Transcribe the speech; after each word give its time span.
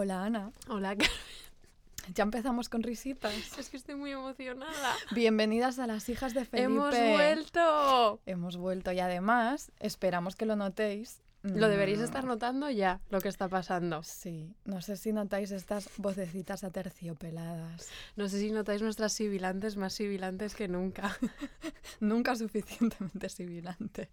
Hola 0.00 0.24
Ana. 0.24 0.50
Hola, 0.68 0.96
Ya 2.14 2.22
empezamos 2.22 2.70
con 2.70 2.82
risitas. 2.82 3.34
es 3.58 3.68
que 3.68 3.76
estoy 3.76 3.96
muy 3.96 4.10
emocionada. 4.12 4.94
Bienvenidas 5.10 5.78
a 5.78 5.86
las 5.86 6.08
hijas 6.08 6.32
de 6.32 6.46
Felipe. 6.46 6.62
¡Hemos 6.64 6.98
vuelto! 6.98 8.20
Hemos 8.24 8.56
vuelto 8.56 8.92
y 8.92 9.00
además 9.00 9.70
esperamos 9.78 10.36
que 10.36 10.46
lo 10.46 10.56
notéis. 10.56 11.18
Lo 11.42 11.68
deberíais 11.68 12.00
Mm, 12.00 12.04
estar 12.04 12.24
notando 12.24 12.70
ya, 12.70 13.02
lo 13.10 13.20
que 13.20 13.28
está 13.28 13.48
pasando. 13.50 14.02
Sí, 14.02 14.54
no 14.64 14.80
sé 14.80 14.96
si 14.96 15.12
notáis 15.12 15.50
estas 15.50 15.90
vocecitas 15.98 16.64
aterciopeladas. 16.64 17.90
No 18.16 18.26
sé 18.30 18.40
si 18.40 18.52
notáis 18.52 18.80
nuestras 18.80 19.12
sibilantes 19.12 19.76
más 19.76 19.92
sibilantes 19.92 20.54
que 20.54 20.66
nunca. 20.66 21.14
Nunca 22.00 22.36
suficientemente 22.36 23.28
sibilantes. 23.28 24.08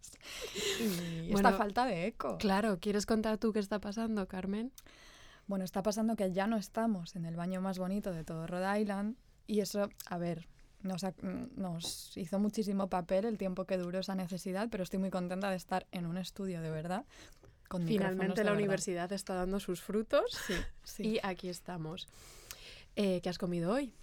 Y 0.81 1.31
Bueno, 1.31 1.47
esta 1.47 1.53
falta 1.57 1.85
de 1.85 2.07
eco. 2.07 2.37
Claro, 2.39 2.77
¿quieres 2.81 3.05
contar 3.05 3.37
tú 3.37 3.53
qué 3.53 3.59
está 3.59 3.79
pasando, 3.79 4.27
Carmen? 4.27 4.73
Bueno, 5.47 5.63
está 5.65 5.81
pasando 5.81 6.15
que 6.15 6.31
ya 6.31 6.45
no 6.47 6.57
estamos 6.57 7.15
en 7.15 7.25
el 7.25 7.35
baño 7.35 7.61
más 7.61 7.79
bonito 7.79 8.11
de 8.11 8.23
todo 8.23 8.47
Rhode 8.47 8.81
Island 8.81 9.15
y 9.47 9.61
eso, 9.61 9.89
a 10.09 10.17
ver, 10.17 10.47
nos, 10.81 11.05
nos 11.55 12.15
hizo 12.17 12.37
muchísimo 12.39 12.89
papel 12.89 13.25
el 13.25 13.37
tiempo 13.37 13.65
que 13.65 13.77
duró 13.77 13.99
esa 13.99 14.13
necesidad, 14.15 14.67
pero 14.69 14.83
estoy 14.83 14.99
muy 14.99 15.09
contenta 15.09 15.49
de 15.49 15.55
estar 15.55 15.87
en 15.91 16.05
un 16.05 16.17
estudio 16.17 16.61
de 16.61 16.69
verdad. 16.69 17.05
Con 17.69 17.85
Finalmente 17.85 18.35
de 18.41 18.43
la 18.45 18.51
verdad. 18.51 18.59
universidad 18.63 19.11
está 19.11 19.33
dando 19.35 19.59
sus 19.59 19.81
frutos 19.81 20.37
Sí, 20.47 20.53
sí. 20.83 21.03
y 21.07 21.19
aquí 21.23 21.49
estamos. 21.49 22.07
Eh, 22.95 23.19
¿Qué 23.21 23.29
has 23.29 23.37
comido 23.37 23.73
hoy? 23.73 23.93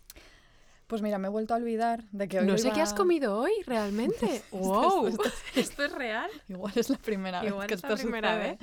Pues 0.86 1.00
mira, 1.00 1.16
me 1.18 1.28
he 1.28 1.30
vuelto 1.30 1.54
a 1.54 1.56
olvidar 1.56 2.04
de 2.12 2.28
que 2.28 2.40
hoy 2.40 2.46
No 2.46 2.58
sé 2.58 2.70
qué 2.72 2.82
has 2.82 2.92
comido 2.92 3.38
hoy, 3.38 3.52
realmente. 3.66 4.36
Esto- 4.52 4.56
¡Wow! 4.58 5.06
esto- 5.08 5.22
¿Esto 5.56 5.84
es 5.84 5.92
real? 5.92 6.30
Igual 6.48 6.72
es 6.76 6.90
la 6.90 6.98
primera 6.98 7.44
Igual 7.44 7.66
vez 7.66 7.68
que 7.68 7.74
es 7.74 7.82
la 7.82 7.96
primera 7.96 8.34
sucede. 8.36 8.58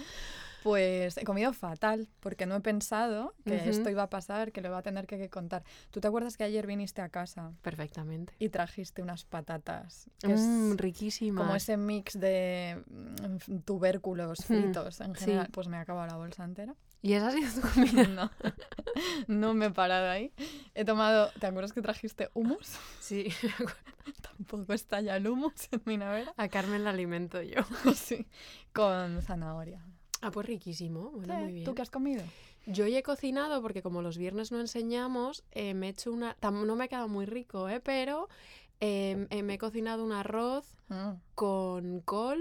Pues 0.64 1.17
he 1.17 1.23
comido 1.23 1.54
fatal, 1.54 2.08
porque 2.20 2.45
no 2.45 2.56
he 2.56 2.62
pensado 2.62 3.34
que 3.45 3.70
esto 3.70 3.90
iba 3.90 4.04
a 4.04 4.09
pasar, 4.09 4.52
que 4.52 4.62
lo 4.62 4.68
iba 4.70 4.78
a 4.78 4.81
tener 4.84 5.08
que, 5.08 5.18
que 5.18 5.30
contar. 5.30 5.64
¿Tú 5.90 6.00
te 6.02 6.08
acuerdas 6.08 6.38
que 6.38 6.44
ayer 6.44 6.68
viniste 6.68 7.02
a 7.02 7.09
casa 7.09 7.53
Perfectamente. 7.62 8.34
y 8.40 8.50
trajiste 8.50 9.02
unas 9.02 9.26
patatas? 9.26 10.09
Que 10.22 10.34
es 10.34 10.42
Mmm, 10.42 10.78
riquísimas. 10.78 11.42
como 11.42 11.56
ese 11.56 11.78
mix 11.78 12.20
de 12.20 12.84
mm, 12.88 13.58
tubérculos 13.66 14.40
fritos 14.45 15.02
en 15.02 15.16
sí. 15.16 15.26
general. 15.26 15.50
Pues 15.52 15.68
me 15.68 15.78
he 15.78 15.80
acabado 15.80 16.08
la 16.08 16.18
bolsa 16.18 16.44
entera. 16.44 16.75
¿Y 17.03 17.14
esa 17.14 17.30
ha 17.30 17.31
sido 17.31 17.62
tu 17.62 17.68
comida? 17.73 18.03
No, 18.08 18.31
no 19.28 19.53
me 19.56 19.66
he 19.68 19.72
parado 19.72 20.09
ahí. 20.09 20.31
He 20.75 20.86
tomado, 20.86 21.31
¿te 21.40 21.48
acuerdas 21.48 21.73
que 21.73 21.81
trajiste 21.81 22.30
hummus? 22.36 22.78
Sí, 23.00 23.30
Tampoco 24.22 24.73
está 24.73 25.02
ya 25.02 25.16
el 25.16 25.28
hummus 25.28 25.53
en 25.72 25.81
mi 25.86 25.98
nevera. 25.98 26.34
a 26.38 26.48
Carmen 26.50 26.84
la 26.84 26.92
alimento 26.92 27.42
yo. 27.42 27.62
Sí, 27.96 28.28
con 28.73 29.22
zanahoria. 29.23 29.81
Ah, 30.22 30.32
pues 30.32 30.46
riquísimo. 30.46 31.12
Bueno, 31.12 31.34
Sí, 31.36 31.42
muy 31.44 31.54
bien. 31.54 31.66
¿Tú 31.66 31.74
qué 31.76 31.82
has 31.82 31.90
comido? 31.90 32.24
Yo 32.68 32.86
hoy 32.86 32.96
he 32.96 33.04
cocinado 33.04 33.62
porque 33.62 33.82
como 33.82 34.02
los 34.02 34.18
viernes 34.18 34.52
no 34.52 34.60
enseñamos, 34.60 35.44
eh, 35.52 35.74
me 35.74 35.88
he 35.88 35.90
hecho 35.90 36.12
una... 36.12 36.38
No 36.42 36.76
me 36.76 36.84
ha 36.84 36.88
quedado 36.88 37.08
muy 37.08 37.26
rico, 37.26 37.68
¿eh? 37.70 37.80
Pero 37.80 38.30
eh, 38.80 39.28
eh, 39.32 39.44
me 39.44 39.56
he 39.56 39.58
cocinado 39.58 40.04
un 40.06 40.12
arroz 40.12 40.78
Mm. 40.90 41.14
con 41.36 42.02
col 42.02 42.40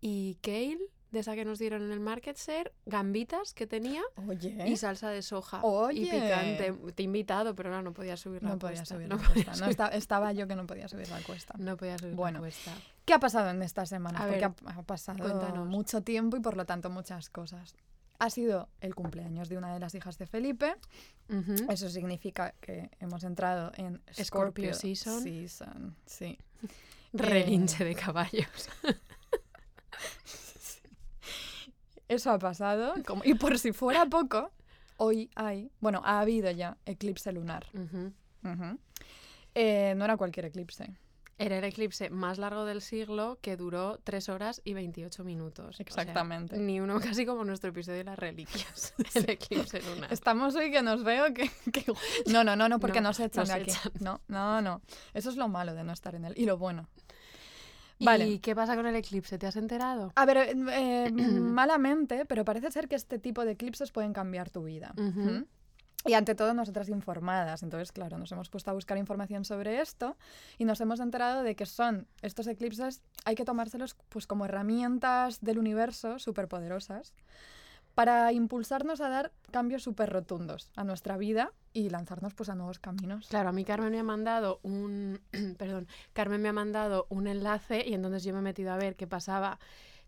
y 0.00 0.34
kale, 0.42 0.78
de 1.12 1.20
esa 1.20 1.34
que 1.34 1.44
nos 1.44 1.58
dieron 1.58 1.82
en 1.82 1.92
el 1.92 2.00
market 2.00 2.36
share, 2.36 2.72
gambitas 2.84 3.54
que 3.54 3.66
tenía 3.66 4.02
Oye, 4.28 4.68
y 4.68 4.76
salsa 4.76 5.08
de 5.10 5.22
soja. 5.22 5.60
Oye. 5.62 6.00
Y 6.00 6.04
picante. 6.10 6.72
Te 6.94 7.02
he 7.02 7.04
invitado, 7.04 7.54
pero 7.54 7.70
no, 7.70 7.80
no 7.82 7.92
podía 7.92 8.16
subir 8.16 8.42
la 8.42 8.50
no 8.50 8.58
podía 8.58 8.76
cuesta. 8.78 8.94
subir 8.96 9.08
no 9.08 9.16
la 9.16 9.22
podía 9.22 9.44
cuesta. 9.44 9.52
No, 9.52 9.58
subir- 9.66 9.70
esta- 9.70 9.88
estaba 9.88 10.32
yo 10.32 10.46
que 10.48 10.56
no 10.56 10.66
podía 10.66 10.88
subir 10.88 11.08
la 11.08 11.20
cuesta. 11.22 11.54
no 11.58 11.76
podía 11.76 11.96
subir 11.98 12.14
Bueno, 12.14 12.38
la 12.38 12.40
cuesta. 12.40 12.72
¿Qué 13.04 13.14
ha 13.14 13.20
pasado 13.20 13.50
en 13.50 13.62
esta 13.62 13.86
semana? 13.86 14.18
A 14.18 14.22
Porque 14.26 14.40
ver, 14.40 14.52
ha, 14.66 14.70
ha 14.78 14.82
pasado 14.82 15.18
cuéntanos. 15.20 15.66
mucho 15.68 16.02
tiempo 16.02 16.36
y 16.36 16.40
por 16.40 16.56
lo 16.56 16.64
tanto 16.66 16.90
muchas 16.90 17.30
cosas. 17.30 17.74
Ha 18.18 18.30
sido 18.30 18.68
el 18.80 18.94
cumpleaños 18.94 19.48
de 19.48 19.58
una 19.58 19.72
de 19.74 19.78
las 19.78 19.94
hijas 19.94 20.16
de 20.18 20.26
Felipe. 20.26 20.74
Ujú. 21.28 21.54
Eso 21.70 21.88
significa 21.90 22.52
que 22.60 22.90
hemos 22.98 23.22
entrado 23.24 23.70
en 23.76 23.98
Scorpio 24.12 24.24
Scorpio, 24.24 24.74
season. 24.74 25.22
season, 25.22 25.96
Sí. 26.06 26.38
Relinche 27.12 27.84
de 27.84 27.94
caballos. 27.94 28.48
Eso 32.08 32.30
ha 32.30 32.38
pasado. 32.38 32.94
como- 33.06 33.22
y 33.24 33.34
por 33.34 33.58
si 33.58 33.72
fuera 33.72 34.06
poco, 34.06 34.50
hoy 34.96 35.30
hay, 35.34 35.70
bueno, 35.80 36.02
ha 36.04 36.20
habido 36.20 36.50
ya 36.50 36.76
eclipse 36.86 37.32
lunar. 37.32 37.66
Eh, 39.54 39.94
no 39.96 40.04
era 40.04 40.16
cualquier 40.16 40.46
eclipse. 40.46 40.96
Era 41.38 41.58
el 41.58 41.64
eclipse 41.64 42.08
más 42.08 42.38
largo 42.38 42.64
del 42.64 42.80
siglo 42.80 43.38
que 43.42 43.58
duró 43.58 43.98
3 44.04 44.30
horas 44.30 44.62
y 44.64 44.72
28 44.72 45.22
minutos. 45.22 45.66
O 45.68 45.72
sea, 45.72 45.84
Exactamente. 45.84 46.56
ni 46.56 46.80
uno 46.80 46.98
casi 47.00 47.26
como 47.26 47.44
nuestro 47.44 47.70
episodio 47.70 47.98
de 47.98 48.04
las 48.04 48.18
reliquias. 48.18 48.94
El 49.14 49.28
eclipse 49.28 49.82
lunar. 49.82 50.10
Estamos 50.10 50.54
hoy 50.54 50.70
que 50.70 50.80
nos 50.80 51.04
veo 51.04 51.34
que... 51.34 51.50
que- 51.72 51.84
No, 52.32 52.42
no, 52.42 52.56
no, 52.56 52.70
no, 52.70 52.80
porque 52.80 53.02
No, 53.02 53.08
nos 53.08 53.20
echan 53.20 53.42
nos 53.42 53.48
de 53.48 53.54
aquí. 53.54 53.70
echan. 53.70 53.92
No, 54.00 54.20
no, 54.28 54.62
no. 54.62 54.80
Eso 55.12 55.28
es 55.28 55.36
lo 55.36 55.48
malo 55.48 55.74
de 55.74 55.84
no 55.84 55.92
estar 55.92 56.14
en 56.14 56.24
él. 56.24 56.32
Y 56.38 56.46
lo 56.46 56.56
bueno. 56.56 56.88
¿Y 57.98 58.38
qué 58.40 58.54
pasa 58.54 58.76
con 58.76 58.86
el 58.86 58.96
eclipse? 58.96 59.38
¿Te 59.38 59.46
has 59.46 59.56
enterado? 59.56 60.12
A 60.14 60.24
ver, 60.26 60.36
eh, 60.36 60.54
eh, 60.72 61.10
malamente, 61.12 62.24
pero 62.26 62.44
parece 62.44 62.70
ser 62.70 62.88
que 62.88 62.96
este 62.96 63.18
tipo 63.18 63.44
de 63.44 63.52
eclipses 63.52 63.90
pueden 63.90 64.12
cambiar 64.12 64.50
tu 64.50 64.64
vida. 64.64 64.92
¿Mm? 64.96 65.44
Y 66.04 66.14
ante 66.14 66.34
todo 66.36 66.54
nosotras 66.54 66.88
informadas. 66.88 67.62
Entonces, 67.62 67.90
claro, 67.90 68.16
nos 68.16 68.30
hemos 68.30 68.48
puesto 68.48 68.70
a 68.70 68.74
buscar 68.74 68.96
información 68.96 69.44
sobre 69.44 69.80
esto 69.80 70.16
y 70.56 70.64
nos 70.64 70.80
hemos 70.80 71.00
enterado 71.00 71.42
de 71.42 71.56
que 71.56 71.66
son 71.66 72.06
estos 72.22 72.46
eclipses, 72.46 73.02
hay 73.24 73.34
que 73.34 73.44
tomárselos 73.44 73.96
pues 74.08 74.26
como 74.26 74.44
herramientas 74.44 75.40
del 75.40 75.58
universo 75.58 76.18
superpoderosas 76.20 77.12
para 77.96 78.30
impulsarnos 78.30 79.00
a 79.00 79.08
dar 79.08 79.32
cambios 79.50 79.82
súper 79.82 80.10
rotundos 80.10 80.70
a 80.76 80.84
nuestra 80.84 81.16
vida 81.16 81.52
y 81.72 81.88
lanzarnos 81.88 82.34
pues 82.34 82.50
a 82.50 82.54
nuevos 82.54 82.78
caminos. 82.78 83.26
Claro, 83.28 83.48
a 83.48 83.52
mí 83.52 83.64
Carmen 83.64 83.90
me 83.90 83.98
ha 83.98 84.02
mandado 84.02 84.60
un... 84.62 85.18
perdón, 85.58 85.88
Carmen 86.12 86.42
me 86.42 86.50
ha 86.50 86.52
mandado 86.52 87.06
un 87.08 87.26
enlace 87.26 87.88
y 87.88 87.94
entonces 87.94 88.22
yo 88.22 88.34
me 88.34 88.40
he 88.40 88.42
metido 88.42 88.70
a 88.70 88.76
ver 88.76 88.96
qué 88.96 89.06
pasaba 89.06 89.58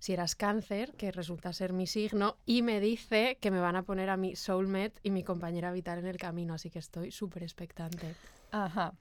si 0.00 0.12
eras 0.12 0.34
cáncer, 0.34 0.92
que 0.96 1.10
resulta 1.12 1.54
ser 1.54 1.72
mi 1.72 1.86
signo, 1.86 2.36
y 2.44 2.60
me 2.60 2.78
dice 2.78 3.38
que 3.40 3.50
me 3.50 3.58
van 3.58 3.74
a 3.74 3.84
poner 3.84 4.10
a 4.10 4.18
mi 4.18 4.36
soulmate 4.36 5.00
y 5.02 5.10
mi 5.10 5.24
compañera 5.24 5.72
vital 5.72 5.98
en 5.98 6.06
el 6.06 6.18
camino, 6.18 6.52
así 6.52 6.68
que 6.68 6.80
estoy 6.80 7.10
súper 7.10 7.42
expectante. 7.42 8.14
Ajá. 8.50 8.92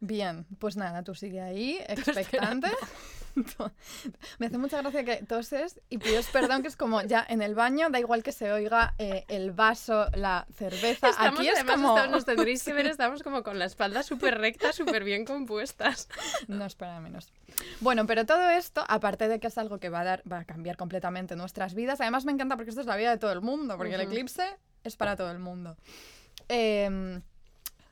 Bien, 0.00 0.46
pues 0.58 0.78
nada, 0.78 1.02
tú 1.02 1.14
sigue 1.14 1.42
ahí, 1.42 1.78
expectante. 1.86 2.68
Me 4.38 4.46
hace 4.46 4.58
mucha 4.58 4.80
gracia 4.82 5.04
que 5.04 5.16
toses 5.24 5.80
y 5.88 5.98
pides 5.98 6.26
perdón, 6.28 6.62
que 6.62 6.68
es 6.68 6.76
como 6.76 7.02
ya 7.02 7.24
en 7.28 7.42
el 7.42 7.54
baño, 7.54 7.88
da 7.90 7.98
igual 7.98 8.22
que 8.22 8.32
se 8.32 8.52
oiga 8.52 8.94
eh, 8.98 9.24
el 9.28 9.52
vaso, 9.52 10.06
la 10.14 10.46
cerveza. 10.54 11.10
Estamos, 11.10 11.40
Aquí 11.40 11.48
es 11.48 11.54
además, 11.56 11.74
como. 11.76 11.88
estamos- 11.96 12.10
nos 12.12 12.24
tendréis 12.24 12.62
que 12.62 12.72
ver, 12.72 12.86
estamos 12.88 13.22
como 13.22 13.42
con 13.42 13.58
la 13.58 13.64
espalda 13.64 14.02
súper 14.02 14.38
recta, 14.38 14.72
súper 14.72 15.04
bien 15.04 15.24
compuestas. 15.24 16.08
No 16.48 16.64
espera 16.66 17.00
menos. 17.00 17.32
Bueno, 17.80 18.06
pero 18.06 18.26
todo 18.26 18.50
esto, 18.50 18.84
aparte 18.88 19.28
de 19.28 19.40
que 19.40 19.46
es 19.48 19.58
algo 19.58 19.78
que 19.78 19.88
va 19.88 20.00
a 20.00 20.04
dar, 20.04 20.22
va 20.30 20.38
a 20.40 20.44
cambiar 20.44 20.76
completamente 20.76 21.36
nuestras 21.36 21.74
vidas, 21.74 22.00
además 22.00 22.24
me 22.24 22.32
encanta 22.32 22.56
porque 22.56 22.70
esto 22.70 22.80
es 22.80 22.86
la 22.86 22.96
vida 22.96 23.10
de 23.10 23.18
todo 23.18 23.32
el 23.32 23.40
mundo, 23.40 23.76
porque 23.76 23.94
el 23.94 24.00
Ujú. 24.02 24.10
eclipse 24.10 24.44
es 24.84 24.96
para 24.96 25.16
todo 25.16 25.30
el 25.30 25.38
mundo. 25.38 25.76
Em, 26.48 27.22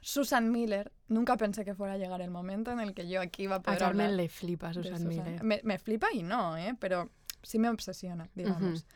Susan 0.01 0.51
Miller, 0.51 0.93
nunca 1.09 1.37
pensé 1.37 1.65
que 1.65 1.75
fuera 1.75 1.95
a 1.95 1.97
llegar 1.99 2.21
el 2.21 2.31
momento 2.31 2.71
en 2.71 2.81
el 2.81 2.95
que 2.95 3.09
yo 3.09 3.21
aquí 3.21 3.45
iba 3.45 3.57
a 3.57 3.59
A 3.59 3.63
poder 3.63 3.79
Carmen 3.79 4.17
le 4.17 4.29
flipa 4.29 4.73
Susan 4.73 4.97
Susan. 4.99 5.09
Miller. 5.09 5.43
Me, 5.45 5.61
me 5.65 5.79
flipa 5.79 6.09
y 6.13 6.23
no, 6.23 6.57
¿eh? 6.57 6.75
pero 6.79 7.11
sí 7.43 7.59
me 7.59 7.69
obsesiona, 7.69 8.29
digamos. 8.35 8.87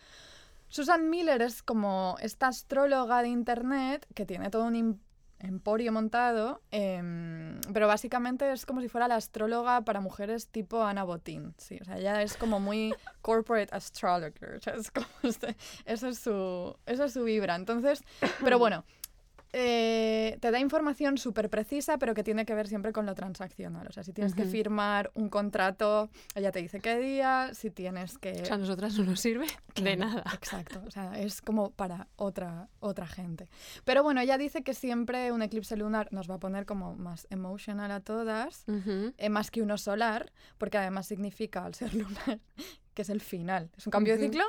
Susan 0.68 1.08
Miller 1.10 1.42
es 1.42 1.62
como 1.62 2.16
esta 2.20 2.48
astróloga 2.48 3.22
de 3.22 3.28
internet 3.28 4.06
que 4.14 4.26
tiene 4.26 4.50
todo 4.50 4.64
un 4.64 5.00
emporio 5.38 5.92
montado, 5.92 6.62
em, 6.70 7.60
pero 7.72 7.86
básicamente 7.86 8.50
es 8.50 8.64
como 8.64 8.80
si 8.80 8.88
fuera 8.88 9.06
la 9.06 9.16
astróloga 9.16 9.82
para 9.82 10.00
mujeres 10.00 10.48
tipo 10.48 10.82
Ana 10.82 11.04
Botín. 11.04 11.54
Sí, 11.58 11.78
o 11.80 11.84
sea, 11.84 11.98
ella 11.98 12.22
es 12.22 12.36
como 12.36 12.60
muy 12.60 12.94
corporate 13.20 13.68
astrologer. 13.74 14.56
o 14.56 14.60
sea, 14.60 14.74
es 14.74 14.90
como 14.90 15.06
este- 15.22 15.54
eso, 15.84 16.08
es 16.08 16.18
su, 16.18 16.76
eso 16.86 17.04
es 17.04 17.12
su 17.12 17.24
vibra. 17.24 17.54
Entonces, 17.56 18.02
pero 18.42 18.58
bueno. 18.58 18.84
Eh, 19.56 20.36
te 20.40 20.50
da 20.50 20.58
información 20.58 21.16
súper 21.16 21.48
precisa, 21.48 21.96
pero 21.96 22.12
que 22.12 22.24
tiene 22.24 22.44
que 22.44 22.56
ver 22.56 22.66
siempre 22.66 22.92
con 22.92 23.06
lo 23.06 23.14
transaccional. 23.14 23.86
O 23.86 23.92
sea, 23.92 24.02
si 24.02 24.12
tienes 24.12 24.34
que 24.34 24.46
firmar 24.46 25.12
un 25.14 25.28
contrato, 25.28 26.10
ella 26.34 26.50
te 26.50 26.60
dice 26.60 26.80
qué 26.80 26.98
día, 26.98 27.50
si 27.54 27.70
tienes 27.70 28.18
que... 28.18 28.32
O 28.42 28.44
sea, 28.44 28.56
a 28.56 28.58
nosotras 28.58 28.98
no 28.98 29.04
nos 29.04 29.20
sirve 29.20 29.46
de 29.76 29.96
nada. 29.96 30.24
Exacto, 30.34 30.82
o 30.84 30.90
sea, 30.90 31.20
es 31.20 31.40
como 31.40 31.70
para 31.70 32.08
otra, 32.16 32.68
otra 32.80 33.06
gente. 33.06 33.48
Pero 33.84 34.02
bueno, 34.02 34.20
ella 34.20 34.38
dice 34.38 34.64
que 34.64 34.74
siempre 34.74 35.30
un 35.30 35.40
eclipse 35.40 35.76
lunar 35.76 36.08
nos 36.10 36.28
va 36.28 36.34
a 36.34 36.40
poner 36.40 36.66
como 36.66 36.96
más 36.96 37.28
emotional 37.30 37.92
a 37.92 38.00
todas, 38.00 38.64
eh, 38.66 39.28
más 39.28 39.52
que 39.52 39.62
uno 39.62 39.78
solar, 39.78 40.32
porque 40.58 40.78
además 40.78 41.06
significa 41.06 41.64
al 41.64 41.74
ser 41.74 41.94
lunar 41.94 42.40
que 42.92 43.02
es 43.02 43.08
el 43.08 43.20
final. 43.20 43.70
Es 43.76 43.86
un 43.86 43.92
cambio 43.92 44.16
de 44.16 44.24
ciclo 44.26 44.44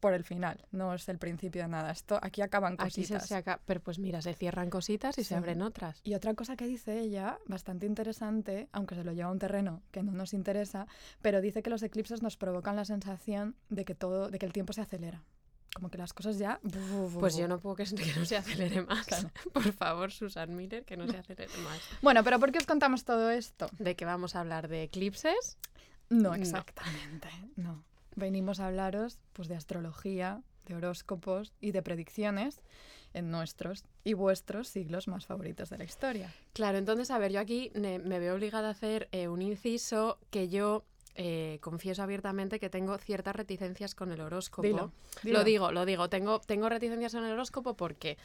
por 0.00 0.14
el 0.14 0.24
final, 0.24 0.66
no 0.72 0.94
es 0.94 1.08
el 1.08 1.18
principio 1.18 1.62
de 1.62 1.68
nada. 1.68 1.90
Esto 1.92 2.18
aquí 2.22 2.40
acaban 2.42 2.74
Aquí 2.78 3.04
se 3.04 3.14
cositas. 3.14 3.28
saca, 3.28 3.60
pero 3.66 3.80
pues 3.80 3.98
mira, 3.98 4.20
se 4.22 4.34
cierran 4.34 4.70
cositas 4.70 5.16
y 5.18 5.22
Sí. 5.22 5.28
se 5.28 5.34
abren 5.36 5.62
otras. 5.62 6.00
Y 6.02 6.14
otra 6.14 6.34
cosa 6.34 6.56
que 6.56 6.66
dice 6.66 6.98
ella, 7.00 7.38
bastante 7.46 7.86
interesante, 7.86 8.68
aunque 8.72 8.94
se 8.94 9.04
lo 9.04 9.12
lleva 9.12 9.28
a 9.28 9.32
un 9.32 9.38
terreno 9.38 9.82
que 9.90 10.02
no 10.02 10.12
nos 10.12 10.32
interesa, 10.34 10.86
pero 11.22 11.40
dice 11.40 11.62
que 11.62 11.70
los 11.70 11.82
eclipses 11.82 12.22
nos 12.22 12.36
provocan 12.36 12.76
la 12.76 12.84
sensación 12.84 13.54
de 13.68 13.84
que 13.84 13.94
todo, 13.94 14.28
de 14.30 14.38
que 14.38 14.46
el 14.46 14.52
tiempo 14.52 14.72
se 14.72 14.80
acelera. 14.80 15.22
como 15.72 15.88
que 15.88 15.98
las 15.98 16.12
cosas 16.12 16.36
ya... 16.36 16.58
Pues 17.20 17.36
yo 17.36 17.46
no 17.46 17.60
puedo 17.60 17.76
que, 17.76 17.84
que 17.84 18.12
no 18.18 18.24
se 18.24 18.36
acelere 18.36 18.82
más. 18.86 19.06
Por 19.52 19.72
favor, 19.72 20.10
Susan 20.10 20.56
Miller, 20.56 20.84
que 20.84 20.96
no 20.96 21.06
se 21.06 21.16
acelere 21.18 21.52
más. 21.62 21.78
Bueno, 22.02 22.24
pero 22.24 22.40
¿por 22.40 22.50
qué 22.50 22.58
os 22.58 22.66
contamos 22.66 23.04
todo 23.04 23.30
esto? 23.30 23.68
¿De 23.78 23.94
que 23.94 24.04
vamos 24.04 24.34
a 24.34 24.40
hablar 24.40 24.66
de 24.66 24.82
eclipses? 24.82 25.58
No, 26.08 26.34
exactamente, 26.34 27.28
no. 27.54 27.84
Venimos 28.20 28.60
a 28.60 28.66
hablaros 28.66 29.18
pues, 29.32 29.48
de 29.48 29.56
astrología, 29.56 30.42
de 30.66 30.76
horóscopos 30.76 31.54
y 31.60 31.72
de 31.72 31.82
predicciones 31.82 32.60
en 33.14 33.30
nuestros 33.30 33.84
y 34.04 34.12
vuestros 34.12 34.68
siglos 34.68 35.08
más 35.08 35.26
favoritos 35.26 35.70
de 35.70 35.78
la 35.78 35.84
historia. 35.84 36.32
Claro, 36.52 36.78
entonces, 36.78 37.10
a 37.10 37.18
ver, 37.18 37.32
yo 37.32 37.40
aquí 37.40 37.72
me, 37.74 37.98
veo 37.98 38.34
obligada 38.34 38.68
a 38.68 38.72
hacer 38.72 39.08
eh, 39.10 39.26
un 39.26 39.40
inciso 39.40 40.18
que 40.30 40.48
yo 40.48 40.84
eh, 41.16 41.58
confieso 41.62 42.02
abiertamente 42.02 42.60
que 42.60 42.68
tengo 42.68 42.96
ciertas 42.98 43.34
reticencias 43.34 43.94
con 43.94 44.12
el 44.12 44.20
horóscopo. 44.20 44.92
Lo 45.24 45.42
digo, 45.42 45.72
lo 45.72 45.86
digo. 45.86 46.08
Tengo, 46.10 46.40
tengo 46.40 46.68
reticencias 46.68 47.14
con 47.14 47.24
el 47.24 47.32
horóscopo 47.32 47.74
porque 47.74 48.18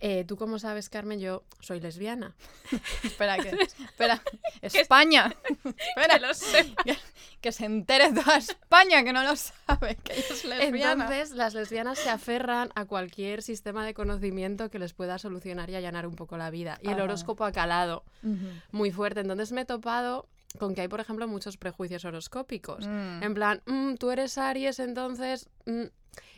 eh, 0.00 0.24
tú 0.24 0.36
como 0.36 0.58
sabes, 0.58 0.88
Carmen, 0.88 1.20
yo 1.20 1.44
soy 1.60 1.80
lesbiana. 1.80 2.34
espera, 3.02 3.36
que, 3.38 3.50
espera, 3.50 4.22
España. 4.62 5.34
espera, 5.64 6.18
que, 6.18 6.20
lo 6.26 6.34
sé. 6.34 6.74
Que, 7.40 7.52
se 7.52 7.64
entere 7.64 8.12
toda 8.12 8.36
España 8.36 9.02
que 9.04 9.12
no 9.12 9.22
lo 9.22 9.34
sabe, 9.36 9.96
que 9.96 10.12
es 10.12 10.44
lesbiana. 10.44 11.04
Entonces, 11.04 11.30
las 11.30 11.54
lesbianas 11.54 11.98
se 11.98 12.10
aferran 12.10 12.70
a 12.74 12.84
cualquier 12.84 13.42
sistema 13.42 13.84
de 13.86 13.94
conocimiento 13.94 14.70
que 14.70 14.78
les 14.78 14.92
pueda 14.92 15.18
solucionar 15.18 15.70
y 15.70 15.76
allanar 15.76 16.06
un 16.06 16.16
poco 16.16 16.36
la 16.36 16.50
vida. 16.50 16.78
Y 16.82 16.88
el 16.88 17.00
horóscopo 17.00 17.44
ha 17.44 17.52
calado 17.52 18.04
muy 18.70 18.90
fuerte. 18.90 19.20
Entonces 19.20 19.52
me 19.52 19.62
he 19.62 19.64
topado 19.64 20.28
con 20.58 20.74
que 20.74 20.82
hay, 20.82 20.88
por 20.88 21.00
ejemplo, 21.00 21.26
muchos 21.28 21.56
prejuicios 21.56 22.04
horoscópicos. 22.04 22.86
Mm. 22.86 23.22
En 23.22 23.34
plan, 23.34 23.62
mm, 23.66 23.94
tú 23.94 24.10
eres 24.10 24.38
Aries, 24.38 24.78
entonces... 24.78 25.48
Mm", 25.66 25.84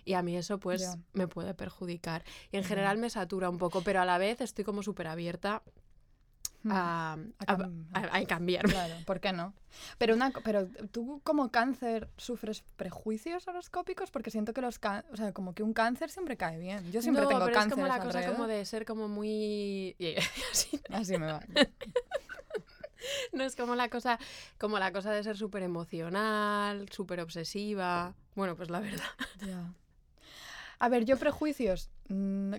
y 0.05 0.15
a 0.15 0.23
mí 0.23 0.37
eso 0.37 0.59
pues 0.59 0.97
me 1.13 1.29
puede 1.29 1.53
perjudicar. 1.53 2.25
Y 2.51 2.57
en 2.57 2.65
general 2.65 2.97
me 2.97 3.11
satura 3.11 3.51
un 3.51 3.59
poco, 3.59 3.83
pero 3.83 4.01
a 4.01 4.05
la 4.07 4.17
vez 4.17 4.41
estoy 4.41 4.65
como 4.65 4.83
súper 4.83 5.07
abierta 5.07 5.63
a, 6.71 7.19
cambiar. 8.27 8.65
Claro, 8.65 8.95
¿por 9.05 9.21
qué 9.21 9.33
no? 9.33 9.55
Pero, 9.99 10.15
una, 10.15 10.33
pero 10.45 10.67
tú 10.91 11.21
como 11.23 11.51
cáncer 11.51 12.09
sufres 12.17 12.65
prejuicios 12.77 13.47
horoscópicos 13.47 14.11
porque 14.11 14.31
siento 14.31 14.53
que 14.53 14.63
los 14.63 14.81
o 15.11 15.17
sea, 15.17 15.33
como 15.33 15.55
que 15.55 15.63
un 15.63 15.73
cáncer 15.73 16.11
siempre 16.11 16.37
cae 16.37 16.59
bien. 16.59 16.91
Yo 16.91 17.03
siempre 17.03 17.27
tengo 17.27 17.45
cáncer. 17.47 17.67
Es 17.67 17.75
como 17.75 17.87
la 17.87 18.01
cosa 18.01 18.27
como 18.27 18.47
de 18.47 18.65
ser 18.65 18.85
como 18.85 19.09
muy 19.09 19.97
así, 20.53 20.81
así 20.91 21.19
me 21.19 21.27
va. 21.27 21.41
no 23.32 23.44
es 23.44 23.56
como 23.56 23.75
la 23.75 23.88
cosa, 23.88 24.19
como 24.58 24.78
la 24.78 24.93
cosa 24.93 25.12
de 25.12 25.22
ser 25.22 25.37
súper 25.37 25.62
emocional, 25.62 26.88
súper 26.90 27.20
obsesiva. 27.20 28.14
Bueno, 28.34 28.56
pues 28.56 28.70
la 28.70 28.81
verdad. 28.81 29.04
A 30.78 30.88
ver, 30.88 31.04
yo 31.04 31.16
prejuicios. 31.19 31.90
Mm, 32.08 32.54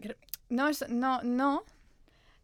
no 0.49 0.67
es. 0.67 0.89
No, 0.89 1.21
no. 1.23 1.63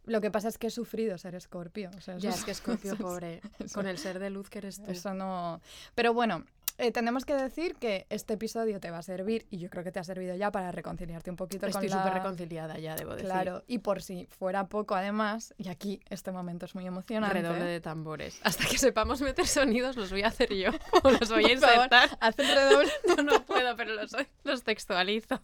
Lo 0.06 0.20
que 0.22 0.30
pasa 0.30 0.50
es 0.50 0.58
que 0.58 0.68
he 0.68 0.70
sufrido 0.70 1.18
ser 1.18 1.34
escorpio. 1.34 1.90
ya, 2.18 2.30
es 2.30 2.44
que 2.44 2.52
escorpio, 2.52 2.96
pobre. 2.98 3.42
con 3.74 3.88
el 3.88 3.98
ser 3.98 4.20
de 4.20 4.30
luz 4.30 4.50
que 4.50 4.60
eres 4.60 4.84
tú. 4.84 4.92
Eso 4.92 5.14
no. 5.14 5.62
Pero 5.96 6.14
bueno, 6.14 6.46
eh, 6.78 6.92
tenemos 6.92 7.26
que 7.26 7.36
decir 7.36 7.76
que 7.76 8.06
este 8.10 8.34
episodio 8.34 8.80
te 8.80 8.90
va 8.92 9.00
a 9.00 9.04
servir, 9.04 9.46
y 9.50 9.58
yo 9.58 9.70
creo 9.70 9.84
que 9.84 9.92
te 9.92 10.00
ha 10.00 10.04
servido 10.04 10.36
ya 10.36 10.52
para 10.52 10.72
reconciliarte 10.72 11.30
un 11.30 11.36
poquito 11.36 11.68
Estoy 11.68 11.88
con 11.88 11.98
la... 11.98 12.04
súper 12.04 12.14
reconciliada 12.14 12.78
ya, 12.80 12.96
debo 12.96 13.14
decir. 13.14 13.26
Claro, 13.26 13.64
y 13.68 13.80
por 13.80 14.02
si 14.02 14.28
fuera 14.28 14.68
poco 14.68 14.96
además, 14.96 15.54
y 15.58 15.70
aquí 15.70 16.02
este 16.10 16.32
momento 16.32 16.66
es 16.66 16.76
muy 16.76 16.86
emocionante. 16.86 17.42
Redoble 17.42 17.66
de 17.66 17.82
tambores. 17.82 18.40
Hasta 18.44 18.66
que 18.66 18.78
sepamos 18.78 19.22
meter 19.22 19.48
sonidos 19.48 19.96
los 19.96 20.12
voy 20.12 20.24
a 20.24 20.28
hacer 20.28 20.54
yo, 20.54 20.72
o 21.04 21.12
los 21.12 21.30
voy 21.30 21.46
a 21.46 21.52
insertar. 21.54 22.18
haz 22.20 22.40
el 22.40 22.48
redoble. 22.48 22.92
no, 23.08 23.24
no 23.24 23.46
puedo, 23.46 23.76
pero 23.76 23.94
los, 23.94 24.16
los 24.44 24.64
textualizo. 24.64 25.42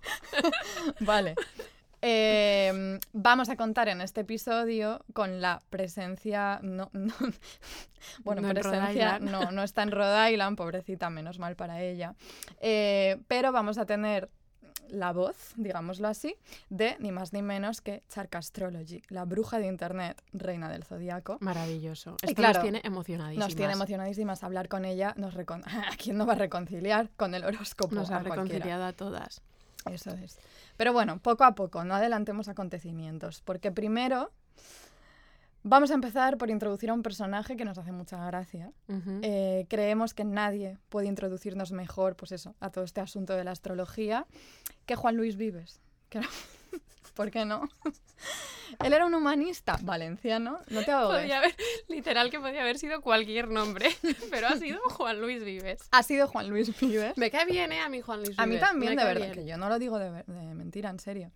vale. 0.99 1.35
Em, 2.01 2.99
vamos 3.11 3.49
a 3.49 3.55
contar 3.55 3.89
en 3.89 4.01
este 4.01 4.21
episodio 4.21 5.03
con 5.13 5.41
la 5.41 5.61
presencia. 5.69 6.59
No, 6.63 6.89
bueno, 8.23 8.47
presencia 8.49 9.19
no, 9.19 9.51
no 9.51 9.63
está 9.63 9.83
en 9.83 9.91
Rhode 9.91 10.31
Island, 10.31 10.57
pobrecita, 10.57 11.09
menos 11.09 11.39
mal 11.39 11.55
para 11.55 11.81
ella. 11.81 12.15
Eh, 12.61 13.21
pero 13.27 13.51
vamos 13.51 13.77
a 13.77 13.85
tener 13.85 14.29
la 14.89 15.13
voz, 15.13 15.53
digámoslo 15.55 16.07
así, 16.07 16.35
de 16.69 16.95
ni 16.99 17.11
más 17.11 17.33
ni 17.33 17.41
menos 17.41 17.81
que 17.81 18.03
Chark 18.09 18.35
Astrology, 18.35 19.01
la 19.09 19.25
bruja 19.25 19.59
de 19.59 19.67
internet, 19.67 20.21
reina 20.33 20.69
del 20.69 20.83
zodiaco. 20.83 21.37
Maravilloso. 21.41 22.15
Esto 22.21 22.35
claro, 22.35 22.55
nos 22.55 22.63
tiene 22.63 22.81
emocionadísimas. 22.83 23.47
Nos 23.47 23.55
tiene 23.55 23.73
emocionadísimas. 23.73 24.43
Hablar 24.43 24.67
con 24.67 24.85
ella, 24.85 25.13
nos 25.17 25.35
¿a 25.37 25.95
quién 25.97 26.17
no 26.17 26.25
va 26.25 26.33
a 26.33 26.37
reconciliar 26.37 27.09
con 27.15 27.35
el 27.35 27.43
horóscopo? 27.43 27.93
Nos 27.93 28.09
ha 28.11 28.19
reconciliado 28.19 28.85
a 28.85 28.93
todas. 28.93 29.41
Eso 29.85 30.11
es. 30.11 30.37
Pero 30.79 30.93
bueno, 30.93 31.19
poco 31.19 31.43
a 31.43 31.55
poco, 31.55 31.83
no 31.83 31.93
adelantemos 31.93 32.47
acontecimientos, 32.47 33.41
porque 33.41 33.69
primero 33.69 34.31
vamos 35.61 35.91
a 35.91 35.93
empezar 35.93 36.37
por 36.37 36.49
introducir 36.49 36.89
a 36.89 36.93
un 36.93 37.03
personaje 37.03 37.57
que 37.57 37.65
nos 37.65 37.77
hace 37.77 37.91
mucha 37.91 38.25
gracia. 38.25 38.71
Eh, 39.21 39.65
creemos 39.67 40.13
que 40.13 40.23
nadie 40.23 40.77
puede 40.87 41.07
introducirnos 41.07 41.73
mejor, 41.73 42.15
pues 42.15 42.31
eso, 42.31 42.55
a 42.61 42.69
todo 42.69 42.85
este 42.85 43.01
asunto 43.01 43.33
de 43.33 43.43
la 43.43 43.51
astrología 43.51 44.25
que 44.85 44.95
Juan 44.95 45.17
Luis 45.17 45.35
Vives. 45.35 45.81
¿Por 47.19 47.31
qué 47.31 47.44
no? 47.44 47.68
Él 48.81 48.94
era 48.94 49.06
un 49.06 49.13
humanista 49.13 49.77
valenciano, 49.81 50.60
no 50.69 50.83
te 50.86 50.92
ahogues. 50.92 51.24
Podía 51.24 51.39
haber, 51.39 51.54
literal 51.89 52.30
que 52.30 52.39
podía 52.39 52.62
haber 52.62 52.77
sido 52.77 53.01
cualquier 53.01 53.50
nombre, 53.50 53.89
pero 54.31 54.48
ha 54.48 54.56
sido 54.56 54.80
Juan 54.83 55.19
Luis 55.19 55.44
Vives. 55.44 55.81
Ha 55.92 56.01
sido 56.01 56.30
Juan 56.30 56.50
Luis 56.50 56.80
Vives. 56.80 57.18
Me 57.18 57.30
cae 57.30 57.45
bien, 57.45 57.74
¿eh? 57.74 57.81
A 57.81 57.89
mí 57.89 58.00
Juan 58.00 58.19
Luis 58.19 58.30
Vives. 58.30 58.39
A 58.39 58.45
mí 58.45 58.57
también, 58.57 58.95
de 58.95 59.04
verdad, 59.04 59.33
que 59.33 59.45
yo 59.45 59.57
no 59.57 59.68
lo 59.68 59.80
digo 59.80 60.00
de, 60.00 60.24
de 60.25 60.56
mentira, 60.56 60.92
en 60.92 61.00
serio. 61.01 61.30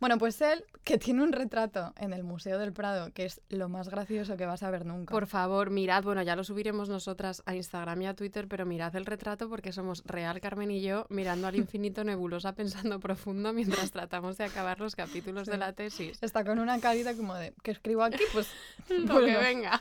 Bueno, 0.00 0.16
pues 0.16 0.40
él, 0.40 0.64
que 0.82 0.96
tiene 0.96 1.22
un 1.22 1.32
retrato 1.32 1.92
en 1.98 2.14
el 2.14 2.24
Museo 2.24 2.58
del 2.58 2.72
Prado, 2.72 3.12
que 3.12 3.26
es 3.26 3.42
lo 3.50 3.68
más 3.68 3.90
gracioso 3.90 4.38
que 4.38 4.46
vas 4.46 4.62
a 4.62 4.70
ver 4.70 4.86
nunca. 4.86 5.12
Por 5.12 5.26
favor, 5.26 5.68
mirad, 5.68 6.02
bueno, 6.02 6.22
ya 6.22 6.36
lo 6.36 6.42
subiremos 6.42 6.88
nosotras 6.88 7.42
a 7.44 7.54
Instagram 7.54 8.00
y 8.00 8.06
a 8.06 8.14
Twitter, 8.14 8.48
pero 8.48 8.64
mirad 8.64 8.96
el 8.96 9.04
retrato 9.04 9.50
porque 9.50 9.72
somos 9.72 10.02
real 10.06 10.40
Carmen 10.40 10.70
y 10.70 10.80
yo 10.80 11.06
mirando 11.10 11.46
al 11.48 11.56
infinito 11.56 12.02
nebulosa 12.04 12.54
pensando 12.54 12.98
profundo 12.98 13.52
mientras 13.52 13.90
tratamos 13.90 14.38
de 14.38 14.44
acabar 14.44 14.80
los 14.80 14.96
capítulos 14.96 15.46
de 15.46 15.58
la 15.58 15.74
tesis. 15.74 16.18
Está 16.22 16.44
con 16.44 16.58
una 16.58 16.80
carita 16.80 17.14
como 17.14 17.34
de, 17.34 17.52
¿qué 17.62 17.72
escribo 17.72 18.02
aquí? 18.02 18.22
Pues 18.32 18.48
lo 18.88 19.20
que 19.20 19.36
venga. 19.36 19.78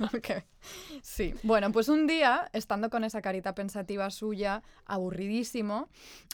Sí, 1.01 1.33
bueno, 1.43 1.71
pues 1.71 1.89
un 1.89 2.07
día, 2.07 2.49
estando 2.53 2.89
con 2.89 3.03
esa 3.03 3.21
carita 3.21 3.55
pensativa 3.55 4.09
suya, 4.09 4.63
aburridísimo, 4.85 5.89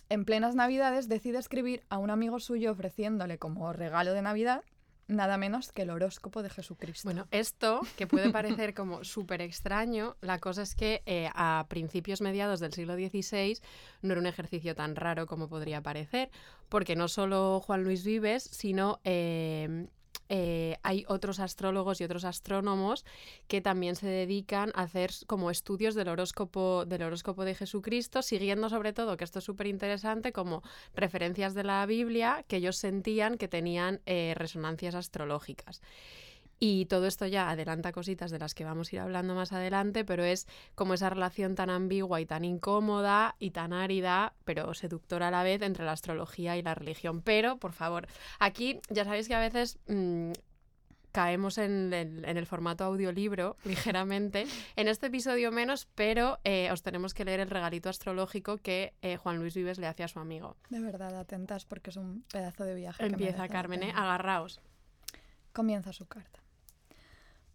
en 0.09 0.25
plenas 0.25 0.55
navidades 0.55 1.07
decide 1.07 1.37
escribir 1.37 1.83
a 1.89 1.97
un 1.97 2.09
amigo 2.09 2.39
suyo 2.39 2.71
ofreciéndole 2.71 3.37
como 3.37 3.71
regalo 3.73 4.13
de 4.13 4.21
Navidad 4.21 4.63
nada 5.07 5.37
menos 5.37 5.71
que 5.71 5.83
el 5.83 5.89
horóscopo 5.89 6.41
de 6.41 6.49
Jesucristo. 6.49 7.07
Bueno, 7.07 7.27
esto, 7.31 7.81
que 7.97 8.07
puede 8.07 8.31
parecer 8.31 8.73
como 8.73 9.03
súper 9.03 9.41
extraño, 9.41 10.15
la 10.21 10.39
cosa 10.39 10.63
es 10.63 10.75
que 10.75 11.03
eh, 11.05 11.29
a 11.33 11.65
principios 11.69 12.21
mediados 12.21 12.59
del 12.59 12.73
siglo 12.73 12.95
XVI 12.95 13.59
no 14.01 14.13
era 14.13 14.21
un 14.21 14.27
ejercicio 14.27 14.75
tan 14.75 14.95
raro 14.95 15.27
como 15.27 15.47
podría 15.47 15.81
parecer, 15.81 16.31
porque 16.69 16.95
no 16.95 17.07
solo 17.07 17.59
Juan 17.59 17.83
Luis 17.83 18.03
Vives, 18.03 18.43
sino 18.43 18.99
eh, 19.03 19.87
eh, 20.29 20.77
hay 20.83 21.05
otros 21.07 21.39
astrólogos 21.39 22.01
y 22.01 22.03
otros 22.03 22.25
astrónomos 22.25 23.05
que 23.47 23.61
también 23.61 23.95
se 23.95 24.07
dedican 24.07 24.71
a 24.75 24.83
hacer 24.83 25.11
como 25.27 25.51
estudios 25.51 25.95
del 25.95 26.07
horóscopo, 26.07 26.85
del 26.85 27.03
horóscopo 27.03 27.45
de 27.45 27.55
Jesucristo, 27.55 28.21
siguiendo 28.21 28.69
sobre 28.69 28.93
todo, 28.93 29.17
que 29.17 29.23
esto 29.23 29.39
es 29.39 29.45
súper 29.45 29.67
interesante, 29.67 30.31
como 30.31 30.63
referencias 30.95 31.53
de 31.53 31.63
la 31.63 31.85
Biblia 31.85 32.43
que 32.47 32.57
ellos 32.57 32.77
sentían 32.77 33.37
que 33.37 33.47
tenían 33.47 34.01
eh, 34.05 34.33
resonancias 34.35 34.95
astrológicas. 34.95 35.81
Y 36.59 36.85
todo 36.85 37.05
esto 37.07 37.25
ya 37.27 37.49
adelanta 37.49 37.91
cositas 37.91 38.31
de 38.31 38.39
las 38.39 38.53
que 38.53 38.63
vamos 38.63 38.91
a 38.91 38.95
ir 38.95 39.01
hablando 39.01 39.35
más 39.35 39.51
adelante, 39.51 40.05
pero 40.05 40.23
es 40.23 40.47
como 40.73 40.93
esa 40.93 41.09
relación 41.09 41.55
tan 41.55 41.69
ambigua 41.69 42.21
y 42.21 42.25
tan 42.25 42.45
incómoda 42.45 43.35
y 43.39 43.51
tan 43.51 43.73
árida, 43.73 44.33
pero 44.45 44.73
seductora 44.73 45.27
a 45.27 45.31
la 45.31 45.43
vez 45.43 45.61
entre 45.61 45.85
la 45.85 45.91
astrología 45.91 46.57
y 46.57 46.61
la 46.61 46.75
religión. 46.75 47.21
Pero, 47.21 47.57
por 47.57 47.73
favor, 47.73 48.07
aquí 48.39 48.79
ya 48.89 49.03
sabéis 49.05 49.27
que 49.27 49.35
a 49.35 49.39
veces... 49.39 49.79
Mm, 49.87 50.31
caemos 51.15 51.57
en 51.59 51.93
el, 51.93 52.45
formato 52.45 52.83
audiolibro 52.83 53.55
ligeramente. 53.63 54.45
En 54.75 54.89
este 54.89 55.07
episodio 55.07 55.49
menos, 55.49 55.87
pero 55.95 56.39
eh, 56.43 56.69
os 56.73 56.83
tenemos 56.83 57.13
que 57.13 57.23
leer 57.23 57.39
el 57.39 57.49
regalito 57.49 57.87
astrológico 57.87 58.57
que 58.57 58.93
eh, 59.01 59.15
Juan 59.15 59.37
Luis 59.37 59.55
Vives 59.55 59.79
le 59.79 59.87
hace 59.87 60.03
a 60.03 60.09
su 60.09 60.19
amigo. 60.19 60.57
De 60.69 60.81
verdad, 60.81 61.17
atentas 61.17 61.63
porque 61.63 61.91
es 61.91 61.95
un 61.95 62.25
pedazo 62.33 62.65
de 62.65 62.75
viaje. 62.75 63.05
Empieza, 63.05 63.47
Carmen, 63.47 63.83
¿eh? 63.83 63.93
agarraos. 63.95 64.59
Comienza 65.53 65.93
su 65.93 66.05
carta. 66.05 66.44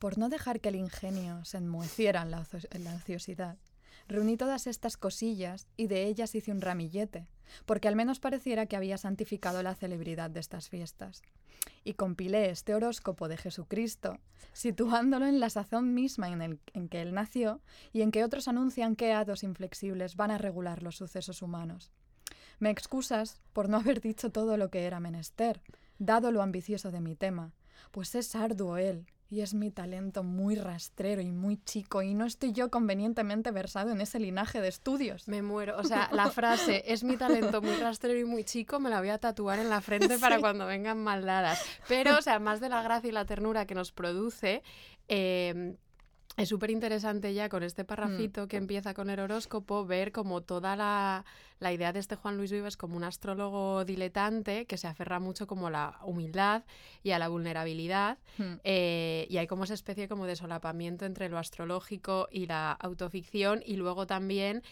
Por 0.00 0.16
no 0.16 0.30
dejar 0.30 0.60
que 0.60 0.70
el 0.70 0.76
ingenio 0.76 1.44
se 1.44 1.58
enmoheciera 1.58 2.22
en 2.22 2.30
la, 2.30 2.94
ociosidad, 2.94 3.58
reuní 4.08 4.38
todas 4.38 4.66
estas 4.66 4.96
cosillas 4.96 5.68
y 5.76 5.88
de 5.88 6.06
ellas 6.06 6.34
hice 6.34 6.52
un 6.52 6.62
ramillete, 6.62 7.26
porque 7.66 7.86
al 7.86 7.96
menos 7.96 8.18
pareciera 8.18 8.64
que 8.64 8.76
había 8.76 8.96
santificado 8.96 9.62
la 9.62 9.74
celebridad 9.74 10.30
de 10.30 10.40
estas 10.40 10.70
fiestas. 10.70 11.20
Y 11.84 11.94
compilé 11.94 12.48
este 12.48 12.74
horóscopo 12.74 13.28
de 13.28 13.36
Jesucristo, 13.36 14.18
situándolo 14.54 15.26
en 15.26 15.38
la 15.38 15.50
sazón 15.50 15.92
misma 15.92 16.30
en, 16.30 16.58
en 16.72 16.88
que 16.88 17.02
él 17.02 17.12
nació 17.12 17.60
y 17.92 18.00
en 18.00 18.10
que 18.10 18.24
otros 18.24 18.48
anuncian 18.48 18.96
que 18.96 19.12
hados 19.12 19.42
inflexibles 19.42 20.16
van 20.16 20.30
a 20.30 20.38
regular 20.38 20.82
los 20.82 20.96
sucesos 20.96 21.42
humanos. 21.42 21.92
Me 22.58 22.70
excusas 22.70 23.38
por 23.52 23.68
no 23.68 23.76
haber 23.76 24.00
dicho 24.00 24.30
todo 24.30 24.56
lo 24.56 24.70
que 24.70 24.86
era 24.86 24.98
menester, 24.98 25.60
dado 25.98 26.32
lo 26.32 26.40
ambicioso 26.40 26.90
de 26.90 27.02
mi 27.02 27.16
tema, 27.16 27.52
pues 27.90 28.14
es 28.14 28.34
arduo 28.34 28.76
él, 28.76 29.06
y 29.30 29.42
es 29.42 29.54
mi 29.54 29.70
talento 29.70 30.24
muy 30.24 30.56
rastrero 30.56 31.22
y 31.22 31.30
muy 31.30 31.56
chico, 31.62 32.02
y 32.02 32.14
no 32.14 32.26
estoy 32.26 32.52
yo 32.52 32.70
convenientemente 32.70 33.52
versado 33.52 33.92
en 33.92 34.00
ese 34.00 34.18
linaje 34.18 34.60
de 34.60 34.68
estudios. 34.68 35.28
Me 35.28 35.40
muero. 35.40 35.78
O 35.78 35.84
sea, 35.84 36.08
la 36.12 36.30
frase 36.30 36.82
es 36.86 37.04
mi 37.04 37.16
talento 37.16 37.62
muy 37.62 37.76
rastrero 37.76 38.18
y 38.18 38.24
muy 38.24 38.42
chico, 38.42 38.80
me 38.80 38.90
la 38.90 38.98
voy 38.98 39.10
a 39.10 39.18
tatuar 39.18 39.60
en 39.60 39.70
la 39.70 39.80
frente 39.80 40.18
para 40.18 40.40
cuando 40.40 40.66
vengan 40.66 40.98
maldadas. 40.98 41.62
Pero, 41.86 42.18
o 42.18 42.22
sea, 42.22 42.40
más 42.40 42.60
de 42.60 42.68
la 42.68 42.82
gracia 42.82 43.08
y 43.08 43.12
la 43.12 43.24
ternura 43.24 43.66
que 43.66 43.76
nos 43.76 43.92
produce, 43.92 44.64
eh, 45.06 45.76
es 46.42 46.48
súper 46.48 46.70
interesante 46.70 47.32
ya 47.34 47.48
con 47.48 47.62
este 47.62 47.84
parrafito 47.84 48.48
que 48.48 48.56
empieza 48.56 48.94
con 48.94 49.10
el 49.10 49.20
horóscopo 49.20 49.84
ver 49.86 50.12
como 50.12 50.40
toda 50.42 50.76
la, 50.76 51.24
la 51.58 51.72
idea 51.72 51.92
de 51.92 51.98
este 52.00 52.16
Juan 52.16 52.36
Luis 52.36 52.50
Vives 52.52 52.76
como 52.76 52.96
un 52.96 53.04
astrólogo 53.04 53.84
diletante 53.84 54.64
que 54.66 54.76
se 54.76 54.86
aferra 54.88 55.20
mucho 55.20 55.46
como 55.46 55.66
a 55.68 55.70
la 55.70 55.98
humildad 56.04 56.64
y 57.02 57.10
a 57.12 57.18
la 57.18 57.28
vulnerabilidad 57.28 58.18
Hmm. 58.38 58.54
eh, 58.64 59.26
y 59.28 59.36
hay 59.38 59.46
como 59.46 59.64
esa 59.64 59.74
especie 59.74 60.08
como 60.08 60.24
de 60.26 60.36
solapamiento 60.36 61.04
entre 61.04 61.28
lo 61.28 61.36
astrológico 61.38 62.28
y 62.30 62.46
la 62.46 62.72
autoficción 62.72 63.62
y 63.66 63.76
luego 63.76 64.06
también 64.06 64.62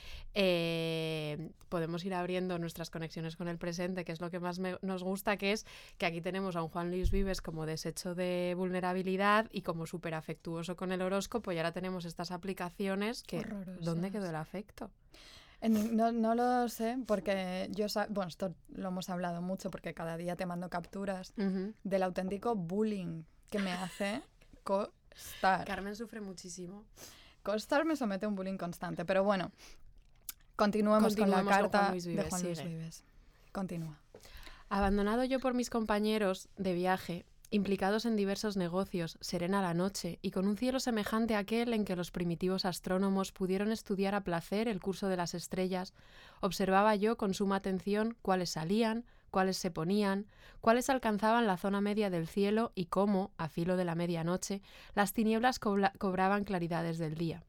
eh, 0.52 1.50
podemos 1.68 2.04
ir 2.04 2.14
abriendo 2.14 2.58
nuestras 2.58 2.88
conexiones 2.90 3.36
con 3.36 3.48
el 3.48 3.58
presente 3.58 4.04
que 4.04 4.12
es 4.12 4.20
lo 4.20 4.30
que 4.30 4.40
más 4.40 4.58
me- 4.58 4.78
nos 4.80 5.02
gusta 5.02 5.36
que 5.36 5.52
es 5.52 5.66
que 5.98 6.06
aquí 6.06 6.20
tenemos 6.20 6.56
a 6.56 6.62
un 6.62 6.68
Juan 6.68 6.90
Luis 6.90 7.10
Vives 7.10 7.42
como 7.42 7.66
deshecho 7.66 8.14
de 8.14 8.54
vulnerabilidad 8.56 9.48
y 9.52 9.62
como 9.62 9.86
súper 9.86 10.14
afectuoso 10.14 10.76
con 10.76 10.92
el 10.92 11.02
horóscopo 11.02 11.52
y 11.58 11.60
ahora 11.60 11.72
tenemos 11.72 12.04
estas 12.04 12.30
aplicaciones 12.30 13.24
que 13.24 13.42
¿dónde 13.80 14.12
quedó 14.12 14.26
Horrorosas. 14.26 14.28
el 14.28 14.36
afecto? 14.36 14.90
No, 15.60 16.12
no 16.12 16.36
lo 16.36 16.68
sé, 16.68 16.98
porque 17.04 17.68
yo, 17.72 17.86
bueno, 18.10 18.28
esto 18.28 18.54
lo 18.68 18.90
hemos 18.90 19.10
hablado 19.10 19.42
mucho, 19.42 19.68
porque 19.68 19.92
cada 19.92 20.16
día 20.16 20.36
te 20.36 20.46
mando 20.46 20.70
capturas 20.70 21.34
del 21.82 22.02
auténtico 22.04 22.54
bullying 22.54 23.24
que 23.50 23.58
me 23.58 23.72
hace 23.72 24.22
costar. 24.62 25.66
Carmen 25.66 25.96
sufre 25.96 26.20
muchísimo. 26.20 26.84
Costar 27.42 27.84
me 27.84 27.96
somete 27.96 28.26
a 28.26 28.28
un 28.28 28.36
bullying 28.36 28.56
constante, 28.56 29.04
pero 29.04 29.24
bueno, 29.24 29.50
continuemos 30.54 31.16
con 31.16 31.28
la 31.28 31.44
carta 31.44 31.78
Juan 31.78 31.90
Luis 31.90 32.04
de 32.04 32.22
Juan 32.22 32.42
Luis. 32.44 32.62
Vives. 32.62 33.04
Continúa. 33.50 33.98
Abandonado 34.68 35.24
yo 35.24 35.40
por 35.40 35.54
mis 35.54 35.70
compañeros 35.70 36.48
de 36.56 36.72
viaje, 36.74 37.26
implicados 37.50 38.04
en 38.04 38.16
diversos 38.16 38.56
negocios, 38.56 39.16
serena 39.20 39.62
la 39.62 39.74
noche, 39.74 40.18
y 40.22 40.30
con 40.30 40.46
un 40.46 40.56
cielo 40.56 40.80
semejante 40.80 41.34
a 41.34 41.38
aquel 41.38 41.72
en 41.72 41.84
que 41.84 41.96
los 41.96 42.10
primitivos 42.10 42.64
astrónomos 42.64 43.32
pudieron 43.32 43.72
estudiar 43.72 44.14
a 44.14 44.24
placer 44.24 44.68
el 44.68 44.80
curso 44.80 45.08
de 45.08 45.16
las 45.16 45.34
estrellas, 45.34 45.94
observaba 46.40 46.94
yo 46.96 47.16
con 47.16 47.34
suma 47.34 47.56
atención 47.56 48.16
cuáles 48.20 48.50
salían, 48.50 49.04
cuáles 49.30 49.56
se 49.56 49.70
ponían, 49.70 50.26
cuáles 50.60 50.90
alcanzaban 50.90 51.46
la 51.46 51.56
zona 51.56 51.80
media 51.80 52.10
del 52.10 52.26
cielo 52.26 52.72
y 52.74 52.86
cómo, 52.86 53.32
a 53.38 53.48
filo 53.48 53.76
de 53.76 53.84
la 53.84 53.94
medianoche, 53.94 54.60
las 54.94 55.12
tinieblas 55.12 55.58
cobraban 55.58 56.44
claridades 56.44 56.98
del 56.98 57.14
día. 57.14 57.44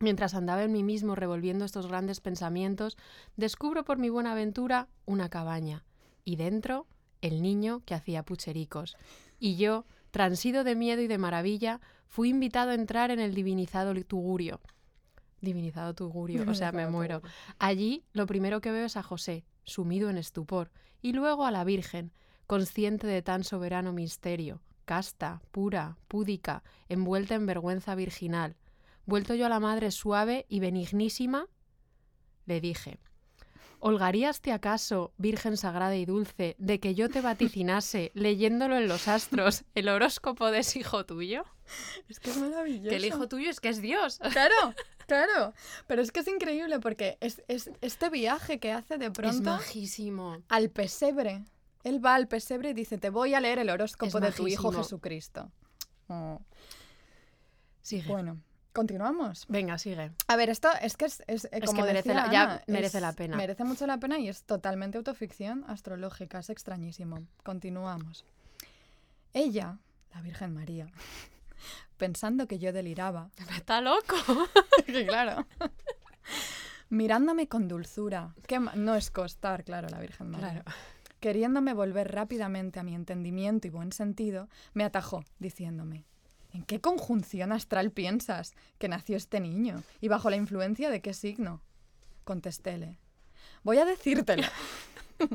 Mientras 0.00 0.34
andaba 0.34 0.62
en 0.62 0.72
mí 0.72 0.84
mismo 0.84 1.16
revolviendo 1.16 1.64
estos 1.64 1.88
grandes 1.88 2.20
pensamientos, 2.20 2.96
descubro 3.36 3.84
por 3.84 3.98
mi 3.98 4.10
buena 4.10 4.34
ventura 4.34 4.88
una 5.06 5.28
cabaña, 5.28 5.84
y 6.24 6.36
dentro 6.36 6.86
el 7.20 7.42
niño 7.42 7.82
que 7.84 7.94
hacía 7.94 8.22
puchericos. 8.22 8.96
Y 9.38 9.56
yo, 9.56 9.84
transido 10.10 10.64
de 10.64 10.74
miedo 10.74 11.02
y 11.02 11.06
de 11.06 11.18
maravilla, 11.18 11.80
fui 12.06 12.30
invitado 12.30 12.70
a 12.70 12.74
entrar 12.74 13.10
en 13.10 13.20
el 13.20 13.34
divinizado 13.34 13.94
tugurio. 14.04 14.60
Divinizado 15.40 15.94
tugurio, 15.94 16.44
o 16.48 16.54
sea, 16.54 16.72
me 16.72 16.88
muero. 16.88 17.22
Allí 17.58 18.04
lo 18.12 18.26
primero 18.26 18.60
que 18.60 18.72
veo 18.72 18.86
es 18.86 18.96
a 18.96 19.02
José, 19.02 19.44
sumido 19.64 20.10
en 20.10 20.18
estupor, 20.18 20.70
y 21.00 21.12
luego 21.12 21.44
a 21.44 21.50
la 21.50 21.64
Virgen, 21.64 22.12
consciente 22.46 23.06
de 23.06 23.22
tan 23.22 23.44
soberano 23.44 23.92
misterio, 23.92 24.60
casta, 24.84 25.42
pura, 25.52 25.96
púdica, 26.08 26.64
envuelta 26.88 27.34
en 27.34 27.46
vergüenza 27.46 27.94
virginal. 27.94 28.56
Vuelto 29.06 29.34
yo 29.34 29.46
a 29.46 29.50
la 29.50 29.60
madre 29.60 29.90
suave 29.90 30.46
y 30.48 30.60
benignísima, 30.60 31.46
le 32.46 32.60
dije, 32.60 32.98
¿Holgaríaste 33.80 34.52
acaso, 34.52 35.12
Virgen 35.18 35.56
sagrada 35.56 35.96
y 35.96 36.04
dulce, 36.04 36.56
de 36.58 36.80
que 36.80 36.94
yo 36.94 37.08
te 37.08 37.20
vaticinase, 37.20 38.10
leyéndolo 38.14 38.76
en 38.76 38.88
los 38.88 39.08
astros, 39.08 39.64
el 39.74 39.88
horóscopo 39.88 40.50
de 40.50 40.60
ese 40.60 40.80
hijo 40.80 41.06
tuyo? 41.06 41.44
Es 42.08 42.18
que 42.18 42.30
es 42.30 42.36
maravilloso. 42.38 42.88
Que 42.88 42.96
el 42.96 43.04
hijo 43.04 43.28
tuyo 43.28 43.50
es 43.50 43.60
que 43.60 43.68
es 43.68 43.80
Dios. 43.80 44.18
Claro, 44.32 44.74
claro. 45.06 45.54
Pero 45.86 46.02
es 46.02 46.12
que 46.12 46.20
es 46.20 46.28
increíble 46.28 46.80
porque 46.80 47.18
es, 47.20 47.42
es 47.48 47.70
este 47.80 48.10
viaje 48.10 48.58
que 48.58 48.72
hace 48.72 48.98
de 48.98 49.06
Es 49.06 49.12
pronto 49.12 49.50
majísimo. 49.50 50.42
al 50.48 50.70
pesebre. 50.70 51.44
Él 51.84 52.04
va 52.04 52.14
al 52.14 52.26
pesebre 52.28 52.70
y 52.70 52.74
dice, 52.74 52.98
te 52.98 53.10
voy 53.10 53.34
a 53.34 53.40
leer 53.40 53.58
el 53.60 53.70
horóscopo 53.70 54.18
Es 54.18 54.24
de 54.24 54.32
tu 54.32 54.48
hijo. 54.48 54.72
Jesucristo. 54.72 55.50
Oh. 56.08 56.40
Sigue. 57.80 58.08
Bueno, 58.08 58.40
continuamos. 58.78 59.44
Venga, 59.48 59.76
sigue. 59.78 60.10
A 60.28 60.36
ver, 60.36 60.50
esto 60.50 60.68
es 60.80 60.96
que 60.96 61.06
es, 61.06 61.22
es, 61.26 61.44
eh, 61.46 61.48
Es 61.52 61.60
que 61.60 61.66
como 61.66 61.82
merece 61.82 62.08
decía 62.10 62.26
la- 62.26 62.32
ya 62.32 62.42
Ana, 62.42 62.62
merece 62.68 62.98
es- 62.98 63.02
la 63.02 63.12
pena. 63.12 63.36
Merece 63.36 63.64
mucho 63.64 63.86
la 63.86 63.98
pena 63.98 64.18
y 64.18 64.28
es 64.28 64.42
totalmente 64.44 64.98
autoficción 64.98 65.64
astrológica, 65.68 66.38
es 66.38 66.48
extrañísimo. 66.50 67.18
Continuamos. 67.42 68.24
Ella, 69.34 69.78
la 70.14 70.20
Virgen 70.22 70.54
María, 70.54 70.86
pensando 71.98 72.46
que 72.46 72.58
yo 72.58 72.72
deliraba, 72.72 73.30
Está 73.56 73.80
loco. 73.80 74.14
que 74.86 75.06
claro, 75.06 75.46
mirándome 76.88 77.48
con 77.48 77.68
dulzura, 77.68 78.34
que 78.46 78.58
no 78.60 78.94
es 78.94 79.10
costar, 79.10 79.64
claro, 79.64 79.88
la 79.88 79.98
Virgen 80.00 80.30
María, 80.30 80.62
Claro. 80.62 80.64
queriéndome 81.20 81.74
volver 81.74 82.12
rápidamente 82.12 82.78
a 82.80 82.82
mi 82.82 82.94
entendimiento 82.94 83.66
y 83.66 83.70
buen 83.70 83.92
sentido, 83.92 84.48
me 84.72 84.84
atajó, 84.84 85.24
diciéndome, 85.38 86.04
¿en 86.52 86.62
qué 86.64 86.80
conjunción 86.80 87.52
astral 87.52 87.90
piensas 87.90 88.54
que 88.78 88.88
nació 88.88 89.16
este 89.16 89.40
niño? 89.40 89.82
¿Y 90.00 90.08
bajo 90.08 90.30
la 90.30 90.36
influencia 90.36 90.90
de 90.90 91.00
qué 91.00 91.14
signo? 91.14 91.62
Contestéle, 92.24 92.98
voy 93.62 93.78
a 93.78 93.84
decírtelo. 93.84 94.44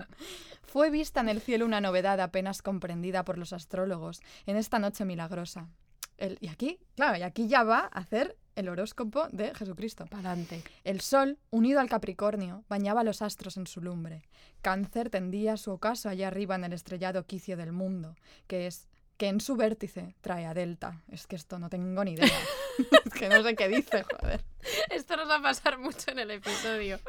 Fue 0.64 0.90
vista 0.90 1.22
en 1.22 1.30
el 1.30 1.42
cielo 1.42 1.66
una 1.66 1.82
novedad 1.82 2.20
apenas 2.20 2.62
comprendida 2.62 3.24
por 3.24 3.38
los 3.38 3.54
astrólogos 3.54 4.22
en 4.46 4.58
esta 4.58 4.80
noche 4.80 5.06
milagrosa. 5.06 5.70
El- 6.18 6.38
y 6.42 6.48
aquí, 6.48 6.80
claro, 6.96 7.18
y 7.18 7.22
aquí 7.22 7.48
ya 7.48 7.64
va 7.64 7.80
a 7.92 8.00
hacer 8.00 8.38
el 8.56 8.70
horóscopo 8.70 9.28
de 9.32 9.54
Jesucristo. 9.56 10.06
Pa'lante. 10.06 10.64
El 10.84 11.02
sol, 11.02 11.40
unido 11.50 11.80
al 11.80 11.90
Capricornio, 11.90 12.64
bañaba 12.70 13.04
los 13.04 13.22
astros 13.24 13.58
en 13.58 13.66
su 13.66 13.82
lumbre. 13.82 14.24
Cáncer 14.62 15.10
tendía 15.10 15.58
su 15.58 15.72
ocaso 15.72 16.10
allá 16.10 16.28
arriba 16.28 16.56
en 16.56 16.64
el 16.64 16.74
estrellado 16.74 17.26
quicio 17.26 17.58
del 17.58 17.72
mundo, 17.72 18.16
que 18.48 18.68
es 18.68 18.88
que 19.18 19.28
en 19.28 19.40
su 19.42 19.56
vértice 19.56 20.16
trae 20.22 20.46
a 20.46 20.54
Delta. 20.54 21.02
Es 21.10 21.28
que 21.28 21.36
esto 21.36 21.60
no 21.60 21.70
tengo 21.70 22.04
ni 22.04 22.14
idea. 22.14 22.28
es 23.06 23.14
que 23.14 23.30
no 23.30 23.44
sé 23.44 23.56
qué 23.56 23.68
dice, 23.68 24.04
joder. 24.04 24.44
Esto 24.90 25.18
nos 25.18 25.30
va 25.30 25.36
a 25.36 25.42
pasar 25.42 25.78
mucho 25.78 26.12
en 26.12 26.20
el 26.20 26.32
episodio. 26.32 27.00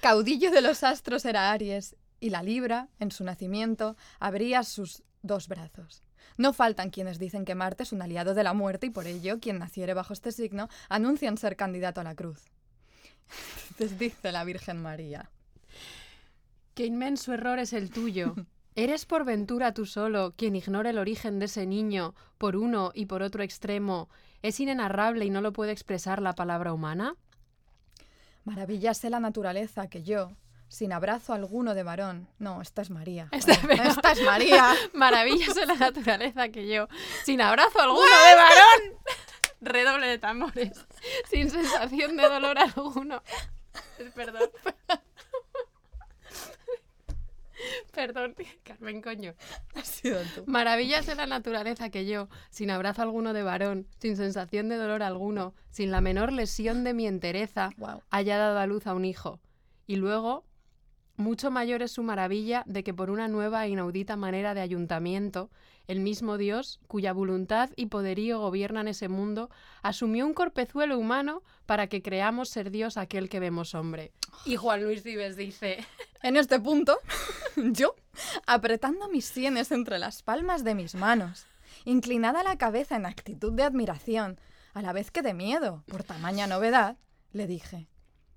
Caudillo 0.00 0.50
de 0.50 0.60
los 0.60 0.82
astros 0.82 1.24
era 1.24 1.50
Aries, 1.52 1.96
y 2.20 2.30
la 2.30 2.42
Libra, 2.42 2.88
en 3.00 3.10
su 3.10 3.24
nacimiento, 3.24 3.96
abría 4.20 4.62
sus 4.62 5.02
dos 5.22 5.48
brazos. 5.48 6.04
No 6.36 6.52
faltan 6.52 6.90
quienes 6.90 7.18
dicen 7.18 7.44
que 7.44 7.56
Marte 7.56 7.82
es 7.82 7.92
un 7.92 8.00
aliado 8.00 8.34
de 8.34 8.44
la 8.44 8.52
muerte 8.52 8.86
y 8.86 8.90
por 8.90 9.08
ello 9.08 9.40
quien 9.40 9.58
naciere 9.58 9.92
bajo 9.92 10.12
este 10.12 10.30
signo 10.30 10.68
anuncian 10.88 11.36
ser 11.36 11.56
candidato 11.56 12.00
a 12.00 12.04
la 12.04 12.14
cruz. 12.14 12.44
Entonces 13.70 13.98
dice 13.98 14.30
la 14.30 14.44
Virgen 14.44 14.80
María. 14.80 15.30
Qué 16.74 16.86
inmenso 16.86 17.34
error 17.34 17.58
es 17.58 17.72
el 17.72 17.90
tuyo. 17.90 18.34
¿Eres 18.74 19.04
por 19.04 19.24
ventura 19.24 19.74
tú 19.74 19.84
solo 19.86 20.32
quien 20.36 20.56
ignora 20.56 20.90
el 20.90 20.98
origen 20.98 21.38
de 21.38 21.44
ese 21.46 21.66
niño 21.66 22.14
por 22.38 22.56
uno 22.56 22.90
y 22.94 23.06
por 23.06 23.22
otro 23.22 23.42
extremo? 23.42 24.08
¿Es 24.42 24.58
inenarrable 24.60 25.24
y 25.24 25.30
no 25.30 25.40
lo 25.40 25.52
puede 25.52 25.72
expresar 25.72 26.22
la 26.22 26.34
palabra 26.34 26.72
humana? 26.72 27.14
Maravillase 28.44 29.10
la 29.10 29.20
naturaleza 29.20 29.88
que 29.88 30.02
yo, 30.02 30.32
sin 30.68 30.92
abrazo 30.92 31.32
alguno 31.34 31.74
de 31.74 31.82
varón. 31.82 32.28
No, 32.38 32.60
esta 32.62 32.82
es 32.82 32.90
María. 32.90 33.28
Esta- 33.30 33.52
esta 33.52 34.12
es 34.12 34.22
María. 34.24 34.74
Maravillas 34.94 35.54
de 35.54 35.66
la 35.66 35.74
naturaleza 35.74 36.48
que 36.48 36.66
yo, 36.66 36.88
sin 37.24 37.40
abrazo 37.40 37.80
alguno 37.80 38.00
de 38.02 38.34
varón. 38.34 38.98
Redoble 39.60 40.06
de 40.08 40.18
tambores, 40.18 40.72
sin 41.30 41.50
sensación 41.50 42.16
de 42.16 42.22
dolor 42.28 42.58
alguno. 42.58 43.22
Perdón. 44.16 44.50
Perdón, 47.94 48.34
Carmen, 48.64 49.02
coño. 49.02 49.34
Ha 49.74 49.84
sido 49.84 50.20
tú. 50.34 50.44
Maravillas 50.46 51.06
de 51.06 51.14
la 51.14 51.26
naturaleza 51.26 51.90
que 51.90 52.06
yo, 52.06 52.28
sin 52.50 52.70
abrazo 52.70 53.02
alguno 53.02 53.32
de 53.32 53.42
varón, 53.42 53.86
sin 53.98 54.16
sensación 54.16 54.68
de 54.68 54.76
dolor 54.76 55.02
alguno, 55.02 55.54
sin 55.70 55.90
la 55.90 56.00
menor 56.00 56.32
lesión 56.32 56.84
de 56.84 56.94
mi 56.94 57.06
entereza, 57.06 57.70
Wow. 57.76 58.02
haya 58.10 58.38
dado 58.38 58.58
a 58.58 58.66
luz 58.66 58.86
a 58.86 58.94
un 58.94 59.04
hijo. 59.04 59.40
Y 59.86 59.96
luego 59.96 60.44
Mucho 61.16 61.50
mayor 61.50 61.82
es 61.82 61.92
su 61.92 62.02
maravilla 62.02 62.64
de 62.66 62.82
que 62.82 62.94
por 62.94 63.10
una 63.10 63.28
nueva 63.28 63.66
e 63.66 63.68
inaudita 63.68 64.16
manera 64.16 64.54
de 64.54 64.62
ayuntamiento, 64.62 65.50
el 65.88 66.00
mismo 66.00 66.38
Dios, 66.38 66.80
cuya 66.86 67.12
voluntad 67.12 67.70
y 67.76 67.86
poderío 67.86 68.40
gobiernan 68.40 68.88
ese 68.88 69.08
mundo, 69.08 69.50
asumió 69.82 70.26
un 70.26 70.34
corpezuelo 70.34 70.98
humano 70.98 71.42
para 71.66 71.86
que 71.88 72.02
creamos 72.02 72.48
ser 72.48 72.70
Dios 72.70 72.96
aquel 72.96 73.28
que 73.28 73.40
vemos 73.40 73.74
hombre. 73.74 74.12
Y 74.44 74.56
Juan 74.56 74.82
Luis 74.84 75.02
Vives 75.02 75.36
dice, 75.36 75.84
En 76.22 76.36
este 76.36 76.60
punto, 76.60 76.98
yo, 77.56 77.96
apretando 78.46 79.08
mis 79.08 79.24
sienes 79.24 79.72
entre 79.72 79.98
las 79.98 80.22
palmas 80.22 80.62
de 80.62 80.74
mis 80.74 80.94
manos, 80.94 81.46
inclinada 81.84 82.44
la 82.44 82.56
cabeza 82.56 82.96
en 82.96 83.06
actitud 83.06 83.52
de 83.52 83.64
admiración, 83.64 84.38
a 84.72 84.82
la 84.82 84.92
vez 84.92 85.10
que 85.10 85.22
de 85.22 85.34
miedo 85.34 85.82
por 85.88 86.04
tamaña 86.04 86.46
novedad, 86.46 86.96
le 87.32 87.46
dije, 87.46 87.88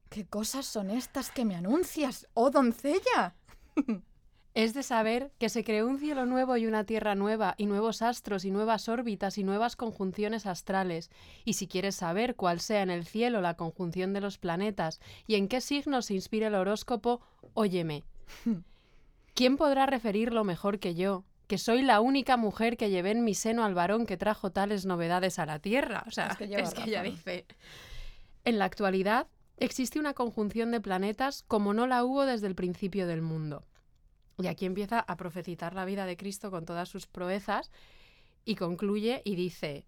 ¿qué 0.09 0.25
cosas 0.25 0.65
son 0.65 0.89
estas 0.89 1.29
que 1.29 1.45
me 1.45 1.55
anuncias, 1.55 2.27
oh 2.33 2.49
doncella? 2.49 3.35
Es 4.55 4.73
de 4.73 4.83
saber 4.83 5.31
que 5.37 5.49
se 5.49 5.65
creó 5.65 5.85
un 5.85 5.99
cielo 5.99 6.25
nuevo 6.25 6.55
y 6.55 6.65
una 6.65 6.85
tierra 6.85 7.13
nueva, 7.13 7.55
y 7.57 7.65
nuevos 7.65 8.01
astros 8.01 8.45
y 8.45 8.51
nuevas 8.51 8.87
órbitas 8.87 9.37
y 9.37 9.43
nuevas 9.43 9.75
conjunciones 9.75 10.45
astrales. 10.45 11.11
Y 11.43 11.53
si 11.53 11.67
quieres 11.67 11.95
saber 11.95 12.37
cuál 12.37 12.61
sea 12.61 12.81
en 12.81 12.89
el 12.89 13.05
cielo 13.05 13.41
la 13.41 13.55
conjunción 13.55 14.13
de 14.13 14.21
los 14.21 14.37
planetas 14.37 15.01
y 15.27 15.35
en 15.35 15.49
qué 15.49 15.59
signos 15.59 16.05
se 16.05 16.13
inspira 16.13 16.47
el 16.47 16.55
horóscopo, 16.55 17.19
óyeme. 17.53 18.05
¿Quién 19.35 19.57
podrá 19.57 19.87
referirlo 19.87 20.45
mejor 20.45 20.79
que 20.79 20.95
yo? 20.95 21.25
Que 21.47 21.57
soy 21.57 21.81
la 21.81 21.99
única 21.99 22.37
mujer 22.37 22.77
que 22.77 22.89
llevé 22.89 23.11
en 23.11 23.25
mi 23.25 23.35
seno 23.35 23.65
al 23.65 23.75
varón 23.75 24.05
que 24.05 24.15
trajo 24.15 24.53
tales 24.53 24.85
novedades 24.85 25.37
a 25.37 25.45
la 25.45 25.59
tierra. 25.59 26.05
O 26.07 26.11
sea, 26.11 26.27
Es 26.27 26.37
que 26.37 26.47
lleva 26.47 26.61
ella 26.61 27.03
razón. 27.03 27.03
dice. 27.03 27.45
En 28.45 28.57
la 28.57 28.63
actualidad 28.63 29.27
existe 29.57 29.99
una 29.99 30.13
conjunción 30.13 30.71
de 30.71 30.79
planetas 30.79 31.43
como 31.49 31.73
no 31.73 31.87
la 31.87 32.05
hubo 32.05 32.25
desde 32.25 32.47
el 32.47 32.55
principio 32.55 33.05
del 33.05 33.21
mundo. 33.21 33.65
Y 34.37 34.47
aquí 34.47 34.65
empieza 34.65 34.99
a 34.99 35.15
profetizar 35.15 35.73
la 35.73 35.85
vida 35.85 36.05
de 36.05 36.17
Cristo 36.17 36.51
con 36.51 36.65
todas 36.65 36.89
sus 36.89 37.07
proezas 37.07 37.71
y 38.43 38.55
concluye 38.55 39.21
y 39.25 39.35
dice 39.35 39.85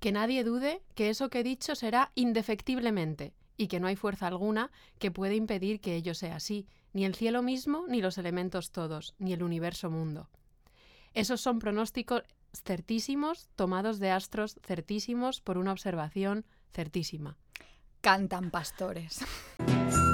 que 0.00 0.12
nadie 0.12 0.44
dude 0.44 0.82
que 0.94 1.10
eso 1.10 1.28
que 1.28 1.40
he 1.40 1.44
dicho 1.44 1.74
será 1.74 2.10
indefectiblemente 2.14 3.34
y 3.56 3.68
que 3.68 3.80
no 3.80 3.86
hay 3.86 3.96
fuerza 3.96 4.26
alguna 4.26 4.70
que 4.98 5.10
pueda 5.10 5.34
impedir 5.34 5.80
que 5.80 5.94
ello 5.94 6.14
sea 6.14 6.36
así, 6.36 6.66
ni 6.92 7.04
el 7.04 7.14
cielo 7.14 7.42
mismo, 7.42 7.84
ni 7.88 8.00
los 8.00 8.16
elementos 8.16 8.70
todos, 8.70 9.14
ni 9.18 9.32
el 9.32 9.42
universo 9.42 9.90
mundo. 9.90 10.28
Esos 11.14 11.40
son 11.40 11.58
pronósticos 11.58 12.22
certísimos 12.52 13.48
tomados 13.56 13.98
de 13.98 14.10
astros 14.10 14.56
certísimos 14.62 15.40
por 15.40 15.58
una 15.58 15.72
observación 15.72 16.46
certísima. 16.72 17.36
Cantan 18.00 18.50
pastores. 18.50 19.20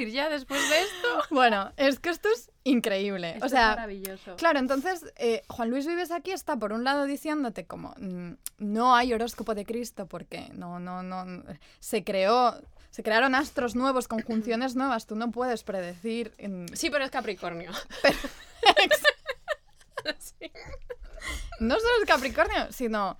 ir 0.00 0.10
ya 0.10 0.28
después 0.28 0.60
de 0.68 0.80
esto. 0.80 1.08
Bueno, 1.30 1.72
es 1.76 1.98
que 1.98 2.10
esto 2.10 2.28
es 2.28 2.50
increíble. 2.64 3.30
Esto 3.32 3.44
o 3.44 3.46
es 3.46 3.52
sea, 3.52 3.68
maravilloso. 3.70 4.36
Claro, 4.36 4.58
entonces 4.58 5.12
eh, 5.16 5.42
Juan 5.48 5.70
Luis 5.70 5.86
Vives 5.86 6.10
aquí 6.10 6.32
está 6.32 6.56
por 6.56 6.72
un 6.72 6.84
lado 6.84 7.04
diciéndote 7.04 7.66
como 7.66 7.94
mm, 7.98 8.32
no 8.58 8.94
hay 8.94 9.12
horóscopo 9.12 9.54
de 9.54 9.64
Cristo 9.64 10.06
porque 10.06 10.48
no, 10.54 10.80
no, 10.80 11.02
no 11.02 11.42
se 11.78 12.04
creó, 12.04 12.60
se 12.90 13.02
crearon 13.02 13.34
astros 13.34 13.76
nuevos, 13.76 14.08
conjunciones 14.08 14.74
nuevas, 14.76 15.06
tú 15.06 15.14
no 15.14 15.30
puedes 15.30 15.62
predecir. 15.62 16.32
Sí, 16.74 16.90
pero 16.90 17.04
es 17.04 17.10
Capricornio. 17.10 17.70
Sí. 20.18 20.50
no 21.60 21.74
solo 21.74 21.92
es 22.02 22.08
Capricornio, 22.08 22.72
sino 22.72 23.18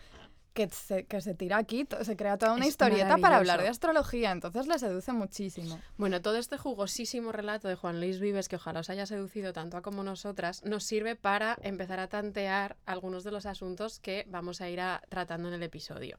que 0.52 0.68
se, 0.68 1.04
que 1.06 1.20
se 1.20 1.34
tira 1.34 1.58
aquí, 1.58 1.86
se 2.02 2.16
crea 2.16 2.36
toda 2.36 2.54
una 2.54 2.64
Es 2.64 2.70
historieta 2.70 3.16
para 3.18 3.36
hablar 3.36 3.62
de 3.62 3.68
astrología, 3.68 4.32
entonces 4.32 4.66
le 4.66 4.78
seduce 4.78 5.12
muchísimo. 5.12 5.80
Bueno, 5.96 6.20
todo 6.20 6.36
este 6.36 6.58
jugosísimo 6.58 7.30
relato 7.32 7.68
de 7.68 7.76
Juan 7.76 8.00
Luis 8.00 8.18
Vives, 8.18 8.48
que 8.48 8.56
ojalá 8.56 8.80
os 8.80 8.90
haya 8.90 9.06
seducido 9.06 9.52
tanto 9.52 9.76
a 9.76 9.82
como 9.82 10.02
nosotras, 10.02 10.64
nos 10.64 10.84
sirve 10.84 11.14
para 11.16 11.56
empezar 11.62 12.00
a 12.00 12.08
tantear 12.08 12.76
algunos 12.84 13.22
de 13.24 13.30
los 13.30 13.46
asuntos 13.46 14.00
que 14.00 14.24
vamos 14.28 14.60
a 14.60 14.68
ir 14.68 14.80
a- 14.80 15.02
tratando 15.08 15.48
en 15.48 15.54
el 15.54 15.62
episodio. 15.62 16.18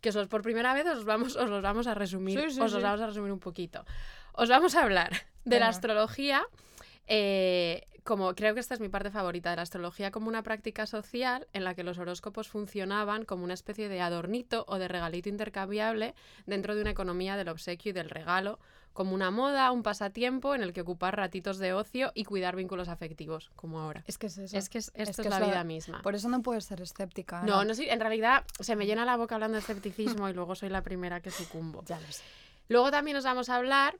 Que 0.00 0.08
os 0.08 0.16
los 0.16 0.26
por 0.26 0.42
primera 0.42 0.74
vez 0.74 0.84
os 0.86 0.96
los 0.96 1.04
vamos, 1.04 1.36
os 1.36 1.48
los 1.48 1.62
vamos 1.62 1.86
a 1.86 1.94
resumir, 1.94 2.40
Sí, 2.40 2.50
sí, 2.56 2.60
os 2.60 2.72
los 2.72 2.82
vamos 2.82 3.00
a 3.00 3.06
resumir 3.06 3.30
un 3.30 3.38
poquito. 3.38 3.84
Os 4.32 4.48
vamos 4.48 4.74
a 4.74 4.82
hablar 4.82 5.12
de 5.44 5.60
la 5.60 5.68
astrología, 5.68 6.42
eh, 7.06 7.86
como 8.04 8.34
creo 8.34 8.54
que 8.54 8.60
esta 8.60 8.74
es 8.74 8.80
mi 8.80 8.88
parte 8.88 9.10
favorita 9.10 9.50
de 9.50 9.56
la 9.56 9.62
astrología, 9.62 10.10
como 10.10 10.28
una 10.28 10.42
práctica 10.42 10.86
social 10.86 11.46
en 11.52 11.64
la 11.64 11.74
que 11.74 11.84
los 11.84 11.98
horóscopos 11.98 12.48
funcionaban 12.48 13.24
como 13.24 13.44
una 13.44 13.54
especie 13.54 13.88
de 13.88 14.00
adornito 14.00 14.64
o 14.68 14.78
de 14.78 14.88
regalito 14.88 15.28
intercambiable 15.28 16.14
dentro 16.46 16.74
de 16.74 16.82
una 16.82 16.90
economía 16.90 17.36
del 17.36 17.48
obsequio 17.48 17.90
y 17.90 17.92
del 17.92 18.10
regalo, 18.10 18.58
como 18.92 19.14
una 19.14 19.30
moda, 19.30 19.70
un 19.70 19.82
pasatiempo 19.82 20.54
en 20.54 20.62
el 20.62 20.72
que 20.74 20.82
ocupar 20.82 21.16
ratitos 21.16 21.58
de 21.58 21.72
ocio 21.72 22.10
y 22.14 22.24
cuidar 22.24 22.56
vínculos 22.56 22.88
afectivos, 22.88 23.50
como 23.56 23.80
ahora. 23.80 24.02
Es 24.06 24.18
que 24.18 24.26
es 24.26 24.36
eso. 24.36 24.58
Es 24.58 24.68
que 24.68 24.78
es- 24.78 24.90
esto 24.94 25.22
es, 25.22 25.24
que 25.24 25.30
la 25.30 25.36
es 25.36 25.40
la- 25.40 25.46
vida 25.48 25.64
misma. 25.64 26.02
Por 26.02 26.14
eso 26.14 26.28
no 26.28 26.42
puedes 26.42 26.64
ser 26.66 26.80
escéptica. 26.82 27.42
No, 27.42 27.64
no 27.64 27.72
sé, 27.74 27.90
en 27.90 28.00
realidad 28.00 28.44
se 28.60 28.76
me 28.76 28.84
llena 28.84 29.04
la 29.06 29.16
boca 29.16 29.36
hablando 29.36 29.54
de 29.54 29.60
escepticismo 29.60 30.28
y 30.28 30.34
luego 30.34 30.54
soy 30.56 30.68
la 30.68 30.82
primera 30.82 31.20
que 31.20 31.30
sucumbo. 31.30 31.82
Ya 31.86 31.98
lo 32.00 32.06
sé. 32.12 32.22
Luego 32.68 32.90
también 32.90 33.14
nos 33.16 33.24
vamos 33.24 33.48
a 33.48 33.56
hablar 33.56 33.98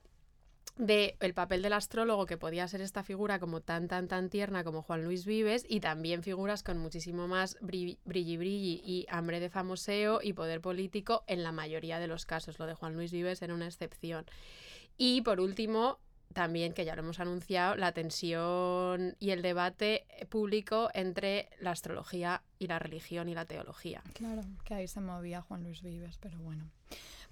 de 0.76 1.16
el 1.20 1.34
papel 1.34 1.60
del 1.62 1.74
astrólogo 1.74 2.24
que 2.26 2.38
podía 2.38 2.66
ser 2.66 2.80
esta 2.80 3.02
figura 3.02 3.38
como 3.38 3.60
tan 3.60 3.88
tan 3.88 4.08
tan 4.08 4.30
tierna 4.30 4.64
como 4.64 4.82
Juan 4.82 5.04
Luis 5.04 5.26
Vives 5.26 5.66
y 5.68 5.80
también 5.80 6.22
figuras 6.22 6.62
con 6.62 6.78
muchísimo 6.78 7.28
más 7.28 7.58
bri- 7.60 7.98
brilli 8.04 8.36
brilli 8.38 8.80
y 8.84 9.06
hambre 9.10 9.38
de 9.38 9.50
famoseo 9.50 10.20
y 10.22 10.32
poder 10.32 10.60
político 10.60 11.24
en 11.26 11.42
la 11.42 11.52
mayoría 11.52 11.98
de 11.98 12.06
los 12.06 12.24
casos. 12.24 12.58
Lo 12.58 12.66
de 12.66 12.74
Juan 12.74 12.94
Luis 12.94 13.12
Vives 13.12 13.42
era 13.42 13.54
una 13.54 13.66
excepción. 13.66 14.24
Y 14.96 15.20
por 15.22 15.40
último, 15.40 15.98
también, 16.32 16.72
que 16.72 16.86
ya 16.86 16.94
lo 16.96 17.02
hemos 17.02 17.20
anunciado, 17.20 17.76
la 17.76 17.92
tensión 17.92 19.16
y 19.18 19.30
el 19.30 19.42
debate 19.42 20.06
público 20.30 20.88
entre 20.94 21.50
la 21.60 21.72
astrología 21.72 22.42
y 22.58 22.66
la 22.66 22.78
religión 22.78 23.28
y 23.28 23.34
la 23.34 23.44
teología. 23.44 24.02
Claro, 24.14 24.42
que 24.64 24.72
ahí 24.74 24.88
se 24.88 25.00
movía 25.00 25.42
Juan 25.42 25.62
Luis 25.64 25.82
Vives, 25.82 26.16
pero 26.18 26.38
bueno. 26.38 26.70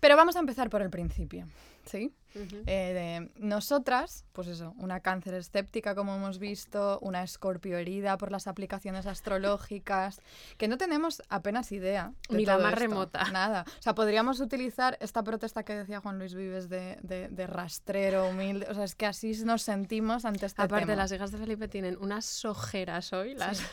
Pero 0.01 0.17
vamos 0.17 0.37
a 0.37 0.41
empezar 0.41 0.71
por 0.71 0.83
el 0.83 0.91
principio, 0.91 1.47
¿sí? 1.85 2.13
Eh, 2.35 3.29
de 3.35 3.45
nosotras, 3.45 4.25
pues 4.33 4.47
eso, 4.47 4.73
una 4.79 5.01
cáncer 5.01 5.35
escéptica 5.35 5.97
como 5.97 6.15
hemos 6.15 6.39
visto, 6.39 6.99
una 7.03 7.25
escorpio 7.25 7.77
herida 7.77 8.17
por 8.19 8.31
las 8.31 8.47
aplicaciones 8.47 9.07
astrológicas, 9.07 10.21
que 10.57 10.69
no 10.69 10.79
tenemos 10.79 11.23
apenas 11.29 11.73
idea. 11.73 12.13
de 12.29 12.37
Ni 12.37 12.47
la 12.47 12.55
todo 12.55 12.63
más 12.63 12.73
esto, 12.75 12.83
remota. 12.83 13.25
Nada. 13.33 13.65
O 13.79 13.83
sea, 13.83 13.95
podríamos 13.95 14.39
utilizar 14.41 14.97
esta 15.01 15.23
protesta 15.25 15.65
que 15.65 15.75
decía 15.75 16.01
Juan 16.01 16.19
Luis 16.19 16.35
Vives 16.35 16.69
de, 16.69 16.99
de- 17.03 17.29
de 17.29 17.47
rastrero, 17.49 18.29
humilde. 18.29 18.67
O 18.71 18.75
sea, 18.75 18.85
es 18.85 18.95
que 18.95 19.07
así 19.07 19.33
nos 19.45 19.63
sentimos 19.63 20.25
ante 20.25 20.47
este 20.47 20.63
Aparte, 20.63 20.87
tema. 20.87 21.03
las 21.03 21.13
hijas 21.13 21.33
de 21.33 21.39
Felipe 21.39 21.67
tienen 21.69 21.97
unas 22.01 22.45
ojeras 22.45 23.13
hoy, 23.13 23.35
las... 23.35 23.59
Sí, 23.59 23.65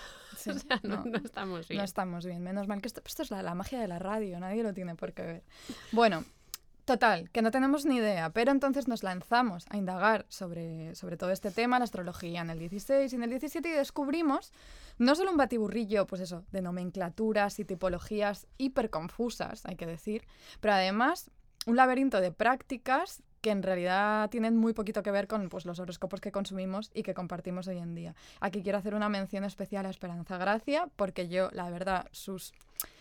o 0.55 0.59
sea, 0.59 0.79
no, 0.83 1.03
no, 1.03 1.05
no 1.05 1.17
estamos 1.17 1.67
bien. 1.67 1.77
No 1.79 1.83
estamos 1.83 2.25
bien, 2.25 2.43
menos 2.43 2.67
mal 2.67 2.81
que 2.81 2.87
esto, 2.87 3.01
esto 3.05 3.23
es 3.23 3.31
la, 3.31 3.41
la 3.41 3.55
magia 3.55 3.79
de 3.79 3.87
la 3.87 3.99
radio, 3.99 4.39
nadie 4.39 4.63
lo 4.63 4.73
tiene 4.73 4.95
por 4.95 5.13
qué 5.13 5.21
ver. 5.23 5.43
Bueno, 5.91 6.23
total, 6.87 7.29
que 7.31 7.41
no 7.41 7.51
tenemos 7.51 7.85
ni 7.85 7.97
idea, 7.97 8.29
pero 8.29 8.51
entonces 8.51 8.87
nos 8.87 9.03
lanzamos 9.03 9.65
a 9.69 9.77
indagar 9.77 10.25
sobre, 10.29 10.95
sobre 10.95 11.17
todo 11.17 11.31
este 11.31 11.51
tema, 11.51 11.79
la 11.79 11.83
astrología 11.83 12.41
en 12.41 12.49
el 12.49 12.59
16 12.59 13.11
y 13.11 13.15
en 13.15 13.23
el 13.23 13.29
17 13.29 13.67
y 13.67 13.71
descubrimos 13.73 14.53
no 14.97 15.13
solo 15.13 15.31
un 15.31 15.37
batiburrillo, 15.37 16.07
pues 16.07 16.21
eso, 16.21 16.45
de 16.51 16.61
nomenclaturas 16.61 17.59
y 17.59 17.65
tipologías 17.65 18.47
hiperconfusas, 18.57 19.65
hay 19.65 19.75
que 19.75 19.85
decir, 19.85 20.23
pero 20.61 20.75
además 20.75 21.29
un 21.65 21.75
laberinto 21.75 22.21
de 22.21 22.31
prácticas 22.31 23.21
que 23.41 23.51
en 23.51 23.63
realidad 23.63 24.29
tienen 24.29 24.57
muy 24.57 24.73
poquito 24.73 25.03
que 25.03 25.11
ver 25.11 25.27
con 25.27 25.49
pues, 25.49 25.65
los 25.65 25.79
horóscopos 25.79 26.19
que 26.21 26.31
consumimos 26.31 26.91
y 26.93 27.03
que 27.03 27.13
compartimos 27.13 27.67
hoy 27.67 27.77
en 27.77 27.95
día. 27.95 28.15
Aquí 28.39 28.63
quiero 28.63 28.77
hacer 28.77 28.95
una 28.95 29.09
mención 29.09 29.43
especial 29.43 29.85
a 29.85 29.89
Esperanza 29.89 30.37
Gracia, 30.37 30.87
porque 30.95 31.27
yo, 31.27 31.49
la 31.51 31.69
verdad, 31.69 32.07
sus, 32.11 32.53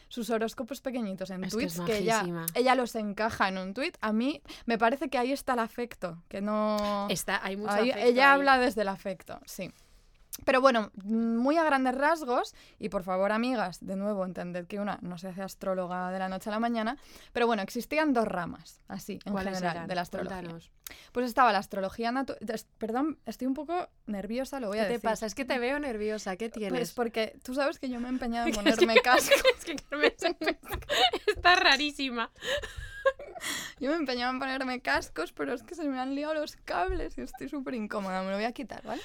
sus 0.09 0.31
horóscopos 0.31 0.81
pequeñitos 0.81 1.31
en 1.31 1.45
Es 1.45 1.53
tweets, 1.53 1.81
que, 1.81 1.99
ella, 1.99 2.25
ella 2.55 2.75
los 2.75 2.95
encaja 2.95 3.49
en 3.49 3.59
un 3.59 3.75
tweet, 3.75 3.93
a 4.01 4.13
mí 4.13 4.43
me 4.67 4.79
parece 4.79 5.09
que 5.09 5.19
ahí 5.19 5.33
está 5.33 5.55
el 5.55 5.61
afecto, 5.61 6.23
que 6.29 6.41
no... 6.41 7.07
Está, 7.09 7.41
hay 7.45 7.57
mucho 7.57 7.73
Ahí- 7.73 7.91
afecto 7.91 8.09
ella 8.09 8.31
ahí. 8.33 8.35
habla 8.35 8.59
desde 8.59 8.83
el 8.83 8.89
afecto, 8.89 9.41
sí. 9.47 9.73
Pero 10.45 10.61
bueno, 10.61 10.91
muy 11.03 11.57
a 11.57 11.65
grandes 11.65 11.95
rasgos, 11.95 12.55
y 12.79 12.89
por 12.91 13.03
favor, 13.03 13.33
amigas, 13.33 13.79
de 13.85 13.97
nuevo, 13.97 14.25
entended 14.25 14.67
que 14.67 14.79
una 14.79 14.99
no 15.01 15.17
se 15.19 15.29
hace 15.29 15.43
astróloga 15.43 16.11
de 16.11 16.19
la 16.19 16.29
noche 16.29 16.51
a 16.51 16.53
la 16.53 16.61
mañana, 16.61 16.99
pero 17.33 17.47
bueno, 17.47 17.63
existían 17.63 18.13
dos 18.13 18.29
ramas, 18.29 18.81
así, 18.87 19.19
en 19.25 19.33
¿Cuáles 19.33 19.55
general, 19.55 19.77
eran? 19.77 19.89
de 19.89 19.95
la 19.95 20.01
astrología. 20.03 20.37
Cuéntanos. 20.39 20.71
Pues 21.13 21.27
estaba 21.27 21.53
la 21.53 21.59
astrología 21.59 22.13
natural. 22.13 22.39
Perdón, 22.79 23.19
estoy 23.27 23.47
un 23.49 23.55
poco 23.55 23.89
nerviosa, 24.07 24.61
lo 24.61 24.69
voy 24.69 24.79
a 24.79 24.83
¿Qué 24.83 24.87
te 24.89 24.93
decir. 24.95 25.09
pasa? 25.11 25.27
Es 25.27 25.35
que 25.35 25.45
te 25.45 25.59
veo 25.59 25.79
nerviosa. 25.81 26.37
¿Qué 26.37 26.49
tienes? 26.51 26.71
Pues 26.79 26.93
porque 26.93 27.39
tú 27.43 27.55
sabes 27.55 27.79
que 27.81 27.89
yo 27.89 27.99
me 27.99 28.07
he 28.07 28.11
empeñado 28.11 28.47
en 28.47 28.53
Es 28.55 28.59
que- 28.59 28.63
ponerme 28.87 28.95
casco. 29.03 29.35
es 29.59 29.65
que 29.65 29.75
Carmen 29.77 30.13
está 31.35 31.57
rarísima. 31.57 32.31
Yo 33.79 33.91
me 33.91 33.97
he 33.97 33.99
empeñado 33.99 34.33
en 34.33 34.39
ponerme 34.41 34.81
cascos, 34.81 35.33
pero 35.33 35.53
es 35.55 35.63
que 35.63 35.75
se 35.77 35.85
me 35.85 35.99
han 36.01 36.15
liado 36.17 36.35
los 36.35 36.57
cables 36.57 37.17
y 37.19 37.21
estoy 37.21 37.49
súper 37.49 37.75
incómoda. 37.75 38.23
Me 38.23 38.31
lo 38.31 38.37
voy 38.37 38.45
a 38.47 38.53
quitar, 38.53 38.83
¿vale? 38.85 39.01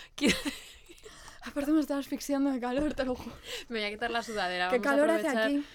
Aparte 1.44 1.72
me 1.72 1.80
estaba 1.80 2.00
asfixiando 2.00 2.52
de 2.52 2.60
calor, 2.60 2.94
te 2.94 3.04
lo 3.06 3.16
juro. 3.16 3.36
Me 3.70 3.80
voy 3.80 3.88
a 3.88 3.92
quitar 3.92 4.12
la 4.12 4.22
sudadera. 4.24 4.70
¿Qué 4.70 4.78
vamos 4.80 4.88
a 4.88 4.90
calor 4.92 5.10
hace 5.10 5.28
aprovechar. 5.28 5.48
aquí? 5.48 5.66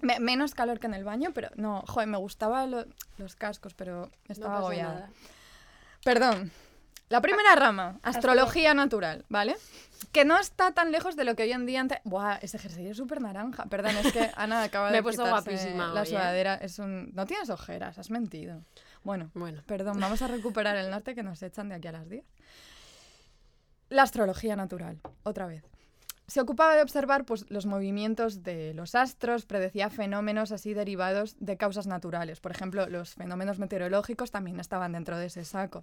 Me- 0.00 0.20
menos 0.20 0.54
calor 0.54 0.78
que 0.80 0.86
en 0.86 0.94
el 0.94 1.04
baño, 1.04 1.30
pero 1.34 1.48
no, 1.56 1.82
joder, 1.86 2.08
me 2.08 2.16
gustaban 2.18 2.70
lo- 2.70 2.86
los 3.18 3.36
cascos, 3.36 3.74
pero 3.74 4.10
No 4.28 4.32
estaba 4.32 4.54
pasa 4.54 4.58
agobiada. 4.66 4.94
nada. 4.94 5.10
Perdón. 6.04 6.50
La 7.08 7.20
primera 7.20 7.54
rama, 7.54 7.98
astrología 8.02 8.72
natural, 8.72 9.26
¿vale? 9.28 9.54
Que 10.12 10.24
no 10.24 10.38
está 10.38 10.72
tan 10.72 10.92
lejos 10.92 11.14
de 11.14 11.24
lo 11.24 11.36
que 11.36 11.42
hoy 11.42 11.52
en 11.52 11.66
día... 11.66 11.86
Buah, 12.04 12.36
ese 12.40 12.58
jersey 12.58 12.86
es 12.86 12.96
súper 12.96 13.20
naranja. 13.20 13.66
Perdón, 13.66 13.96
es 13.98 14.12
que 14.14 14.30
Ana 14.34 14.62
acaba 14.64 14.86
Me 14.86 14.92
de 14.92 14.98
he 14.98 15.02
puesto 15.02 15.26
guapísima 15.28 15.88
La 15.92 16.00
hoy, 16.00 16.06
¿eh? 16.06 16.10
sudadera 16.10 16.54
es 16.54 16.78
un... 16.78 17.10
No 17.14 17.26
tienes 17.26 17.50
ojeras, 17.50 17.98
has 17.98 18.08
mentido. 18.10 18.62
Bueno, 19.04 19.30
Bueno, 19.34 19.62
perdón, 19.66 20.00
vamos 20.00 20.22
a 20.22 20.26
recuperar 20.28 20.76
el 20.76 20.90
norte 20.90 21.14
que 21.14 21.22
nos 21.22 21.42
echan 21.42 21.68
de 21.68 21.74
aquí 21.74 21.88
a 21.88 21.92
las 21.92 22.08
10. 22.08 22.24
La 23.92 24.04
astrología 24.04 24.56
natural, 24.56 24.98
otra 25.22 25.46
vez. 25.46 25.62
Se 26.26 26.40
ocupaba 26.40 26.74
de 26.74 26.80
observar 26.80 27.26
pues, 27.26 27.44
los 27.50 27.66
movimientos 27.66 28.42
de 28.42 28.72
los 28.72 28.94
astros, 28.94 29.44
predecía 29.44 29.90
fenómenos 29.90 30.50
así 30.50 30.72
derivados 30.72 31.36
de 31.40 31.58
causas 31.58 31.86
naturales. 31.86 32.40
Por 32.40 32.52
ejemplo, 32.52 32.88
los 32.88 33.12
fenómenos 33.16 33.58
meteorológicos 33.58 34.30
también 34.30 34.58
estaban 34.60 34.92
dentro 34.92 35.18
de 35.18 35.26
ese 35.26 35.44
saco. 35.44 35.82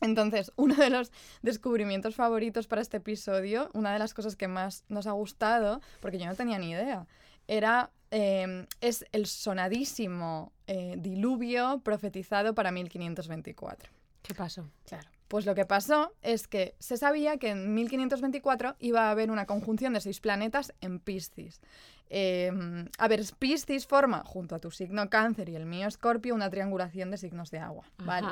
Entonces, 0.00 0.52
uno 0.56 0.76
de 0.76 0.88
los 0.88 1.10
descubrimientos 1.42 2.14
favoritos 2.14 2.68
para 2.68 2.80
este 2.80 2.98
episodio, 2.98 3.70
una 3.74 3.92
de 3.92 3.98
las 3.98 4.14
cosas 4.14 4.36
que 4.36 4.46
más 4.46 4.84
nos 4.88 5.08
ha 5.08 5.12
gustado, 5.12 5.80
porque 5.98 6.20
yo 6.20 6.26
no 6.26 6.36
tenía 6.36 6.60
ni 6.60 6.70
idea, 6.70 7.08
era 7.48 7.90
eh, 8.12 8.68
es 8.80 9.04
el 9.10 9.26
sonadísimo 9.26 10.52
eh, 10.68 10.94
diluvio 10.96 11.80
profetizado 11.82 12.54
para 12.54 12.70
1524. 12.70 13.90
¿qué 14.22 14.32
pasó? 14.32 14.70
Claro. 14.84 15.15
Pues 15.28 15.44
lo 15.44 15.54
que 15.54 15.64
pasó 15.64 16.12
es 16.22 16.46
que 16.46 16.76
se 16.78 16.96
sabía 16.96 17.36
que 17.36 17.50
en 17.50 17.74
1524 17.74 18.76
iba 18.78 19.08
a 19.08 19.10
haber 19.10 19.30
una 19.30 19.46
conjunción 19.46 19.92
de 19.92 20.00
seis 20.00 20.20
planetas 20.20 20.72
en 20.80 21.00
Piscis. 21.00 21.60
Eh, 22.08 22.52
a 22.98 23.08
ver, 23.08 23.22
Piscis 23.38 23.86
forma, 23.86 24.22
junto 24.24 24.54
a 24.54 24.60
tu 24.60 24.70
signo 24.70 25.10
cáncer 25.10 25.48
y 25.48 25.56
el 25.56 25.66
mío 25.66 25.88
escorpio, 25.88 26.34
una 26.34 26.50
triangulación 26.50 27.10
de 27.10 27.18
signos 27.18 27.50
de 27.50 27.58
agua. 27.58 27.84
¿vale? 27.98 28.28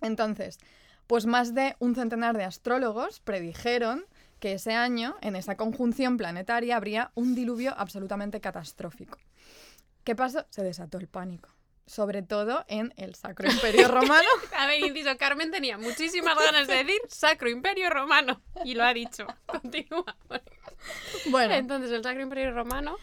Entonces, 0.00 0.58
pues 1.06 1.26
más 1.26 1.54
de 1.54 1.76
un 1.78 1.94
centenar 1.94 2.36
de 2.36 2.44
astrólogos 2.44 3.20
predijeron 3.20 4.04
que 4.40 4.52
ese 4.52 4.72
año, 4.72 5.16
en 5.20 5.36
esa 5.36 5.56
conjunción 5.56 6.16
planetaria, 6.16 6.76
habría 6.76 7.10
un 7.14 7.34
diluvio 7.34 7.74
absolutamente 7.76 8.40
catastrófico. 8.40 9.18
¿Qué 10.04 10.14
pasó? 10.14 10.46
Se 10.48 10.62
desató 10.62 10.98
el 10.98 11.08
pánico. 11.08 11.50
Sobre 11.88 12.22
todo 12.22 12.64
en 12.68 12.92
el 12.96 13.14
Sacro 13.14 13.50
Imperio 13.50 13.88
Romano. 13.88 14.28
A 14.56 14.66
ver, 14.66 14.80
inciso, 14.84 15.16
Carmen 15.18 15.50
tenía 15.50 15.78
muchísimas 15.78 16.36
ganas 16.38 16.68
de 16.68 16.84
decir 16.84 17.00
Sacro 17.08 17.48
Imperio 17.48 17.90
Romano. 17.90 18.40
Y 18.64 18.74
lo 18.74 18.84
ha 18.84 18.92
dicho. 18.92 19.26
Continúa. 19.46 20.16
Bueno, 21.30 21.54
Entonces, 21.54 21.90
el 21.90 22.02
Sacro 22.02 22.22
Imperio 22.22 22.52
Romano. 22.52 22.96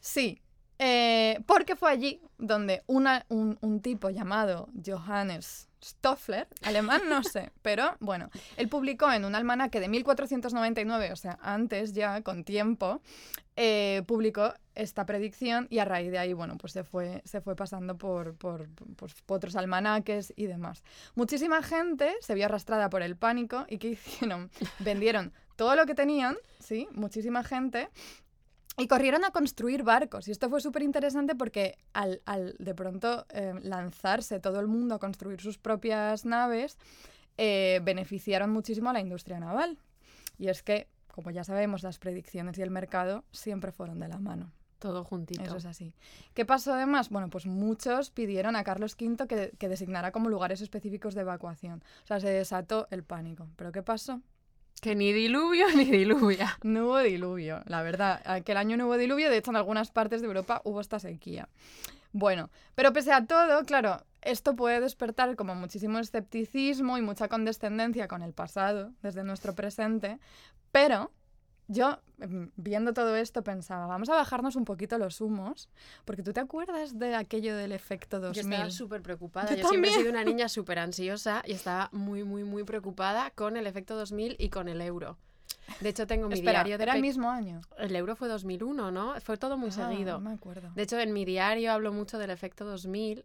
sí. 0.00 0.40
eh, 0.78 1.40
porque 1.46 1.74
fue 1.76 1.90
allí 1.90 2.20
donde 2.38 2.82
una- 2.86 3.26
un, 3.28 3.58
un 3.60 3.80
tipo 3.82 4.10
llamado 4.10 4.68
Johannes 4.86 5.67
Stoffler, 5.82 6.48
alemán 6.62 7.02
no 7.08 7.22
sé, 7.22 7.50
pero 7.62 7.96
bueno, 8.00 8.30
él 8.56 8.68
publicó 8.68 9.12
en 9.12 9.24
un 9.24 9.34
almanaque 9.34 9.80
de 9.80 9.88
1499, 9.88 11.12
o 11.12 11.16
sea, 11.16 11.38
antes 11.42 11.92
ya, 11.92 12.22
con 12.22 12.44
tiempo, 12.44 13.00
eh, 13.56 14.02
publicó 14.06 14.54
esta 14.76 15.04
predicción 15.04 15.66
y 15.68 15.80
a 15.80 15.84
raíz 15.84 16.12
de 16.12 16.18
ahí, 16.18 16.32
bueno, 16.32 16.56
pues 16.58 16.72
se 16.72 16.84
fue, 16.84 17.22
se 17.24 17.40
fue 17.40 17.56
pasando 17.56 17.98
por, 17.98 18.36
por, 18.36 18.68
pues, 18.96 19.14
por 19.26 19.38
otros 19.38 19.56
almanaques 19.56 20.32
y 20.36 20.46
demás. 20.46 20.84
Muchísima 21.16 21.62
gente 21.62 22.14
se 22.20 22.34
vio 22.34 22.44
arrastrada 22.44 22.88
por 22.88 23.02
el 23.02 23.16
pánico 23.16 23.66
y 23.68 23.78
¿qué 23.78 23.88
hicieron? 23.88 24.50
Vendieron 24.78 25.32
todo 25.56 25.74
lo 25.74 25.86
que 25.86 25.96
tenían, 25.96 26.36
¿sí? 26.60 26.86
Muchísima 26.92 27.42
gente. 27.42 27.88
Y 28.78 28.86
corrieron 28.86 29.24
a 29.24 29.32
construir 29.32 29.82
barcos. 29.82 30.28
Y 30.28 30.30
esto 30.30 30.48
fue 30.48 30.60
súper 30.60 30.82
interesante 30.82 31.34
porque 31.34 31.78
al, 31.92 32.22
al 32.26 32.54
de 32.58 32.74
pronto 32.74 33.26
eh, 33.30 33.54
lanzarse 33.62 34.38
todo 34.38 34.60
el 34.60 34.68
mundo 34.68 34.94
a 34.94 34.98
construir 35.00 35.40
sus 35.40 35.58
propias 35.58 36.24
naves, 36.24 36.78
eh, 37.36 37.80
beneficiaron 37.82 38.50
muchísimo 38.50 38.90
a 38.90 38.92
la 38.92 39.00
industria 39.00 39.40
naval. 39.40 39.78
Y 40.38 40.48
es 40.48 40.62
que, 40.62 40.86
como 41.12 41.32
ya 41.32 41.42
sabemos, 41.42 41.82
las 41.82 41.98
predicciones 41.98 42.56
y 42.58 42.62
el 42.62 42.70
mercado 42.70 43.24
siempre 43.32 43.72
fueron 43.72 43.98
de 43.98 44.08
la 44.08 44.18
mano. 44.18 44.52
Todo 44.78 45.02
juntito. 45.02 45.42
Eso 45.42 45.56
es 45.56 45.66
así. 45.66 45.92
¿Qué 46.34 46.44
pasó 46.44 46.72
además? 46.72 47.08
Bueno, 47.10 47.30
pues 47.30 47.46
muchos 47.46 48.10
pidieron 48.10 48.54
a 48.54 48.62
Carlos 48.62 48.96
V 49.00 49.26
que, 49.26 49.52
que 49.58 49.68
designara 49.68 50.12
como 50.12 50.28
lugares 50.28 50.60
específicos 50.60 51.14
de 51.16 51.22
evacuación. 51.22 51.82
O 52.04 52.06
sea, 52.06 52.20
se 52.20 52.30
desató 52.30 52.86
el 52.92 53.02
pánico. 53.02 53.48
¿Pero 53.56 53.72
qué 53.72 53.82
pasó? 53.82 54.22
Que 54.80 54.94
ni 54.94 55.12
diluvio 55.12 55.66
ni 55.76 55.84
diluvia. 55.84 56.56
No 56.62 56.86
hubo 56.86 56.98
diluvio, 56.98 57.62
la 57.66 57.82
verdad. 57.82 58.20
Aquel 58.24 58.56
año 58.56 58.76
no 58.76 58.86
hubo 58.86 58.96
diluvio, 58.96 59.30
de 59.30 59.38
hecho 59.38 59.50
en 59.50 59.56
algunas 59.56 59.90
partes 59.90 60.20
de 60.20 60.26
Europa 60.26 60.60
hubo 60.64 60.80
esta 60.80 60.98
sequía. 60.98 61.48
Bueno, 62.12 62.50
pero 62.74 62.92
pese 62.92 63.12
a 63.12 63.26
todo, 63.26 63.64
claro, 63.64 64.02
esto 64.22 64.56
puede 64.56 64.80
despertar 64.80 65.36
como 65.36 65.54
muchísimo 65.54 65.98
escepticismo 65.98 66.96
y 66.96 67.02
mucha 67.02 67.28
condescendencia 67.28 68.08
con 68.08 68.22
el 68.22 68.32
pasado, 68.32 68.92
desde 69.02 69.24
nuestro 69.24 69.54
presente, 69.54 70.18
pero 70.72 71.12
yo, 71.68 71.98
em, 72.20 72.50
viendo 72.56 72.92
todo 72.92 73.14
esto, 73.16 73.44
pensaba, 73.44 73.86
vamos 73.86 74.08
a 74.08 74.14
bajarnos 74.14 74.56
un 74.56 74.64
poquito 74.64 74.98
los 74.98 75.20
humos, 75.20 75.68
porque 76.04 76.22
tú 76.22 76.32
te 76.32 76.40
acuerdas 76.40 76.98
de 76.98 77.14
aquello 77.14 77.56
del 77.56 77.72
efecto 77.72 78.18
2000. 78.20 78.42
Yo 78.42 78.50
estaba 78.50 78.70
súper 78.70 79.02
preocupada. 79.02 79.54
Yo 79.54 79.62
Yo, 79.62 79.68
siempre 79.68 79.90
he 79.90 79.94
sido 79.94 80.10
una 80.10 80.24
niña 80.24 80.48
súper 80.48 80.78
ansiosa 80.78 81.42
y 81.46 81.52
estaba 81.52 81.88
muy, 81.92 82.24
muy, 82.24 82.42
muy 82.44 82.64
preocupada 82.64 83.30
con 83.30 83.56
el 83.56 83.66
efecto 83.66 83.94
2000 83.96 84.36
y 84.38 84.48
con 84.48 84.68
el 84.68 84.80
euro. 84.80 85.18
De 85.80 85.90
hecho, 85.90 86.06
tengo 86.06 86.28
mi 86.28 86.34
Espera, 86.34 86.52
diario 86.64 86.78
de 86.78 86.84
era 86.84 86.94
el 86.94 87.02
mismo 87.02 87.30
año. 87.30 87.60
El 87.76 87.94
euro 87.94 88.16
fue 88.16 88.28
2001, 88.28 88.90
¿no? 88.90 89.20
Fue 89.20 89.36
todo 89.36 89.58
muy 89.58 89.68
Ah, 89.68 89.72
seguido. 89.72 90.14
No 90.18 90.30
me 90.30 90.34
acuerdo. 90.34 90.70
De 90.74 90.82
hecho, 90.82 90.98
en 90.98 91.12
mi 91.12 91.26
diario 91.26 91.72
hablo 91.72 91.92
mucho 91.92 92.18
del 92.18 92.30
efecto 92.30 92.64
2000. 92.64 93.24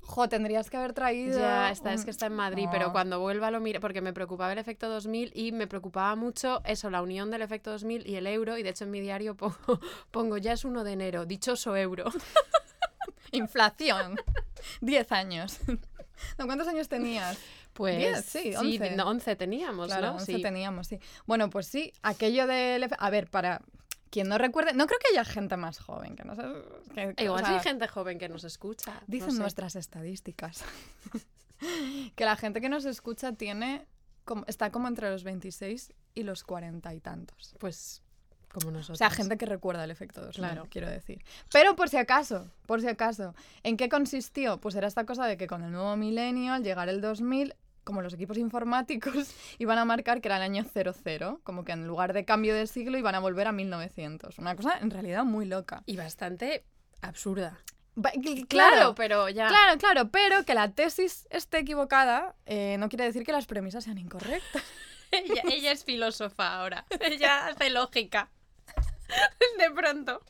Jo, 0.00 0.28
tendrías 0.28 0.70
que 0.70 0.76
haber 0.78 0.94
traído... 0.94 1.38
Ya 1.38 1.70
está, 1.70 1.92
es 1.92 2.04
que 2.04 2.10
está 2.10 2.26
en 2.26 2.34
Madrid, 2.34 2.64
No. 2.64 2.70
pero 2.70 2.92
cuando 2.92 3.20
vuelva 3.20 3.50
lo 3.50 3.60
mire, 3.60 3.78
porque 3.78 4.00
me 4.00 4.12
preocupaba 4.14 4.52
el 4.52 4.58
efecto 4.58 4.88
2000 4.88 5.32
y 5.34 5.52
me 5.52 5.66
preocupaba 5.66 6.16
mucho 6.16 6.62
eso, 6.64 6.88
la 6.88 7.02
unión 7.02 7.30
del 7.30 7.42
efecto 7.42 7.70
2000 7.70 8.06
y 8.06 8.16
el 8.16 8.26
euro. 8.26 8.56
Y 8.56 8.62
de 8.62 8.70
hecho, 8.70 8.84
en 8.84 8.90
mi 8.90 9.00
diario 9.00 9.34
pongo, 9.36 9.56
pongo 10.10 10.38
ya 10.38 10.52
es 10.54 10.64
1 10.64 10.82
de 10.84 10.92
enero, 10.92 11.26
dichoso 11.26 11.76
euro. 11.76 12.06
Inflación. 13.32 14.18
10 14.80 15.12
años. 15.12 15.58
¿No, 16.38 16.46
¿Cuántos 16.46 16.66
años 16.68 16.88
tenías? 16.88 17.38
Pues 17.74 17.98
Diez, 17.98 18.24
sí, 18.24 18.54
11. 18.56 18.96
no, 18.96 19.08
11 19.08 19.36
teníamos, 19.36 19.86
Claro, 19.86 20.08
¿no? 20.08 20.12
11 20.14 20.24
Sí. 20.36 20.42
teníamos, 20.42 20.88
sí. 20.88 20.98
Bueno, 21.26 21.48
pues 21.50 21.66
sí, 21.68 21.92
aquello 22.02 22.46
del... 22.46 22.88
A 22.98 23.10
ver, 23.10 23.28
para 23.28 23.60
quien 24.10 24.28
no 24.28 24.38
recuerde... 24.38 24.72
No 24.74 24.86
creo 24.86 24.98
que 24.98 25.08
haya 25.12 25.24
gente 25.24 25.56
más 25.56 25.78
joven 25.78 26.16
que 26.16 26.24
no 26.24 26.34
sé... 26.34 26.42
que- 26.94 27.14
que- 27.14 27.24
Igual 27.24 27.44
o 27.44 27.46
hay 27.46 27.60
gente 27.60 27.86
joven 27.88 28.18
que 28.18 28.28
nos 28.28 28.44
escucha. 28.44 28.94
no 28.94 29.00
Dicen 29.06 29.32
sé. 29.32 29.38
nuestras 29.40 29.76
estadísticas 29.76 30.64
que 32.16 32.24
la 32.24 32.36
gente 32.36 32.60
que 32.60 32.68
nos 32.68 32.84
escucha 32.84 33.32
tiene... 33.32 33.86
como- 34.24 34.44
está 34.46 34.70
como 34.70 34.88
entre 34.88 35.10
los 35.10 35.24
26 35.24 35.92
y 36.14 36.22
los 36.22 36.44
40 36.44 36.94
y 36.94 37.00
tantos. 37.00 37.54
Pues 37.58 38.02
como 38.52 38.70
nosotros. 38.70 38.96
O 38.96 38.98
sea, 38.98 39.10
gente 39.10 39.36
que 39.36 39.46
recuerda 39.46 39.84
el 39.84 39.90
efecto 39.90 40.20
2000, 40.22 40.34
Claro. 40.34 40.66
quiero 40.70 40.88
decir. 40.88 41.22
Pero 41.52 41.76
por 41.76 41.88
si 41.90 41.96
acaso, 41.98 42.50
por 42.66 42.80
si 42.80 42.88
acaso, 42.88 43.34
¿en 43.62 43.76
qué 43.76 43.88
consistió? 43.88 44.58
Pues 44.58 44.74
era 44.74 44.86
esta 44.88 45.04
cosa 45.04 45.26
de 45.26 45.36
que 45.36 45.46
con 45.46 45.62
el 45.62 45.70
nuevo 45.72 45.96
milenio, 45.96 46.54
al 46.54 46.62
llegar 46.64 46.88
el 46.88 47.00
2000, 47.00 47.54
como 47.88 48.02
los 48.02 48.12
equipos 48.12 48.36
informáticos 48.36 49.32
iban 49.58 49.78
a 49.78 49.86
marcar 49.86 50.20
que 50.20 50.28
era 50.28 50.36
el 50.36 50.42
año 50.42 50.62
00, 50.62 51.40
como 51.42 51.64
que 51.64 51.72
en 51.72 51.86
lugar 51.86 52.12
de 52.12 52.26
cambio 52.26 52.54
de 52.54 52.66
siglo 52.66 52.98
iban 52.98 53.14
a 53.14 53.18
volver 53.18 53.46
a 53.46 53.52
1900. 53.52 54.38
Una 54.38 54.54
cosa 54.54 54.76
en 54.78 54.90
realidad 54.90 55.24
muy 55.24 55.46
loca. 55.46 55.82
Y 55.86 55.96
bastante 55.96 56.64
absurda. 57.00 57.58
Ba- 57.94 58.12
Claro, 58.12 58.46
Claro, 58.48 58.94
pero 58.94 59.28
ya. 59.30 59.48
claro, 59.48 59.78
claro, 59.78 60.10
pero 60.10 60.44
que 60.44 60.52
la 60.52 60.70
tesis 60.72 61.26
esté 61.30 61.60
equivocada 61.60 62.36
eh, 62.44 62.76
no 62.78 62.90
quiere 62.90 63.04
decir 63.04 63.24
que 63.24 63.32
las 63.32 63.46
premisas 63.46 63.84
sean 63.84 63.96
incorrectas. 63.96 64.62
ella, 65.10 65.42
ella 65.50 65.72
es 65.72 65.84
filósofa 65.84 66.56
ahora. 66.56 66.84
Ella 67.00 67.46
hace 67.46 67.70
lógica. 67.70 68.28
De 69.58 69.70
pronto. 69.70 70.20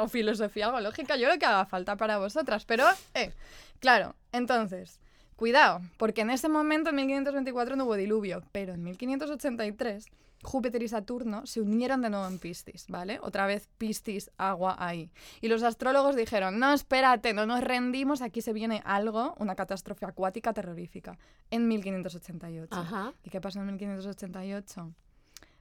o 0.00 0.06
filosofía 0.08 0.70
o 0.70 0.80
lógica, 0.80 1.16
yo 1.16 1.28
lo 1.28 1.36
que 1.38 1.46
haga 1.46 1.66
falta 1.66 1.96
para 1.96 2.18
vosotras. 2.18 2.64
Pero, 2.64 2.86
eh, 3.14 3.32
claro, 3.80 4.14
entonces, 4.32 5.00
cuidado, 5.36 5.80
porque 5.96 6.22
en 6.22 6.30
ese 6.30 6.48
momento, 6.48 6.90
en 6.90 6.96
1524, 6.96 7.76
no 7.76 7.84
hubo 7.84 7.96
diluvio, 7.96 8.42
pero 8.52 8.74
en 8.74 8.82
1583 8.82 10.06
Júpiter 10.44 10.82
y 10.82 10.88
Saturno 10.88 11.46
se 11.46 11.60
unieron 11.60 12.02
de 12.02 12.10
nuevo 12.10 12.26
en 12.26 12.38
Piscis, 12.38 12.86
¿vale? 12.88 13.18
Otra 13.22 13.46
vez 13.46 13.68
Piscis, 13.78 14.30
agua 14.36 14.76
ahí. 14.78 15.10
Y 15.40 15.48
los 15.48 15.62
astrólogos 15.62 16.16
dijeron, 16.16 16.58
no, 16.58 16.72
espérate, 16.72 17.32
no 17.32 17.46
nos 17.46 17.62
rendimos, 17.62 18.20
aquí 18.22 18.42
se 18.42 18.52
viene 18.52 18.82
algo, 18.84 19.34
una 19.38 19.56
catástrofe 19.56 20.04
acuática 20.06 20.52
terrorífica, 20.52 21.18
en 21.50 21.66
1588. 21.66 22.74
Ajá. 22.74 23.12
¿Y 23.24 23.30
qué 23.30 23.40
pasó 23.40 23.60
en 23.60 23.66
1588? 23.66 24.92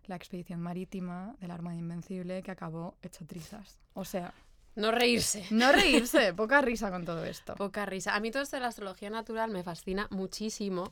La 0.06 0.18
expedición 0.18 0.60
marítima 0.60 1.36
de 1.40 1.48
la 1.48 1.54
Armada 1.54 1.78
Invencible 1.78 2.44
que 2.44 2.52
acabó 2.52 2.98
hecho 3.02 3.26
trizas. 3.26 3.80
O 3.94 4.04
sea, 4.04 4.34
No 4.76 4.92
reírse. 4.92 5.46
no 5.52 5.72
reírse, 5.72 6.34
poca 6.34 6.62
risa 6.62 6.90
con 6.90 7.06
todo 7.06 7.24
esto. 7.26 7.56
Poca 7.58 7.86
risa. 7.86 8.16
A 8.16 8.20
mí 8.20 8.32
todo 8.32 8.44
esto 8.44 8.56
de 8.58 8.62
la 8.62 8.70
astrología 8.70 9.10
natural 9.10 9.52
me 9.52 9.64
fascina 9.64 10.08
muchísimo 10.10 10.92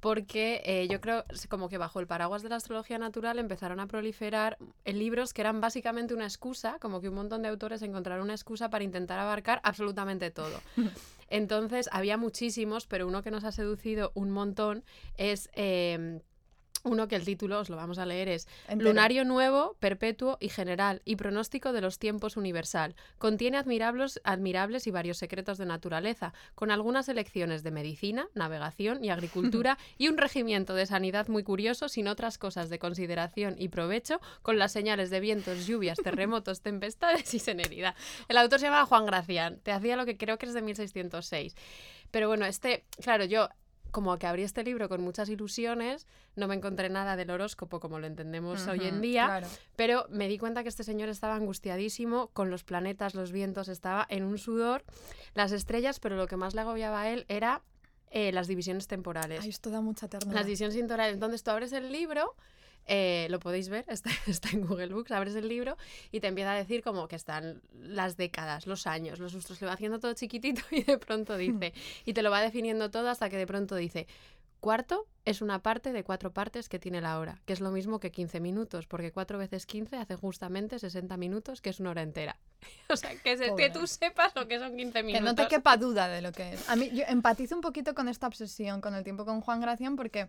porque 0.00 0.62
eh, 0.64 0.88
yo 0.90 1.00
creo 1.00 1.24
como 1.48 1.68
que 1.68 1.78
bajo 1.78 2.00
el 2.00 2.08
paraguas 2.08 2.42
de 2.42 2.48
la 2.48 2.56
astrología 2.56 2.98
natural 2.98 3.38
empezaron 3.38 3.78
a 3.78 3.86
proliferar 3.86 4.58
libros 4.84 5.32
que 5.32 5.42
eran 5.42 5.60
básicamente 5.60 6.12
una 6.12 6.24
excusa, 6.24 6.78
como 6.80 7.00
que 7.00 7.08
un 7.08 7.14
montón 7.14 7.42
de 7.42 7.48
autores 7.48 7.82
encontraron 7.82 8.24
una 8.24 8.34
excusa 8.34 8.68
para 8.68 8.82
intentar 8.82 9.20
abarcar 9.20 9.60
absolutamente 9.62 10.30
todo. 10.32 10.60
Entonces 11.28 11.88
había 11.92 12.16
muchísimos, 12.16 12.86
pero 12.86 13.06
uno 13.06 13.22
que 13.22 13.30
nos 13.30 13.44
ha 13.44 13.52
seducido 13.52 14.10
un 14.14 14.30
montón 14.30 14.84
es... 15.16 15.48
eh, 15.54 16.20
uno 16.84 17.08
que 17.08 17.16
el 17.16 17.24
título, 17.24 17.60
os 17.60 17.70
lo 17.70 17.76
vamos 17.76 17.98
a 17.98 18.06
leer, 18.06 18.28
es 18.28 18.48
Entero. 18.68 18.90
Lunario 18.90 19.24
nuevo, 19.24 19.76
perpetuo 19.80 20.36
y 20.40 20.48
general, 20.48 21.02
y 21.04 21.16
pronóstico 21.16 21.72
de 21.72 21.80
los 21.80 21.98
tiempos 21.98 22.36
universal. 22.36 22.94
Contiene 23.18 23.58
admirables, 23.58 24.20
admirables 24.24 24.86
y 24.86 24.90
varios 24.90 25.18
secretos 25.18 25.58
de 25.58 25.66
naturaleza, 25.66 26.32
con 26.54 26.70
algunas 26.70 27.08
elecciones 27.08 27.62
de 27.62 27.70
medicina, 27.70 28.28
navegación 28.34 29.04
y 29.04 29.10
agricultura, 29.10 29.78
y 29.98 30.08
un 30.08 30.18
regimiento 30.18 30.74
de 30.74 30.86
sanidad 30.86 31.28
muy 31.28 31.42
curioso, 31.42 31.88
sin 31.88 32.08
otras 32.08 32.38
cosas 32.38 32.70
de 32.70 32.78
consideración 32.78 33.54
y 33.58 33.68
provecho, 33.68 34.20
con 34.42 34.58
las 34.58 34.72
señales 34.72 35.10
de 35.10 35.20
vientos, 35.20 35.66
lluvias, 35.66 35.98
terremotos, 36.02 36.60
tempestades 36.60 37.32
y 37.34 37.38
serenidad. 37.38 37.94
El 38.28 38.36
autor 38.38 38.58
se 38.58 38.66
llama 38.66 38.86
Juan 38.86 39.06
Gracián, 39.06 39.58
te 39.62 39.72
hacía 39.72 39.96
lo 39.96 40.04
que 40.04 40.16
creo 40.16 40.38
que 40.38 40.46
es 40.46 40.54
de 40.54 40.62
1606. 40.62 41.54
Pero 42.10 42.28
bueno, 42.28 42.44
este, 42.44 42.84
claro, 43.00 43.24
yo 43.24 43.48
como 43.92 44.18
que 44.18 44.26
abrí 44.26 44.42
este 44.42 44.64
libro 44.64 44.88
con 44.88 45.02
muchas 45.02 45.28
ilusiones, 45.28 46.08
no 46.34 46.48
me 46.48 46.56
encontré 46.56 46.88
nada 46.88 47.14
del 47.14 47.30
horóscopo 47.30 47.78
como 47.78 48.00
lo 48.00 48.08
entendemos 48.08 48.66
hoy 48.66 48.86
en 48.86 49.00
día, 49.00 49.26
claro. 49.26 49.46
pero 49.76 50.06
me 50.10 50.26
di 50.26 50.38
cuenta 50.38 50.62
que 50.64 50.68
este 50.68 50.82
señor 50.82 51.08
estaba 51.08 51.36
angustiadísimo 51.36 52.28
con 52.32 52.50
los 52.50 52.64
planetas, 52.64 53.14
los 53.14 53.30
vientos, 53.30 53.68
estaba 53.68 54.04
en 54.08 54.24
un 54.24 54.38
sudor, 54.38 54.82
las 55.34 55.52
estrellas, 55.52 56.00
pero 56.00 56.16
lo 56.16 56.26
que 56.26 56.36
más 56.36 56.54
le 56.54 56.62
agobiaba 56.62 57.02
a 57.02 57.10
él 57.10 57.26
era 57.28 57.62
eh, 58.10 58.32
las 58.32 58.46
divisiones 58.46 58.88
temporales. 58.88 59.40
Ay, 59.42 59.50
esto 59.50 59.70
da 59.70 59.80
mucha 59.80 60.08
ternura. 60.08 60.34
Las 60.34 60.46
divisiones 60.46 60.76
temporales. 60.76 61.14
Entonces 61.14 61.42
tú 61.42 61.50
abres 61.50 61.72
el 61.72 61.92
libro, 61.92 62.34
eh, 62.86 63.26
lo 63.30 63.38
podéis 63.38 63.68
ver, 63.68 63.84
está, 63.88 64.10
está 64.26 64.50
en 64.50 64.66
Google 64.66 64.92
Books, 64.94 65.10
abres 65.12 65.34
el 65.34 65.48
libro 65.48 65.76
y 66.10 66.20
te 66.20 66.26
empieza 66.28 66.52
a 66.52 66.56
decir 66.56 66.82
como 66.82 67.08
que 67.08 67.16
están 67.16 67.62
las 67.72 68.16
décadas, 68.16 68.66
los 68.66 68.86
años, 68.86 69.18
los 69.18 69.34
lustros, 69.34 69.60
le 69.60 69.66
va 69.66 69.74
haciendo 69.74 69.98
todo 70.00 70.12
chiquitito 70.14 70.62
y 70.70 70.82
de 70.82 70.98
pronto 70.98 71.36
dice, 71.36 71.72
y 72.04 72.12
te 72.12 72.22
lo 72.22 72.30
va 72.30 72.40
definiendo 72.42 72.90
todo 72.90 73.08
hasta 73.08 73.28
que 73.30 73.36
de 73.36 73.46
pronto 73.46 73.76
dice, 73.76 74.06
cuarto 74.60 75.06
es 75.24 75.40
una 75.42 75.60
parte 75.60 75.92
de 75.92 76.02
cuatro 76.04 76.32
partes 76.32 76.68
que 76.68 76.78
tiene 76.80 77.00
la 77.00 77.18
hora, 77.18 77.40
que 77.46 77.52
es 77.52 77.60
lo 77.60 77.70
mismo 77.70 77.98
que 78.00 78.10
15 78.10 78.40
minutos, 78.40 78.86
porque 78.86 79.12
cuatro 79.12 79.38
veces 79.38 79.66
15 79.66 79.96
hace 79.96 80.16
justamente 80.16 80.78
60 80.78 81.16
minutos, 81.16 81.60
que 81.60 81.70
es 81.70 81.78
una 81.80 81.90
hora 81.90 82.02
entera. 82.02 82.38
o 82.88 82.96
sea, 82.96 83.14
que, 83.22 83.36
se- 83.36 83.54
que 83.56 83.70
tú 83.70 83.86
sepas 83.86 84.34
lo 84.34 84.46
que 84.48 84.58
son 84.58 84.76
15 84.76 84.92
Que 84.92 85.02
minutos. 85.04 85.24
no 85.24 85.34
te 85.34 85.48
quepa 85.48 85.76
duda 85.76 86.08
de 86.08 86.22
lo 86.22 86.32
que 86.32 86.54
es. 86.54 86.68
A 86.68 86.74
mí, 86.76 86.90
yo 86.92 87.04
empatizo 87.08 87.54
un 87.54 87.60
poquito 87.60 87.94
con 87.94 88.08
esta 88.08 88.26
obsesión 88.26 88.80
con 88.80 88.94
el 88.94 89.04
tiempo 89.04 89.24
con 89.24 89.40
Juan 89.40 89.60
Gracián 89.60 89.94
porque 89.96 90.28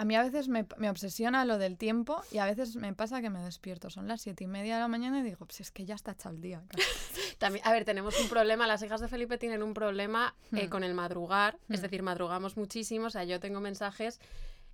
a 0.00 0.04
mí 0.06 0.16
a 0.16 0.22
veces 0.22 0.48
me, 0.48 0.64
me 0.78 0.88
obsesiona 0.88 1.44
lo 1.44 1.58
del 1.58 1.76
tiempo 1.76 2.22
y 2.32 2.38
a 2.38 2.46
veces 2.46 2.74
me 2.76 2.94
pasa 2.94 3.20
que 3.20 3.28
me 3.28 3.40
despierto. 3.42 3.90
Son 3.90 4.08
las 4.08 4.22
siete 4.22 4.44
y 4.44 4.46
media 4.46 4.76
de 4.76 4.80
la 4.80 4.88
mañana 4.88 5.18
y 5.20 5.22
digo, 5.22 5.44
pues 5.44 5.60
es 5.60 5.70
que 5.70 5.84
ya 5.84 5.94
está 5.94 6.12
echado 6.12 6.34
el 6.34 6.40
día. 6.40 6.62
casi". 6.68 6.82
También, 7.38 7.66
a 7.66 7.72
ver, 7.72 7.84
tenemos 7.84 8.18
un 8.18 8.28
problema, 8.28 8.66
las 8.66 8.82
hijas 8.82 9.00
de 9.02 9.08
Felipe 9.08 9.36
tienen 9.36 9.62
un 9.62 9.74
problema 9.74 10.34
eh, 10.52 10.66
Hmm. 10.66 10.70
con 10.70 10.84
el 10.84 10.94
madrugar, 10.94 11.58
es 11.68 11.80
Hmm. 11.80 11.82
decir, 11.82 12.02
madrugamos 12.02 12.56
muchísimo, 12.56 13.06
o 13.06 13.10
sea, 13.10 13.24
yo 13.24 13.40
tengo 13.40 13.60
mensajes 13.60 14.20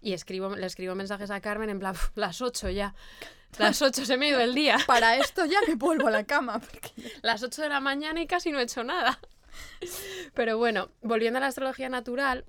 y 0.00 0.12
escribo, 0.12 0.54
le 0.54 0.66
escribo 0.66 0.94
mensajes 0.94 1.30
a 1.32 1.40
Carmen 1.40 1.70
en 1.70 1.78
plan, 1.80 1.92
"Uf, 1.94 2.10
las 2.14 2.40
8 2.40 2.70
ya, 2.70 2.94
las 3.58 3.82
8 3.82 4.04
se 4.04 4.16
me 4.16 4.26
ha 4.26 4.28
ido 4.30 4.40
el 4.40 4.54
día, 4.54 4.76
Para 4.86 5.16
esto 5.16 5.44
ya 5.46 5.58
me 5.66 5.74
vuelvo 5.74 6.06
a 6.06 6.10
la 6.12 6.24
cama. 6.24 6.60
porque- 6.70 6.92
las 7.22 7.42
8 7.42 7.62
de 7.62 7.68
la 7.68 7.80
mañana 7.80 8.20
y 8.20 8.26
casi 8.28 8.52
no 8.52 8.60
he 8.60 8.62
hecho 8.62 8.84
nada. 8.84 9.18
Pero 10.34 10.58
bueno, 10.58 10.90
volviendo 11.02 11.38
a 11.38 11.40
la 11.40 11.46
astrología 11.48 11.88
natural, 11.88 12.44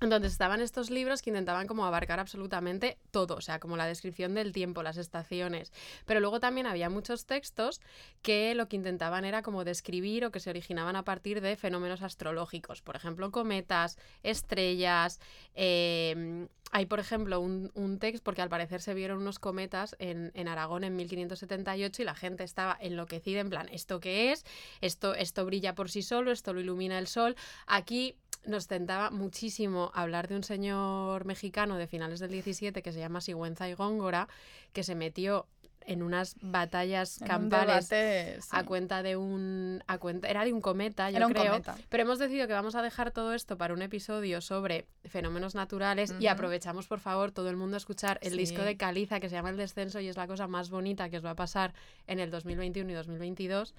donde 0.00 0.28
estaban 0.28 0.60
estos 0.60 0.90
libros 0.90 1.22
que 1.22 1.30
intentaban 1.30 1.66
como 1.66 1.84
abarcar 1.84 2.20
absolutamente 2.20 2.98
todo, 3.10 3.36
o 3.36 3.40
sea, 3.40 3.58
como 3.58 3.76
la 3.76 3.86
descripción 3.86 4.34
del 4.34 4.52
tiempo, 4.52 4.82
las 4.82 4.96
estaciones. 4.96 5.72
Pero 6.06 6.20
luego 6.20 6.40
también 6.40 6.66
había 6.66 6.88
muchos 6.90 7.26
textos 7.26 7.80
que 8.22 8.54
lo 8.54 8.68
que 8.68 8.76
intentaban 8.76 9.24
era 9.24 9.42
como 9.42 9.64
describir 9.64 10.24
o 10.24 10.30
que 10.30 10.40
se 10.40 10.50
originaban 10.50 10.96
a 10.96 11.04
partir 11.04 11.40
de 11.40 11.56
fenómenos 11.56 12.02
astrológicos. 12.02 12.82
Por 12.82 12.96
ejemplo, 12.96 13.30
cometas, 13.30 13.98
estrellas. 14.22 15.20
eh, 15.54 16.46
hay, 16.70 16.86
por 16.86 17.00
ejemplo, 17.00 17.40
un, 17.40 17.70
un 17.74 17.98
texto, 17.98 18.22
porque 18.22 18.42
al 18.42 18.48
parecer 18.48 18.82
se 18.82 18.92
vieron 18.94 19.18
unos 19.18 19.38
cometas 19.38 19.96
en, 19.98 20.30
en 20.34 20.48
Aragón 20.48 20.84
en 20.84 20.96
1578 20.96 22.02
y 22.02 22.04
la 22.04 22.14
gente 22.14 22.44
estaba 22.44 22.76
enloquecida 22.80 23.40
en 23.40 23.48
plan, 23.48 23.68
¿esto 23.70 24.00
qué 24.00 24.32
es? 24.32 24.44
Esto, 24.80 25.14
esto 25.14 25.46
brilla 25.46 25.74
por 25.74 25.90
sí 25.90 26.02
solo, 26.02 26.30
esto 26.30 26.52
lo 26.52 26.60
ilumina 26.60 26.98
el 26.98 27.06
sol. 27.06 27.36
Aquí 27.66 28.16
nos 28.48 28.66
tentaba 28.66 29.10
muchísimo 29.10 29.92
hablar 29.94 30.26
de 30.26 30.36
un 30.36 30.42
señor 30.42 31.24
mexicano 31.24 31.76
de 31.76 31.86
finales 31.86 32.18
del 32.18 32.30
17 32.30 32.82
que 32.82 32.92
se 32.92 32.98
llama 32.98 33.20
Sigüenza 33.20 33.68
y 33.68 33.74
Góngora, 33.74 34.28
que 34.72 34.82
se 34.82 34.94
metió 34.94 35.46
en 35.88 36.02
unas 36.02 36.36
batallas 36.40 37.16
en 37.18 37.22
un 37.24 37.28
campales 37.28 37.88
debate, 37.88 38.40
sí. 38.42 38.48
a 38.52 38.64
cuenta 38.64 39.02
de 39.02 39.16
un 39.16 39.82
a 39.86 39.98
cuenta 39.98 40.28
era 40.28 40.44
de 40.44 40.52
un 40.52 40.60
cometa 40.60 41.10
yo 41.10 41.16
Era 41.16 41.26
un 41.26 41.32
creo. 41.32 41.46
cometa. 41.52 41.76
pero 41.88 42.02
hemos 42.02 42.18
decidido 42.18 42.46
que 42.46 42.52
vamos 42.52 42.74
a 42.74 42.82
dejar 42.82 43.10
todo 43.10 43.32
esto 43.34 43.56
para 43.56 43.72
un 43.74 43.82
episodio 43.82 44.40
sobre 44.40 44.86
fenómenos 45.06 45.54
naturales 45.54 46.14
y 46.20 46.26
aprovechamos 46.26 46.86
por 46.86 47.00
favor 47.00 47.32
todo 47.32 47.48
el 47.48 47.56
mundo 47.56 47.76
a 47.76 47.78
escuchar 47.78 48.18
el 48.22 48.36
disco 48.36 48.62
de 48.62 48.76
Caliza 48.76 49.18
que 49.18 49.28
se 49.28 49.34
llama 49.36 49.50
El 49.50 49.56
Descenso 49.56 49.98
y 50.00 50.08
es 50.08 50.16
la 50.16 50.26
cosa 50.26 50.46
más 50.46 50.68
bonita 50.70 51.08
que 51.08 51.16
os 51.16 51.24
va 51.24 51.30
a 51.30 51.34
pasar 51.36 51.72
en 52.06 52.20
el 52.20 52.30
2021 52.30 52.90
y 52.90 52.94
2022 52.94 53.74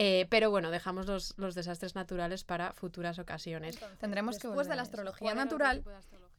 Eh, 0.00 0.26
pero 0.30 0.50
bueno 0.50 0.70
dejamos 0.70 1.06
los, 1.06 1.34
los 1.38 1.56
desastres 1.56 1.96
naturales 1.96 2.44
para 2.44 2.72
futuras 2.72 3.18
ocasiones. 3.18 3.80
Tendremos 3.98 4.38
que 4.38 4.46
Después 4.46 4.68
de 4.68 4.76
la 4.76 4.82
astrología 4.82 5.18
¿Cuál 5.32 5.36
era 5.38 5.44
otro 5.44 5.58
natural 5.58 5.84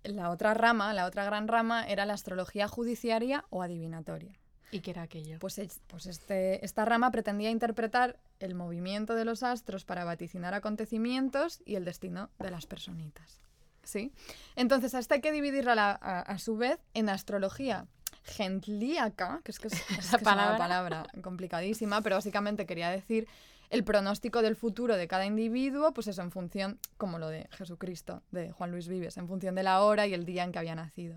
La 0.04 0.30
otra 0.30 0.54
rama, 0.54 0.94
la 0.94 1.06
otra 1.06 1.26
gran 1.26 1.48
rama 1.50 1.86
era 1.86 2.06
la 2.06 2.14
astrología 2.14 2.70
judiciaria 2.70 3.44
o 3.50 3.62
adivinatoria. 3.62 4.32
Y 4.72 4.80
qué 4.82 4.92
era 4.92 5.02
aquello 5.04 5.38
Pues, 5.40 5.58
es- 5.60 5.80
pues 5.88 6.06
este, 6.06 6.64
esta 6.66 6.86
rama 6.86 7.12
pretendía 7.12 7.50
interpretar 7.50 8.18
el 8.40 8.56
movimiento 8.56 9.16
de 9.16 9.26
los 9.26 9.44
astros 9.44 9.86
para 9.86 10.04
vaticinar 10.06 10.54
acontecimientos 10.54 11.62
y 11.66 11.76
el 11.76 11.86
destino 11.86 12.30
de 12.40 12.52
las 12.52 12.66
personitas. 12.66 13.40
¿Sí? 13.84 14.12
Entonces, 14.56 14.94
a 14.94 15.00
esta 15.00 15.16
hay 15.16 15.22
que 15.22 15.32
dividirla 15.32 15.72
a, 15.72 15.76
la- 15.76 16.00
a- 16.02 16.20
a 16.22 16.38
su 16.38 16.56
vez 16.58 16.80
en 16.94 17.10
astrología 17.10 17.88
gentlíaca, 18.24 19.42
que 19.44 19.52
es 19.52 19.60
que 19.60 19.68
es, 19.68 19.74
es 20.00 20.10
que 20.10 20.16
es 20.18 20.24
palabra. 20.24 20.50
una 20.52 20.58
palabra 20.58 21.06
complicadísima, 21.22 22.02
pero 22.02 22.16
básicamente 22.16 22.66
quería 22.66 22.90
decir 22.90 23.28
el 23.70 23.84
pronóstico 23.84 24.42
del 24.42 24.56
futuro 24.56 24.96
de 24.98 25.08
cada 25.08 25.26
individuo, 25.26 25.94
pues 25.94 26.08
eso, 26.08 26.22
en 26.24 26.32
función, 26.32 26.80
como 26.98 27.20
lo 27.20 27.30
de 27.30 27.48
Jesucristo, 27.52 28.24
de 28.32 28.52
Juan 28.52 28.72
Luis 28.72 28.88
Vives, 28.88 29.18
en 29.18 29.28
función 29.28 29.54
de 29.56 29.62
la 29.64 29.82
hora 29.82 30.08
y 30.08 30.14
el 30.16 30.26
día 30.26 30.44
en 30.44 30.52
que 30.52 30.60
había 30.60 30.74
nacido. 30.76 31.16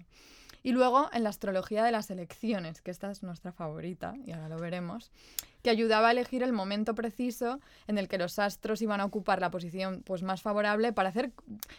Y 0.62 0.72
luego 0.72 1.11
en 1.12 1.25
la 1.25 1.31
astrología 1.31 1.83
de 1.83 1.90
las 1.90 2.11
elecciones, 2.11 2.83
que 2.83 2.92
esta 2.92 3.11
es 3.11 3.22
nuestra 3.22 3.53
favorita, 3.53 4.14
y 4.25 4.31
ahora 4.31 4.48
lo 4.48 4.59
veremos, 4.59 5.11
que 5.62 5.70
ayudaba 5.70 6.09
a 6.09 6.11
elegir 6.12 6.42
el 6.42 6.53
momento 6.53 6.94
preciso 6.94 7.61
en 7.87 7.98
el 7.98 8.09
que 8.09 8.18
los 8.18 8.38
astros 8.38 8.83
iban 8.83 9.01
a 9.01 9.05
ocupar 9.05 9.40
la 9.40 9.51
posición 9.51 10.03
pues, 10.05 10.22
más 10.22 10.42
favorable 10.42 10.92
para 10.92 11.09
hacer 11.09 11.33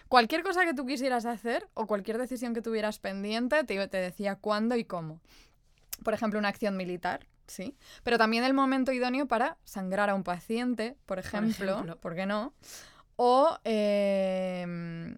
cualquier 0.08 0.44
cosa 0.44 0.66
que 0.66 0.74
tú 0.74 0.86
quisieras 0.86 1.26
hacer 1.26 1.68
o 1.74 1.88
cualquier 1.88 2.18
decisión 2.18 2.54
que 2.54 2.62
tuvieras 2.62 3.00
pendiente, 3.00 3.64
te, 3.64 3.88
te 3.88 3.98
decía 3.98 4.36
cuándo 4.36 4.76
y 4.76 4.84
cómo. 4.84 5.20
Por 6.04 6.14
ejemplo, 6.14 6.40
una 6.40 6.50
acción 6.50 6.76
militar, 6.76 7.28
sí, 7.48 7.76
pero 8.04 8.18
también 8.18 8.44
el 8.44 8.54
momento 8.54 8.92
idóneo 8.92 9.28
para 9.28 9.58
sangrar 9.64 10.10
a 10.10 10.16
un 10.16 10.24
paciente, 10.24 10.98
por 11.06 11.20
ejemplo, 11.20 11.74
ejemplo. 11.74 11.98
¿por 11.98 12.16
qué 12.16 12.26
no? 12.26 12.54
O 13.16 13.58
eh, 13.64 15.16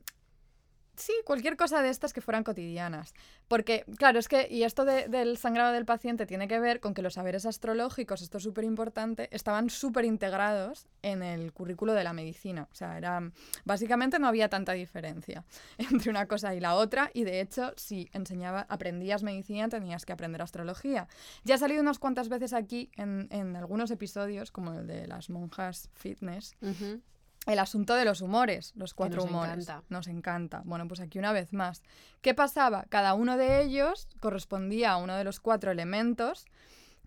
Sí, 0.97 1.13
cualquier 1.25 1.57
cosa 1.57 1.81
de 1.81 1.89
estas 1.89 2.13
que 2.13 2.21
fueran 2.21 2.43
cotidianas. 2.43 3.13
Porque, 3.47 3.85
claro, 3.97 4.17
es 4.19 4.27
que, 4.27 4.47
y 4.49 4.63
esto 4.63 4.85
de- 4.85 5.07
del 5.07 5.37
sangrado 5.37 5.73
del 5.73 5.85
paciente 5.85 6.25
tiene 6.25 6.47
que 6.47 6.59
ver 6.59 6.79
con 6.79 6.93
que 6.93 7.01
los 7.01 7.15
saberes 7.15 7.45
astrológicos, 7.45 8.21
esto 8.21 8.37
es 8.37 8.43
súper 8.43 8.63
importante, 8.63 9.27
estaban 9.31 9.69
súper 9.69 10.05
integrados 10.05 10.87
en 11.01 11.21
el 11.23 11.51
currículo 11.53 11.93
de 11.93 12.03
la 12.03 12.13
medicina. 12.13 12.67
O 12.71 12.75
sea, 12.75 12.97
era, 12.97 13.31
básicamente 13.65 14.19
no 14.19 14.27
había 14.27 14.49
tanta 14.49 14.71
diferencia 14.73 15.43
entre 15.77 16.09
una 16.09 16.27
cosa 16.27 16.55
y 16.55 16.59
la 16.59 16.75
otra, 16.75 17.11
y 17.13 17.23
de 17.23 17.41
hecho, 17.41 17.73
si 17.77 18.09
enseñaba, 18.13 18.65
aprendías 18.69 19.23
medicina, 19.23 19.69
tenías 19.69 20.05
que 20.05 20.13
aprender 20.13 20.41
astrología. 20.41 21.07
Ya 21.43 21.55
ha 21.55 21.57
salido 21.57 21.81
unas 21.81 21.99
cuantas 21.99 22.29
veces 22.29 22.53
aquí 22.53 22.89
en, 22.95 23.27
en 23.31 23.55
algunos 23.55 23.91
episodios, 23.91 24.51
como 24.51 24.73
el 24.73 24.87
de 24.87 25.07
las 25.07 25.29
monjas 25.29 25.89
fitness, 25.93 26.55
Ujú. 26.61 27.01
El 27.45 27.59
asunto 27.59 27.93
de 27.95 28.05
los 28.05 28.21
humores, 28.21 28.73
los 28.75 28.93
cuatro 28.93 29.21
nos 29.21 29.29
humores. 29.29 29.51
encanta. 29.67 29.83
Nos 29.89 30.07
encanta. 30.07 30.61
Bueno, 30.65 30.87
pues 30.87 30.99
aquí 30.99 31.19
una 31.19 31.31
vez 31.31 31.53
más. 31.53 31.83
¿Qué 32.21 32.33
pasaba? 32.33 32.85
Cada 32.89 33.13
uno 33.13 33.37
de 33.37 33.61
ellos 33.61 34.07
correspondía 34.19 34.91
a 34.91 34.97
uno 34.97 35.15
de 35.15 35.23
los 35.23 35.39
cuatro 35.39 35.71
elementos 35.71 36.45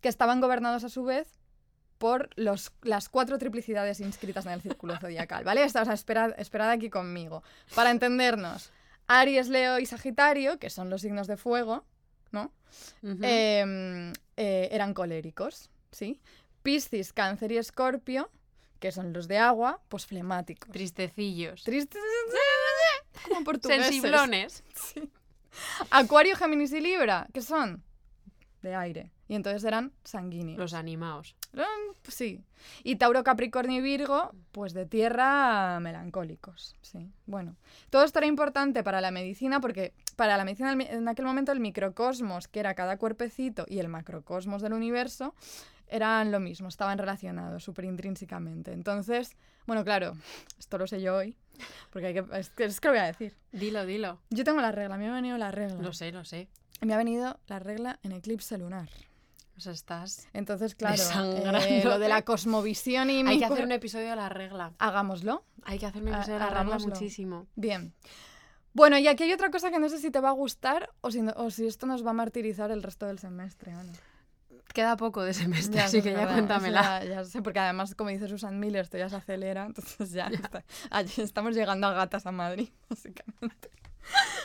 que 0.01 0.09
estaban 0.09 0.41
gobernados 0.41 0.85
a 0.85 0.89
su 0.89 1.03
vez 1.05 1.29
por 1.99 2.31
los, 2.37 2.73
las 2.83 3.09
cuatro 3.09 3.39
triplicidades 3.39 3.99
inscritas 3.99 4.47
en 4.47 4.53
el 4.53 4.63
círculo 4.63 4.97
zodiacal, 5.01 5.43
¿vale? 5.43 5.65
Esta- 5.65 5.83
o 5.83 5.85
sea, 5.85 5.95
esperad, 5.95 6.33
esperad 6.39 6.71
aquí 6.71 6.89
conmigo. 6.91 7.43
Para 7.75 7.91
entendernos, 7.91 8.71
Aries, 9.09 9.49
Leo 9.49 9.81
y 9.81 9.87
Sagitario, 9.87 10.59
que 10.61 10.71
son 10.71 10.89
los 10.91 11.01
signos 11.01 11.27
de 11.27 11.37
fuego, 11.37 11.85
¿no? 12.31 12.53
Em, 13.03 14.13
eh, 14.37 14.69
eran 14.71 14.95
coléricos, 14.95 15.71
¿sí? 15.91 16.21
Piscis, 16.63 17.13
Cáncer 17.13 17.51
y 17.53 17.57
Escorpio, 17.57 18.31
que 18.79 18.93
son 18.93 19.13
los 19.13 19.29
de 19.29 19.39
agua, 19.39 19.81
pues 19.89 20.07
flemáticos. 20.07 20.71
Tristecillos. 20.71 21.63
Tristes, 21.65 22.01
como 23.29 23.45
portugueses. 23.45 23.87
Sensiblones. 23.87 24.65
Sí. 24.75 25.11
Acuario, 25.91 26.37
Géminis 26.37 26.73
y 26.73 26.81
Libra, 26.81 27.27
que 27.33 27.43
son 27.43 27.83
de 28.63 28.75
aire. 28.75 29.13
Y 29.29 29.35
entonces 29.35 29.63
eran 29.65 29.93
sanguíneos. 30.05 30.59
Los 30.59 30.73
animados. 30.73 31.37
Sí. 32.09 32.43
Y 32.83 32.97
Tauro, 32.97 33.23
Capricornio 33.23 33.79
y 33.79 33.83
Virgo, 33.83 34.33
pues 34.53 34.73
de 34.73 34.87
tierra 34.87 35.79
melancólicos. 35.81 36.75
Sí. 36.81 37.11
Bueno, 37.27 37.57
todo 37.91 38.05
esto 38.05 38.21
era 38.21 38.27
importante 38.27 38.83
para 38.83 39.03
la 39.03 39.11
medicina 39.11 39.61
porque 39.61 39.93
para 40.17 40.37
la 40.39 40.45
medicina 40.45 40.73
en 40.73 41.09
aquel 41.09 41.27
momento 41.27 41.53
el 41.53 41.61
microcosmos, 41.61 42.49
que 42.49 42.61
era 42.61 42.75
cada 42.75 42.97
cuerpecito, 42.97 43.67
y 43.69 43.81
el 43.81 43.89
macrocosmos 43.89 44.63
del 44.63 44.73
universo, 44.73 45.35
eran 45.91 46.31
lo 46.33 46.41
mismo, 46.41 46.69
estaban 46.69 46.99
relacionados 46.99 47.65
súper 47.65 47.85
intrínsecamente. 47.85 48.73
Entonces, 48.73 49.37
bueno, 49.67 49.85
claro, 49.85 50.13
esto 50.59 50.79
lo 50.79 50.87
sé 50.87 51.01
yo 51.01 51.17
hoy, 51.17 51.37
porque 51.91 52.09
hay 52.09 52.15
que, 52.15 52.25
es, 52.35 52.51
que, 52.51 52.65
es 52.65 52.81
que 52.81 52.89
lo 52.89 52.93
voy 52.95 53.01
a 53.03 53.07
decir. 53.07 53.37
Dilo, 53.53 53.85
dilo. 53.87 54.21
Yo 54.31 54.45
tengo 54.45 54.61
la 54.61 54.73
regla, 54.73 54.97
me 54.97 55.09
ha 55.09 55.13
venido 55.13 55.37
la 55.39 55.51
regla. 55.51 55.81
Lo 55.83 55.93
sé, 55.93 56.13
lo 56.13 56.25
sé. 56.25 56.49
Me 56.81 56.95
ha 56.95 56.97
venido 56.97 57.39
la 57.49 57.59
regla 57.59 57.99
en 58.03 58.13
eclipse 58.13 58.57
lunar. 58.59 58.89
O 59.57 59.61
sea, 59.61 59.73
estás... 59.73 60.29
Entonces, 60.33 60.77
claro, 60.77 61.03
eh, 61.67 61.83
lo 61.85 61.99
de 61.99 62.09
la 62.09 62.23
cosmovisión 62.23 63.11
y 63.11 63.25
mi 63.25 63.31
Hay 63.31 63.39
que 63.41 63.45
hacer 63.47 63.65
un 63.65 63.73
episodio 63.73 64.11
de 64.11 64.15
la 64.17 64.29
regla. 64.29 64.73
Hagámoslo. 64.79 65.43
Hay 65.65 65.81
que 65.81 65.87
hacer 65.87 66.01
un 66.03 66.09
episodio 66.09 66.35
de 66.35 66.41
la 66.41 66.51
regla 66.51 66.79
muchísimo. 66.79 67.47
Bien. 67.57 67.93
Bueno, 68.73 68.97
y 68.99 69.09
aquí 69.09 69.25
hay 69.25 69.33
otra 69.33 69.51
cosa 69.51 69.73
que 69.73 69.81
no 69.81 69.89
sé 69.89 69.99
si 69.99 70.13
te 70.13 70.21
va 70.21 70.29
a 70.29 70.33
gustar 70.33 70.91
o 71.01 71.11
si, 71.11 71.23
no- 71.23 71.33
o 71.35 71.51
si 71.51 71.67
esto 71.67 71.87
nos 71.87 72.07
va 72.07 72.11
a 72.11 72.15
martirizar 72.15 72.71
el 72.71 72.85
resto 72.85 73.07
del 73.07 73.19
semestre. 73.19 73.75
Queda 74.79 74.97
poco 74.97 75.23
de 75.25 75.35
semestre, 75.35 75.75
Ya, 75.75 75.87
así 75.87 76.01
que 76.03 76.13
ya 76.13 76.19
verdad, 76.19 76.35
cuéntamela. 76.35 77.03
Ya, 77.03 77.05
ya 77.05 77.25
sé, 77.25 77.43
porque 77.43 77.59
además, 77.59 77.97
como 77.97 78.11
dice 78.11 78.29
Susan 78.29 78.61
Miller, 78.61 78.83
esto 78.83 78.97
ya 78.97 79.09
se 79.09 79.17
acelera, 79.17 79.67
entonces 79.67 80.13
ya, 80.13 80.29
está- 80.29 80.63
allí 80.91 81.21
estamos 81.21 81.57
llegando 81.57 81.89
a 81.89 81.93
gatas 81.95 82.27
a 82.27 82.31
Madrid, 82.31 82.69
básicamente. 82.89 83.71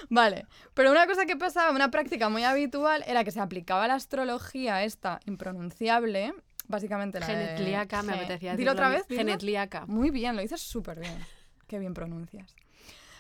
Vale, 0.10 0.48
pero 0.74 0.90
una 0.90 1.06
cosa 1.06 1.28
que 1.28 1.36
pasaba, 1.38 1.70
una 1.72 1.92
práctica 1.92 2.30
muy 2.30 2.44
habitual, 2.44 3.04
era 3.06 3.24
que 3.24 3.30
se 3.30 3.40
aplicaba 3.42 3.88
la 3.88 3.94
astrología 3.94 4.84
esta 4.84 5.20
impronunciable, 5.26 6.34
básicamente 6.68 7.20
la 7.20 7.28
de- 7.28 7.34
Genetlíaca, 7.36 8.02
me 8.02 8.14
apetecía 8.14 8.56
Dilo 8.56 8.72
decirlo 8.72 8.72
otra 8.74 8.86
a 8.88 8.90
mí. 8.90 8.96
vez. 8.96 9.08
dilo. 9.08 9.20
Genetlíaca. 9.20 9.86
Muy 9.86 10.10
bien, 10.10 10.36
lo 10.36 10.42
dices 10.42 10.62
súper 10.62 11.00
bien. 11.00 11.16
Qué 11.68 11.78
bien 11.78 11.94
pronuncias. 11.94 12.56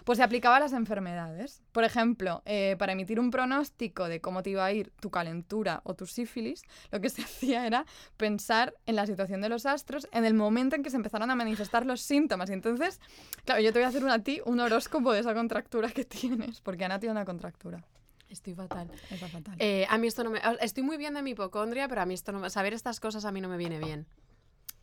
Pues 0.04 0.18
se 0.18 0.24
aplicaba 0.24 0.58
a 0.58 0.60
las 0.60 0.74
enfermedades. 0.74 1.62
Por 1.72 1.84
ejemplo, 1.84 2.42
eh, 2.46 2.76
para 2.78 2.92
emitir 2.94 3.20
un 3.20 3.32
pronóstico 3.32 4.08
de 4.10 4.20
cómo 4.22 4.44
te 4.44 4.50
iba 4.52 4.66
a 4.66 4.72
ir 4.72 4.92
tu 5.00 5.10
calentura 5.10 5.82
o 5.86 5.94
tu 5.96 6.06
sífilis, 6.06 6.63
lo 6.92 7.00
que 7.02 7.10
se 7.10 7.22
hacía 7.24 7.66
era 7.68 7.86
pensar 8.18 8.74
en 8.86 8.96
la 8.96 9.06
situación 9.06 9.42
de 9.42 9.50
los 9.50 9.66
astros 9.66 10.08
en 10.12 10.26
el 10.26 10.34
momento 10.34 10.76
en 10.76 10.84
que 10.84 10.89
se 10.89 10.98
empezaron 10.98 11.32
a 11.32 11.36
manifestar 11.36 11.86
los 11.86 12.02
síntomas. 12.02 12.50
Y 12.50 12.54
entonces, 12.54 13.00
claro, 13.46 13.62
yo 13.62 13.72
te 13.72 13.80
voy 13.80 13.86
a 13.86 13.89
hacer 13.89 14.04
un- 14.04 14.10
a 14.12 14.20
ti 14.20 14.42
un 14.46 14.60
horóscopo 14.60 15.12
de 15.13 15.20
esa 15.22 15.34
contractura 15.34 15.89
que 15.89 16.04
tienes, 16.06 16.62
porque 16.62 16.86
Ana 16.86 17.00
tiene 17.00 17.12
una 17.12 17.26
contractura. 17.26 17.84
Estoy 18.30 18.56
fatal. 18.56 18.89
Está 19.12 19.28
fatal. 19.28 19.56
Eh, 19.60 19.86
a 19.89 19.98
mí 20.00 20.08
esto 20.08 20.24
no 20.24 20.32
me... 20.32 20.42
Estoy 20.60 20.82
muy 20.82 20.98
bien 20.98 21.13
de 21.13 21.22
mi 21.22 21.32
hipocondria, 21.32 21.88
pero 21.88 22.02
a 22.02 22.06
mí 22.08 22.16
esto 22.16 22.32
no. 22.32 22.50
Saber 22.50 22.74
estas 22.74 23.00
cosas 23.00 23.26
a 23.26 23.32
mí 23.32 23.42
no 23.42 23.48
me 23.48 23.58
viene 23.58 23.78
bien. 23.78 24.08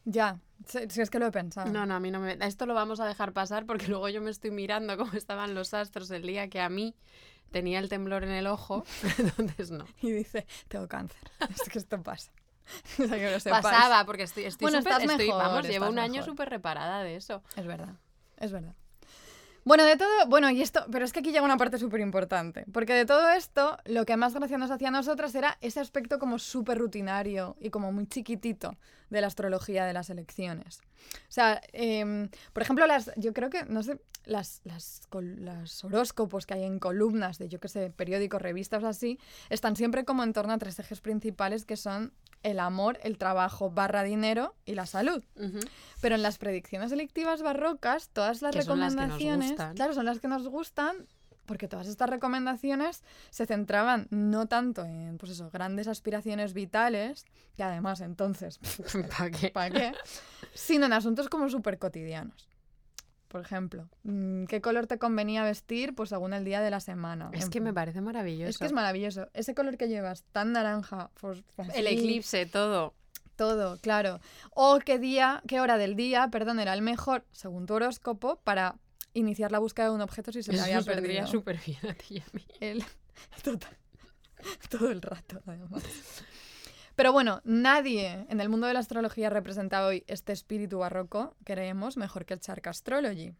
Ya, 0.05 0.39
si, 0.67 1.01
es 1.01 1.11
que 1.11 1.19
lo 1.19 1.27
he 1.27 1.33
pensado. 1.33 1.71
No, 1.71 1.87
no, 1.87 1.95
a 1.95 2.01
mí 2.01 2.11
no 2.11 2.21
me... 2.21 2.37
Esto 2.41 2.67
lo 2.67 2.75
vamos 2.75 3.01
a 3.01 3.07
dejar 3.07 3.33
pasar 3.33 3.67
porque 3.67 3.87
luego 3.89 4.09
yo 4.09 4.21
me 4.21 4.31
estoy 4.31 4.51
mirando 4.51 4.97
cómo 4.97 5.13
estaban 5.13 5.55
los 5.55 5.75
astros 5.75 6.11
el 6.11 6.23
día 6.23 6.49
que 6.49 6.61
a 6.61 6.69
mí 6.69 6.95
tenía 7.51 7.79
el 7.79 7.89
temblor 7.89 8.25
en 8.25 8.31
el 8.31 8.47
ojo. 8.47 8.85
Entonces 9.19 9.71
no. 9.71 9.87
Y 10.03 10.11
dice, 10.11 10.47
tengo 10.69 10.89
cáncer. 10.89 11.19
es 11.51 11.69
que 11.69 11.79
esto 11.79 12.03
pasa. 12.03 12.31
O 12.99 13.07
sea, 13.07 13.17
que 13.17 13.31
lo. 13.31 13.51
Pasaba 13.51 14.05
porque 14.05 14.25
estoy... 14.25 14.45
estoy 14.45 14.67
Bueno, 14.67 14.79
súper- 14.79 14.93
estás 14.93 15.11
estoy- 15.11 15.27
mejor, 15.27 15.43
Vamos, 15.43 15.67
llevo 15.67 15.89
un 15.89 15.99
año 15.99 16.23
súper 16.23 16.51
reparada 16.51 17.03
de 17.03 17.17
eso. 17.17 17.43
Es 17.57 17.67
verdad, 17.67 17.95
es 18.37 18.53
verdad. 18.53 18.75
Bueno, 19.71 19.85
de 19.85 19.97
todo, 19.97 20.27
bueno, 20.27 20.51
y 20.51 20.63
esto, 20.63 20.85
pero 20.91 21.05
es 21.05 21.13
que 21.13 21.21
aquí 21.21 21.31
llega 21.31 21.45
una 21.45 21.57
parte 21.57 21.79
súper 21.79 22.01
importante, 22.01 22.65
porque 22.73 22.93
de 22.93 23.07
todo 23.07 23.31
esto, 23.31 23.79
lo 23.85 24.05
que 24.05 24.17
más 24.17 24.35
gracia 24.35 24.59
nos 24.59 24.73
hacía 24.73 24.89
a 24.89 24.91
nosotras 24.91 25.33
era 25.37 25.59
ese 25.61 25.79
aspecto 25.79 26.19
como 26.19 26.41
súper 26.41 26.77
rutinario 26.77 27.57
y 27.61 27.71
como 27.71 27.93
muy 27.93 28.09
chiquitito 28.09 28.77
de 29.11 29.21
la 29.21 29.29
astrología 29.29 29.85
de 29.85 29.93
las 29.93 30.11
elecciones. 30.11 30.81
O 30.81 31.33
sea, 31.33 31.61
em, 31.73 32.31
por 32.53 32.65
ejemplo, 32.65 32.85
las, 32.89 33.13
yo 33.15 33.33
creo 33.33 33.49
que, 33.49 33.65
no 33.67 33.85
sé, 33.85 34.01
las, 34.25 34.61
las, 34.65 35.03
las 35.13 35.85
horóscopos 35.85 36.47
que 36.47 36.55
hay 36.55 36.65
en 36.65 36.81
columnas 36.81 37.39
de, 37.39 37.49
yo 37.49 37.61
qué 37.61 37.69
sé, 37.69 37.91
periódicos, 37.91 38.43
revistas 38.43 38.83
así, 38.83 39.21
están 39.51 39.77
siempre 39.77 40.05
como 40.05 40.25
en 40.25 40.33
torno 40.33 40.53
a 40.53 40.59
tres 40.59 40.81
ejes 40.81 41.01
principales 41.01 41.65
que 41.65 41.77
son 41.77 42.13
el 42.43 42.61
amor, 42.61 42.99
el 43.03 43.19
trabajo 43.19 43.71
barra 43.71 44.03
dinero 44.03 44.55
y 44.65 44.75
la 44.75 44.87
salud. 44.87 45.23
Pero 46.01 46.15
en 46.15 46.23
las 46.23 46.39
predicciones 46.39 46.93
electivas 46.93 47.43
barrocas, 47.43 48.09
todas 48.11 48.43
las 48.43 48.55
Que 48.55 48.63
son 48.63 48.81
las 48.81 48.95
que 48.95 49.01
nos 49.01 49.09
recomendaciones, 49.19 49.75
claro, 49.77 49.95
son 49.95 50.07
las 50.07 50.21
que 50.21 50.29
nos 50.29 50.49
gustan, 50.49 51.07
porque 51.47 51.69
todas 51.69 51.89
estas 51.89 52.09
recomendaciones 52.09 53.03
se 53.31 53.47
centraban 53.47 54.07
no 54.11 54.47
tanto 54.47 54.85
en, 54.85 55.19
pues 55.19 55.33
eso, 55.33 55.51
grandes 55.51 55.89
aspiraciones 55.89 56.55
vitales, 56.55 57.27
que 57.57 57.63
además 57.63 58.01
entonces, 58.01 58.61
¿Para 59.19 59.31
qué? 59.31 59.51
¿para 59.51 59.71
qué? 59.71 59.93
Sino 60.55 60.87
en 60.87 60.93
asuntos 60.93 61.29
como 61.29 61.49
súper 61.51 61.79
cotidianos. 61.79 62.50
Por 63.31 63.43
ejemplo, 63.43 63.89
mm, 64.03 64.47
¿qué 64.47 64.61
color 64.61 64.89
te 64.89 64.99
convenía 64.99 65.45
vestir? 65.45 65.95
Pues 65.95 66.09
según 66.09 66.33
el 66.33 66.45
día 66.45 66.61
de 66.61 66.69
la 66.71 66.81
semana. 66.81 67.31
Es 67.33 67.49
que 67.49 67.61
me 67.61 67.73
parece 67.73 68.01
maravilloso. 68.01 68.51
Es 68.51 68.59
que 68.59 68.67
es 68.67 68.73
maravilloso. 68.73 69.29
Ese 69.35 69.55
color 69.55 69.77
que 69.77 69.87
llevas, 69.87 70.25
tan 70.33 70.51
naranja, 70.51 71.13
pues, 71.21 71.45
El 71.73 71.87
así, 71.87 71.97
eclipse, 71.97 72.47
todo. 72.47 72.93
todo, 73.37 73.79
claro. 73.79 74.19
O 74.51 74.81
qué 74.85 74.99
día, 74.99 75.45
qué 75.47 75.61
hora 75.61 75.79
del 75.79 75.95
día, 75.95 76.27
perdón, 76.33 76.59
era 76.59 76.75
el 76.75 76.83
mejor, 76.83 77.25
según 77.31 77.67
tu 77.67 77.75
horóscopo, 77.75 78.41
para 78.43 78.75
iniciar 79.15 79.53
la 79.53 79.61
búsqueda 79.61 79.87
de 79.91 79.95
un 79.95 80.01
objeto 80.01 80.33
si 80.33 80.43
se 80.43 80.51
te 80.51 80.57
Eso 80.57 80.65
había 80.65 80.77
nos 80.79 80.87
vendría 80.87 81.21
perdido. 81.21 81.27
súper 81.31 81.61
bien 81.65 81.87
a 81.89 81.95
ti 81.95 82.17
y 82.17 82.19
a 82.19 82.25
mí. 82.33 82.45
El- 82.59 82.85
total. 83.45 83.77
Todo 84.69 84.91
el 84.91 85.01
rato, 85.03 85.41
además. 85.47 85.85
Pero 87.01 87.15
bueno, 87.15 87.41
nadie 87.45 88.27
en 88.29 88.43
el 88.43 88.51
mundo 88.51 88.67
de 88.67 88.75
la 88.75 88.81
astrología 88.81 89.31
representa 89.31 89.87
hoy 89.87 90.05
este 90.07 90.35
espíritu 90.35 90.81
barroco, 90.81 91.35
creemos, 91.45 91.97
mejor 91.97 92.27
que 92.27 92.35
el 92.35 92.41
Shark 92.41 92.69
Astrology. 92.69 93.33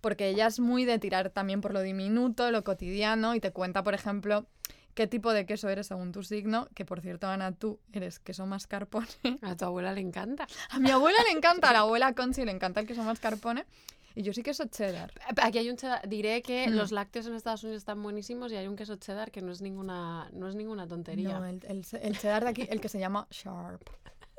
Porque 0.00 0.28
ella 0.28 0.46
es 0.46 0.60
muy 0.60 0.84
de 0.84 1.00
tirar 1.00 1.30
también 1.30 1.60
por 1.60 1.72
lo 1.72 1.80
diminuto, 1.80 2.52
lo 2.52 2.62
cotidiano, 2.62 3.34
y 3.34 3.40
te 3.40 3.50
cuenta, 3.50 3.82
por 3.82 3.94
ejemplo, 3.94 4.46
qué 4.94 5.08
tipo 5.08 5.32
de 5.32 5.44
queso 5.44 5.68
eres 5.68 5.88
según 5.88 6.12
tu 6.12 6.22
signo, 6.22 6.68
que 6.72 6.84
por 6.84 7.00
cierto, 7.00 7.26
Ana, 7.26 7.50
tú 7.50 7.80
eres 7.92 8.20
queso 8.20 8.46
mascarpone. 8.46 9.08
A 9.42 9.56
tu 9.56 9.64
abuela 9.64 9.92
le 9.92 10.00
encanta. 10.00 10.46
A 10.70 10.78
mi 10.78 10.92
abuela 10.92 11.18
le 11.24 11.36
encanta, 11.36 11.70
a 11.70 11.72
la 11.72 11.78
abuela 11.80 12.14
Conchi 12.14 12.44
le 12.44 12.52
encanta 12.52 12.78
el 12.78 12.86
queso 12.86 13.02
mascarpone, 13.02 13.66
y 14.14 14.22
yo 14.22 14.32
sí 14.32 14.42
queso 14.42 14.64
cheddar. 14.66 15.12
Aquí 15.42 15.58
hay 15.58 15.70
un 15.70 15.76
cheddar. 15.76 16.08
Diré 16.08 16.42
que 16.42 16.68
Hmm. 16.68 16.74
los 16.76 16.92
lácteos 16.92 17.26
en 17.26 17.34
Estados 17.34 17.62
Unidos 17.64 17.78
están 17.82 18.02
buenísimos 18.02 18.52
y 18.52 18.56
hay 18.56 18.66
un 18.66 18.76
queso 18.76 18.96
cheddar 18.96 19.30
que 19.30 19.42
no 19.42 19.52
es 19.52 19.60
ninguna, 19.60 20.28
no 20.32 20.48
es 20.48 20.54
ninguna 20.54 20.86
tontería. 20.86 21.38
No, 21.38 21.44
el, 21.46 21.60
el, 21.66 21.84
el 22.00 22.18
cheddar 22.18 22.44
de 22.44 22.50
aquí, 22.50 22.66
el 22.70 22.80
que 22.80 22.88
se 22.88 22.98
llama 22.98 23.26
Sharp. 23.30 23.82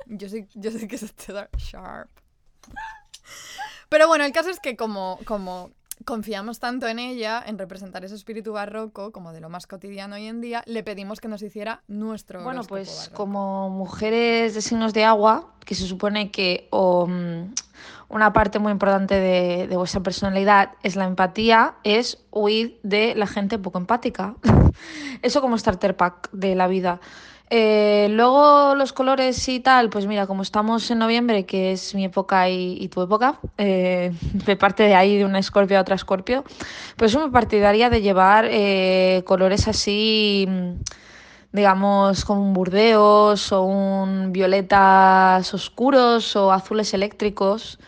Yo 0.06 0.28
sí, 0.28 0.46
yo 0.54 0.70
sí 0.70 0.86
que 0.88 0.96
es 0.96 1.16
cheddar 1.16 1.50
Sharp. 1.56 2.10
Pero 3.88 4.08
bueno, 4.08 4.24
el 4.24 4.32
caso 4.32 4.50
es 4.50 4.58
que 4.60 4.76
como, 4.76 5.18
como 5.26 5.70
confiamos 6.06 6.60
tanto 6.60 6.86
en 6.88 6.98
ella, 6.98 7.42
en 7.44 7.58
representar 7.58 8.04
ese 8.04 8.14
espíritu 8.14 8.52
barroco, 8.52 9.12
como 9.12 9.32
de 9.32 9.40
lo 9.40 9.50
más 9.50 9.66
cotidiano 9.66 10.14
hoy 10.14 10.26
en 10.26 10.40
día, 10.40 10.62
le 10.64 10.82
pedimos 10.82 11.20
que 11.20 11.28
nos 11.28 11.42
hiciera 11.42 11.82
nuestro 11.88 12.42
Bueno, 12.42 12.62
pues 12.62 12.96
barroco. 12.96 13.16
como 13.16 13.68
mujeres 13.68 14.54
de 14.54 14.62
signos 14.62 14.94
de 14.94 15.04
agua, 15.04 15.52
que 15.66 15.74
se 15.74 15.84
supone 15.86 16.30
que 16.30 16.68
mm, 16.72 17.52
una 18.08 18.32
parte 18.32 18.58
muy 18.60 18.72
importante 18.72 19.16
de, 19.16 19.66
de 19.66 19.76
vuestra 19.76 20.00
personalidad 20.00 20.70
es 20.82 20.94
la 20.94 21.04
empatía, 21.04 21.74
es 21.82 22.24
huir 22.30 22.78
de 22.84 23.14
la 23.16 23.26
gente 23.26 23.58
poco 23.58 23.78
empática. 23.78 24.36
Eso 25.22 25.40
como 25.40 25.58
starter 25.58 25.96
pack 25.96 26.30
de 26.30 26.54
la 26.54 26.68
vida. 26.68 27.00
Eh, 27.48 28.08
luego 28.10 28.74
los 28.74 28.92
colores 28.92 29.48
y 29.48 29.60
tal, 29.60 29.88
pues 29.88 30.06
mira, 30.06 30.26
como 30.26 30.42
estamos 30.42 30.90
en 30.90 30.98
noviembre, 30.98 31.46
que 31.46 31.72
es 31.72 31.94
mi 31.94 32.04
época 32.04 32.48
y, 32.48 32.88
tu 32.88 33.02
época, 33.02 33.38
eh, 33.56 34.12
de 34.32 34.56
parte 34.56 34.82
de 34.82 34.94
ahí 34.96 35.16
de 35.16 35.24
una 35.24 35.38
escorpio 35.38 35.78
a 35.78 35.82
otra 35.82 35.94
escorpio, 35.94 36.44
pues 36.96 37.16
me 37.16 37.30
partidaría 37.30 37.88
de 37.88 38.02
llevar 38.02 38.46
eh, 38.50 39.22
colores 39.26 39.68
así, 39.68 40.48
digamos, 41.52 42.24
como 42.24 42.42
un 42.42 42.52
burdeos 42.52 43.52
o 43.52 43.62
un 43.62 44.32
violetas 44.32 45.54
oscuros 45.54 46.34
o 46.34 46.52
azules 46.52 46.94
eléctricos, 46.94 47.78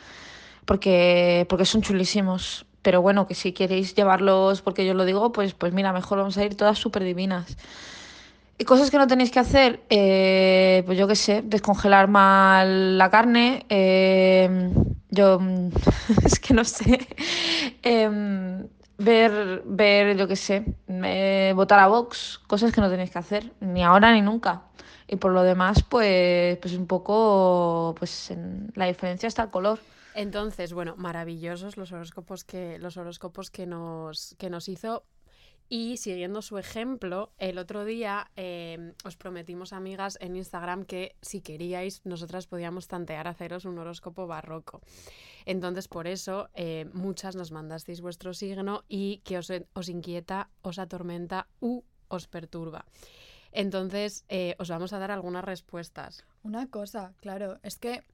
porque, 0.67 1.47
porque 1.49 1.65
son 1.65 1.83
chulísimos. 1.83 2.65
Pero 2.83 3.03
bueno, 3.03 3.27
que 3.27 3.35
si 3.35 3.53
queréis 3.53 3.95
llevarlos 3.95 4.63
porque 4.63 4.87
yo 4.87 4.95
lo 4.95 5.05
digo, 5.05 5.33
pues, 5.33 5.53
pues 5.55 5.73
mira, 5.73 5.93
mejor 5.93 6.19
vamos 6.19 6.39
a 6.39 6.45
ir 6.45 6.57
todas 6.57 6.79
súper 6.79 7.03
divinas. 7.03 7.57
Y 8.59 8.65
cosas 8.65 8.91
que 8.91 8.99
no 8.99 9.07
tenéis 9.07 9.31
que 9.31 9.39
hacer, 9.39 9.85
eh, 9.89 10.83
pues 10.85 10.99
yo 10.99 11.07
qué 11.07 11.15
sé, 11.15 11.43
descongelar 11.43 12.09
mal 12.09 12.99
la 12.99 13.09
carne. 13.09 13.65
eh, 13.69 14.71
yo, 15.11 15.41
es 16.25 16.39
que 16.41 16.55
no 16.55 16.65
sé. 16.65 17.07
Em, 17.83 18.67
ver, 18.99 19.63
ver, 19.65 20.17
yo 20.17 20.27
qué 20.27 20.37
sé, 20.37 20.65
eh, 20.89 21.53
votar 21.55 21.79
a 21.79 21.87
Vox, 21.87 22.41
cosas 22.47 22.73
que 22.73 22.81
no 22.81 22.91
tenéis 22.91 23.11
que 23.11 23.19
hacer, 23.19 23.53
ni 23.61 23.83
ahora 23.85 24.13
ni 24.13 24.23
nunca. 24.23 24.63
Y 25.07 25.17
por 25.17 25.33
lo 25.33 25.43
demás, 25.43 25.85
pues, 25.89 26.59
pues 26.59 26.75
un 26.75 26.87
poco, 26.87 27.95
pues 27.99 28.31
en 28.31 28.73
la 28.75 28.87
diferencia 28.87 29.27
está 29.27 29.45
el 29.45 29.51
color. 29.51 29.79
Entonces, 30.15 30.73
bueno, 30.73 30.95
maravillosos 30.97 31.77
los 31.77 31.93
horóscopos 31.93 32.45
que, 32.45 32.79
los 32.79 32.97
horóscopos 32.97 33.51
que 33.51 33.67
nos, 33.67 34.35
que 34.39 34.51
nos 34.51 34.69
hizo. 34.69 35.05
Y 35.69 35.99
siguiendo 35.99 36.41
su 36.41 36.57
ejemplo, 36.57 37.33
el 37.39 37.59
otro 37.59 37.85
día 37.85 38.31
eh, 38.37 38.95
os 39.05 39.17
prometimos, 39.17 39.75
amigas, 39.75 40.17
en 40.21 40.37
Instagram 40.37 40.85
que 40.85 41.17
si 41.21 41.43
queríais, 41.43 42.01
nosotras 42.05 42.47
podíamos 42.47 42.89
tantear 42.89 43.29
haceros 43.29 43.67
un 43.67 43.79
horóscopo 43.79 44.27
barroco. 44.27 44.81
Entonces, 45.45 45.87
por 45.87 46.07
eso, 46.07 46.49
eh, 46.55 46.89
muchas 46.95 47.37
nos 47.37 47.53
mandasteis 47.53 48.01
vuestro 48.01 48.33
signo 48.33 48.85
y 48.89 49.19
que 49.25 49.39
os, 49.39 49.53
os 49.75 49.89
inquieta, 49.89 50.49
os 50.63 50.79
atormenta 50.79 51.49
u 51.61 51.83
os 52.09 52.27
perturba. 52.29 52.87
Entonces, 53.53 54.25
eh, 54.29 54.55
os 54.59 54.69
vamos 54.69 54.93
a 54.93 54.99
dar 54.99 55.11
algunas 55.11 55.45
respuestas. 55.45 56.25
Una 56.43 56.69
cosa, 56.71 57.15
claro, 57.21 57.59
es 57.63 57.79
que 57.79 58.05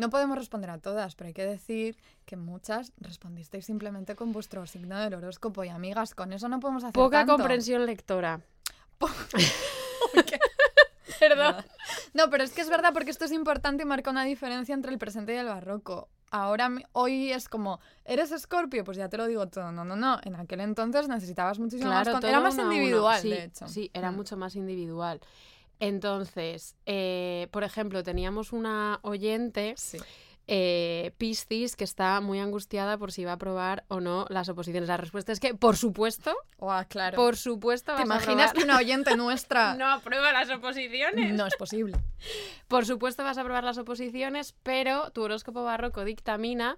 no 0.00 0.10
podemos 0.10 0.36
responder 0.36 0.70
a 0.70 0.78
todas, 0.78 1.14
pero 1.14 1.28
hay 1.28 1.34
que 1.34 1.44
decir 1.46 1.96
que 2.24 2.36
muchas 2.36 2.92
respondisteis 2.98 3.64
simplemente 3.66 4.16
con 4.16 4.32
vuestro 4.32 4.66
signo 4.66 4.98
del 4.98 5.14
horóscopo 5.14 5.62
y 5.64 5.68
amigas, 5.68 6.14
con 6.14 6.32
eso 6.32 6.48
no 6.48 6.58
podemos 6.58 6.82
hacer 6.82 6.94
Poca 6.94 7.18
tanto. 7.18 7.34
comprensión 7.36 7.86
lectora. 7.86 8.40
Perdón. 11.18 11.56
No, 12.14 12.30
pero 12.30 12.44
es 12.44 12.52
que 12.52 12.62
es 12.62 12.68
verdad 12.70 12.92
porque 12.92 13.10
esto 13.10 13.24
es 13.24 13.32
importante 13.32 13.82
y 13.82 13.86
marca 13.86 14.10
una 14.10 14.24
diferencia 14.24 14.74
entre 14.74 14.90
el 14.92 14.98
presente 14.98 15.34
y 15.34 15.36
el 15.36 15.46
barroco. 15.46 16.08
Ahora, 16.30 16.70
hoy 16.92 17.32
es 17.32 17.48
como, 17.48 17.80
¿eres 18.04 18.30
escorpio? 18.32 18.84
Pues 18.84 18.96
ya 18.96 19.08
te 19.08 19.16
lo 19.16 19.26
digo 19.26 19.46
todo. 19.48 19.72
No, 19.72 19.84
no, 19.84 19.96
no. 19.96 20.18
En 20.22 20.36
aquel 20.36 20.60
entonces 20.60 21.08
necesitabas 21.08 21.58
muchísimo 21.58 21.90
más. 21.90 22.04
Claro, 22.04 22.20
todo 22.20 22.28
Era 22.30 22.40
más 22.40 22.56
individual, 22.56 23.20
Sí, 23.20 23.30
de 23.30 23.44
hecho. 23.44 23.68
Sí, 23.68 23.90
era 23.92 24.12
Mm. 24.12 24.16
mucho 24.16 24.36
más 24.36 24.54
individual. 24.56 25.20
Entonces, 25.80 26.76
eh, 26.86 27.48
por 27.50 27.64
ejemplo, 27.64 28.02
teníamos 28.02 28.52
una 28.52 29.00
oyente, 29.02 29.74
Sí. 29.76 29.98
eh, 30.46 31.12
Piscis, 31.16 31.74
que 31.76 31.84
está 31.84 32.20
muy 32.20 32.38
angustiada 32.38 32.98
por 32.98 33.12
si 33.12 33.24
va 33.24 33.32
a 33.32 33.34
aprobar 33.34 33.84
o 33.88 34.00
no 34.00 34.26
las 34.28 34.48
oposiciones. 34.48 34.88
La 34.88 34.96
respuesta 34.96 35.32
es 35.32 35.40
que, 35.40 35.54
por 35.54 35.76
supuesto, 35.76 36.34
claro. 36.88 37.16
por 37.16 37.36
supuesto, 37.36 37.94
¿Te 37.96 38.02
imaginas 38.02 38.52
que 38.52 38.64
una 38.64 38.76
oyente 38.78 39.16
nuestra... 39.16 39.74
no 39.78 39.88
aprueba 39.90 40.32
las 40.32 40.50
oposiciones? 40.50 41.32
No 41.34 41.46
es 41.46 41.56
posible. 41.56 41.96
Por 42.68 42.84
supuesto 42.84 43.24
vas 43.24 43.38
a 43.38 43.40
aprobar 43.40 43.64
las 43.64 43.78
oposiciones, 43.78 44.54
pero 44.62 45.10
tu 45.12 45.22
horóscopo 45.22 45.64
barroco 45.64 46.04
dictamina 46.04 46.76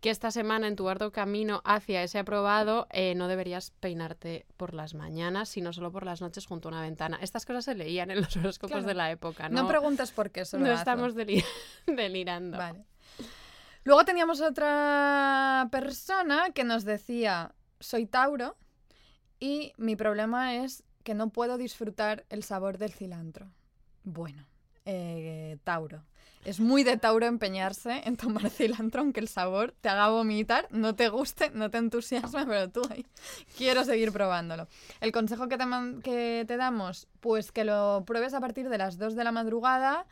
que 0.00 0.10
esta 0.10 0.30
semana 0.30 0.66
en 0.66 0.76
tu 0.76 0.88
arduo 0.88 1.12
camino 1.12 1.60
hacia 1.64 2.02
ese 2.02 2.18
aprobado 2.18 2.86
eh, 2.90 3.14
no 3.14 3.28
deberías 3.28 3.70
peinarte 3.80 4.46
por 4.56 4.72
las 4.72 4.94
mañanas, 4.94 5.48
sino 5.50 5.72
solo 5.72 5.92
por 5.92 6.04
las 6.06 6.20
noches 6.22 6.46
junto 6.46 6.68
a 6.68 6.72
una 6.72 6.80
ventana. 6.80 7.18
Estas 7.20 7.44
cosas 7.44 7.66
se 7.66 7.74
leían 7.74 8.10
en 8.10 8.20
los 8.22 8.34
horóscopos 8.36 8.70
Claro. 8.72 8.86
de 8.86 8.94
la 8.94 9.10
época, 9.10 9.48
No, 9.50 9.62
¿no? 9.62 9.68
preguntes 9.68 10.10
por 10.12 10.30
qué, 10.30 10.44
solo 10.46 10.64
no 10.64 10.70
hazlo. 10.70 10.78
estamos 10.80 11.14
deli- 11.14 11.44
delirando. 11.86 12.56
Vale. 12.56 12.84
Luego 13.84 14.04
teníamos 14.04 14.40
otra 14.40 15.68
persona 15.70 16.50
que 16.54 16.64
nos 16.64 16.84
decía, 16.84 17.54
soy 17.78 18.06
Tauro 18.06 18.56
y 19.38 19.72
mi 19.78 19.96
problema 19.96 20.56
es 20.56 20.82
que 21.02 21.14
no 21.14 21.30
puedo 21.30 21.56
disfrutar 21.58 22.24
el 22.28 22.42
sabor 22.42 22.76
del 22.78 22.92
cilantro. 22.92 23.50
Bueno, 24.04 24.46
eh, 24.92 25.58
Tauro. 25.64 26.02
Es 26.44 26.58
muy 26.58 26.84
de 26.84 26.96
Tauro 26.96 27.26
empeñarse 27.26 28.00
en 28.06 28.16
tomar 28.16 28.48
cilantro, 28.48 29.02
aunque 29.02 29.20
el 29.20 29.28
sabor 29.28 29.74
te 29.82 29.90
haga 29.90 30.08
vomitar, 30.08 30.66
no 30.70 30.94
te 30.94 31.10
guste, 31.10 31.50
no 31.50 31.70
te 31.70 31.76
entusiasme, 31.78 32.46
pero 32.46 32.70
tú 32.70 32.80
quiero 33.58 33.84
seguir 33.84 34.10
probándolo. 34.10 34.66
El 35.02 35.12
consejo 35.12 35.48
que 35.48 35.58
te, 35.58 35.64
que 36.02 36.44
te 36.48 36.56
damos, 36.56 37.08
pues 37.20 37.52
que 37.52 37.64
lo 37.64 38.04
pruebes 38.06 38.32
a 38.32 38.40
partir 38.40 38.70
de 38.70 38.78
las 38.78 38.96
2 38.96 39.16
de 39.16 39.24
la 39.24 39.32
madrugada 39.32 40.06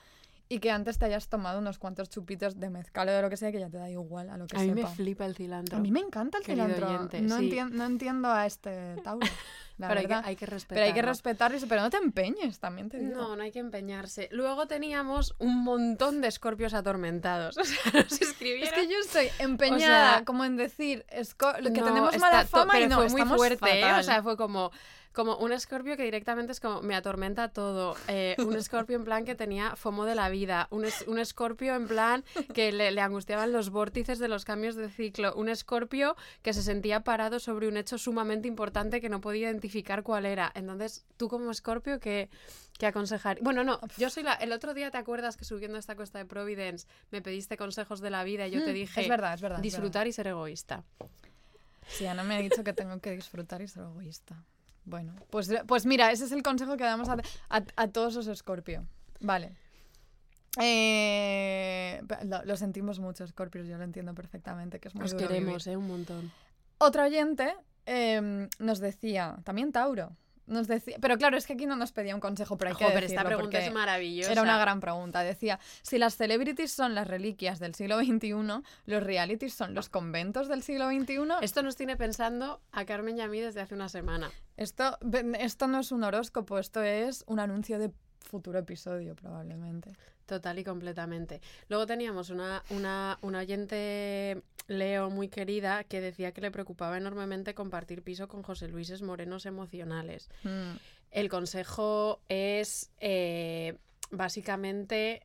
y 0.51 0.61
que 0.61 0.71
antes 0.71 0.99
te 0.99 1.07
hayas 1.07 1.29
tomado 1.29 1.59
unos 1.61 1.79
cuantos 1.79 2.09
chupitos 2.11 2.59
de 2.61 2.69
mezcal 2.71 3.09
o 3.09 3.13
de 3.13 3.23
lo 3.23 3.31
que 3.31 3.37
sea, 3.39 3.51
que 3.53 3.61
ya 3.61 3.69
te 3.71 3.77
da 3.79 3.89
igual 3.91 4.29
a 4.31 4.37
lo 4.37 4.47
que 4.47 4.57
A 4.57 4.61
mí 4.61 4.69
me 4.71 4.83
sepa. 4.83 4.89
flipa 4.95 5.25
el 5.27 5.35
cilantro. 5.35 5.77
A 5.79 5.81
mí 5.81 5.91
me 5.91 6.01
encanta 6.01 6.39
el 6.39 6.45
cilantro. 6.45 6.89
oyente, 6.89 7.21
no, 7.23 7.39
sí. 7.39 7.57
no 7.71 7.85
entiendo 7.87 8.31
a 8.31 8.45
este 8.47 8.97
Tauro, 9.03 9.27
la 9.79 9.89
pero 9.89 10.01
hay 10.01 10.07
que, 10.07 10.09
verdad. 10.15 10.25
hay 10.29 10.37
que 10.37 10.47
respetarlo. 10.47 10.77
pero 10.81 10.87
hay 10.87 10.93
que 10.93 11.03
respetarlo, 11.03 11.59
pero 11.69 11.83
no 11.83 11.91
te 11.91 11.97
empeñes, 11.99 12.59
también 12.59 12.89
te 12.89 12.99
digo. 12.99 13.15
No, 13.15 13.37
no 13.37 13.43
hay 13.43 13.51
que 13.53 13.61
empeñarse. 13.61 14.29
Luego 14.33 14.67
teníamos 14.67 15.35
un 15.39 15.63
montón 15.65 16.21
de 16.21 16.29
escorpios 16.29 16.75
atormentados. 16.75 17.57
O 17.59 17.65
sea, 17.65 17.93
nos 17.93 18.13
Es 18.13 18.23
escribieron... 18.23 18.75
que 18.75 18.87
yo 18.89 18.99
estoy 19.01 19.29
empeñada 19.39 20.11
O 20.11 20.15
sea, 20.17 20.25
como 20.25 20.45
en 20.45 20.57
decir 20.57 21.05
que 21.09 21.81
No, 21.81 21.85
tenemos 21.87 22.19
mala 22.19 22.45
fama 22.45 22.73
pero 22.73 22.85
y 22.85 22.89
no, 22.89 23.09
fue 23.09 23.25
muy 23.25 23.37
fuerte, 23.37 23.81
¿eh? 23.81 23.93
O 23.95 24.03
sea, 24.03 24.23
fue 24.23 24.37
como, 24.37 24.71
como 25.13 25.37
un 25.37 25.53
escorpio 25.53 25.97
que 25.97 26.03
directamente 26.05 26.53
es 26.53 26.61
como, 26.61 26.81
me 26.83 26.95
atormenta 26.95 27.49
todo. 27.49 27.97
Eh, 28.09 28.37
un 28.39 28.57
escorpio 28.57 28.97
en 28.97 29.05
plan 29.05 29.25
que 29.25 29.35
tenía 29.35 29.75
fomo 29.77 30.05
de 30.05 30.15
la 30.15 30.29
vida. 30.29 30.69
Un, 30.71 30.85
es- 30.85 31.05
un 31.09 31.19
escorpio 31.19 31.75
en 31.75 31.89
plan 31.89 32.25
que 32.55 32.73
le, 32.73 32.91
le 32.91 33.01
angustiaban 33.01 33.53
los 33.53 33.71
vórtices 33.71 34.19
de 34.19 34.29
los 34.29 34.45
cambios 34.45 34.75
de 34.77 34.89
ciclo. 34.89 35.35
Un 35.35 35.49
escorpio 35.49 36.17
que 36.43 36.53
se 36.53 36.63
sentía 36.63 37.01
parado 37.01 37.39
sobre 37.41 37.69
un 37.69 37.77
hecho 37.77 37.99
sumamente 37.99 38.49
importante 38.49 39.01
que 39.01 39.09
no 39.09 39.21
podía 39.21 39.49
identificar 39.49 39.68
cuál 40.03 40.27
era. 40.27 40.51
Entonces, 40.55 41.05
tú 41.17 41.29
como 41.29 41.51
escorpio, 41.51 42.01
¿qué, 42.01 42.29
qué 42.79 42.87
aconsejar? 42.87 43.39
Bueno, 43.43 43.65
no, 43.65 43.81
yo 43.97 44.11
soy 44.11 44.23
la... 44.23 44.35
El 44.35 44.53
otro 44.53 44.75
día, 44.75 44.91
¿te 44.91 44.99
acuerdas 44.99 45.37
que 45.37 45.45
subiendo 45.45 45.79
esta 45.79 45.95
cuesta 45.97 46.19
de 46.19 46.27
Providence 46.27 46.87
me 47.11 47.23
pediste 47.23 47.57
consejos 47.57 48.01
de 48.01 48.11
la 48.11 48.25
vida 48.25 48.47
y 48.47 48.51
yo 48.53 48.65
te 48.65 48.71
Mm, 48.71 48.75
dije... 48.75 49.01
es 49.03 49.09
verdad, 49.09 49.35
es 49.35 49.41
verdad. 49.41 49.59
es 49.59 49.63
Disfrutar 49.63 50.07
y 50.07 50.13
ser 50.13 50.27
egoísta. 50.29 50.85
Sí, 51.89 52.07
Ana 52.07 52.23
me 52.23 52.37
ha 52.37 52.41
dicho 52.41 52.63
que 52.65 52.73
tengo 52.73 52.99
que 53.01 53.13
disfrutar 53.13 53.63
y 53.63 53.69
ser 53.69 53.83
egoísta. 53.85 54.43
Bueno, 54.85 55.15
pues, 55.31 55.51
pues 55.67 55.85
mira, 55.87 56.11
ese 56.13 56.25
es 56.25 56.33
el 56.33 56.43
consejo 56.43 56.77
que 56.77 56.85
damos 56.85 57.09
a, 57.09 57.17
a- 57.51 57.63
a 57.77 57.89
todos 57.89 58.15
los 58.15 58.39
Scorpio. 58.39 58.87
Vale. 59.21 59.55
Eh, 60.61 62.03
lo, 62.25 62.45
lo 62.45 62.57
sentimos 62.57 62.99
mucho, 62.99 63.27
Scorpios, 63.27 63.67
yo 63.67 63.77
lo 63.79 63.85
entiendo 63.85 64.15
perfectamente, 64.15 64.81
que 64.81 64.89
es 64.89 64.95
muy 64.95 65.05
Os 65.05 65.15
queremos, 65.15 65.65
vivir. 65.67 65.75
¿eh? 65.75 65.77
Un 65.77 65.87
montón. 65.89 66.33
Otro 66.79 67.05
oyente 67.05 67.55
em, 67.89 68.49
nos 68.59 68.79
decía, 68.81 69.39
también 69.45 69.73
Tauro, 69.73 70.17
nos 70.49 70.67
decía, 70.67 70.97
pero 71.01 71.17
claro, 71.19 71.37
es 71.37 71.47
que 71.47 71.53
aquí 71.53 71.67
no 71.67 71.77
nos 71.77 71.93
pedía 71.93 72.15
un 72.15 72.21
consejo, 72.21 72.57
pero 72.57 72.71
hay 72.71 72.77
que 72.77 72.87
pero 72.87 73.07
esta 73.07 73.25
pregunta 73.25 73.59
es 73.59 73.73
maravillosa. 73.73 74.33
Era 74.33 74.43
una 74.43 74.59
gran 74.59 74.81
pregunta. 74.81 75.23
Decía, 75.23 75.59
si 75.83 75.99
las 75.99 76.17
celebrities 76.17 76.73
son 76.73 76.95
las 76.95 77.07
reliquias 77.07 77.59
del 77.59 77.75
siglo 77.75 77.99
XXI, 77.99 78.63
los 78.87 79.03
realities 79.03 79.55
son 79.55 79.75
los 79.75 79.89
conventos 79.89 80.49
del 80.49 80.63
siglo 80.63 80.89
XXI. 80.89 81.19
Esto 81.43 81.63
nos 81.63 81.77
tiene 81.77 81.97
pensando 81.97 82.61
a 82.73 82.85
Carmen 82.85 83.19
y 83.19 83.21
a 83.21 83.29
mí 83.29 83.41
desde 83.41 83.61
hace 83.61 83.75
una 83.75 83.89
semana. 83.89 84.31
Esto, 84.57 84.99
esto 85.39 85.67
no 85.67 85.81
es 85.81 85.93
un 85.93 86.03
horóscopo, 86.03 86.59
esto 86.59 86.83
es 86.83 87.25
un 87.27 87.41
anuncio 87.41 87.79
de 87.79 87.91
futuro 88.21 88.59
episodio, 88.59 89.15
probablemente. 89.15 89.93
Total 90.29 90.59
y 90.59 90.63
completamente. 90.63 91.41
Luego 91.71 91.87
teníamos 91.87 92.29
una, 92.29 92.63
una, 92.69 93.19
una 93.23 93.39
oyente 93.39 94.43
Leo 94.67 95.09
muy 95.09 95.29
querida 95.29 95.85
que 95.85 96.03
decía 96.03 96.33
que 96.33 96.43
le 96.43 96.51
preocupaba 96.51 96.99
enormemente 96.99 97.55
compartir 97.55 98.03
piso 98.03 98.29
con 98.29 98.43
José 98.43 98.69
Luises 98.69 99.01
Morenos 99.01 99.47
emocionales. 99.47 100.29
Mm. 100.43 100.77
El 101.13 101.31
consejo 101.31 102.21
es 102.29 102.91
eh, 103.01 103.79
básicamente 104.11 105.23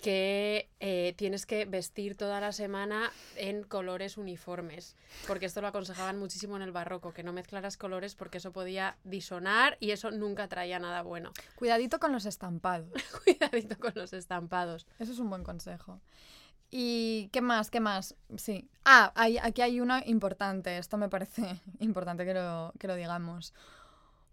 que 0.00 0.68
eh, 0.80 1.14
tienes 1.16 1.46
que 1.46 1.64
vestir 1.64 2.16
toda 2.16 2.40
la 2.40 2.52
semana 2.52 3.10
en 3.36 3.62
colores 3.64 4.16
uniformes, 4.16 4.96
porque 5.26 5.46
esto 5.46 5.60
lo 5.60 5.68
aconsejaban 5.68 6.18
muchísimo 6.18 6.56
en 6.56 6.62
el 6.62 6.72
barroco, 6.72 7.12
que 7.12 7.22
no 7.22 7.32
mezclaras 7.32 7.76
colores 7.76 8.14
porque 8.14 8.38
eso 8.38 8.52
podía 8.52 8.96
disonar 9.04 9.76
y 9.80 9.90
eso 9.90 10.10
nunca 10.10 10.48
traía 10.48 10.78
nada 10.78 11.02
bueno. 11.02 11.32
Cuidadito 11.56 11.98
con 11.98 12.12
los 12.12 12.26
estampados. 12.26 12.88
Cuidadito 13.24 13.78
con 13.78 13.92
los 13.94 14.12
estampados. 14.12 14.86
Eso 14.98 15.12
es 15.12 15.18
un 15.18 15.30
buen 15.30 15.44
consejo. 15.44 16.00
¿Y 16.70 17.28
qué 17.32 17.40
más? 17.40 17.70
¿Qué 17.70 17.78
más? 17.80 18.16
Sí. 18.36 18.68
Ah, 18.84 19.12
hay- 19.14 19.38
aquí 19.38 19.62
hay 19.62 19.80
una 19.80 20.02
importante. 20.04 20.78
Esto 20.78 20.96
me 20.96 21.08
parece 21.08 21.60
importante 21.78 22.24
que 22.24 22.34
lo, 22.34 22.72
que 22.78 22.88
lo 22.88 22.96
digamos. 22.96 23.54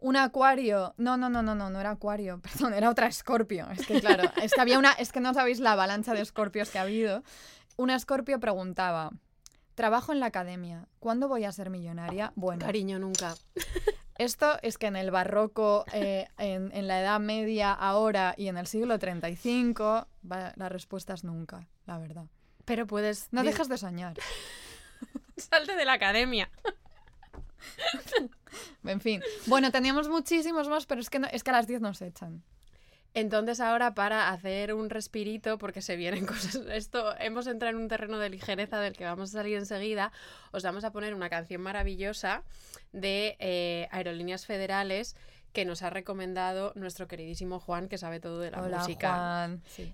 Un 0.04 0.18
acuario. 0.18 0.94
No, 0.98 1.16
no, 1.16 1.30
no, 1.30 1.42
no, 1.42 1.56
no, 1.56 1.70
no 1.70 1.80
era 1.80 1.92
acuario. 1.92 2.40
Perdón, 2.44 2.74
era 2.74 2.90
otra 2.90 3.08
escorpio. 3.08 3.70
Es 3.72 3.88
que 3.88 4.02
claro, 4.02 4.24
es 4.42 4.52
que 4.54 4.60
había 4.62 4.78
una. 4.78 4.92
Es 4.92 5.12
que 5.14 5.22
no 5.22 5.34
sabéis 5.34 5.60
la 5.62 5.72
avalancha 5.72 6.14
de 6.14 6.22
escorpios 6.22 6.70
que 6.70 6.78
ha 6.78 6.82
habido. 6.82 7.24
Una 7.78 7.96
escorpio 7.96 8.40
preguntaba. 8.40 9.12
Trabajo 9.76 10.12
en 10.12 10.20
la 10.20 10.26
academia. 10.28 10.88
¿Cuándo 11.00 11.28
voy 11.30 11.46
a 11.46 11.52
ser 11.54 11.70
millonaria? 11.70 12.34
Bueno, 12.36 12.66
Cariño, 12.66 13.00
nunca. 13.00 13.34
esto 14.18 14.60
es 14.62 14.78
que 14.78 14.88
en 14.88 14.96
el 14.98 15.10
barroco, 15.10 15.86
eh, 15.94 16.28
en, 16.38 16.70
en 16.76 16.88
la 16.88 17.00
Edad 17.02 17.20
Media, 17.22 17.72
ahora 17.72 18.36
y 18.38 18.50
en 18.50 18.58
el 18.58 18.68
siglo 18.68 19.00
35, 19.00 20.08
va- 20.30 20.52
la 20.58 20.70
respuesta 20.70 21.14
es 21.14 21.24
nunca, 21.24 21.66
la 21.88 21.98
verdad. 21.98 22.26
Pero 22.66 22.86
puedes... 22.86 23.30
No 23.32 23.44
dejas 23.44 23.68
de 23.70 23.78
soñar. 23.80 24.16
Salte 25.38 25.76
de 25.76 25.86
la 25.86 25.94
academia. 25.94 26.50
En 28.86 29.02
fin. 29.02 29.22
Bueno, 29.48 29.72
teníamos 29.72 30.10
muchísimos 30.10 30.68
más, 30.70 30.86
pero 30.86 31.02
es 31.02 31.10
que, 31.10 31.20
no- 31.20 31.28
es 31.32 31.44
que 31.44 31.50
a 31.52 31.54
las 31.54 31.68
10 31.68 31.82
nos 31.82 32.02
echan. 32.02 32.44
Entonces 33.16 33.60
ahora 33.60 33.94
para 33.94 34.30
hacer 34.30 34.74
un 34.74 34.90
respirito, 34.90 35.60
porque 35.60 35.82
se 35.84 35.96
vienen 35.96 36.26
cosas, 36.26 36.56
esto 36.72 37.16
hemos 37.20 37.46
entrado 37.46 37.76
en 37.78 37.84
un 37.84 37.88
terreno 37.88 38.18
de 38.18 38.30
ligereza 38.30 38.80
del 38.80 38.94
que 38.94 39.06
vamos 39.06 39.30
a 39.30 39.34
salir 39.40 39.58
enseguida, 39.58 40.12
os 40.52 40.64
vamos 40.64 40.84
a 40.84 40.92
poner 40.92 41.14
una 41.14 41.30
canción 41.30 41.62
maravillosa 41.62 42.42
de 42.92 43.36
eh, 43.40 43.88
Aerolíneas 43.92 44.46
Federales 44.48 45.16
que 45.52 45.64
nos 45.66 45.84
ha 45.84 45.92
recomendado 45.92 46.72
nuestro 46.76 47.08
queridísimo 47.08 47.60
Juan, 47.60 47.88
que 47.88 48.00
sabe 48.00 48.20
todo 48.20 48.40
de 48.40 48.50
la 48.50 48.64
Hola, 48.64 48.80
música. 48.80 49.10
Juan. 49.14 49.62
Sí. 49.70 49.92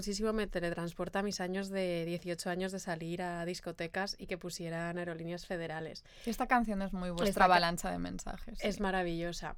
Muchísimo, 0.00 0.32
me 0.32 0.46
teletransporta 0.46 1.18
a 1.18 1.22
mis 1.22 1.40
años 1.42 1.68
de 1.68 2.04
18 2.06 2.48
años 2.48 2.72
de 2.72 2.78
salir 2.78 3.20
a 3.20 3.44
discotecas 3.44 4.16
y 4.18 4.26
que 4.26 4.38
pusieran 4.38 4.96
Aerolíneas 4.96 5.44
Federales. 5.44 6.04
Esta 6.24 6.46
canción 6.46 6.80
es 6.80 6.94
muy 6.94 7.10
Esta 7.10 7.22
vuestra 7.22 7.40
ca- 7.40 7.44
avalancha 7.44 7.90
de 7.90 7.98
mensajes. 7.98 8.58
Es 8.62 8.76
sí. 8.76 8.82
maravillosa. 8.82 9.56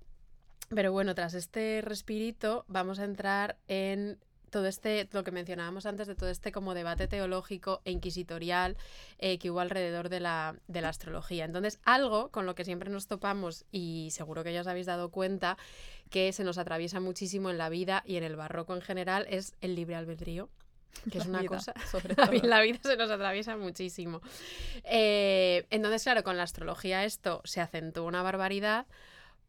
Pero 0.75 0.91
bueno, 0.91 1.15
tras 1.15 1.35
este 1.35 1.81
respirito, 1.83 2.65
vamos 2.67 2.99
a 2.99 3.05
entrar 3.05 3.57
en 3.69 4.19
todo 4.53 4.67
este, 4.67 5.09
lo 5.13 5.25
que 5.25 5.33
mencionábamos 5.33 5.87
antes, 5.87 6.07
de 6.07 6.15
todo 6.15 6.29
este 6.29 6.53
como 6.53 6.75
debate 6.75 7.09
teológico 7.09 7.81
e 7.85 7.91
inquisitorial 7.91 8.77
eh, 9.19 9.39
que 9.39 9.51
hubo 9.51 9.61
alrededor 9.61 10.11
de 10.11 10.21
la, 10.21 10.55
de 10.69 10.83
la 10.83 10.91
astrología. 10.91 11.47
Entonces, 11.47 11.81
algo 11.85 12.29
con 12.29 12.45
lo 12.45 12.55
que 12.55 12.65
siempre 12.65 12.91
nos 12.91 13.09
topamos, 13.09 13.65
y 13.73 14.11
seguro 14.13 14.45
que 14.45 14.53
ya 14.53 14.61
os 14.61 14.67
habéis 14.67 14.87
dado 14.87 15.11
cuenta, 15.11 15.57
que 16.11 16.33
se 16.33 16.45
nos 16.45 16.59
atraviesa 16.59 17.01
muchísimo 17.01 17.51
en 17.51 17.57
la 17.57 17.71
vida 17.71 18.05
y 18.07 18.17
en 18.17 18.25
el 18.25 18.37
barroco 18.37 18.75
en 18.75 18.83
general, 18.83 19.27
es 19.29 19.55
el 19.63 19.75
libre 19.75 19.97
albedrío. 19.97 20.49
Que 21.11 21.17
es 21.17 21.25
La 21.25 21.31
una 21.31 21.41
vida, 21.41 21.49
cosa 21.49 21.73
sobre 21.91 22.15
todo. 22.15 22.31
la 22.43 22.61
vida 22.61 22.79
se 22.83 22.99
nos 22.99 23.11
atraviesa 23.11 23.57
muchísimo. 23.57 24.21
Eh, 24.85 25.67
entonces, 25.71 26.03
claro, 26.03 26.23
con 26.23 26.37
la 26.37 26.43
astrología 26.43 27.07
esto 27.07 27.41
se 27.45 27.63
acentuó 27.63 28.05
una 28.05 28.23
barbaridad 28.23 28.85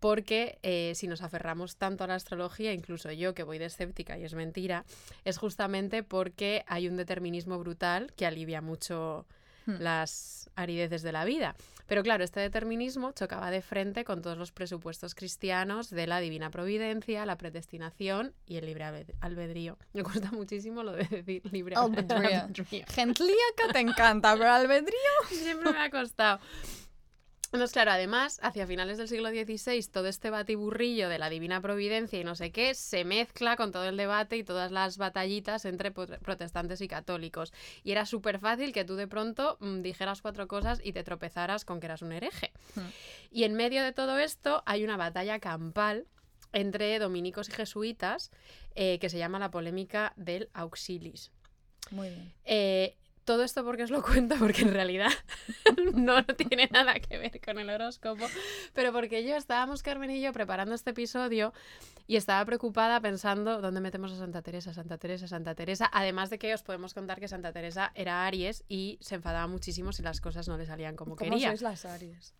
porque 0.04 0.60
eh, 0.64 0.92
si 0.96 1.08
nos 1.08 1.22
aferramos 1.22 1.78
tanto 1.78 2.04
a 2.04 2.08
la 2.08 2.16
astrología, 2.16 2.74
incluso 2.74 3.10
yo 3.14 3.34
que 3.34 3.44
voy 3.44 3.58
de 3.58 3.68
escéptica 3.68 4.18
y 4.18 4.26
es 4.26 4.34
mentira, 4.34 4.84
es 5.24 5.38
justamente 5.38 6.04
porque 6.04 6.66
hay 6.68 6.90
un 6.90 6.98
determinismo 6.98 7.58
brutal 7.58 8.12
que 8.18 8.26
alivia 8.26 8.60
mucho 8.62 9.26
Hmm. 9.66 9.78
las 9.80 10.50
arideces 10.58 11.04
de 11.04 11.14
la 11.14 11.24
vida. 11.24 11.56
Pero 11.88 12.04
claro, 12.04 12.26
este 12.26 12.42
determinismo 12.42 13.14
chocaba 13.14 13.50
de 13.50 13.62
frente 13.62 14.04
con 14.04 14.22
todos 14.22 14.38
los 14.38 14.52
presupuestos 14.52 15.16
cristianos 15.16 15.90
de 15.90 16.06
la 16.06 16.20
divina 16.20 16.50
providencia, 16.50 17.26
la 17.26 17.38
predestinación 17.38 18.34
y 18.46 18.58
el 18.58 18.66
libre 18.66 18.84
albed- 18.84 19.14
albedrío. 19.22 19.78
Me 19.94 20.04
cuesta 20.04 20.32
muchísimo 20.32 20.84
lo 20.84 20.92
de 20.92 21.06
decir 21.06 21.42
libre 21.54 21.76
Albedrío. 21.78 22.18
albedrío. 22.42 22.86
Gentlíaca 22.90 23.72
te 23.72 23.80
encanta, 23.80 24.34
pero 24.38 24.52
albedrío. 24.52 25.14
Siempre 25.30 25.72
me 25.72 25.80
ha 25.80 25.90
costado. 25.90 26.42
Entonces, 27.54 27.74
claro, 27.74 27.92
además, 27.92 28.40
hacia 28.42 28.66
finales 28.66 28.98
del 28.98 29.08
siglo 29.08 29.30
XVI, 29.30 29.86
todo 29.92 30.08
este 30.08 30.32
batiburrillo 30.32 31.08
de 31.08 31.20
la 31.20 31.30
divina 31.30 31.62
providencia 31.62 32.20
y 32.20 32.24
no 32.24 32.34
sé 32.34 32.52
qué 32.52 32.74
se 32.74 33.06
mezcla 33.06 33.56
con 33.56 33.72
todo 33.72 33.86
el 33.86 33.96
debate 33.96 34.38
y 34.38 34.44
todas 34.44 34.72
las 34.72 34.98
batallitas 34.98 35.66
entre 35.66 35.92
protestantes 35.92 36.82
y 36.82 36.88
católicos. 36.88 37.54
Y 37.84 37.92
era 37.92 38.08
súper 38.08 38.40
fácil 38.40 38.74
que 38.74 38.86
tú 38.86 38.96
de 38.96 39.08
pronto 39.08 39.58
mm, 39.60 39.82
dijeras 39.84 40.24
cuatro 40.24 40.48
cosas 40.48 40.82
y 40.84 40.94
te 40.94 41.04
tropezaras 41.04 41.64
con 41.64 41.80
que 41.80 41.86
eras 41.86 42.02
un 42.02 42.14
hereje. 42.14 42.52
Hmm. 42.74 42.90
Y 43.30 43.44
en 43.44 43.54
medio 43.54 43.84
de 43.84 43.92
todo 43.92 44.18
esto 44.18 44.64
hay 44.66 44.84
una 44.84 44.98
batalla 44.98 45.38
campal 45.38 46.08
entre 46.54 46.98
dominicos 46.98 47.50
y 47.50 47.52
jesuitas 47.52 48.32
eh, 48.74 48.98
que 48.98 49.10
se 49.10 49.20
llama 49.20 49.38
la 49.38 49.52
polémica 49.52 50.14
del 50.16 50.50
auxilis. 50.54 51.32
Muy 51.92 52.10
bien. 52.10 52.34
Eh, 52.46 52.98
todo 53.26 53.44
esto 53.44 53.64
porque 53.64 53.84
os 53.84 53.90
lo 53.90 54.02
cuento, 54.02 54.36
porque 54.38 54.64
en 54.64 54.74
realidad 54.74 55.12
no 55.94 56.24
tiene 56.26 56.68
nada 56.72 57.00
que 57.00 57.18
ver 57.18 57.40
con 57.42 57.60
el 57.60 57.70
horóscopo, 57.70 58.26
pero 58.74 58.92
porque 58.92 59.26
yo 59.26 59.36
estábamos, 59.36 59.84
Carmen 59.84 60.12
y 60.12 60.22
yo, 60.22 60.34
preparando 60.34 60.76
este 60.76 60.92
episodio 60.92 61.54
y 62.08 62.18
estaba 62.18 62.44
preocupada 62.46 63.00
pensando 63.00 63.62
dónde 63.62 63.82
metemos 63.82 64.12
a 64.12 64.18
Santa 64.18 64.42
Teresa, 64.42 64.74
Santa 64.74 64.98
Teresa, 64.98 65.28
Santa 65.28 65.56
Teresa. 65.56 65.90
Además 65.94 66.30
de 66.30 66.38
que 66.38 66.54
os 66.54 66.64
podemos 66.64 66.94
contar 66.94 67.20
que 67.20 67.28
Santa 67.28 67.54
Teresa 67.54 67.92
era 67.96 68.26
Aries 68.26 68.64
y 68.68 68.98
se 69.02 69.16
enfadaba 69.16 69.48
muchísimo 69.48 69.94
si 69.94 70.04
las 70.04 70.20
cosas 70.20 70.48
no 70.48 70.58
le 70.58 70.66
salían 70.66 70.96
como 70.96 71.16
¿Cómo 71.16 71.32
quería. 71.32 71.50
sois 71.50 71.62
las 71.62 71.86
Aries? 71.86 72.34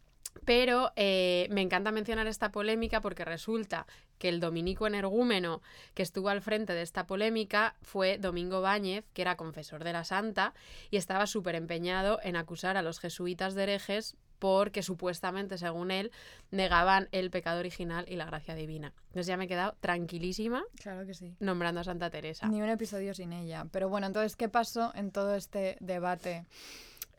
Pero 0.46 0.92
eh, 0.96 1.48
me 1.52 1.62
encanta 1.62 1.92
mencionar 1.92 2.28
esta 2.28 2.52
polémica 2.52 3.02
porque 3.02 3.26
resulta 3.26 3.86
que 4.18 4.30
el 4.30 4.40
dominico 4.40 4.88
energúmeno 4.88 5.62
que 5.94 6.04
estuvo 6.04 6.30
al 6.30 6.42
frente 6.42 6.74
de 6.74 6.82
esta 6.82 7.08
polémica 7.08 7.76
fue 7.82 8.18
Domingo 8.18 8.62
Báñez, 8.62 9.06
que 9.14 9.22
era 9.22 9.38
confesor 9.38 9.84
de 9.84 9.94
la 9.94 10.04
Santa 10.04 10.54
y 10.92 10.98
estaba 10.98 11.28
súper 11.28 11.56
empeñado 11.56 12.20
en 12.24 12.36
acusar 12.36 12.78
a 12.78 12.82
los 12.82 13.00
jesuitas 13.00 13.54
de 13.54 13.64
herejes 13.64 14.16
porque 14.44 14.84
supuestamente, 14.84 15.58
según 15.58 15.90
él, 15.90 16.12
negaban 16.52 17.08
el 17.14 17.32
pecado 17.32 17.60
original 17.60 18.04
y 18.10 18.18
la 18.18 18.26
gracia 18.26 18.56
divina. 18.56 18.94
Entonces 19.08 19.28
ya 19.28 19.38
me 19.38 19.46
he 19.46 19.48
quedado 19.48 19.78
tranquilísima 19.80 20.66
Claro 20.82 21.06
que 21.06 21.14
sí. 21.14 21.34
nombrando 21.40 21.80
a 21.80 21.86
Santa 21.86 22.10
Teresa. 22.10 22.50
Ni 22.50 22.62
un 22.62 22.68
episodio 22.68 23.14
sin 23.14 23.32
ella. 23.32 23.66
Pero 23.72 23.88
bueno, 23.88 24.06
entonces, 24.08 24.36
¿qué 24.36 24.50
pasó 24.50 24.92
en 24.96 25.12
todo 25.12 25.36
este 25.36 25.78
debate 25.80 26.46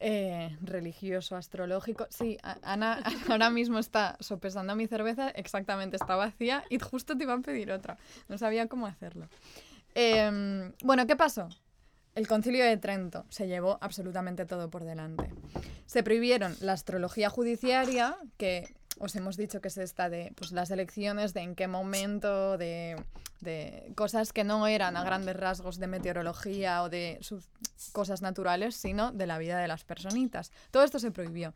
eh, 0.01 0.57
religioso, 0.61 1.37
astrológico? 1.37 2.07
Sí, 2.11 2.39
Ana 2.63 3.03
ahora 3.29 3.51
mismo 3.51 3.79
está 3.79 4.17
sopesando 4.21 4.75
mi 4.77 4.87
cerveza, 4.87 5.31
exactamente, 5.31 5.97
está 5.97 6.17
vacía 6.17 6.65
y 6.71 6.79
justo 6.79 7.17
te 7.17 7.25
iba 7.25 7.35
a 7.35 7.41
pedir 7.41 7.73
otra. 7.73 7.97
No 8.29 8.39
sabía 8.39 8.69
cómo 8.69 8.87
hacerlo. 8.87 9.29
Em, 9.95 10.73
bueno, 10.83 11.07
¿qué 11.07 11.17
pasó? 11.17 11.49
El 12.15 12.29
concilio 12.29 12.65
de 12.65 12.77
Trento 12.77 13.25
se 13.29 13.49
llevó 13.49 13.79
absolutamente 13.81 14.45
todo 14.45 14.71
por 14.71 14.85
delante. 14.85 15.31
Se 15.87 16.03
prohibieron 16.03 16.57
la 16.61 16.73
astrología 16.73 17.29
judiciaria, 17.29 18.17
que 18.37 18.75
os 18.99 19.15
hemos 19.17 19.37
dicho 19.37 19.61
que 19.61 19.69
es 19.69 19.79
esta 19.79 20.09
de 20.09 20.33
pues, 20.37 20.53
las 20.53 20.71
elecciones, 20.71 21.35
de 21.35 21.41
en 21.41 21.55
qué 21.55 21.67
momento, 21.67 22.59
de, 22.59 22.97
de 23.41 23.93
cosas 23.95 24.33
que 24.33 24.45
no 24.45 24.67
eran 24.67 24.97
a 24.97 25.05
grandes 25.05 25.37
rasgos 25.37 25.79
de 25.79 25.87
meteorología 25.87 26.83
o 26.83 26.89
de 26.89 27.19
sus 27.21 27.45
cosas 27.93 28.23
naturales, 28.23 28.77
sino 28.77 29.13
de 29.13 29.27
la 29.27 29.39
vida 29.39 29.59
de 29.59 29.69
las 29.69 29.85
personitas. 29.85 30.53
Todo 30.71 30.83
esto 30.83 30.99
se 30.99 31.11
prohibió. 31.11 31.55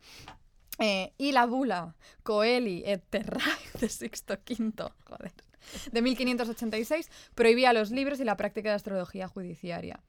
Eh, 0.79 1.11
y 1.17 1.33
la 1.33 1.45
bula 1.45 1.93
Coeli 2.23 2.83
et 2.85 3.03
Terrae 3.09 3.59
de 3.81 3.89
Sixto 3.89 4.35
V, 4.35 4.89
joder, 5.03 5.33
de 5.91 6.01
1586 6.01 7.09
prohibía 7.35 7.73
los 7.73 7.91
libros 7.91 8.19
y 8.21 8.23
la 8.23 8.37
práctica 8.37 8.69
de 8.69 8.75
astrología 8.75 9.27
judiciaria. 9.27 9.99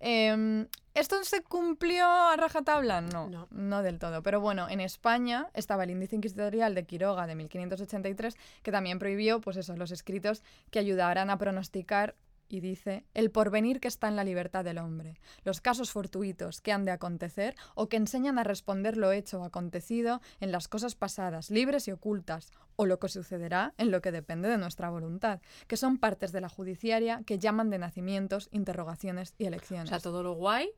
Em, 0.00 0.66
¿Esto 0.94 1.22
se 1.24 1.42
cumplió 1.42 2.06
a 2.06 2.36
rajatabla? 2.36 3.02
No, 3.02 3.28
No. 3.28 3.48
no 3.50 3.82
del 3.82 3.98
todo. 3.98 4.22
Pero 4.22 4.40
bueno, 4.40 4.66
en 4.70 4.80
España 4.80 5.48
estaba 5.52 5.84
el 5.84 5.90
índice 5.90 6.16
inquisitorial 6.16 6.74
de 6.74 6.84
Quiroga 6.84 7.26
de 7.26 7.34
1583 7.34 8.34
que 8.62 8.72
también 8.72 8.98
prohibió 8.98 9.40
pues 9.42 9.58
eso, 9.58 9.76
los 9.76 9.90
escritos 9.90 10.42
que 10.70 10.78
ayudaran 10.78 11.28
a 11.28 11.36
pronosticar 11.36 12.14
y 12.48 12.60
dice 12.60 13.04
el 13.14 13.30
porvenir 13.30 13.80
que 13.80 13.88
está 13.88 14.08
en 14.08 14.16
la 14.16 14.24
libertad 14.24 14.64
del 14.64 14.78
hombre, 14.78 15.18
los 15.44 15.60
casos 15.60 15.90
fortuitos 15.90 16.60
que 16.60 16.72
han 16.72 16.84
de 16.84 16.92
acontecer 16.92 17.54
o 17.74 17.88
que 17.88 17.96
enseñan 17.96 18.38
a 18.38 18.44
responder 18.44 18.96
lo 18.96 19.12
hecho 19.12 19.40
o 19.40 19.44
acontecido 19.44 20.20
en 20.40 20.52
las 20.52 20.68
cosas 20.68 20.94
pasadas, 20.94 21.50
libres 21.50 21.88
y 21.88 21.92
ocultas, 21.92 22.52
o 22.76 22.86
lo 22.86 22.98
que 22.98 23.08
sucederá 23.08 23.72
en 23.78 23.90
lo 23.90 24.00
que 24.02 24.12
depende 24.12 24.48
de 24.48 24.58
nuestra 24.58 24.90
voluntad, 24.90 25.40
que 25.66 25.76
son 25.76 25.98
partes 25.98 26.32
de 26.32 26.40
la 26.40 26.48
judiciaria 26.48 27.22
que 27.24 27.38
llaman 27.38 27.70
de 27.70 27.78
nacimientos, 27.78 28.48
interrogaciones 28.52 29.34
y 29.38 29.44
O 29.44 29.48
elecciones. 29.48 29.88
sea, 29.88 30.00
todo 30.00 30.22
lo 30.22 30.34
guay 30.34 30.70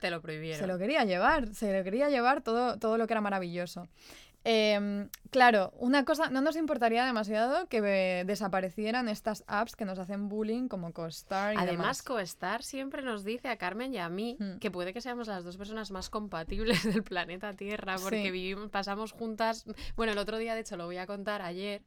te 0.00 0.10
lo 0.10 0.20
prohibieron. 0.20 0.58
Se 0.58 0.66
lo 0.66 0.78
quería 0.78 1.04
llevar, 1.04 1.54
se 1.54 1.72
lo 1.72 1.84
quería 1.84 2.08
llevar 2.08 2.42
todo, 2.42 2.76
todo 2.78 2.98
lo 2.98 3.06
que 3.06 3.12
era 3.12 3.20
maravilloso. 3.20 3.86
Em, 4.44 5.08
claro, 5.30 5.72
una 5.78 6.04
cosa, 6.04 6.28
no 6.28 6.40
nos 6.40 6.56
importaría 6.56 7.04
demasiado 7.04 7.68
que 7.68 7.78
eh, 7.84 8.24
desaparecieran 8.24 9.08
estas 9.08 9.44
apps 9.46 9.76
que 9.76 9.84
nos 9.84 9.98
hacen 10.00 10.28
bullying 10.28 10.66
como 10.68 10.92
CoStar 10.92 11.54
y 11.54 11.58
Además, 11.58 11.76
demás. 11.98 12.02
Coestar 12.02 12.62
siempre 12.64 13.02
nos 13.02 13.22
dice 13.22 13.48
a 13.48 13.56
Carmen 13.56 13.94
y 13.94 13.98
a 13.98 14.08
mí 14.08 14.36
Hmm. 14.40 14.58
que 14.58 14.70
puede 14.70 14.92
que 14.92 15.00
seamos 15.00 15.28
las 15.28 15.44
dos 15.44 15.56
personas 15.56 15.90
más 15.92 16.10
compatibles 16.10 16.82
del 17.02 17.04
planeta 17.04 17.52
Tierra, 17.54 17.96
porque 18.02 18.22
Sí. 18.24 18.30
vivimos, 18.32 18.68
pasamos 18.70 19.12
juntas. 19.12 19.64
Bueno, 19.96 20.12
el 20.12 20.18
otro 20.18 20.38
día, 20.38 20.54
de 20.54 20.60
hecho, 20.62 20.76
lo 20.76 20.86
voy 20.86 20.96
a 20.98 21.06
contar 21.06 21.40
ayer. 21.42 21.82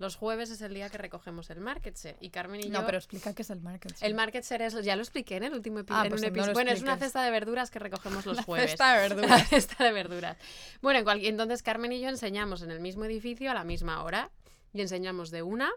Los 0.00 0.16
jueves 0.16 0.50
es 0.50 0.60
el 0.62 0.74
día 0.74 0.88
que 0.88 0.98
recogemos 0.98 1.50
el 1.50 1.60
market 1.60 1.96
share 1.96 2.16
y 2.20 2.30
Carmen 2.30 2.60
y 2.64 2.68
No, 2.70 2.80
yo. 2.80 2.86
pero 2.86 2.98
explica 2.98 3.32
qué 3.34 3.42
es 3.42 3.50
el 3.50 3.60
market. 3.60 3.94
El 4.00 4.14
market 4.14 4.42
share 4.44 4.62
es, 4.62 4.74
ya 4.82 4.96
lo 4.96 5.02
expliqué 5.02 5.36
en 5.36 5.44
el 5.44 5.52
último 5.52 5.78
epi- 5.78 5.90
Ah, 5.90 6.06
pues 6.08 6.22
no 6.22 6.28
episodio. 6.28 6.54
bueno, 6.54 6.72
es 6.72 6.80
una 6.82 6.96
cesta 6.96 7.22
de 7.22 7.30
verduras 7.30 7.70
que 7.70 7.78
recogemos 7.78 8.24
los 8.26 8.36
La 8.38 8.42
jueves. 8.42 8.70
cesta 8.70 8.94
de 8.94 9.08
La 9.10 9.14
verduras. 9.14 9.48
cesta 9.48 9.84
de 9.84 9.92
verduras. 9.92 10.36
Bueno, 10.80 10.98
en 10.98 11.04
cual- 11.04 11.24
entonces 11.24 11.62
Carmen 11.62 11.92
y 11.92 12.00
yo 12.00 12.08
enseñamos 12.08 12.62
en 12.62 12.70
el 12.70 12.80
mismo 12.80 13.04
edificio 13.04 13.50
a 13.50 13.54
la 13.54 13.62
misma 13.62 14.02
hora 14.02 14.30
y 14.72 14.80
enseñamos 14.80 15.30
de 15.30 15.42
una 15.42 15.70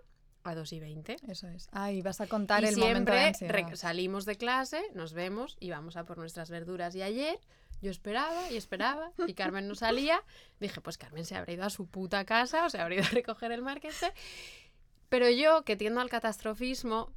a 0.46 0.56
dos 0.56 0.74
y 0.74 0.80
veinte. 0.80 1.18
Eso 1.28 1.48
es. 1.50 1.68
Ay, 1.72 2.02
vas 2.02 2.20
a 2.22 2.28
contar 2.28 2.64
Y 2.64 2.68
el 2.68 2.78
momento 2.78 3.12
de 3.12 3.18
siempre 3.18 3.28
ansiedad. 3.54 3.70
re- 3.72 3.76
salimos 3.78 4.26
de 4.26 4.36
clase, 4.38 4.82
nos 4.94 5.14
vemos 5.14 5.58
y 5.60 5.70
vamos 5.70 5.96
a 5.98 6.06
por 6.06 6.18
nuestras 6.18 6.50
verduras. 6.50 6.96
Y 6.96 7.02
ayer 7.02 7.40
yo 7.84 7.92
esperaba 7.92 8.50
y 8.50 8.56
esperaba 8.58 9.12
y 9.28 9.34
Carmen 9.34 9.68
no 9.68 9.76
salía. 9.76 10.24
Dije, 10.60 10.80
pues 10.82 10.98
Carmen 10.98 11.26
se 11.26 11.36
habrá 11.36 11.52
ido 11.52 11.66
a 11.66 11.70
su 11.70 11.86
puta 11.86 12.24
casa 12.26 12.66
o 12.66 12.70
se 12.70 12.80
habrá 12.80 12.96
ido 12.96 13.04
a 13.04 13.10
recoger 13.10 13.52
el 13.52 13.62
market 13.62 13.92
share. 13.92 14.14
Pero 15.10 15.30
yo, 15.30 15.64
que 15.64 15.76
tiendo 15.76 16.00
al 16.00 16.10
catastrofismo, 16.10 17.14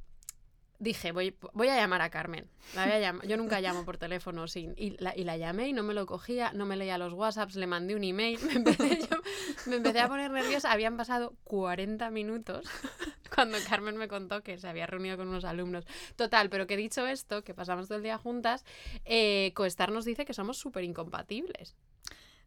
dije, 0.79 1.11
voy, 1.11 1.35
voy 1.53 1.67
a 1.69 1.75
llamar 1.75 2.01
a 2.01 2.09
Carmen. 2.09 2.47
La 2.75 2.85
voy 2.85 2.93
a 3.03 3.25
yo 3.25 3.37
nunca 3.37 3.59
llamo 3.61 3.83
por 3.85 3.97
teléfono 3.97 4.47
sin, 4.47 4.73
y, 4.77 4.91
la, 4.97 5.15
y 5.15 5.23
la 5.23 5.37
llamé 5.37 5.69
y 5.69 5.73
no 5.73 5.83
me 5.83 5.93
lo 5.93 6.05
cogía, 6.05 6.51
no 6.53 6.65
me 6.65 6.75
leía 6.75 6.97
los 6.97 7.13
WhatsApps, 7.13 7.55
le 7.55 7.65
mandé 7.67 7.95
un 7.95 8.03
email, 8.03 8.39
me 8.45 8.53
empecé, 8.53 8.99
yo- 8.99 9.21
me 9.65 9.77
empecé 9.77 9.99
a 10.01 10.07
poner 10.07 10.31
nerviosa. 10.31 10.71
Habían 10.71 10.97
pasado 10.97 11.33
40 11.45 12.09
minutos 12.11 12.65
cuando 13.33 13.57
Carmen 13.67 13.97
me 13.97 14.07
contó 14.07 14.41
que 14.43 14.57
se 14.57 14.67
había 14.67 14.85
reunido 14.87 15.17
con 15.17 15.27
unos 15.29 15.45
alumnos. 15.45 15.85
Total, 16.15 16.49
pero 16.49 16.67
que 16.67 16.77
dicho 16.77 17.07
esto, 17.07 17.43
que 17.43 17.53
pasamos 17.53 17.87
todo 17.87 17.97
el 17.97 18.03
día 18.03 18.17
juntas, 18.17 18.63
eh, 19.05 19.51
Coestar 19.55 19.91
nos 19.91 20.05
dice 20.05 20.25
que 20.25 20.33
somos 20.33 20.57
súper 20.57 20.83
incompatibles. 20.83 21.75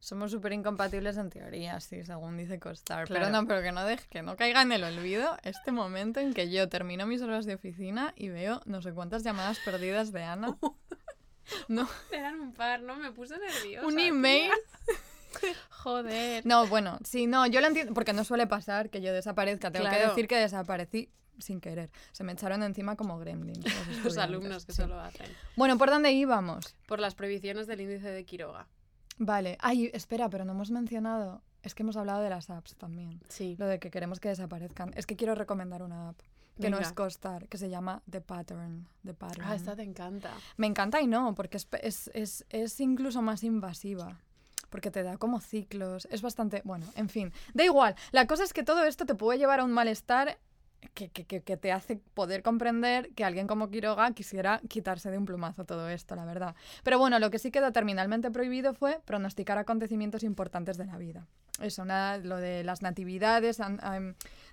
Somos 0.01 0.31
súper 0.31 0.55
incompatibles 0.55 1.19
en 1.19 1.29
teoría, 1.29 1.79
sí, 1.81 2.03
según 2.05 2.37
dice 2.39 2.59
CoStar. 2.59 3.07
Claro. 3.07 3.27
Pero 3.27 3.31
no, 3.31 3.47
pero 3.47 3.61
que 3.63 3.71
no 3.71 3.85
deje, 3.85 4.09
que 4.09 4.23
no 4.23 4.35
caiga 4.37 4.63
en 4.63 4.73
el 4.73 4.83
olvido 4.83 5.37
este 5.43 5.73
momento 5.73 6.21
en 6.21 6.33
que 6.33 6.51
yo 6.51 6.69
termino 6.71 7.07
mis 7.07 7.21
horas 7.21 7.45
de 7.45 7.55
oficina 7.55 8.15
y 8.17 8.31
veo 8.31 8.63
no 8.65 8.81
sé 8.81 8.93
cuántas 8.95 9.23
llamadas 9.25 9.59
perdidas 9.65 10.11
de 10.13 10.23
Ana. 10.25 10.57
No, 11.67 11.89
Eran 12.13 12.39
un 12.41 12.53
par, 12.53 12.81
¿no? 12.83 12.95
Me 12.97 13.11
puse 13.11 13.37
nerviosa. 13.37 13.85
un 13.85 13.99
email. 13.99 14.53
Joder. 15.71 16.47
No, 16.47 16.67
bueno, 16.69 16.99
sí, 17.05 17.27
no, 17.27 17.45
yo 17.47 17.61
lo 17.61 17.67
entiendo, 17.67 17.93
porque 17.93 18.13
no 18.13 18.23
suele 18.23 18.47
pasar 18.47 18.89
que 18.89 19.01
yo 19.01 19.13
desaparezca. 19.13 19.71
Tengo 19.73 19.87
que 19.87 19.91
Claro. 19.97 20.11
decir 20.11 20.29
que 20.29 20.37
desaparecí 20.37 21.11
sin 21.39 21.61
querer. 21.61 21.91
Se 22.13 22.23
me 22.23 22.33
echaron 22.33 22.63
encima 22.63 22.95
como 22.97 23.19
gremlins. 23.19 23.65
Los, 24.05 24.17
alumnos 24.19 24.65
que 24.67 24.73
sí. 24.73 24.83
solo 24.83 25.01
hacen. 25.01 25.27
Bueno, 25.57 25.77
¿por 25.79 25.91
dónde 25.91 26.13
íbamos? 26.13 26.77
Por 26.87 27.01
las 27.01 27.15
prohibiciones 27.15 27.67
del 27.67 27.81
índice 27.81 28.11
de 28.11 28.25
Quiroga. 28.25 28.69
Vale. 29.21 29.59
Ay, 29.61 29.91
espera, 29.93 30.31
pero 30.31 30.47
no 30.47 30.53
hemos 30.53 30.71
mencionado. 30.71 31.43
Es 31.63 31.75
que 31.75 31.83
hemos 31.83 31.99
hablado 31.99 32.23
de 32.23 32.31
las 32.31 32.49
apps 32.49 32.75
también. 32.77 33.21
Sí. 33.29 33.55
Lo 33.59 33.67
de 33.67 33.79
que 33.79 33.91
queremos 33.91 34.19
que 34.19 34.31
desaparezcan. 34.31 34.93
Es 34.97 35.05
que 35.05 35.15
quiero 35.15 35.35
recomendar 35.35 35.83
una 35.83 36.09
app 36.09 36.21
que 36.59 36.71
no 36.71 36.79
es 36.79 36.93
costar, 36.93 37.47
que 37.49 37.59
se 37.59 37.69
llama 37.69 38.03
The 38.11 38.23
Pattern. 38.23 38.89
The 39.05 39.15
Pattern. 39.15 39.43
Ah, 39.47 39.55
esta 39.55 39.77
te 39.77 39.83
encanta. 39.83 40.31
Me 40.57 40.67
encanta 40.67 41.01
y 41.03 41.07
no, 41.07 41.35
porque 41.35 41.59
es, 41.59 41.69
es, 41.83 42.11
es, 42.15 42.47
es 42.49 42.81
incluso 42.81 43.21
más 43.21 43.45
invasiva. 43.45 44.19
Porque 44.71 44.91
te 44.91 45.03
da 45.03 45.19
como 45.19 45.41
ciclos. 45.41 46.09
Es 46.11 46.23
bastante. 46.23 46.63
Bueno, 46.65 46.87
en 46.97 47.11
fin. 47.11 47.33
Da 47.53 47.65
igual. 47.65 47.95
La 48.13 48.27
cosa 48.27 48.45
es 48.45 48.55
que 48.55 48.63
todo 48.63 48.85
esto 48.85 49.05
te 49.05 49.15
puede 49.15 49.39
llevar 49.39 49.61
a 49.61 49.65
un 49.65 49.73
malestar 49.73 50.39
que, 50.95 51.09
que, 51.09 51.43
que, 51.43 51.57
te 51.57 51.73
hace 51.73 51.97
poder 52.15 52.43
comprender 52.43 53.11
que 53.15 53.25
alguien 53.25 53.47
como 53.47 53.71
Quiroga 53.71 54.13
quisiera 54.13 54.61
quitarse 54.69 55.11
de 55.11 55.19
un 55.19 55.27
plumazo 55.27 55.65
todo 55.65 55.89
esto, 55.89 56.15
la 56.17 56.25
verdad. 56.25 56.55
Pero 56.83 56.99
bueno, 56.99 57.19
lo 57.19 57.31
que 57.31 57.39
sí 57.39 57.51
quedó 57.51 57.73
terminalmente 57.73 58.31
prohibido 58.31 58.75
fue 58.75 59.01
pronosticar 59.05 59.59
acontecimientos 59.59 60.23
importantes 60.23 60.77
de 60.77 60.87
la 60.87 60.99
vida. 60.99 61.27
Eso, 61.61 61.85
nada, 61.85 62.17
lo 62.17 62.39
de 62.39 62.65
las 62.65 62.81
natividades, 62.81 63.61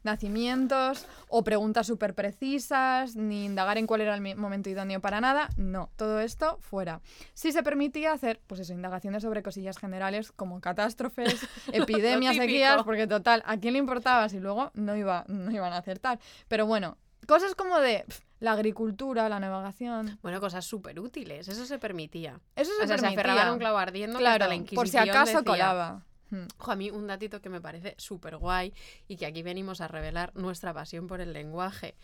nacimientos 0.08 1.06
o 1.30 1.44
preguntas 1.44 1.86
súper 1.88 2.16
precisas, 2.16 3.16
ni 3.16 3.46
indagar 3.46 3.78
en 3.78 3.86
cuál 3.86 4.02
era 4.02 4.16
el 4.16 4.36
momento 4.36 4.70
idóneo 4.70 5.00
para 5.00 5.22
nada. 5.22 5.50
No, 5.58 5.90
todo 5.96 6.20
esto 6.20 6.58
fuera. 6.62 7.02
Sí 7.34 7.52
se 7.52 7.62
permitía 7.64 8.14
hacer, 8.14 8.42
pues 8.48 8.62
eso, 8.62 8.74
indagaciones 8.74 9.22
sobre 9.24 9.44
cosillas 9.44 9.78
generales 9.78 10.32
como 10.32 10.60
catástrofes, 10.62 11.36
epidemias, 11.72 12.36
sequías, 12.36 12.84
porque 12.84 13.06
total, 13.08 13.44
¿a 13.46 13.58
quién 13.58 13.74
le 13.74 13.80
importaba 13.80 14.28
si 14.30 14.40
luego 14.40 14.72
no, 14.74 14.96
iba, 14.96 15.24
no 15.28 15.52
iban 15.52 15.74
a 15.74 15.78
acertar? 15.78 16.20
Pero 16.48 16.66
bueno, 16.66 16.98
cosas 17.28 17.54
como 17.56 17.80
de 17.80 18.04
pf, 18.08 18.24
la 18.40 18.52
agricultura, 18.54 19.30
la 19.30 19.40
navegación. 19.40 20.20
Bueno, 20.22 20.40
cosas 20.40 20.64
súper 20.66 21.00
útiles. 21.00 21.48
Eso 21.48 21.66
se 21.66 21.80
permitía. 21.80 22.40
Eso 22.56 22.72
se 22.78 22.84
o 22.84 22.88
sea, 22.88 22.98
se 22.98 23.04
permitía. 23.04 23.20
aferraban 23.22 23.48
a 23.48 23.54
un 23.54 23.60
clavo 23.60 23.78
ardiendo 23.78 24.20
que 24.20 24.26
hasta 24.28 24.38
Claro, 24.46 24.54
la 24.54 24.60
por 24.76 24.88
si 24.88 24.98
Inquisición 24.98 25.10
acaso 25.10 25.38
decía- 25.40 25.44
colaba. 25.44 26.04
Hmm. 26.30 26.48
Ojo, 26.58 26.72
a 26.72 26.76
mí 26.76 26.92
un 26.92 27.08
datito 27.08 27.42
que 27.42 27.50
me 27.50 27.62
parece 27.62 27.96
súper 27.98 28.38
guay 28.38 28.74
y 29.08 29.18
que 29.18 29.26
aquí 29.26 29.44
venimos 29.44 29.82
a 29.82 29.88
revelar 29.88 30.36
nuestra 30.36 30.74
pasión 30.74 31.08
por 31.08 31.22
el 31.22 31.34
lenguaje. 31.34 31.96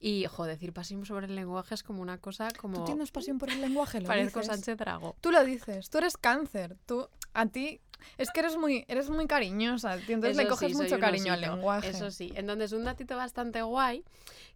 Y, 0.00 0.26
ojo, 0.26 0.44
decir 0.44 0.72
pasión 0.72 1.04
sobre 1.04 1.26
el 1.26 1.34
lenguaje 1.34 1.74
es 1.74 1.82
como 1.82 2.02
una 2.02 2.18
cosa 2.18 2.48
como... 2.56 2.78
¿Tú 2.78 2.84
tienes 2.84 3.10
pasión 3.10 3.38
por 3.38 3.50
el 3.50 3.60
lenguaje? 3.60 4.00
Lo 4.00 4.06
Parezco 4.08 4.40
dices. 4.40 4.54
Sánchez 4.54 4.78
Drago. 4.78 5.16
Tú 5.20 5.30
lo 5.30 5.44
dices, 5.44 5.90
tú 5.90 5.98
eres 5.98 6.16
cáncer, 6.16 6.76
tú, 6.86 7.08
a 7.34 7.46
ti 7.46 7.80
Es 8.16 8.30
que 8.30 8.40
eres 8.40 8.56
muy, 8.56 8.84
eres 8.88 9.10
muy 9.10 9.26
cariñosa, 9.26 9.96
tío, 9.98 10.14
entonces 10.14 10.36
le 10.36 10.42
Eso 10.44 10.50
coges 10.50 10.72
sí, 10.72 10.76
mucho 10.76 10.98
cariño 10.98 11.32
al 11.32 11.40
lenguaje. 11.40 11.88
Eso 11.90 12.10
sí. 12.10 12.32
Entonces, 12.34 12.72
un 12.72 12.84
datito 12.84 13.16
bastante 13.16 13.62
guay 13.62 14.04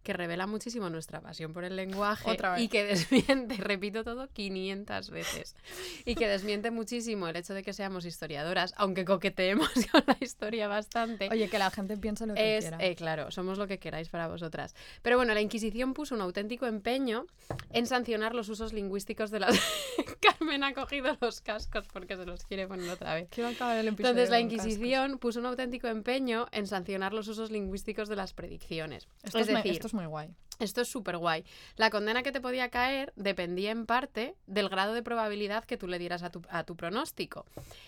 que 0.03 0.11
revela 0.11 0.47
muchísimo 0.47 0.89
nuestra 0.89 1.21
pasión 1.21 1.53
por 1.53 1.63
el 1.63 1.77
lenguaje 1.77 2.29
Otra 2.29 2.59
y 2.59 2.67
que 2.67 2.83
desmiente, 2.83 3.55
repito 3.55 4.03
todo 4.03 4.27
500 4.27 5.09
veces, 5.09 5.55
y 6.03 6.15
que 6.15 6.27
desmiente 6.27 6.71
muchísimo 6.71 7.27
el 7.29 7.37
hecho 7.37 7.53
de 7.53 7.63
que 7.63 7.71
seamos 7.71 8.03
historiadoras, 8.05 8.73
aunque 8.75 9.05
coqueteemos 9.05 9.69
con 9.91 10.03
la 10.05 10.17
historia 10.19 10.67
bastante. 10.67 11.29
Oye, 11.31 11.49
que 11.49 11.57
la 11.57 11.71
gente 11.71 11.95
piensa 11.97 12.25
lo 12.25 12.33
que 12.33 12.57
Es, 12.57 12.65
quiera. 12.65 12.77
eh, 12.85 12.95
claro, 12.95 13.31
somos 13.31 13.57
lo 13.57 13.65
que 13.67 13.79
queráis 13.79 14.09
para 14.09 14.27
vosotras. 14.27 14.75
Pero 15.01 15.15
bueno, 15.15 15.33
la 15.33 15.41
Inquisición 15.41 15.93
puso 15.93 16.15
un 16.15 16.21
auténtico 16.21 16.65
empeño 16.65 17.25
en 17.71 17.87
sancionar 17.87 18.35
los 18.35 18.49
usos 18.49 18.73
lingüísticos 18.73 19.31
de 19.31 19.39
las... 19.39 19.57
Carmen 20.19 20.63
ha 20.63 20.73
cogido 20.73 21.17
los 21.21 21.41
cascos 21.41 21.87
porque 21.91 22.15
se 22.17 22.25
los 22.25 22.43
quiere 22.43 22.67
poner 22.67 22.89
otra 22.89 23.15
vez. 23.15 23.29
Quiero 23.33 23.49
acabar 23.49 23.77
el 23.77 23.87
episodio 23.87 24.09
Entonces 24.11 24.29
la. 24.29 24.39
Inquisición 24.39 25.17
puso 25.17 25.39
un 25.39 25.45
auténtico 25.47 25.87
empeño 25.87 26.47
en 26.51 26.67
sancionar 26.67 27.13
los 27.13 27.27
usos 27.27 27.49
lingüísticos 27.51 28.07
de 28.09 28.15
las 28.15 28.33
predicciones. 28.33 29.07
Esto 29.23 29.39
es 29.39 29.47
es, 29.47 29.53
me- 29.53 29.59
decir, 29.59 29.71
esto 29.73 29.87
es 29.87 29.93
muy 29.93 30.05
guay. 30.05 30.29
esto 30.59 30.81
es 30.81 30.87
súper 30.87 31.17
guay. 31.17 31.43
La 31.75 31.89
condena 31.89 32.21
que 32.23 32.31
te 32.31 32.39
podía 32.41 32.69
caer 32.69 33.11
dependía 33.15 33.71
en 33.71 33.85
parte 33.87 34.35
del 34.45 34.69
grado 34.69 34.93
de 34.93 35.01
probabilidad 35.01 35.63
que 35.65 35.77
tú 35.77 35.87
le 35.87 35.97
dieras 35.99 36.21
a 36.23 36.29
tu, 36.29 36.41
a 36.49 36.63
tu 36.63 36.75
pronóstico. 36.75 37.45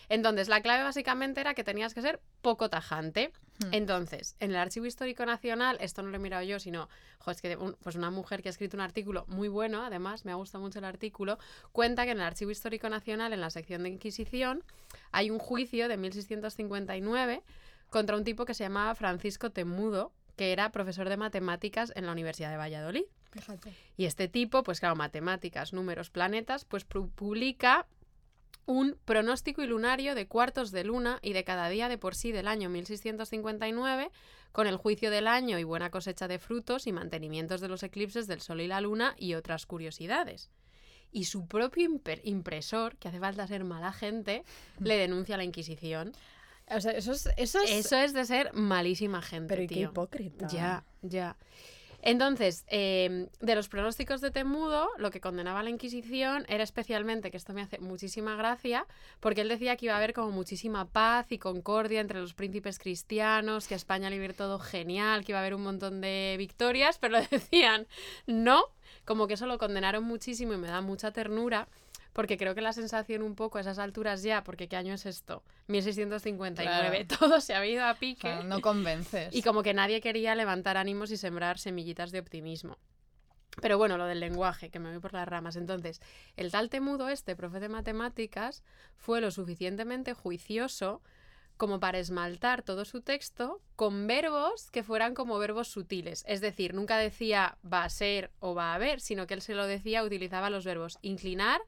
Entonces, 0.10 0.48
la 0.48 0.62
clave 0.62 0.84
básicamente 0.84 1.42
era 1.42 1.54
que 1.54 1.64
tenías 1.64 1.94
que 1.94 2.02
ser 2.02 2.20
poco 2.42 2.70
tajante. 2.70 3.32
Hmm. 3.60 3.74
Entonces, 3.74 4.36
en 4.40 4.50
el 4.52 4.58
Archivo 4.58 4.86
Histórico 4.88 5.26
Nacional, 5.26 5.78
esto 5.80 6.02
no 6.02 6.10
lo 6.10 6.16
he 6.18 6.20
mirado 6.20 6.44
yo, 6.44 6.60
sino, 6.60 6.90
jo, 7.20 7.32
es 7.32 7.42
que 7.42 7.56
un- 7.56 7.76
pues 7.84 7.96
una 7.96 8.10
mujer 8.12 8.42
que 8.42 8.50
ha 8.50 8.52
escrito 8.52 8.76
un 8.78 8.82
artículo 8.82 9.26
muy 9.28 9.48
bueno, 9.48 9.84
además, 9.84 10.26
me 10.26 10.32
ha 10.32 10.36
gustado 10.36 10.64
mucho 10.64 10.80
el 10.80 10.86
artículo, 10.86 11.38
cuenta 11.72 12.04
que 12.06 12.12
en 12.12 12.18
el 12.18 12.24
Archivo 12.24 12.52
Histórico 12.52 12.90
Nacional, 12.90 13.32
en 13.32 13.42
la 13.42 13.50
sección 13.52 13.84
de 13.84 13.90
Inquisición, 13.90 14.64
hay 15.16 15.30
un 15.32 15.40
juicio 15.40 15.88
de 15.88 15.98
1659 15.98 17.44
contra 17.90 18.18
un 18.18 18.24
tipo 18.24 18.46
que 18.46 18.54
se 18.54 18.64
llamaba 18.64 18.96
Francisco 18.96 19.52
Temudo, 19.52 20.12
que 20.36 20.52
era 20.52 20.72
profesor 20.72 21.08
de 21.10 21.18
matemáticas 21.18 21.94
en 21.96 22.06
la 22.06 22.12
Universidad 22.12 22.50
de 22.52 22.58
Valladolid. 22.58 23.04
Fíjate. 23.32 23.74
Y 23.98 24.06
este 24.06 24.28
tipo, 24.28 24.64
pues 24.64 24.80
claro, 24.80 24.96
matemáticas, 24.96 25.74
números, 25.74 26.10
planetas, 26.10 26.66
pues 26.66 26.88
pu- 26.88 27.10
publica 27.12 27.88
un 28.66 28.98
pronóstico 29.06 29.62
y 29.62 29.68
lunario 29.68 30.16
de 30.16 30.28
cuartos 30.28 30.72
de 30.72 30.84
luna 30.84 31.20
y 31.22 31.34
de 31.34 31.44
cada 31.44 31.70
día 31.70 31.88
de 31.88 31.98
por 31.98 32.16
sí 32.16 32.32
del 32.32 32.48
año 32.48 32.70
1659, 32.70 34.10
con 34.52 34.68
el 34.68 34.78
juicio 34.78 35.12
del 35.12 35.28
año 35.28 35.60
y 35.60 35.64
buena 35.64 35.92
cosecha 35.92 36.28
de 36.28 36.40
frutos 36.40 36.88
y 36.88 36.92
mantenimientos 36.92 37.62
de 37.62 37.68
los 37.68 37.84
eclipses 37.84 38.26
del 38.28 38.42
Sol 38.42 38.62
y 38.62 38.68
la 38.68 38.82
Luna 38.82 39.14
y 39.18 39.36
otras 39.36 39.66
curiosidades. 39.66 40.50
Y 41.16 41.24
su 41.24 41.48
propio 41.48 41.90
impresor, 42.24 42.98
que 42.98 43.08
hace 43.08 43.22
falta 43.22 43.48
ser 43.48 43.64
mala 43.64 43.94
gente, 43.94 44.44
le 44.80 44.98
denuncia 44.98 45.36
a 45.36 45.38
la 45.38 45.46
Inquisición. 45.46 46.12
O 46.68 46.82
sea, 46.82 46.92
eso 46.92 47.14
es... 47.14 47.30
Eso 47.38 47.62
es... 47.62 47.72
Eso 47.72 47.96
es 47.96 48.12
de 48.12 48.26
ser 48.26 48.52
malísima 48.54 49.22
gente, 49.22 49.48
pero 49.48 49.62
y 49.62 49.68
qué 49.68 49.80
hipócrita. 49.80 50.48
Ya, 50.48 50.84
ya. 51.02 51.38
Entonces, 52.06 52.66
eh, 52.68 53.30
de 53.40 53.56
los 53.56 53.68
pronósticos 53.68 54.22
de 54.22 54.30
Temudo, 54.30 54.90
lo 55.00 55.10
que 55.10 55.20
condenaba 55.20 55.62
a 55.62 55.64
la 55.64 55.72
Inquisición 55.72 56.46
era 56.50 56.64
especialmente, 56.64 57.32
que 57.32 57.38
esto 57.38 57.54
me 57.54 57.64
hace 57.64 57.80
muchísima 57.80 58.36
gracia, 58.36 58.86
porque 59.20 59.42
él 59.42 59.50
decía 59.50 59.76
que 59.76 59.86
iba 59.86 59.96
a 59.96 59.98
haber 59.98 60.14
como 60.14 60.30
muchísima 60.30 60.86
paz 60.86 61.32
y 61.32 61.40
concordia 61.40 62.02
entre 62.02 62.20
los 62.20 62.36
príncipes 62.36 62.78
cristianos, 62.78 63.68
que 63.68 63.74
a 63.74 63.78
España 63.78 64.12
le 64.12 64.18
iba 64.18 64.24
a 64.24 64.28
ir 64.28 64.34
todo 64.36 64.60
genial, 64.60 65.26
que 65.26 65.32
iba 65.32 65.40
a 65.40 65.42
haber 65.42 65.56
un 65.56 65.64
montón 65.64 66.00
de 66.00 66.36
victorias, 66.38 67.00
pero 67.00 67.18
decían 67.32 67.88
no, 68.28 68.66
como 69.04 69.28
que 69.28 69.36
eso 69.36 69.46
lo 69.46 69.58
condenaron 69.58 70.04
muchísimo 70.04 70.54
y 70.54 70.58
me 70.58 70.68
da 70.68 70.82
mucha 70.82 71.12
ternura. 71.12 71.68
Porque 72.14 72.38
creo 72.38 72.56
que 72.56 72.62
la 72.62 72.72
sensación 72.72 73.22
un 73.22 73.36
poco 73.36 73.58
a 73.58 73.62
esas 73.62 73.78
alturas 73.78 74.24
ya, 74.24 74.42
porque 74.46 74.70
¿qué 74.70 74.78
año 74.78 74.94
es 74.94 75.06
esto? 75.06 75.44
1659, 75.68 77.06
todo 77.20 77.42
se 77.42 77.54
ha 77.54 77.66
ido 77.66 77.84
a 77.84 77.94
pique. 77.96 78.34
no 78.46 78.62
convences. 78.62 79.36
Y 79.36 79.42
como 79.42 79.64
que 79.64 79.74
nadie 79.74 80.00
quería 80.00 80.34
levantar 80.34 80.78
ánimos 80.78 81.12
y 81.12 81.18
sembrar 81.18 81.60
semillitas 81.60 82.12
de 82.12 82.20
optimismo. 82.20 82.78
Pero 83.62 83.78
bueno, 83.78 83.98
lo 83.98 84.06
del 84.06 84.20
lenguaje, 84.20 84.70
que 84.70 84.80
me 84.80 84.90
voy 84.90 85.00
por 85.00 85.14
las 85.14 85.28
ramas. 85.28 85.56
Entonces, 85.56 86.02
el 86.36 86.52
tal 86.52 86.70
Temudo 86.70 87.10
este, 87.10 87.36
profe 87.36 87.60
de 87.60 87.70
matemáticas, 87.70 88.64
fue 88.96 89.22
lo 89.22 89.32
suficientemente 89.32 90.14
juicioso 90.14 91.02
como 91.58 91.80
para 91.80 92.00
esmaltar 92.00 92.64
todo 92.64 92.86
su 92.86 93.02
texto 93.02 93.62
con 93.76 94.08
verbos 94.08 94.70
que 94.72 94.84
fueran 94.84 95.14
como 95.14 95.40
verbos 95.40 95.70
sutiles. 95.70 96.24
Es 96.28 96.42
decir, 96.42 96.74
nunca 96.74 96.98
decía 96.98 97.58
va 97.66 97.84
a 97.84 97.90
ser 97.90 98.32
o 98.40 98.54
va 98.54 98.72
a 98.72 98.76
haber, 98.76 99.00
sino 99.00 99.28
que 99.28 99.34
él 99.34 99.42
se 99.42 99.56
lo 99.56 99.66
decía, 99.66 100.04
utilizaba 100.04 100.50
los 100.50 100.66
verbos 100.66 100.98
inclinar, 101.02 101.62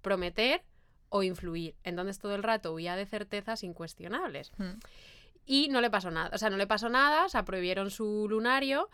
prometer 0.00 0.62
o 1.08 1.22
influir. 1.22 1.74
Entonces 1.84 2.18
todo 2.18 2.34
el 2.34 2.42
rato 2.42 2.72
huía 2.72 2.96
de 2.96 3.06
certezas 3.06 3.62
incuestionables. 3.62 4.52
Hmm. 4.56 4.78
Y 5.44 5.68
no 5.68 5.80
le 5.80 5.90
pasó 5.90 6.10
nada. 6.10 6.30
O 6.34 6.38
sea, 6.38 6.50
no 6.50 6.56
le 6.56 6.66
pasó 6.66 6.88
nada, 6.88 7.24
o 7.24 7.28
sea, 7.28 7.44
prohibieron 7.44 7.90
su 7.90 8.26
lunario. 8.28 8.88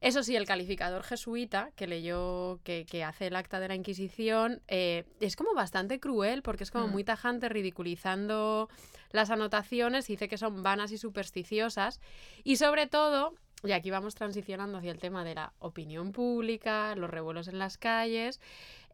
Eso 0.00 0.22
sí, 0.22 0.36
el 0.36 0.46
calificador 0.46 1.02
jesuita 1.02 1.72
que 1.74 1.88
leyó, 1.88 2.60
que, 2.62 2.86
que 2.88 3.02
hace 3.02 3.26
el 3.26 3.36
acta 3.36 3.58
de 3.58 3.68
la 3.68 3.74
Inquisición, 3.74 4.62
eh, 4.68 5.04
es 5.18 5.34
como 5.34 5.54
bastante 5.54 5.98
cruel 5.98 6.42
porque 6.42 6.62
es 6.62 6.70
como 6.70 6.86
Mm. 6.86 6.92
muy 6.92 7.04
tajante 7.04 7.48
ridiculizando 7.48 8.68
las 9.10 9.30
anotaciones, 9.30 10.06
dice 10.06 10.28
que 10.28 10.38
son 10.38 10.62
vanas 10.62 10.92
y 10.92 10.98
supersticiosas. 10.98 12.00
Y 12.44 12.56
sobre 12.56 12.86
todo, 12.86 13.34
y 13.64 13.72
aquí 13.72 13.90
vamos 13.90 14.14
transicionando 14.14 14.78
hacia 14.78 14.92
el 14.92 15.00
tema 15.00 15.24
de 15.24 15.34
la 15.34 15.52
opinión 15.58 16.12
pública, 16.12 16.94
los 16.94 17.10
revuelos 17.10 17.48
en 17.48 17.58
las 17.58 17.76
calles, 17.76 18.40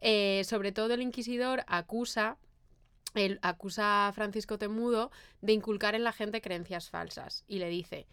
eh, 0.01 0.41
sobre 0.43 0.71
todo 0.71 0.93
el 0.95 1.01
inquisidor 1.01 1.63
acusa 1.67 2.37
él 3.13 3.39
acusa 3.43 4.07
a 4.07 4.11
Francisco 4.11 4.57
Temudo 4.57 5.09
de 5.39 5.53
inculcar 5.53 5.95
en 5.95 6.03
la 6.03 6.11
gente 6.11 6.41
creencias 6.41 6.89
falsas 6.89 7.45
y 7.47 7.59
le 7.59 7.69
dice, 7.69 8.07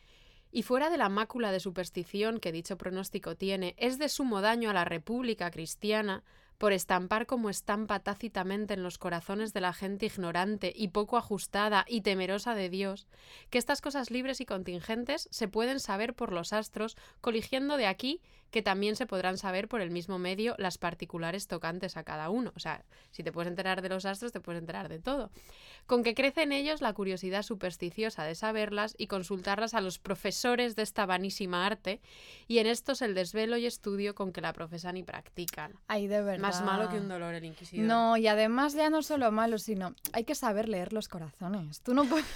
y 0.53 0.63
fuera 0.63 0.91
de 0.91 0.99
la 0.99 1.09
mácula 1.09 1.51
de 1.51 1.59
superstición 1.59 2.39
que 2.39 2.53
dicho 2.53 2.77
pronóstico 2.77 3.35
tiene, 3.35 3.75
es 3.79 3.99
de 3.99 4.09
sumo 4.09 4.43
daño 4.43 4.71
a 4.71 4.75
la 4.75 4.85
República 4.85 5.51
cristiana 5.51 6.23
por 6.59 6.73
estampar 6.73 7.27
como 7.27 7.51
estampa 7.51 7.99
tácitamente 8.01 8.75
en 8.75 8.85
los 8.85 8.99
corazones 8.99 9.53
de 9.53 9.63
la 9.63 9.73
gente 9.73 10.07
ignorante 10.07 10.73
y 10.77 10.89
poco 10.89 11.17
ajustada 11.17 11.85
y 11.89 12.03
temerosa 12.03 12.55
de 12.55 12.69
Dios, 12.69 13.09
que 13.51 13.59
estas 13.59 13.81
cosas 13.81 14.13
libres 14.13 14.41
y 14.41 14.47
contingentes 14.47 15.27
se 15.33 15.49
pueden 15.49 15.81
saber 15.81 16.15
por 16.15 16.31
los 16.31 16.53
astros, 16.53 16.97
coligiendo 17.21 17.77
de 17.79 17.87
aquí 17.87 18.21
que 18.53 18.63
también 18.63 18.95
se 18.95 19.07
podrán 19.07 19.39
saber 19.39 19.67
por 19.67 19.81
el 19.81 19.91
mismo 19.91 20.19
medio 20.19 20.55
las 20.59 20.77
particulares 20.77 21.49
tocantes 21.49 21.97
a 21.97 22.05
cada 22.05 22.29
uno. 22.29 22.53
O 22.55 22.61
sea, 22.61 22.85
si 23.11 23.25
te 23.25 23.33
puedes 23.33 23.51
enterar 23.51 23.81
de 23.81 23.89
los 23.89 24.05
astros, 24.05 24.31
te 24.31 24.41
puedes 24.41 24.61
enterar 24.61 24.91
de 24.91 25.01
todo. 25.01 25.31
Con 25.87 26.05
que 26.05 26.15
crece 26.15 26.43
en 26.43 26.53
ellos 26.53 26.83
la 26.83 26.93
curiosidad 26.93 27.43
supersticiosa 27.43 28.25
de 28.25 28.35
saberlas 28.35 28.95
y 28.99 29.07
consultarlas 29.07 29.73
a 29.73 29.81
los 29.81 29.99
profesores 29.99 30.77
de 30.77 30.83
esta 30.83 31.07
vanísima 31.07 31.67
arte, 31.67 32.01
y 32.47 32.59
en 32.59 32.67
estos 32.67 33.01
el 33.01 33.15
desvelo 33.15 33.57
y 33.57 33.65
estudio 33.65 34.15
con 34.15 34.33
que 34.33 34.43
la 34.43 34.53
profesan 34.53 34.99
y 34.99 35.03
practican. 35.03 35.73
Ay, 35.89 36.07
de 36.07 36.21
verdad. 36.21 36.43
Más 36.43 36.63
malo 36.63 36.91
que 36.91 36.99
un 36.99 37.09
dolor 37.09 37.35
el 37.35 37.47
inquisidor. 37.47 37.87
No, 37.87 38.19
y 38.19 38.27
además 38.27 38.75
ya 38.75 38.91
no 38.91 39.03
solo 39.03 39.33
malo, 39.33 39.59
sino 39.59 39.95
hay 40.13 40.25
que 40.25 40.35
saber 40.35 40.69
leer 40.69 40.93
los 40.93 41.09
corazones. 41.09 41.81
Tú 41.81 41.95
no 41.95 42.05
puedes... 42.05 42.27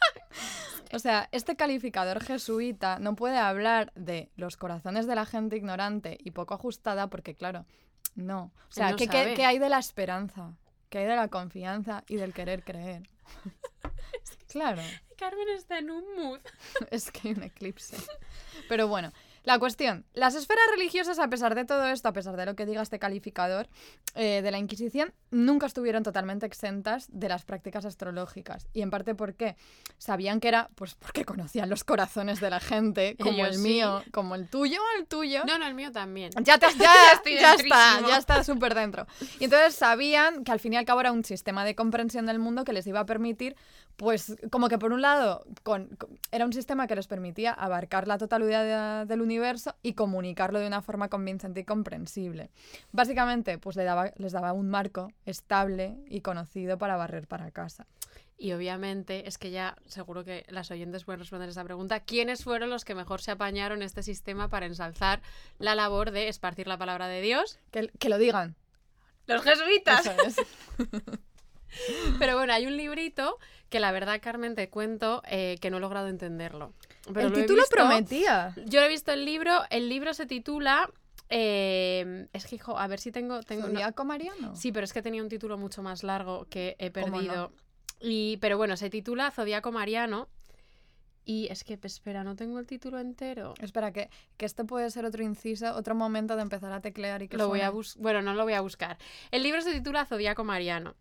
o 0.92 0.98
sea, 0.98 1.28
este 1.32 1.56
calificador 1.56 2.22
jesuita 2.22 2.98
no 2.98 3.16
puede 3.16 3.38
hablar 3.38 3.92
de 3.94 4.30
los 4.36 4.56
corazones 4.56 5.06
de 5.06 5.14
la 5.14 5.26
gente 5.26 5.56
ignorante 5.56 6.18
y 6.22 6.32
poco 6.32 6.54
ajustada 6.54 7.08
porque, 7.08 7.34
claro, 7.34 7.66
no. 8.14 8.52
O 8.68 8.72
sea, 8.72 8.90
no 8.90 8.96
¿qué, 8.96 9.08
qué 9.08 9.44
hay 9.44 9.58
de 9.58 9.68
la 9.68 9.78
esperanza? 9.78 10.54
¿Qué 10.88 10.98
hay 10.98 11.06
de 11.06 11.16
la 11.16 11.28
confianza 11.28 12.04
y 12.08 12.16
del 12.16 12.34
querer 12.34 12.64
creer? 12.64 13.08
claro, 14.48 14.82
Carmen 15.16 15.48
está 15.50 15.78
en 15.78 15.90
un 15.90 16.04
mood. 16.16 16.40
es 16.90 17.10
que 17.10 17.28
hay 17.28 17.34
un 17.34 17.42
eclipse. 17.42 17.96
Pero 18.68 18.88
bueno, 18.88 19.12
la 19.42 19.58
cuestión, 19.58 20.04
las 20.12 20.34
esferas 20.34 20.64
religiosas, 20.70 21.18
a 21.18 21.28
pesar 21.28 21.54
de 21.54 21.64
todo 21.64 21.86
esto, 21.86 22.08
a 22.08 22.12
pesar 22.12 22.36
de 22.36 22.46
lo 22.46 22.54
que 22.54 22.66
diga 22.66 22.82
este 22.82 22.98
calificador 22.98 23.68
eh, 24.14 24.42
de 24.42 24.50
la 24.50 24.58
Inquisición, 24.58 25.12
nunca 25.30 25.66
estuvieron 25.66 26.02
totalmente 26.02 26.46
exentas 26.46 27.06
de 27.10 27.28
las 27.28 27.44
prácticas 27.44 27.84
astrológicas. 27.84 28.66
Y 28.72 28.82
en 28.82 28.90
parte 28.90 29.14
porque 29.14 29.56
sabían 29.98 30.40
que 30.40 30.48
era, 30.48 30.68
pues 30.74 30.94
porque 30.94 31.24
conocían 31.24 31.70
los 31.70 31.84
corazones 31.84 32.40
de 32.40 32.50
la 32.50 32.60
gente, 32.60 33.16
como 33.20 33.32
Ellos 33.32 33.48
el 33.48 33.54
sí. 33.54 33.60
mío, 33.60 34.02
como 34.12 34.34
el 34.34 34.48
tuyo, 34.48 34.80
el 34.98 35.06
tuyo. 35.06 35.44
No, 35.46 35.58
no, 35.58 35.66
el 35.66 35.74
mío 35.74 35.90
también. 35.90 36.30
Ya, 36.42 36.58
te 36.58 36.66
ya, 36.78 37.12
estoy 37.14 37.34
ya 37.34 37.54
está, 37.54 38.00
ya 38.06 38.16
está 38.18 38.44
súper 38.44 38.74
dentro. 38.74 39.06
Y 39.38 39.44
entonces 39.44 39.74
sabían 39.74 40.44
que 40.44 40.52
al 40.52 40.60
fin 40.60 40.74
y 40.74 40.76
al 40.76 40.84
cabo 40.84 41.00
era 41.00 41.12
un 41.12 41.24
sistema 41.24 41.64
de 41.64 41.74
comprensión 41.74 42.26
del 42.26 42.38
mundo 42.38 42.64
que 42.64 42.72
les 42.72 42.86
iba 42.86 43.00
a 43.00 43.06
permitir, 43.06 43.56
pues 44.00 44.34
como 44.50 44.70
que 44.70 44.78
por 44.78 44.94
un 44.94 45.02
lado 45.02 45.44
con- 45.62 45.88
con- 45.96 46.18
era 46.32 46.46
un 46.46 46.54
sistema 46.54 46.86
que 46.86 46.96
les 46.96 47.06
permitía 47.06 47.52
abarcar 47.52 48.08
la 48.08 48.16
totalidad 48.16 49.02
de- 49.02 49.06
del 49.06 49.20
universo 49.20 49.76
y 49.82 49.92
comunicarlo 49.92 50.58
de 50.58 50.66
una 50.66 50.80
forma 50.80 51.08
convincente 51.10 51.60
y 51.60 51.64
comprensible. 51.64 52.50
Básicamente, 52.92 53.58
pues 53.58 53.76
le 53.76 53.84
daba, 53.84 54.10
les 54.16 54.32
daba 54.32 54.54
un 54.54 54.70
marco 54.70 55.12
estable 55.26 55.98
y 56.08 56.22
conocido 56.22 56.78
para 56.78 56.96
barrer 56.96 57.26
para 57.28 57.50
casa. 57.50 57.86
Y 58.38 58.52
obviamente 58.54 59.28
es 59.28 59.36
que 59.36 59.50
ya 59.50 59.76
seguro 59.84 60.24
que 60.24 60.46
las 60.48 60.70
oyentes 60.70 61.04
pueden 61.04 61.20
responder 61.20 61.50
esta 61.50 61.62
pregunta. 61.62 62.00
¿Quiénes 62.00 62.42
fueron 62.42 62.70
los 62.70 62.86
que 62.86 62.94
mejor 62.94 63.20
se 63.20 63.32
apañaron 63.32 63.82
este 63.82 64.02
sistema 64.02 64.48
para 64.48 64.64
ensalzar 64.64 65.20
la 65.58 65.74
labor 65.74 66.10
de 66.10 66.28
esparcir 66.28 66.66
la 66.66 66.78
palabra 66.78 67.06
de 67.06 67.20
Dios? 67.20 67.58
Que, 67.70 67.88
que 67.98 68.08
lo 68.08 68.16
digan. 68.16 68.56
Los 69.26 69.42
jesuitas. 69.42 70.06
Eso 70.06 70.22
es. 70.24 70.36
Pero 72.18 72.36
bueno, 72.36 72.52
hay 72.52 72.66
un 72.66 72.76
librito 72.76 73.38
que 73.68 73.80
la 73.80 73.92
verdad, 73.92 74.20
Carmen, 74.22 74.54
te 74.54 74.68
cuento 74.68 75.22
eh, 75.28 75.56
que 75.60 75.70
no 75.70 75.76
he 75.76 75.80
logrado 75.80 76.08
entenderlo. 76.08 76.72
Pero 77.12 77.28
el 77.28 77.32
título 77.32 77.62
visto- 77.62 77.76
prometía. 77.76 78.54
Yo 78.66 78.80
he 78.80 78.88
visto 78.88 79.12
el 79.12 79.24
libro, 79.24 79.62
el 79.70 79.88
libro 79.88 80.12
se 80.14 80.26
titula... 80.26 80.90
eh, 81.28 82.26
es 82.32 82.46
que, 82.46 82.56
hijo, 82.56 82.78
a 82.78 82.86
ver 82.88 82.98
si 83.00 83.12
tengo... 83.12 83.40
tengo 83.40 83.62
no- 83.68 83.72
¿Zodíaco 83.74 84.04
Mariano? 84.04 84.54
Sí, 84.56 84.72
pero 84.72 84.84
es 84.84 84.92
que 84.92 85.02
tenía 85.02 85.22
un 85.22 85.28
título 85.28 85.56
mucho 85.58 85.82
más 85.82 86.02
largo 86.02 86.46
que 86.50 86.76
he 86.78 86.90
perdido. 86.90 87.52
Y, 88.00 88.38
pero 88.38 88.56
bueno, 88.56 88.76
se 88.76 88.90
titula 88.90 89.30
Zodíaco 89.30 89.70
Mariano. 89.72 90.28
Y 91.24 91.46
es 91.50 91.62
que, 91.64 91.78
espera, 91.82 92.24
no 92.24 92.34
tengo 92.34 92.58
el 92.58 92.66
título 92.66 92.98
entero. 92.98 93.54
Espera, 93.60 93.92
que, 93.92 94.08
que 94.36 94.46
este 94.46 94.64
puede 94.64 94.90
ser 94.90 95.04
otro 95.04 95.22
inciso, 95.22 95.74
otro 95.76 95.94
momento 95.94 96.34
de 96.34 96.42
empezar 96.42 96.72
a 96.72 96.80
teclear 96.80 97.22
y 97.22 97.28
que 97.28 97.36
Lo 97.36 97.46
voy 97.46 97.60
a. 97.60 97.70
Bueno, 97.98 98.22
no 98.22 98.34
lo 98.34 98.42
voy 98.44 98.54
a 98.54 98.62
buscar. 98.62 98.98
El 99.30 99.42
libro 99.42 99.60
se 99.60 99.72
titula 99.72 100.06
Zodíaco 100.06 100.42
Mariano. 100.44 100.96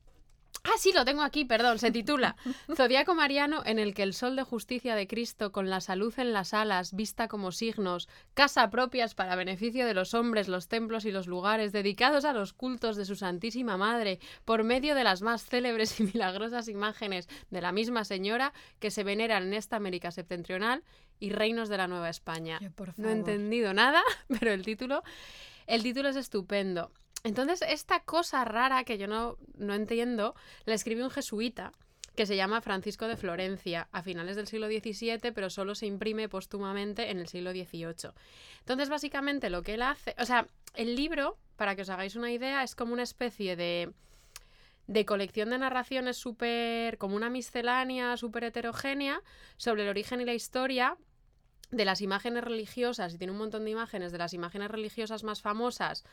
Ah, 0.64 0.78
sí, 0.78 0.91
lo 0.93 1.05
tengo 1.05 1.22
aquí, 1.22 1.45
perdón. 1.45 1.80
Se 1.80 1.91
titula 1.91 2.36
Zodíaco 2.76 3.16
Mariano 3.16 3.62
en 3.66 3.80
el 3.80 3.93
que 3.93 4.03
el 4.03 4.14
sol 4.14 4.36
de 4.36 4.43
justicia 4.43 4.95
de 4.95 5.07
Cristo 5.07 5.51
con 5.51 5.70
la 5.70 5.82
salud 5.82 6.14
en 6.18 6.34
las 6.34 6.53
alas, 6.53 6.93
vista 6.93 7.28
como 7.28 7.51
signos, 7.51 8.10
casa 8.34 8.70
propias 8.70 9.16
para 9.16 9.36
beneficio 9.36 9.86
de 9.86 9.93
los 9.93 10.14
hombres, 10.14 10.47
los 10.47 10.68
templos 10.68 11.05
y 11.05 11.12
los 11.12 11.28
lugares 11.28 11.72
dedicados 11.72 12.26
a 12.26 12.34
los 12.34 12.53
cultos 12.53 12.95
de 12.95 13.05
su 13.05 13.16
Santísima 13.16 13.78
Madre, 13.78 14.20
por 14.45 14.64
medio 14.64 14.95
de 14.95 15.03
las 15.03 15.22
más 15.22 15.45
célebres 15.45 15.99
y 15.99 16.03
milagrosas 16.03 16.68
imágenes 16.68 17.28
de 17.49 17.62
la 17.62 17.72
misma 17.72 18.03
Señora 18.03 18.53
que 18.80 18.91
se 18.91 19.03
veneran 19.03 19.43
en 19.43 19.53
esta 19.53 19.78
América 19.78 20.12
septentrional 20.12 20.84
y 21.20 21.32
reinos 21.32 21.70
de 21.70 21.78
la 21.78 21.88
Nueva 21.88 22.10
España. 22.10 22.60
No 22.97 23.10
he 23.10 23.12
entendido 23.12 23.74
nada, 23.74 24.01
pero 24.39 24.51
el 24.51 24.64
título, 24.64 25.03
el 25.68 25.84
título 25.84 26.10
es 26.10 26.16
estupendo. 26.16 26.91
Entonces, 27.24 27.61
esta 27.67 28.01
cosa 28.01 28.45
rara 28.45 28.84
que 28.84 28.97
yo 28.97 29.07
no, 29.07 29.38
no 29.57 29.74
entiendo, 29.74 30.36
la 30.65 30.74
escribió 30.74 31.03
un 31.03 31.11
jesuita 31.11 31.72
que 32.15 32.26
se 32.26 32.36
llama 32.36 32.61
Francisco 32.61 33.07
de 33.07 33.17
Florencia 33.17 33.88
a 33.91 34.03
finales 34.03 34.36
del 34.36 34.47
siglo 34.47 34.67
XVII, 34.67 35.32
pero 35.34 35.49
solo 35.49 35.76
se 35.76 35.86
imprime 35.86 36.28
póstumamente 36.28 37.11
en 37.11 37.20
el 37.20 37.28
siglo 37.28 37.51
XVIII. 37.51 38.11
Entonces, 38.59 38.89
básicamente 38.89 39.49
lo 39.49 39.63
que 39.63 39.76
él 39.76 39.82
hace, 39.82 40.15
o 40.17 40.26
sea, 40.26 40.47
el 40.76 40.95
libro, 40.95 41.38
para 41.55 41.76
que 41.76 41.84
os 41.84 41.89
hagáis 41.89 42.15
una 42.15 42.32
idea, 42.32 42.63
es 42.63 42.76
como 42.76 42.93
una 42.93 43.03
especie 43.03 43.55
de 43.55 43.93
de 44.89 45.05
colección 45.05 45.51
de 45.51 45.59
narraciones 45.59 46.17
súper, 46.17 46.97
como 46.97 47.15
una 47.15 47.30
miscelánea 47.30 48.17
súper 48.17 48.45
heterogénea 48.45 49.22
sobre 49.55 49.84
el 49.84 49.89
origen 49.89 50.20
y 50.20 50.26
la 50.26 50.34
historia 50.34 50.97
de 51.70 51.86
las 51.86 52.01
imágenes 52.01 52.43
religiosas, 52.43 53.13
y 53.13 53.20
tiene 53.20 53.32
un 53.32 53.38
montón 53.38 53.65
de 53.65 53.70
imágenes 53.70 54.11
de 54.11 54.17
las 54.17 54.34
imágenes 54.34 54.72
religiosas 54.72 55.24
más 55.24 55.43
famosas 55.43 56.03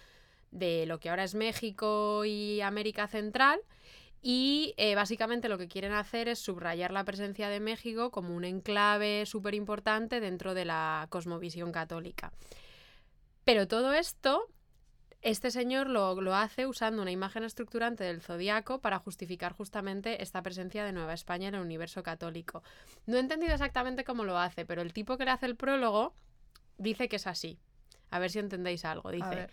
de 0.51 0.87
lo 0.87 0.99
que 0.99 1.11
ahora 1.11 1.25
es 1.25 1.35
México 1.35 2.25
y 2.25 2.61
América 2.61 3.09
Central. 3.09 3.61
Y 4.23 4.75
eh, 4.77 4.95
básicamente 4.95 5.49
lo 5.49 5.59
que 5.59 5.69
quieren 5.69 5.93
hacer 5.93 6.29
es 6.29 6.41
subrayar 6.41 6.91
la 6.91 7.05
presencia 7.05 7.49
de 7.49 7.61
México 7.61 8.11
como 8.11 8.35
un 8.35 8.45
enclave 8.45 9.25
súper 9.27 9.55
importante 9.55 10.21
dentro 10.21 10.55
de 10.55 10.65
la 10.65 11.07
cosmovisión 11.11 11.71
católica. 11.71 12.33
Pero 13.45 13.69
todo 13.69 13.93
esto, 13.93 14.49
este 15.23 15.53
señor 15.53 15.89
lo, 15.89 16.21
lo 16.21 16.35
hace 16.35 16.67
usando 16.67 17.03
una 17.03 17.13
imagen 17.13 17.45
estructurante 17.45 18.03
del 18.03 18.21
zodiaco 18.21 18.81
para 18.81 18.99
justificar 18.99 19.53
justamente 19.53 20.23
esta 20.23 20.43
presencia 20.43 20.85
de 20.85 20.93
Nueva 20.93 21.15
España 21.15 21.49
en 21.49 21.55
el 21.55 21.61
universo 21.61 22.03
católico. 22.03 22.65
No 23.07 23.19
he 23.19 23.21
entendido 23.21 23.53
exactamente 23.53 24.03
cómo 24.03 24.25
lo 24.25 24.39
hace, 24.39 24.67
pero 24.67 24.83
el 24.83 24.93
tipo 24.93 25.17
que 25.17 25.25
le 25.25 25.31
hace 25.31 25.47
el 25.47 25.55
prólogo 25.55 26.15
dice 26.79 27.09
que 27.09 27.17
es 27.17 27.27
así. 27.29 27.61
A 28.11 28.19
ver 28.19 28.31
si 28.31 28.39
entendéis 28.39 28.85
algo. 28.85 29.11
Dice, 29.11 29.49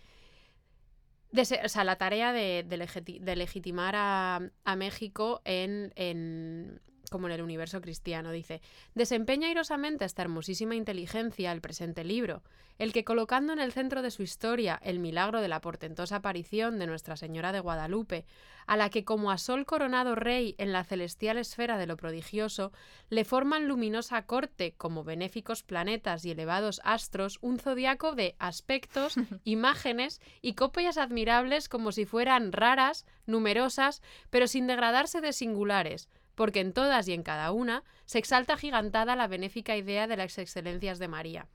de 1.34 1.44
se- 1.44 1.60
o 1.64 1.68
sea, 1.68 1.82
la 1.84 1.96
tarea 1.96 2.32
de, 2.32 2.62
de 2.62 2.76
de 3.20 3.36
legitimar 3.36 3.94
a, 3.96 4.40
a 4.64 4.76
México 4.76 5.42
en, 5.44 5.92
en- 5.96 6.80
como 7.10 7.26
en 7.26 7.32
el 7.32 7.42
universo 7.42 7.80
cristiano. 7.80 8.32
Dice, 8.32 8.60
desempeña 8.94 9.48
airosamente 9.48 10.04
esta 10.04 10.22
hermosísima 10.22 10.74
inteligencia 10.74 11.52
el 11.52 11.60
presente 11.60 12.04
libro, 12.04 12.42
el 12.78 12.92
que 12.92 13.04
colocando 13.04 13.52
en 13.52 13.60
el 13.60 13.72
centro 13.72 14.02
de 14.02 14.10
su 14.10 14.22
historia 14.22 14.80
el 14.82 14.98
milagro 14.98 15.40
de 15.40 15.48
la 15.48 15.60
portentosa 15.60 16.16
aparición 16.16 16.78
de 16.78 16.86
Nuestra 16.86 17.16
Señora 17.16 17.52
de 17.52 17.60
Guadalupe, 17.60 18.24
a 18.66 18.76
la 18.76 18.90
que 18.90 19.04
como 19.04 19.30
a 19.30 19.38
sol 19.38 19.66
coronado 19.66 20.14
rey 20.14 20.54
en 20.58 20.72
la 20.72 20.84
celestial 20.84 21.38
esfera 21.38 21.78
de 21.78 21.86
lo 21.86 21.96
prodigioso, 21.96 22.72
le 23.10 23.24
forman 23.24 23.68
luminosa 23.68 24.26
corte 24.26 24.74
como 24.76 25.04
benéficos 25.04 25.62
planetas 25.62 26.24
y 26.24 26.30
elevados 26.30 26.80
astros 26.84 27.38
un 27.42 27.58
zodiaco 27.58 28.14
de 28.14 28.34
aspectos, 28.38 29.14
imágenes 29.44 30.20
y 30.42 30.54
copias 30.54 30.98
admirables 30.98 31.68
como 31.68 31.92
si 31.92 32.06
fueran 32.06 32.52
raras, 32.52 33.06
numerosas, 33.26 34.02
pero 34.30 34.46
sin 34.46 34.66
degradarse 34.66 35.20
de 35.20 35.32
singulares, 35.32 36.08
porque 36.34 36.60
en 36.60 36.72
todas 36.72 37.08
y 37.08 37.12
en 37.12 37.22
cada 37.22 37.52
una 37.52 37.84
se 38.04 38.18
exalta 38.18 38.56
gigantada 38.56 39.16
la 39.16 39.28
benéfica 39.28 39.76
idea 39.76 40.06
de 40.06 40.16
las 40.16 40.38
excelencias 40.38 40.98
de 40.98 41.08
María. 41.08 41.46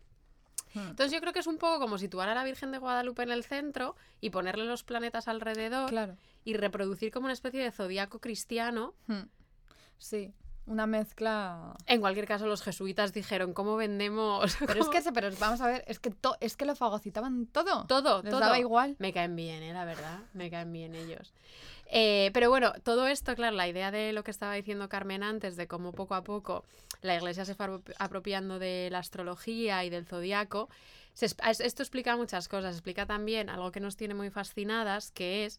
Hmm. 0.73 0.89
Entonces 0.89 1.11
yo 1.11 1.19
creo 1.21 1.33
que 1.33 1.39
es 1.39 1.47
un 1.47 1.57
poco 1.57 1.79
como 1.79 1.97
situar 1.97 2.29
a 2.29 2.35
la 2.35 2.43
Virgen 2.43 2.71
de 2.71 2.77
Guadalupe 2.77 3.23
en 3.23 3.31
el 3.31 3.43
centro 3.43 3.95
y 4.21 4.29
ponerle 4.29 4.65
los 4.65 4.83
planetas 4.83 5.27
alrededor 5.27 5.89
claro. 5.89 6.15
y 6.43 6.53
reproducir 6.53 7.11
como 7.11 7.25
una 7.25 7.33
especie 7.33 7.63
de 7.63 7.71
zodiaco 7.71 8.19
cristiano. 8.19 8.93
Hmm. 9.07 9.23
Sí, 9.97 10.33
una 10.69 10.85
mezcla... 10.87 11.75
En 11.87 11.99
cualquier 11.99 12.25
caso, 12.27 12.45
los 12.47 12.61
jesuitas 12.61 13.11
dijeron, 13.13 13.53
¿cómo 13.53 13.75
vendemos? 13.75 14.55
Pero 14.65 14.81
es 14.81 14.89
que, 14.89 15.11
pero 15.11 15.29
vamos 15.39 15.59
a 15.61 15.67
ver, 15.67 15.83
es 15.87 15.99
que, 15.99 16.11
to- 16.11 16.37
es 16.39 16.55
que 16.55 16.65
lo 16.65 16.75
fagocitaban 16.75 17.47
todo. 17.47 17.85
todo, 17.87 18.21
Les 18.21 18.31
todo. 18.31 18.39
daba 18.39 18.59
igual. 18.59 18.95
Me 18.99 19.11
caen 19.11 19.35
bien, 19.35 19.63
¿eh? 19.63 19.73
la 19.73 19.85
verdad. 19.85 20.19
Me 20.33 20.49
caen 20.49 20.71
bien 20.71 20.95
ellos. 20.95 21.33
Eh, 21.91 22.29
pero 22.33 22.49
bueno, 22.49 22.71
todo 22.83 23.07
esto, 23.07 23.33
claro, 23.35 23.55
la 23.55 23.67
idea 23.67 23.89
de 23.89 24.13
lo 24.13 24.23
que 24.23 24.29
estaba 24.31 24.53
diciendo 24.53 24.87
Carmen 24.89 25.23
antes, 25.23 25.55
de 25.57 25.67
cómo 25.67 25.91
poco 25.91 26.13
a 26.13 26.23
poco 26.23 26.63
la 27.01 27.15
iglesia 27.15 27.45
se 27.45 27.55
fue 27.55 27.65
apro- 27.67 27.95
apropiando 27.97 28.59
de 28.59 28.89
la 28.91 28.99
astrología 28.99 29.83
y 29.83 29.89
del 29.89 30.05
zodiaco, 30.05 30.69
se 31.13 31.25
esto 31.25 31.81
explica 31.83 32.15
muchas 32.15 32.47
cosas. 32.47 32.75
Explica 32.75 33.07
también 33.07 33.49
algo 33.49 33.71
que 33.71 33.79
nos 33.79 33.97
tiene 33.97 34.13
muy 34.13 34.29
fascinadas, 34.29 35.09
que 35.11 35.45
es 35.45 35.57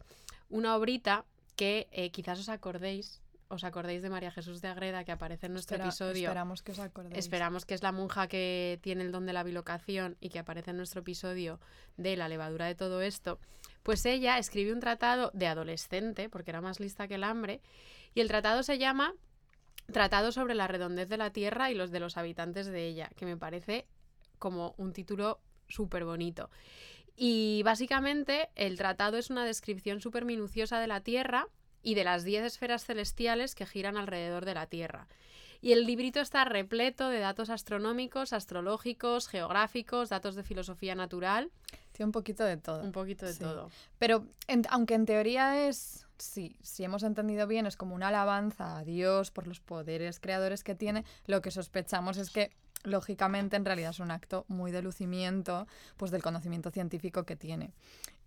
una 0.49 0.77
obrita 0.77 1.25
que 1.57 1.89
eh, 1.91 2.11
quizás 2.11 2.39
os 2.39 2.49
acordéis, 2.49 3.21
os 3.51 3.65
acordéis 3.65 4.01
de 4.03 4.09
María 4.11 4.31
Jesús 4.31 4.63
de 4.63 4.69
Agreda, 4.69 5.05
que 5.05 5.13
aparece 5.13 5.47
en 5.47 5.53
nuestro 5.53 5.77
Espera- 5.77 5.89
episodio. 5.89 6.29
Esperamos 6.29 6.63
que 6.63 6.73
os 6.73 6.79
acordéis. 6.79 7.19
Esperamos 7.19 7.67
que 7.67 7.75
es 7.75 7.83
la 7.83 7.93
monja 7.93 8.29
que 8.29 8.79
tiene 8.83 9.03
el 9.03 9.13
don 9.13 9.27
de 9.27 9.33
la 9.35 9.43
bilocación 9.43 10.17
y 10.21 10.31
que 10.31 10.39
aparece 10.39 10.71
en 10.71 10.77
nuestro 10.79 11.01
episodio 11.01 11.61
de 11.97 12.17
la 12.17 12.29
levadura 12.29 12.67
de 12.67 12.75
todo 12.75 13.03
esto. 13.03 13.39
Pues 13.83 14.07
ella 14.07 14.39
escribe 14.39 14.73
un 14.73 14.81
tratado 14.81 15.31
de 15.35 15.47
adolescente, 15.49 16.29
porque 16.31 16.51
era 16.53 16.61
más 16.61 16.81
lista 16.81 17.09
que 17.09 17.17
el 17.17 17.25
hambre, 17.25 17.61
y 18.15 18.21
el 18.21 18.29
tratado 18.29 18.63
se 18.63 18.79
llama 18.79 19.15
Tratado 19.93 20.31
sobre 20.31 20.55
la 20.55 20.69
redondez 20.69 21.09
de 21.09 21.17
la 21.17 21.31
Tierra 21.31 21.71
y 21.71 21.75
los 21.75 21.91
de 21.91 21.99
los 21.99 22.17
habitantes 22.17 22.67
de 22.67 22.87
ella, 22.87 23.11
que 23.17 23.27
me 23.27 23.37
parece 23.37 23.87
como 24.39 24.75
un 24.79 24.93
título 24.93 25.41
súper 25.69 26.05
bonito. 26.05 26.49
Y 27.17 27.63
básicamente 27.65 28.51
el 28.55 28.77
tratado 28.79 29.19
es 29.19 29.31
una 29.31 29.45
descripción 29.45 30.01
súper 30.01 30.25
minuciosa 30.25 30.79
de 30.79 30.87
la 30.87 31.01
Tierra 31.01 31.49
y 31.83 31.95
de 31.95 32.05
las 32.05 32.25
10 32.25 32.45
esferas 32.45 32.85
celestiales 32.85 33.55
que 33.55 33.67
giran 33.67 33.97
alrededor 33.97 34.45
de 34.45 34.55
la 34.55 34.67
Tierra. 34.67 35.07
Y 35.63 35.73
el 35.73 35.85
librito 35.85 36.21
está 36.21 36.45
repleto 36.47 37.11
de 37.11 37.19
datos 37.19 37.51
astronómicos, 37.51 38.33
astrológicos, 38.33 39.29
geográficos, 39.29 40.09
datos 40.09 40.35
de 40.35 40.43
filosofía 40.43 40.95
natural, 40.95 41.51
Tiene 41.93 42.07
un 42.07 42.13
poquito 42.13 42.45
de 42.45 42.57
todo. 42.57 42.83
un 42.83 42.93
poquito 42.93 43.27
de 43.27 43.35
Sí. 43.35 43.41
todo. 43.41 43.71
Pero 43.99 44.27
en- 44.47 44.63
aunque 44.71 44.95
en 44.95 45.05
teoría 45.05 45.69
es, 45.69 46.07
sí, 46.17 46.57
si 46.63 46.83
hemos 46.85 47.03
entendido 47.03 47.47
bien, 47.47 47.67
es 47.67 47.77
como 47.77 47.95
una 47.95 48.09
alabanza 48.09 48.79
a 48.79 48.85
Dios 48.85 49.31
por 49.31 49.47
los 49.47 49.61
poderes 49.61 50.19
creadores 50.19 50.65
que 50.65 50.75
tiene, 50.75 51.05
lo 51.27 51.43
que 51.43 51.51
sospechamos 51.51 52.17
es 52.17 52.31
que, 52.31 52.51
lógicamente, 52.85 53.57
en 53.57 53.67
realidad 53.67 53.91
es 53.91 54.01
un 54.01 54.11
acto 54.11 54.47
muy 54.49 54.71
de 54.73 54.81
lucimiento 54.81 55.67
pues, 55.99 56.11
del 56.11 56.23
conocimiento 56.23 56.71
científico 56.71 57.25
que 57.25 57.37
tiene. 57.37 57.75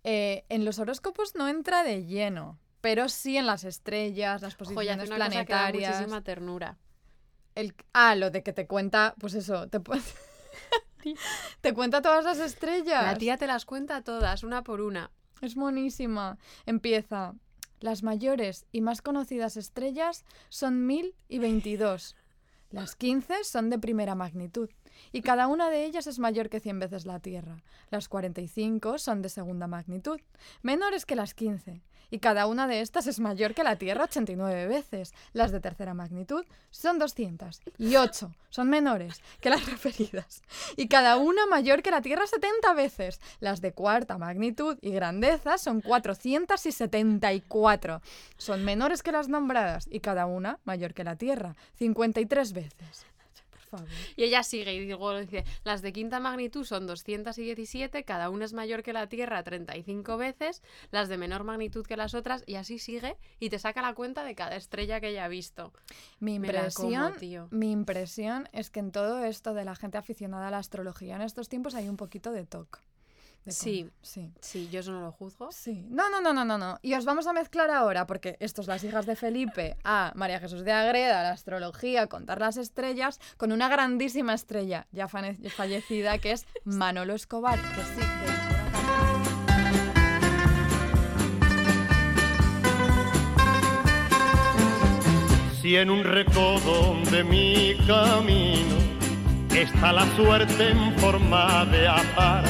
Eh, 0.04 0.44
en 0.48 0.64
los 0.64 0.78
horóscopos 0.78 1.34
no 1.34 1.48
entra 1.48 1.82
de 1.82 2.04
lleno, 2.04 2.58
pero 2.84 3.08
sí 3.08 3.38
en 3.38 3.46
las 3.46 3.64
estrellas, 3.64 4.42
las 4.42 4.56
posiciones 4.56 5.08
una 5.08 5.16
cosa 5.16 5.30
que 5.30 5.52
da 5.54 5.70
planetarias. 5.70 5.94
muchísima 5.94 6.20
ternura. 6.20 6.76
El, 7.54 7.74
ah, 7.94 8.14
lo 8.14 8.30
de 8.30 8.42
que 8.42 8.52
te 8.52 8.66
cuenta, 8.66 9.14
pues 9.18 9.32
eso, 9.32 9.68
te, 9.68 9.80
te 11.62 11.72
cuenta 11.72 12.02
todas 12.02 12.26
las 12.26 12.38
estrellas. 12.40 13.02
La 13.02 13.16
tía 13.16 13.38
te 13.38 13.46
las 13.46 13.64
cuenta 13.64 14.02
todas, 14.02 14.42
una 14.42 14.62
por 14.64 14.82
una. 14.82 15.10
Es 15.40 15.56
monísima. 15.56 16.36
Empieza. 16.66 17.32
Las 17.80 18.02
mayores 18.02 18.66
y 18.70 18.82
más 18.82 19.00
conocidas 19.00 19.56
estrellas 19.56 20.26
son 20.50 20.86
1000 20.86 21.14
y 21.30 21.38
22. 21.38 22.16
Las 22.68 22.96
15 22.96 23.44
son 23.44 23.70
de 23.70 23.78
primera 23.78 24.14
magnitud 24.14 24.68
y 25.12 25.22
cada 25.22 25.46
una 25.46 25.70
de 25.70 25.84
ellas 25.84 26.06
es 26.06 26.18
mayor 26.18 26.48
que 26.48 26.60
100 26.60 26.80
veces 26.80 27.06
la 27.06 27.20
Tierra. 27.20 27.62
Las 27.90 28.08
45 28.08 28.98
son 28.98 29.22
de 29.22 29.28
segunda 29.28 29.66
magnitud, 29.66 30.20
menores 30.62 31.06
que 31.06 31.16
las 31.16 31.34
15, 31.34 31.82
y 32.10 32.18
cada 32.20 32.46
una 32.46 32.68
de 32.68 32.80
estas 32.80 33.06
es 33.06 33.20
mayor 33.20 33.54
que 33.54 33.64
la 33.64 33.76
Tierra 33.76 34.04
89 34.04 34.68
veces. 34.68 35.12
Las 35.32 35.52
de 35.52 35.60
tercera 35.60 35.94
magnitud 35.94 36.44
son 36.70 36.98
200, 36.98 37.62
y 37.78 37.96
8 37.96 38.34
son 38.50 38.68
menores 38.70 39.22
que 39.40 39.50
las 39.50 39.66
referidas, 39.70 40.42
y 40.76 40.88
cada 40.88 41.16
una 41.16 41.46
mayor 41.46 41.82
que 41.82 41.90
la 41.90 42.02
Tierra 42.02 42.26
70 42.26 42.74
veces. 42.74 43.20
Las 43.40 43.60
de 43.60 43.72
cuarta 43.72 44.16
magnitud 44.16 44.78
y 44.80 44.92
grandeza 44.92 45.58
son 45.58 45.80
474. 45.80 48.00
Son 48.36 48.64
menores 48.64 49.02
que 49.02 49.10
las 49.12 49.28
nombradas 49.28 49.88
y 49.90 49.98
cada 50.00 50.26
una 50.26 50.58
mayor 50.64 50.94
que 50.94 51.04
la 51.04 51.16
Tierra, 51.16 51.54
53 51.78 52.52
veces. 52.52 53.06
Favor. 53.76 53.88
Y 54.16 54.24
ella 54.24 54.42
sigue 54.42 54.74
y 54.74 54.86
luego 54.86 55.18
dice, 55.18 55.44
las 55.64 55.82
de 55.82 55.92
quinta 55.92 56.20
magnitud 56.20 56.64
son 56.64 56.86
217, 56.86 58.04
cada 58.04 58.30
una 58.30 58.44
es 58.44 58.52
mayor 58.52 58.82
que 58.82 58.92
la 58.92 59.08
Tierra 59.08 59.42
35 59.42 60.16
veces, 60.16 60.62
las 60.90 61.08
de 61.08 61.18
menor 61.18 61.44
magnitud 61.44 61.86
que 61.86 61.96
las 61.96 62.14
otras, 62.14 62.44
y 62.46 62.56
así 62.56 62.78
sigue 62.78 63.16
y 63.40 63.50
te 63.50 63.58
saca 63.58 63.82
la 63.82 63.94
cuenta 63.94 64.24
de 64.24 64.34
cada 64.34 64.56
estrella 64.56 65.00
que 65.00 65.08
ella 65.08 65.24
ha 65.24 65.28
visto. 65.28 65.72
Mi 66.20 66.34
impresión, 66.34 67.14
tío. 67.18 67.48
mi 67.50 67.70
impresión 67.70 68.48
es 68.52 68.70
que 68.70 68.80
en 68.80 68.92
todo 68.92 69.24
esto 69.24 69.54
de 69.54 69.64
la 69.64 69.74
gente 69.74 69.98
aficionada 69.98 70.48
a 70.48 70.50
la 70.50 70.58
astrología 70.58 71.16
en 71.16 71.22
estos 71.22 71.48
tiempos 71.48 71.74
hay 71.74 71.88
un 71.88 71.96
poquito 71.96 72.32
de 72.32 72.46
toque. 72.46 72.80
Sí. 73.46 73.90
sí. 74.00 74.32
Sí, 74.40 74.68
yo 74.70 74.80
eso 74.80 74.92
no 74.92 75.00
lo 75.00 75.12
juzgo. 75.12 75.52
Sí. 75.52 75.84
No, 75.88 76.08
no, 76.08 76.20
no, 76.20 76.32
no, 76.32 76.44
no, 76.44 76.56
no. 76.56 76.78
Y 76.82 76.94
os 76.94 77.04
vamos 77.04 77.26
a 77.26 77.32
mezclar 77.32 77.70
ahora, 77.70 78.06
porque 78.06 78.36
estos 78.40 78.66
las 78.66 78.82
hijas 78.84 79.06
de 79.06 79.16
Felipe, 79.16 79.76
a 79.84 80.12
María 80.14 80.40
Jesús 80.40 80.64
de 80.64 80.72
Agreda, 80.72 81.22
la 81.22 81.32
astrología, 81.32 82.06
contar 82.06 82.40
las 82.40 82.56
estrellas, 82.56 83.20
con 83.36 83.52
una 83.52 83.68
grandísima 83.68 84.34
estrella 84.34 84.86
ya 84.92 85.08
fallecida, 85.08 86.18
que 86.18 86.32
es 86.32 86.46
Manolo 86.64 87.14
Escobar, 87.14 87.60
que 87.60 87.82
sí. 87.82 88.06
Si 95.60 95.76
en 95.76 95.88
un 95.88 96.04
recodo 96.04 96.94
de 97.10 97.24
mi 97.24 97.74
camino 97.86 98.76
está 99.50 99.92
la 99.94 100.04
suerte 100.14 100.70
en 100.70 100.92
forma 100.98 101.64
de 101.64 101.88
azar, 101.88 102.44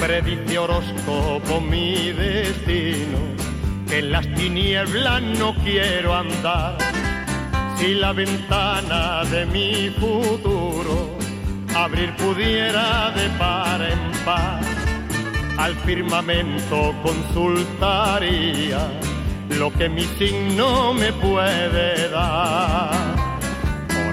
predice 0.00 0.58
horóscopo 0.58 1.60
mi 1.60 2.10
destino, 2.12 3.18
que 3.86 3.98
en 3.98 4.12
las 4.12 4.26
tinieblas 4.34 5.20
no 5.22 5.54
quiero 5.56 6.14
andar. 6.14 6.78
Si 7.76 7.94
la 7.94 8.12
ventana 8.12 9.24
de 9.24 9.44
mi 9.46 9.90
futuro 9.90 11.18
abrir 11.74 12.14
pudiera 12.16 13.10
de 13.10 13.28
par 13.38 13.82
en 13.82 14.24
par, 14.24 14.60
al 15.58 15.74
firmamento 15.76 16.94
consultaría 17.02 18.80
lo 19.50 19.70
que 19.72 19.88
mi 19.88 20.04
signo 20.18 20.94
me 20.94 21.12
puede 21.12 22.08
dar. 22.08 22.90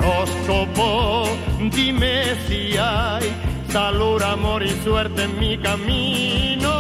Horóscopo, 0.02 1.30
dime 1.72 2.36
si 2.48 2.78
hay 2.78 3.57
salud, 3.72 4.22
amor 4.22 4.64
y 4.64 4.70
suerte 4.84 5.24
en 5.24 5.40
mi 5.40 5.58
camino. 5.58 6.72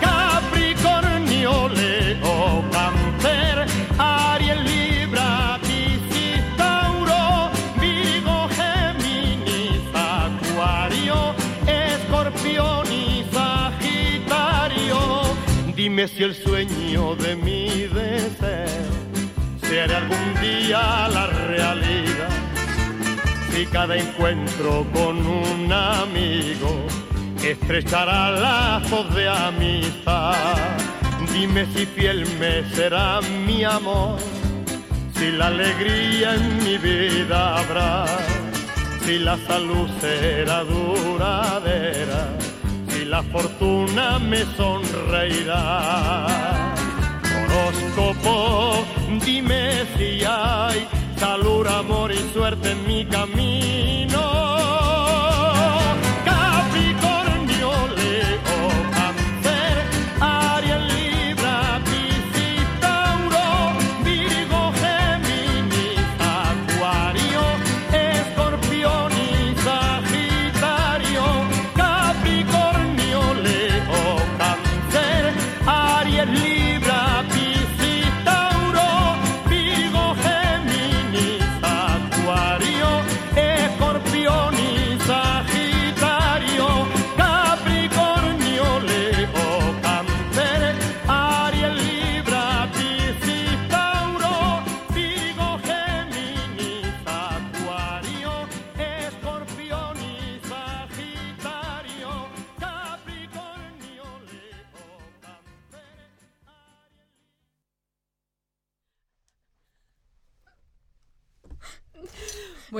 Capricornio, 0.00 1.68
Leo, 1.68 2.64
Cáncer, 2.70 3.66
Aries, 3.98 4.60
Libra, 4.64 5.58
Piscis, 5.62 6.42
Tauro, 6.56 7.50
Virgo, 7.80 8.48
Géminis, 8.58 9.80
Acuario, 9.94 11.34
Escorpión 11.66 12.92
y 12.92 13.24
Sagitario. 13.32 14.98
Dime 15.74 16.08
si 16.08 16.22
el 16.24 16.34
sueño 16.34 17.16
de 17.16 17.36
mi 17.36 17.68
deseo 17.88 18.92
será 19.60 19.98
algún 19.98 20.34
día 20.40 21.08
la 21.08 21.26
realidad. 21.26 22.51
Si 23.52 23.66
cada 23.66 23.96
encuentro 23.98 24.86
con 24.94 25.26
un 25.26 25.70
amigo 25.70 26.86
estrechará 27.44 28.30
lazos 28.30 29.14
de 29.14 29.28
amistad. 29.28 30.34
Dime 31.34 31.66
si 31.74 31.84
fiel 31.84 32.26
me 32.40 32.64
será 32.70 33.20
mi 33.46 33.62
amor, 33.62 34.18
si 35.14 35.32
la 35.32 35.48
alegría 35.48 36.34
en 36.34 36.64
mi 36.64 36.78
vida 36.78 37.58
habrá, 37.58 38.06
si 39.04 39.18
la 39.18 39.36
salud 39.46 39.88
será 40.00 40.64
duradera, 40.64 42.28
si 42.88 43.04
la 43.04 43.22
fortuna 43.22 44.18
me 44.18 44.44
sonreirá. 44.56 46.26
Horóscopo, 47.36 48.84
dime 49.24 49.84
si 49.96 50.24
hay 50.24 50.86
salud, 51.22 51.64
amor 51.68 52.10
y 52.10 52.18
suerte 52.32 52.72
en 52.72 52.84
mi 52.84 53.04
camino. 53.06 54.51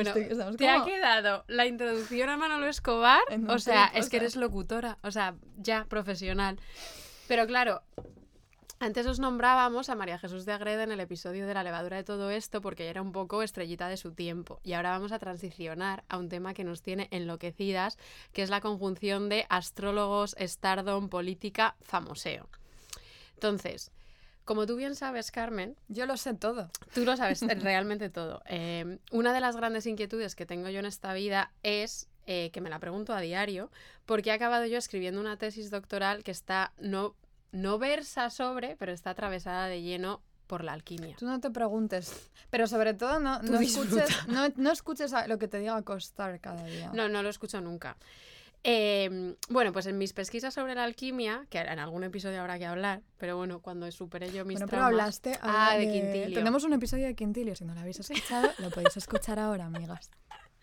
Bueno, 0.04 0.56
te 0.56 0.68
ha 0.68 0.84
quedado 0.84 1.44
la 1.48 1.66
introducción 1.66 2.28
a 2.28 2.36
Manolo 2.36 2.66
Escobar. 2.66 3.22
O 3.48 3.58
sea, 3.58 3.90
o 3.94 3.98
es 3.98 4.08
que 4.08 4.16
eres 4.16 4.36
locutora. 4.36 4.98
O 5.02 5.10
sea, 5.10 5.34
ya 5.56 5.86
profesional. 5.88 6.58
Pero 7.28 7.46
claro, 7.46 7.82
antes 8.82 9.06
os 9.06 9.20
nombrábamos 9.20 9.88
a 9.90 9.94
María 9.94 10.18
Jesús 10.18 10.44
de 10.44 10.52
Agreda 10.52 10.82
en 10.82 10.90
el 10.90 10.98
episodio 10.98 11.46
de 11.46 11.54
la 11.54 11.62
levadura 11.62 11.98
de 11.98 12.02
todo 12.02 12.30
esto 12.30 12.60
porque 12.60 12.82
ella 12.82 12.90
era 12.90 13.02
un 13.02 13.12
poco 13.12 13.44
estrellita 13.44 13.86
de 13.88 13.96
su 13.96 14.12
tiempo. 14.12 14.58
Y 14.64 14.72
ahora 14.72 14.90
vamos 14.90 15.12
a 15.12 15.20
transicionar 15.20 16.02
a 16.08 16.18
un 16.18 16.28
tema 16.28 16.52
que 16.52 16.64
nos 16.64 16.82
tiene 16.82 17.06
enloquecidas, 17.12 17.96
que 18.32 18.42
es 18.42 18.50
la 18.50 18.60
conjunción 18.60 19.28
de 19.28 19.46
astrólogos, 19.48 20.34
stardom, 20.36 21.08
política, 21.08 21.76
famoseo. 21.80 22.48
Entonces, 23.34 23.92
como 24.44 24.66
tú 24.66 24.76
bien 24.76 24.94
sabes, 24.94 25.30
Carmen, 25.30 25.76
Yo 25.88 26.06
lo 26.06 26.16
sé 26.16 26.34
todo. 26.34 26.70
Tú 26.94 27.04
lo 27.04 27.16
sabes 27.16 27.40
realmente 27.62 28.10
todo. 28.10 28.42
Eh, 28.46 28.98
una 29.10 29.32
de 29.32 29.40
las 29.40 29.56
grandes 29.56 29.86
inquietudes 29.86 30.34
que 30.34 30.46
tengo 30.46 30.68
yo 30.68 30.80
en 30.80 30.86
esta 30.86 31.12
vida 31.14 31.52
es 31.62 32.08
eh, 32.26 32.50
que 32.52 32.60
me 32.60 32.70
la 32.70 32.78
pregunto 32.78 33.14
a 33.14 33.20
diario, 33.20 33.70
porque 34.06 34.30
he 34.30 34.32
acabado 34.32 34.66
yo 34.66 34.78
escribiendo 34.78 35.20
una 35.20 35.36
tesis 35.36 35.70
doctoral 35.70 36.22
que 36.22 36.30
está 36.30 36.72
no, 36.78 37.14
no 37.50 37.78
versa 37.78 38.30
sobre, 38.30 38.76
pero 38.76 38.92
está 38.92 39.10
atravesada 39.10 39.66
de 39.66 39.82
lleno 39.82 40.22
por 40.46 40.64
la 40.64 40.72
alquimia. 40.72 41.16
Tú 41.16 41.26
no 41.26 41.40
te 41.40 41.50
preguntes, 41.50 42.30
pero 42.50 42.66
sobre 42.66 42.94
todo 42.94 43.20
no, 43.20 43.40
Tú 43.40 43.52
no 43.52 43.58
disfruta. 43.58 44.04
escuches, 44.04 44.28
no, 44.28 44.48
no 44.56 44.70
escuches 44.70 45.12
a 45.14 45.26
lo 45.26 45.38
que 45.38 45.48
te 45.48 45.58
diga 45.58 45.80
Costar 45.82 46.40
cada 46.40 46.64
día. 46.64 46.90
No, 46.92 47.08
no 47.08 47.22
lo 47.22 47.30
escucho 47.30 47.60
nunca. 47.60 47.96
Eh, 48.64 49.34
bueno, 49.48 49.72
pues 49.72 49.86
en 49.86 49.98
mis 49.98 50.12
pesquisas 50.12 50.54
sobre 50.54 50.74
la 50.76 50.84
alquimia, 50.84 51.46
que 51.50 51.58
en 51.58 51.78
algún 51.80 52.04
episodio 52.04 52.40
habrá 52.40 52.58
que 52.58 52.66
hablar, 52.66 53.00
pero 53.18 53.36
bueno, 53.36 53.60
cuando 53.60 53.90
superé 53.90 54.30
yo 54.30 54.44
mis 54.44 54.54
bueno, 54.54 54.66
pero 54.68 54.82
traumas- 54.82 54.86
hablaste 54.92 55.32
Ah, 55.42 55.70
ahora 55.72 55.78
de 55.78 55.90
Quintilio. 55.90 56.34
Tenemos 56.38 56.62
un 56.64 56.72
episodio 56.72 57.06
de 57.06 57.14
Quintilio, 57.16 57.56
si 57.56 57.64
no 57.64 57.74
lo 57.74 57.80
habéis 57.80 57.98
escuchado, 57.98 58.50
lo 58.58 58.70
podéis 58.70 58.96
escuchar 58.96 59.38
ahora, 59.40 59.64
amigas. 59.66 60.10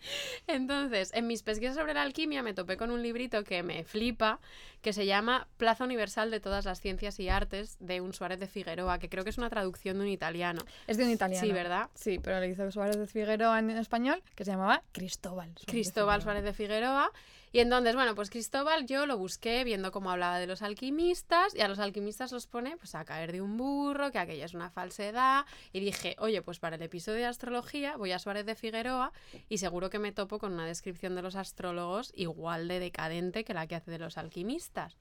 Entonces, 0.46 1.10
en 1.12 1.26
mis 1.26 1.42
pesquisas 1.42 1.76
sobre 1.76 1.92
la 1.92 2.00
alquimia 2.00 2.42
me 2.42 2.54
topé 2.54 2.78
con 2.78 2.90
un 2.90 3.02
librito 3.02 3.44
que 3.44 3.62
me 3.62 3.84
flipa, 3.84 4.40
que 4.80 4.94
se 4.94 5.04
llama 5.04 5.46
Plaza 5.58 5.84
Universal 5.84 6.30
de 6.30 6.40
todas 6.40 6.64
las 6.64 6.80
ciencias 6.80 7.20
y 7.20 7.28
artes, 7.28 7.76
de 7.80 8.00
un 8.00 8.14
Suárez 8.14 8.40
de 8.40 8.46
Figueroa, 8.46 8.98
que 8.98 9.10
creo 9.10 9.24
que 9.24 9.30
es 9.30 9.36
una 9.36 9.50
traducción 9.50 9.98
de 9.98 10.04
un 10.04 10.08
italiano. 10.08 10.62
Es 10.86 10.96
de 10.96 11.04
un 11.04 11.10
italiano. 11.10 11.46
Sí, 11.46 11.52
¿verdad? 11.52 11.90
Sí, 11.94 12.18
pero 12.18 12.40
le 12.40 12.48
hizo 12.48 12.70
Suárez 12.70 12.96
de 12.98 13.06
Figueroa 13.06 13.58
en 13.58 13.68
español, 13.72 14.22
que 14.34 14.46
se 14.46 14.52
llamaba 14.52 14.82
Cristóbal. 14.92 15.48
Suárez 15.48 15.66
de 15.66 15.70
Cristóbal. 15.70 16.22
Suárez 16.22 16.44
de 16.44 16.52
Figueroa. 16.54 17.10
Y 17.52 17.58
entonces, 17.60 17.94
bueno, 17.94 18.14
pues 18.14 18.30
Cristóbal 18.30 18.86
yo 18.86 19.06
lo 19.06 19.18
busqué 19.18 19.64
viendo 19.64 19.90
cómo 19.90 20.10
hablaba 20.10 20.38
de 20.38 20.46
los 20.46 20.62
alquimistas 20.62 21.54
y 21.54 21.60
a 21.60 21.68
los 21.68 21.78
alquimistas 21.78 22.30
los 22.32 22.46
pone 22.46 22.76
pues 22.76 22.94
a 22.94 23.04
caer 23.04 23.32
de 23.32 23.40
un 23.40 23.56
burro, 23.56 24.12
que 24.12 24.18
aquella 24.18 24.44
es 24.44 24.54
una 24.54 24.70
falsedad. 24.70 25.46
Y 25.72 25.80
dije, 25.80 26.16
oye, 26.18 26.42
pues 26.42 26.58
para 26.58 26.76
el 26.76 26.82
episodio 26.82 27.18
de 27.18 27.26
astrología 27.26 27.96
voy 27.96 28.12
a 28.12 28.18
Suárez 28.18 28.46
de 28.46 28.54
Figueroa 28.54 29.12
y 29.48 29.58
seguro 29.58 29.90
que 29.90 29.98
me 29.98 30.12
topo 30.12 30.38
con 30.38 30.52
una 30.52 30.66
descripción 30.66 31.14
de 31.16 31.22
los 31.22 31.34
astrólogos 31.34 32.12
igual 32.14 32.68
de 32.68 32.78
decadente 32.78 33.44
que 33.44 33.54
la 33.54 33.66
que 33.66 33.74
hace 33.74 33.90
de 33.90 33.98
los 33.98 34.16
alquimistas. 34.16 34.96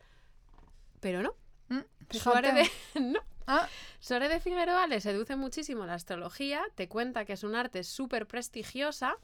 Pero 0.99 1.21
no. 1.21 1.35
Mm, 1.69 2.17
Suárez 2.17 2.53
de... 2.93 2.99
no. 3.01 3.19
Ah, 3.51 3.67
Suárez 3.99 4.29
de 4.29 4.39
Figueroa 4.39 4.85
le 4.85 5.01
seduce 5.01 5.35
muchísimo 5.35 5.83
la 5.87 5.95
astrología, 5.95 6.61
te 6.75 6.87
cuenta 6.87 7.25
que 7.25 7.33
es 7.33 7.43
un 7.43 7.55
arte 7.55 7.83
súper 7.83 8.27
prestigiosa 8.27 9.17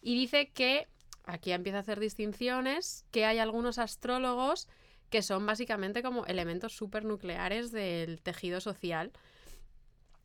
y 0.00 0.14
dice 0.14 0.50
que, 0.50 0.86
aquí 1.24 1.52
empieza 1.52 1.78
a 1.78 1.80
hacer 1.80 2.00
distinciones, 2.00 3.04
que 3.10 3.24
hay 3.24 3.38
algunos 3.38 3.78
astrólogos 3.78 4.68
que 5.10 5.22
son 5.22 5.46
básicamente 5.46 6.02
como 6.02 6.26
elementos 6.26 6.74
súper 6.74 7.04
nucleares 7.04 7.70
del 7.70 8.20
tejido 8.20 8.60
social. 8.60 9.12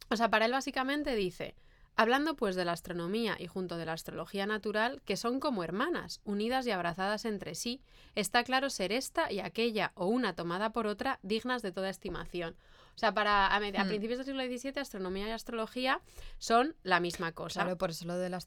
O 0.09 0.15
sea, 0.15 0.29
para 0.29 0.45
él 0.45 0.51
básicamente 0.51 1.15
dice, 1.15 1.55
hablando 1.95 2.35
pues 2.35 2.55
de 2.55 2.65
la 2.65 2.71
astronomía 2.71 3.35
y 3.39 3.47
junto 3.47 3.77
de 3.77 3.85
la 3.85 3.93
astrología 3.93 4.45
natural, 4.45 5.01
que 5.05 5.17
son 5.17 5.39
como 5.39 5.63
hermanas, 5.63 6.21
unidas 6.23 6.65
y 6.65 6.71
abrazadas 6.71 7.25
entre 7.25 7.55
sí, 7.55 7.81
está 8.15 8.43
claro 8.43 8.69
ser 8.69 8.91
esta 8.91 9.31
y 9.31 9.39
aquella 9.41 9.91
o 9.95 10.07
una 10.07 10.33
tomada 10.33 10.71
por 10.71 10.87
otra 10.87 11.19
dignas 11.21 11.61
de 11.61 11.71
toda 11.71 11.89
estimación. 11.89 12.55
O 12.99 13.07
sea, 13.07 13.13
para 13.13 13.47
a, 13.47 13.59
Hmm. 13.61 13.87
principios 13.87 14.17
del 14.17 14.25
siglo 14.25 14.43
XVII, 14.43 14.81
astronomía 14.81 15.25
y 15.29 15.31
astrología 15.31 16.01
son 16.37 16.75
la 16.83 16.99
misma 16.99 17.31
cosa. 17.31 17.61
claro, 17.61 17.77
por 17.77 17.91
eso 17.91 18.05
lo 18.05 18.17
de 18.17 18.29
las, 18.29 18.45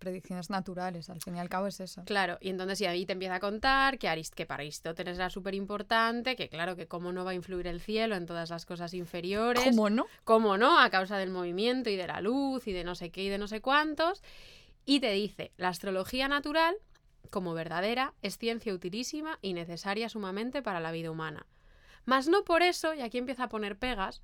predicciones 0.00 0.50
naturales, 0.50 1.08
al 1.10 1.20
fin 1.20 1.36
y 1.36 1.38
al 1.38 1.48
cabo 1.48 1.68
es 1.68 1.78
eso. 1.78 2.02
Claro, 2.04 2.38
y 2.40 2.48
entonces 2.48 2.80
y 2.80 2.86
ahí 2.86 3.06
te 3.06 3.12
empieza 3.12 3.36
a 3.36 3.40
contar 3.40 4.00
que, 4.00 4.08
Arist 4.08 4.34
que 4.34 4.46
para 4.46 4.62
Aristóteles 4.62 5.14
era 5.14 5.30
súper 5.30 5.54
importante, 5.54 6.34
que 6.34 6.48
claro, 6.48 6.74
que 6.74 6.88
cómo 6.88 7.12
no 7.12 7.24
va 7.24 7.30
a 7.30 7.34
influir 7.34 7.68
el 7.68 7.80
cielo 7.80 8.16
en 8.16 8.26
todas 8.26 8.50
las 8.50 8.66
cosas 8.66 8.94
inferiores. 8.94 9.62
¿Cómo 9.62 9.90
no? 9.90 10.06
cómo 10.24 10.58
no, 10.58 10.80
a 10.80 10.90
causa 10.90 11.16
del 11.16 11.30
movimiento 11.30 11.88
y 11.88 11.94
de 11.94 12.08
la 12.08 12.20
luz 12.20 12.66
y 12.66 12.72
de 12.72 12.82
no 12.82 12.96
sé 12.96 13.10
qué 13.10 13.22
y 13.22 13.28
de 13.28 13.38
no 13.38 13.46
sé 13.46 13.60
cuántos. 13.60 14.24
Y 14.86 14.98
te 14.98 15.12
dice, 15.12 15.52
la 15.56 15.68
astrología 15.68 16.26
natural, 16.26 16.74
como 17.30 17.54
verdadera, 17.54 18.12
es 18.22 18.38
ciencia 18.38 18.74
utilísima 18.74 19.38
y 19.40 19.52
necesaria 19.52 20.08
sumamente 20.08 20.62
para 20.62 20.80
la 20.80 20.90
vida 20.90 21.12
humana. 21.12 21.46
Mas 22.08 22.26
no 22.26 22.42
por 22.42 22.62
eso, 22.62 22.94
y 22.94 23.02
aquí 23.02 23.18
empieza 23.18 23.44
a 23.44 23.48
poner 23.50 23.78
pegas, 23.78 24.22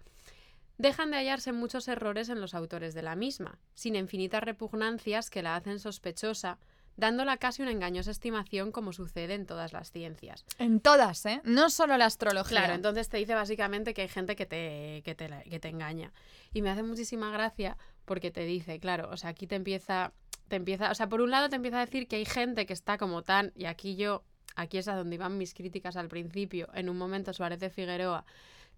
dejan 0.78 1.10
de 1.10 1.18
hallarse 1.18 1.52
muchos 1.52 1.86
errores 1.86 2.30
en 2.30 2.40
los 2.40 2.54
autores 2.54 2.94
de 2.94 3.02
la 3.02 3.14
misma, 3.14 3.58
sin 3.74 3.94
infinitas 3.94 4.42
repugnancias 4.42 5.28
que 5.28 5.42
la 5.42 5.54
hacen 5.54 5.78
sospechosa, 5.78 6.56
dándola 6.96 7.36
casi 7.36 7.60
una 7.60 7.72
engañosa 7.72 8.10
estimación 8.10 8.72
como 8.72 8.94
sucede 8.94 9.34
en 9.34 9.44
todas 9.44 9.74
las 9.74 9.92
ciencias. 9.92 10.46
En 10.56 10.80
todas, 10.80 11.26
¿eh? 11.26 11.42
No 11.44 11.68
solo 11.68 11.98
la 11.98 12.06
astrología. 12.06 12.56
Claro, 12.56 12.72
entonces 12.72 13.10
te 13.10 13.18
dice 13.18 13.34
básicamente 13.34 13.92
que 13.92 14.00
hay 14.00 14.08
gente 14.08 14.34
que 14.34 14.46
te, 14.46 15.02
que 15.04 15.14
te, 15.14 15.28
que 15.50 15.60
te 15.60 15.68
engaña. 15.68 16.10
Y 16.54 16.62
me 16.62 16.70
hace 16.70 16.82
muchísima 16.82 17.30
gracia 17.32 17.76
porque 18.06 18.30
te 18.30 18.46
dice, 18.46 18.80
claro, 18.80 19.10
o 19.10 19.18
sea, 19.18 19.28
aquí 19.28 19.46
te 19.46 19.56
empieza, 19.56 20.14
te 20.48 20.56
empieza, 20.56 20.90
o 20.90 20.94
sea, 20.94 21.10
por 21.10 21.20
un 21.20 21.30
lado 21.30 21.50
te 21.50 21.56
empieza 21.56 21.82
a 21.82 21.84
decir 21.84 22.08
que 22.08 22.16
hay 22.16 22.24
gente 22.24 22.64
que 22.64 22.72
está 22.72 22.96
como 22.96 23.20
tan, 23.20 23.52
y 23.54 23.66
aquí 23.66 23.94
yo, 23.94 24.24
aquí 24.56 24.78
es 24.78 24.88
a 24.88 24.94
donde 24.96 25.14
iban 25.16 25.38
mis 25.38 25.54
críticas 25.54 25.96
al 25.96 26.08
principio, 26.08 26.68
en 26.74 26.88
un 26.88 26.96
momento 26.98 27.32
Suárez 27.32 27.60
de 27.60 27.70
Figueroa 27.70 28.24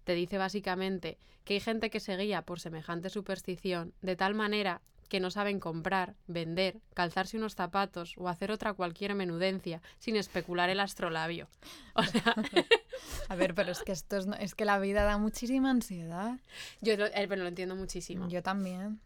te 0.03 0.13
dice 0.13 0.37
básicamente 0.37 1.17
que 1.43 1.55
hay 1.55 1.59
gente 1.59 1.89
que 1.89 1.99
se 1.99 2.15
guía 2.17 2.41
por 2.43 2.59
semejante 2.59 3.09
superstición 3.09 3.93
de 4.01 4.15
tal 4.15 4.33
manera 4.35 4.81
que 5.09 5.19
no 5.21 5.31
saben 5.31 5.59
comprar, 5.61 6.15
vender, 6.27 6.79
calzarse 6.93 7.37
unos 7.37 7.55
zapatos 7.55 8.13
o 8.17 8.27
hacer 8.27 8.51
otra 8.51 8.73
cualquier 8.73 9.15
menudencia 9.15 9.81
sin 9.99 10.17
especular 10.17 10.69
el 10.69 10.81
astrolabio. 10.81 11.47
O 11.93 12.03
sea, 12.03 12.35
A 13.29 13.35
ver, 13.35 13.53
pero 13.53 13.71
es 13.71 13.83
que 13.83 13.91
esto 13.93 14.17
es, 14.17 14.25
no- 14.27 14.35
es 14.35 14.53
que 14.55 14.65
la 14.65 14.79
vida 14.79 15.03
da 15.03 15.17
muchísima 15.17 15.69
ansiedad. 15.69 16.37
Yo 16.81 16.97
lo, 16.97 17.05
eh, 17.05 17.25
pero 17.29 17.41
lo 17.43 17.47
entiendo 17.47 17.75
muchísimo. 17.75 18.27
Yo 18.27 18.41
también. 18.43 18.99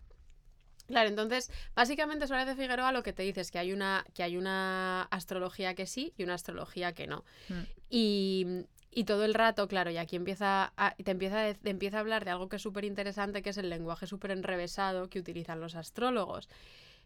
Claro, 0.92 1.08
entonces, 1.08 1.50
básicamente 1.74 2.28
Suárez 2.28 2.48
de 2.48 2.56
Figueroa 2.56 2.92
lo 2.92 3.02
que 3.02 3.14
te 3.14 3.24
dice 3.24 3.42
es 3.42 3.50
que 3.50 3.60
hay 3.60 3.72
una, 3.72 4.06
que 4.14 4.24
hay 4.24 4.36
una 4.36 5.04
astrología 5.04 5.74
que 5.74 5.88
sí 5.88 6.14
y 6.18 6.24
una 6.24 6.34
astrología 6.34 6.94
que 6.94 7.08
no. 7.08 7.24
Mm. 7.48 7.62
Y, 7.90 8.46
y 8.92 9.06
todo 9.06 9.24
el 9.24 9.34
rato, 9.34 9.70
claro, 9.70 9.90
y 9.90 9.98
aquí 9.98 10.18
empieza 10.18 10.74
a, 10.76 10.96
te, 10.96 11.12
empieza 11.12 11.48
a, 11.48 11.54
te 11.54 11.70
empieza 11.70 11.98
a 11.98 12.00
hablar 12.02 12.26
de 12.26 12.32
algo 12.32 12.50
que 12.50 12.58
es 12.58 12.62
súper 12.62 12.84
interesante, 12.84 13.42
que 13.42 13.52
es 13.52 13.58
el 13.58 13.70
lenguaje 13.70 14.06
súper 14.06 14.32
enrevesado 14.32 15.10
que 15.10 15.20
utilizan 15.20 15.62
los 15.62 15.76
astrólogos. 15.76 16.50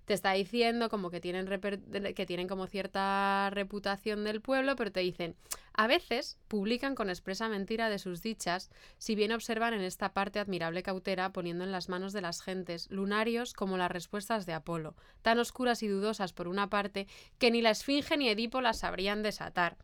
Te 0.06 0.14
está 0.14 0.32
diciendo 0.34 0.90
como 0.90 1.10
que 1.10 1.20
tienen, 1.20 1.48
que 1.48 2.26
tienen 2.26 2.48
como 2.48 2.68
cierta 2.68 3.50
reputación 3.52 4.24
del 4.24 4.42
pueblo, 4.42 4.76
pero 4.76 4.92
te 4.92 5.00
dicen, 5.00 5.36
a 5.74 5.88
veces 5.88 6.38
publican 6.48 6.96
con 6.96 7.10
expresa 7.10 7.50
mentira 7.50 7.90
de 7.90 8.00
sus 8.00 8.22
dichas, 8.22 8.70
si 8.98 9.16
bien 9.16 9.32
observan 9.32 9.74
en 9.74 9.82
esta 9.82 10.14
parte 10.14 10.40
admirable 10.40 10.84
cautela 10.84 11.32
poniendo 11.32 11.64
en 11.64 11.72
las 11.72 11.90
manos 11.90 12.14
de 12.14 12.22
las 12.22 12.42
gentes 12.42 12.90
lunarios 12.92 13.54
como 13.54 13.78
las 13.78 13.92
respuestas 13.92 14.46
de 14.46 14.54
Apolo, 14.54 14.96
tan 15.22 15.40
oscuras 15.40 15.84
y 15.84 15.88
dudosas 15.88 16.34
por 16.34 16.48
una 16.48 16.70
parte 16.70 17.08
que 17.40 17.52
ni 17.52 17.62
la 17.62 17.72
Esfinge 17.72 18.18
ni 18.18 18.30
Edipo 18.30 18.62
las 18.62 18.80
sabrían 18.80 19.24
desatar 19.24 19.78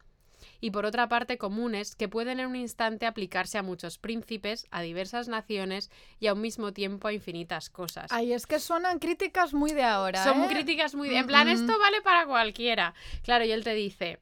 y 0.62 0.72
por 0.72 0.86
otra 0.86 1.09
parte 1.09 1.38
comunes 1.38 1.95
que 1.95 2.07
pueden 2.07 2.39
en 2.39 2.47
un 2.47 2.55
instante 2.55 3.05
aplicarse 3.05 3.57
a 3.57 3.64
muchos 3.64 3.97
príncipes, 3.97 4.68
a 4.72 4.82
diversas 4.82 5.28
naciones 5.28 5.91
y 6.20 6.28
a 6.28 6.34
un 6.34 6.41
mismo 6.41 6.72
tiempo 6.72 7.09
a 7.09 7.14
infinitas 7.14 7.70
cosas. 7.70 8.09
Ay, 8.12 8.32
es 8.32 8.47
que 8.47 8.59
suenan 8.59 8.99
críticas 8.99 9.53
muy 9.53 9.74
de 9.74 9.84
ahora. 9.84 10.24
Son 10.24 10.43
¿eh? 10.43 10.47
críticas 10.47 10.95
muy... 10.95 11.14
En 11.14 11.28
plan, 11.28 11.41
Mm, 11.41 11.49
esto 11.49 11.80
vale 11.80 12.01
para 12.01 12.26
cualquiera. 12.26 12.93
Claro, 13.24 13.45
y 13.45 13.51
él 13.51 13.64
te 13.64 13.74
dice... 13.74 14.20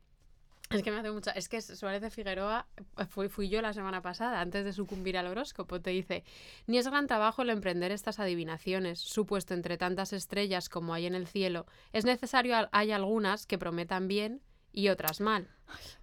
Es 0.70 0.84
que 0.84 0.92
me 0.92 0.98
hace 0.98 1.10
mucha... 1.10 1.32
Es 1.32 1.50
que 1.50 1.62
Suárez 1.62 2.02
de 2.02 2.12
Figueroa 2.12 2.68
eh, 2.78 3.06
fui, 3.06 3.28
fui 3.28 3.50
yo 3.50 3.60
la 3.62 3.74
semana 3.74 4.04
pasada, 4.04 4.40
antes 4.40 4.64
de 4.64 4.72
sucumbir 4.72 5.18
al 5.18 5.26
horóscopo. 5.26 5.82
Te 5.82 5.90
dice, 5.90 6.24
ni 6.68 6.78
es 6.78 6.88
gran 6.88 7.08
trabajo 7.08 7.42
el 7.42 7.50
emprender 7.50 7.92
estas 7.92 8.20
adivinaciones, 8.20 9.00
supuesto 9.00 9.56
entre 9.56 9.78
tantas 9.78 10.14
estrellas 10.14 10.70
como 10.70 10.94
hay 10.94 11.08
en 11.08 11.16
el 11.16 11.28
cielo. 11.28 11.66
Es 11.92 12.06
necesario, 12.06 12.56
hay 12.72 12.92
algunas 12.92 13.48
que 13.48 13.58
prometan 13.58 14.08
bien 14.08 14.42
y 14.72 14.90
otras 14.90 15.22
mal. 15.22 15.48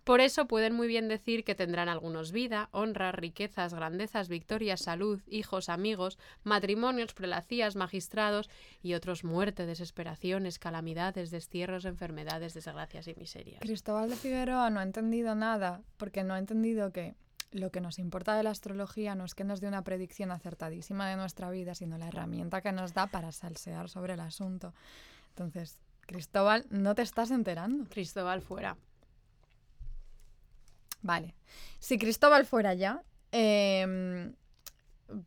Por 0.05 0.21
eso 0.21 0.47
pueden 0.47 0.75
muy 0.75 0.87
bien 0.87 1.09
decir 1.09 1.43
que 1.43 1.57
tendrán 1.57 1.89
algunos 1.89 2.31
vida, 2.31 2.69
honra, 2.71 3.11
riquezas, 3.11 3.75
grandezas, 3.75 4.29
victorias, 4.29 4.81
salud, 4.81 5.21
hijos, 5.27 5.69
amigos, 5.69 6.19
matrimonios, 6.45 7.13
prelacías, 7.13 7.75
magistrados 7.75 8.49
y 8.83 8.95
otros 8.95 9.25
muerte, 9.25 9.67
desesperaciones, 9.67 10.61
calamidades, 10.61 11.31
destierros, 11.31 11.85
enfermedades, 11.85 12.55
desgracias 12.55 13.09
y 13.09 13.15
miserias. 13.15 13.61
Cristóbal 13.61 14.11
de 14.11 14.17
Figueroa 14.17 14.71
no 14.71 14.79
ha 14.79 14.85
entendido 14.85 15.35
nada, 15.35 15.83
porque 15.97 16.23
no 16.23 16.35
ha 16.35 16.39
entendido 16.39 16.93
que 16.93 17.17
lo 17.51 17.71
que 17.71 17.81
nos 17.81 17.99
importa 17.99 18.37
de 18.37 18.43
la 18.43 18.51
astrología 18.51 19.15
no 19.15 19.25
es 19.25 19.35
que 19.35 19.45
nos 19.45 19.61
dé 19.61 19.69
una 19.69 19.83
predicción 19.83 20.31
acertadísima 20.31 21.09
de 21.09 21.17
nuestra 21.17 21.51
vida, 21.51 21.75
sino 21.75 21.99
la 21.99 22.09
herramienta 22.09 22.61
que 22.61 22.73
nos 22.73 22.93
da 22.93 23.09
para 23.09 23.33
salsear 23.33 23.89
sobre 23.89 24.15
el 24.15 24.21
asunto. 24.21 24.75
Entonces, 25.31 25.79
Cristóbal, 26.07 26.67
no 26.71 26.95
te 26.95 27.03
estás 27.03 27.31
enterando. 27.31 27.89
Cristóbal 27.91 28.41
fuera. 28.41 28.77
Vale. 31.03 31.35
Si 31.79 31.99
Cristóbal 31.99 32.47
fuera 32.47 32.75
ya, 32.75 33.03
em, 33.33 34.35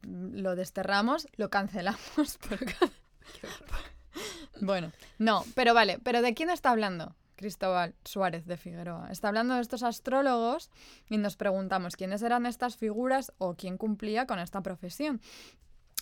lo 0.04 0.56
desterramos, 0.56 1.28
lo 1.36 1.50
cancelamos. 1.50 2.40
bueno, 4.62 4.92
no, 5.18 5.44
pero 5.56 5.74
vale, 5.74 6.00
pero 6.04 6.22
¿de 6.22 6.34
quién 6.34 6.50
está 6.50 6.72
hablando? 6.72 7.16
Cristóbal 7.36 7.96
Suárez 8.04 8.46
de 8.46 8.58
Figueroa. 8.58 9.10
Está 9.12 9.30
hablando 9.30 9.56
de 9.56 9.62
estos 9.62 9.84
astrólogos 9.84 10.70
y 11.10 11.18
nos 11.18 11.38
preguntamos 11.38 11.96
quiénes 11.96 12.22
eran 12.22 12.46
estas 12.46 12.76
figuras 12.76 13.32
o 13.38 13.56
quién 13.56 13.78
cumplía 13.78 14.28
con 14.28 14.40
esta 14.40 14.62
profesión. 14.62 15.22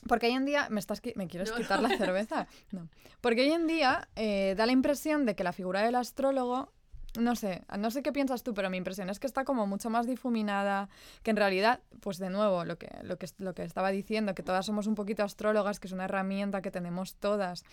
Porque 0.07 0.27
hoy 0.27 0.33
en 0.33 0.45
día, 0.45 0.67
¿me, 0.69 0.79
estás, 0.79 1.01
¿me 1.15 1.27
quieres 1.27 1.49
No, 1.49 1.57
quitar 1.57 1.81
la 1.81 1.97
cerveza? 1.97 2.47
No. 2.71 2.87
Porque 3.21 3.41
hoy 3.41 3.51
en 3.51 3.67
día 3.67 4.07
eh, 4.15 4.53
da 4.57 4.65
la 4.65 4.71
impresión 4.71 5.25
de 5.25 5.35
que 5.35 5.43
la 5.43 5.53
figura 5.53 5.81
del 5.81 5.95
astrólogo 5.95 6.71
no 7.19 7.35
sé, 7.35 7.63
no 7.77 7.91
sé 7.91 8.03
qué 8.03 8.11
piensas 8.11 8.43
tú, 8.43 8.53
pero 8.53 8.69
mi 8.69 8.77
impresión 8.77 9.09
es 9.09 9.19
que 9.19 9.27
está 9.27 9.43
como 9.43 9.65
mucho 9.65 9.89
más 9.89 10.07
difuminada, 10.07 10.89
que 11.23 11.31
en 11.31 11.37
realidad, 11.37 11.79
pues 11.99 12.17
de 12.17 12.29
nuevo, 12.29 12.63
lo 12.63 12.77
que, 12.77 12.89
lo 13.03 13.17
que, 13.17 13.27
lo 13.39 13.53
que 13.53 13.63
estaba 13.63 13.91
diciendo, 13.91 14.35
que 14.35 14.43
todas 14.43 14.65
somos 14.65 14.87
un 14.87 14.95
poquito 14.95 15.23
astrólogas, 15.23 15.79
que 15.79 15.87
es 15.87 15.93
una 15.93 16.05
herramienta 16.05 16.61
que 16.61 16.71
tenemos 16.71 17.15
todas, 17.15 17.63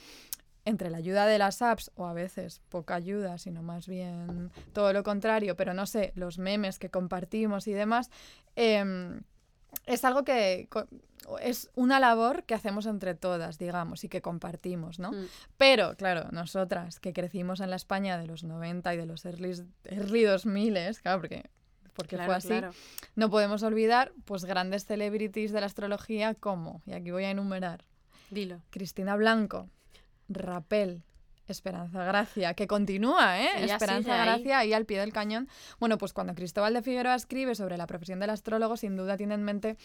entre 0.65 0.89
la 0.89 0.99
ayuda 0.99 1.27
de 1.27 1.39
las 1.39 1.61
apps, 1.61 1.91
o 1.95 2.07
a 2.07 2.15
veces 2.15 2.63
poca 2.71 2.95
ayuda, 2.95 3.39
sino 3.39 3.63
más 3.63 3.87
bien 3.87 4.51
todo 4.73 4.93
lo 4.93 5.03
contrario, 5.03 5.57
pero 5.57 5.75
no 5.75 5.87
sé, 5.87 6.13
los 6.15 6.39
memes 6.39 6.79
que 6.79 6.91
compartimos 6.91 7.67
y 7.69 7.73
demás, 7.73 8.11
em, 8.57 9.21
es 9.87 10.05
algo 10.05 10.25
que 10.25 10.69
es 11.41 11.71
una 11.75 12.01
labor 12.01 12.45
que 12.45 12.55
hacemos 12.55 12.87
entre 12.87 13.15
todas, 13.15 13.59
digamos, 13.59 14.05
y 14.05 14.09
que 14.09 14.21
compartimos, 14.21 14.99
¿no? 14.99 15.13
Mm. 15.13 15.27
Pero, 15.57 15.97
claro, 15.97 16.29
nosotras 16.33 17.01
que 17.01 17.13
crecimos 17.13 17.61
en 17.61 17.71
la 17.71 17.77
España 17.77 18.19
de 18.19 18.27
los 18.27 18.45
90 18.45 18.95
y 18.95 18.97
de 18.99 19.07
los 19.07 19.25
early, 19.25 19.55
early 19.85 20.25
2000, 20.25 20.75
claro, 21.03 21.21
porque, 21.21 21.45
porque 21.95 22.17
Claro, 22.17 22.27
fue 22.27 22.37
así, 22.37 22.49
claro. 22.49 22.73
no 23.17 23.31
podemos 23.31 23.63
olvidar 23.63 24.13
pues 24.25 24.45
grandes 24.45 24.85
celebrities 24.85 25.53
de 25.53 25.61
la 25.61 25.67
astrología 25.67 26.35
como, 26.35 26.83
y 26.87 26.93
aquí 26.93 27.11
voy 27.11 27.25
a 27.25 27.31
enumerar, 27.31 27.85
Dilo. 28.31 28.61
Cristina 28.71 29.17
Blanco, 29.17 29.71
Rapel, 30.29 31.03
Esperanza 31.47 32.05
Gracia, 32.05 32.55
que 32.55 32.67
continúa, 32.67 33.41
¿eh? 33.41 33.49
Ella 33.57 33.75
Esperanza 33.75 34.21
ahí. 34.21 34.29
Gracia 34.29 34.59
ahí 34.59 34.73
al 34.73 34.87
pie 34.87 35.01
del 35.01 35.13
cañón. 35.13 35.49
Bueno, 35.79 35.99
pues 35.99 36.13
cuando 36.13 36.35
Cristóbal 36.35 36.75
de 36.75 36.83
Figueroa 36.83 37.15
escribe 37.15 37.55
sobre 37.55 37.77
la 37.77 37.87
profesión 37.87 38.21
del 38.21 38.31
astrólogo, 38.31 38.77
sin 38.77 38.97
duda 38.97 39.17
tiene 39.17 39.35
en 39.35 39.43
mente 39.43 39.77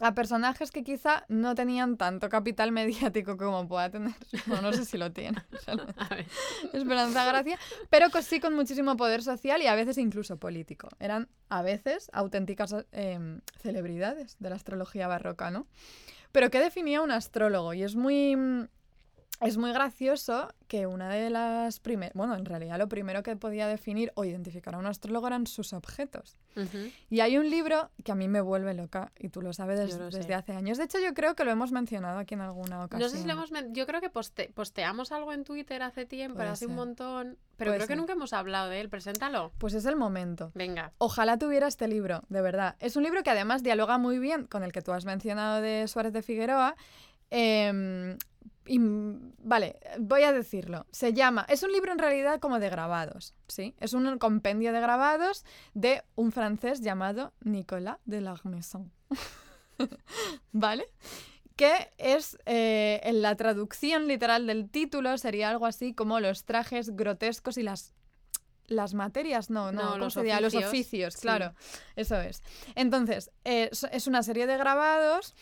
a 0.00 0.14
personajes 0.14 0.70
que 0.70 0.84
quizá 0.84 1.24
no 1.28 1.54
tenían 1.54 1.96
tanto 1.96 2.28
capital 2.28 2.72
mediático 2.72 3.36
como 3.36 3.66
pueda 3.66 3.90
tener, 3.90 4.14
no, 4.46 4.60
no 4.60 4.72
sé 4.72 4.84
si 4.84 4.98
lo 4.98 5.12
tiene. 5.12 5.42
Esperanza 6.72 7.24
Gracia, 7.24 7.58
pero 7.90 8.08
sí 8.22 8.40
con 8.40 8.54
muchísimo 8.54 8.96
poder 8.96 9.22
social 9.22 9.62
y 9.62 9.66
a 9.66 9.74
veces 9.74 9.98
incluso 9.98 10.36
político. 10.38 10.88
Eran 11.00 11.28
a 11.48 11.62
veces 11.62 12.10
auténticas 12.12 12.74
eh, 12.92 13.40
celebridades 13.60 14.36
de 14.38 14.50
la 14.50 14.56
astrología 14.56 15.08
barroca, 15.08 15.50
¿no? 15.50 15.66
Pero 16.32 16.50
¿qué 16.50 16.60
definía 16.60 17.00
un 17.00 17.10
astrólogo? 17.10 17.72
Y 17.72 17.82
es 17.82 17.96
muy, 17.96 18.36
es 19.40 19.56
muy 19.56 19.72
gracioso 19.72 20.48
que 20.68 20.86
una 20.86 21.08
de 21.10 21.30
las 21.30 21.78
primeras, 21.80 22.14
bueno, 22.14 22.34
en 22.34 22.44
realidad 22.44 22.78
lo 22.78 22.88
primero 22.88 23.22
que 23.22 23.36
podía 23.36 23.68
definir 23.68 24.10
o 24.16 24.24
identificar 24.24 24.74
a 24.74 24.78
un 24.78 24.86
astrólogo 24.86 25.26
eran 25.26 25.46
sus 25.46 25.72
objetos. 25.72 26.36
Y 27.10 27.20
hay 27.20 27.36
un 27.36 27.50
libro 27.50 27.90
que 28.02 28.12
a 28.12 28.14
mí 28.14 28.28
me 28.28 28.40
vuelve 28.40 28.72
loca, 28.72 29.12
y 29.18 29.28
tú 29.28 29.42
lo 29.42 29.52
sabes 29.52 29.78
des- 29.78 29.98
lo 29.98 30.06
desde 30.10 30.32
hace 30.34 30.52
años. 30.54 30.78
De 30.78 30.84
hecho, 30.84 30.98
yo 30.98 31.12
creo 31.12 31.34
que 31.34 31.44
lo 31.44 31.50
hemos 31.50 31.70
mencionado 31.70 32.18
aquí 32.18 32.32
en 32.34 32.40
alguna 32.40 32.82
ocasión. 32.84 33.00
No 33.10 33.14
sé 33.14 33.20
si 33.22 33.26
lo 33.26 33.34
hemos... 33.34 33.50
Yo 33.72 33.86
creo 33.86 34.00
que 34.00 34.10
poste- 34.10 34.50
posteamos 34.54 35.12
algo 35.12 35.32
en 35.34 35.44
Twitter 35.44 35.82
hace 35.82 36.06
tiempo, 36.06 36.36
Puede 36.38 36.48
hace 36.48 36.66
un 36.66 36.74
montón, 36.74 37.36
pero 37.58 37.70
Puede 37.72 37.78
creo 37.80 37.88
que 37.88 37.96
nunca 37.96 38.14
hemos 38.14 38.32
hablado 38.32 38.70
de 38.70 38.80
él. 38.80 38.88
Preséntalo. 38.88 39.52
Pues 39.58 39.74
es 39.74 39.84
el 39.84 39.96
momento. 39.96 40.50
Venga. 40.54 40.92
Ojalá 40.98 41.36
tuviera 41.38 41.66
este 41.68 41.88
libro, 41.88 42.22
de 42.30 42.40
verdad. 42.40 42.76
Es 42.80 42.96
un 42.96 43.02
libro 43.02 43.22
que 43.22 43.30
además 43.30 43.62
dialoga 43.62 43.98
muy 43.98 44.18
bien 44.18 44.46
con 44.46 44.62
el 44.62 44.72
que 44.72 44.80
tú 44.82 44.92
has 44.92 45.04
mencionado 45.04 45.60
de 45.60 45.86
Suárez 45.88 46.12
de 46.14 46.22
Figueroa. 46.22 46.74
Em, 47.30 48.16
y, 48.66 48.78
vale, 48.80 49.78
voy 49.98 50.22
a 50.22 50.32
decirlo. 50.32 50.86
Se 50.90 51.12
llama, 51.12 51.46
es 51.48 51.62
un 51.62 51.72
libro 51.72 51.92
en 51.92 51.98
realidad 51.98 52.40
como 52.40 52.58
de 52.58 52.68
grabados, 52.68 53.34
¿sí? 53.48 53.74
Es 53.78 53.92
un 53.92 54.18
compendio 54.18 54.72
de 54.72 54.80
grabados 54.80 55.44
de 55.74 56.02
un 56.16 56.32
francés 56.32 56.80
llamado 56.80 57.32
Nicolas 57.40 57.98
de 58.04 58.20
Larmesson. 58.20 58.92
¿Vale? 60.52 60.86
Que 61.54 61.90
es, 61.96 62.36
eh, 62.44 63.00
en 63.04 63.22
la 63.22 63.36
traducción 63.36 64.08
literal 64.08 64.46
del 64.46 64.68
título, 64.68 65.16
sería 65.16 65.48
algo 65.50 65.66
así 65.66 65.94
como 65.94 66.20
los 66.20 66.44
trajes 66.44 66.94
grotescos 66.96 67.56
y 67.58 67.62
las... 67.62 67.92
Las 68.68 68.94
materias, 68.94 69.48
no, 69.48 69.70
no, 69.70 69.80
No, 69.80 69.88
¿cómo 69.90 69.98
los 69.98 70.16
diría? 70.16 70.40
Los 70.40 70.52
oficios, 70.52 70.68
oficios, 70.68 71.14
sí. 71.14 71.20
claro. 71.20 71.54
Eso 71.94 72.20
es. 72.20 72.42
Entonces, 72.74 73.30
eh, 73.44 73.70
es 73.92 74.06
una 74.08 74.24
serie 74.24 74.48
de 74.48 74.56
grabados 74.56 75.36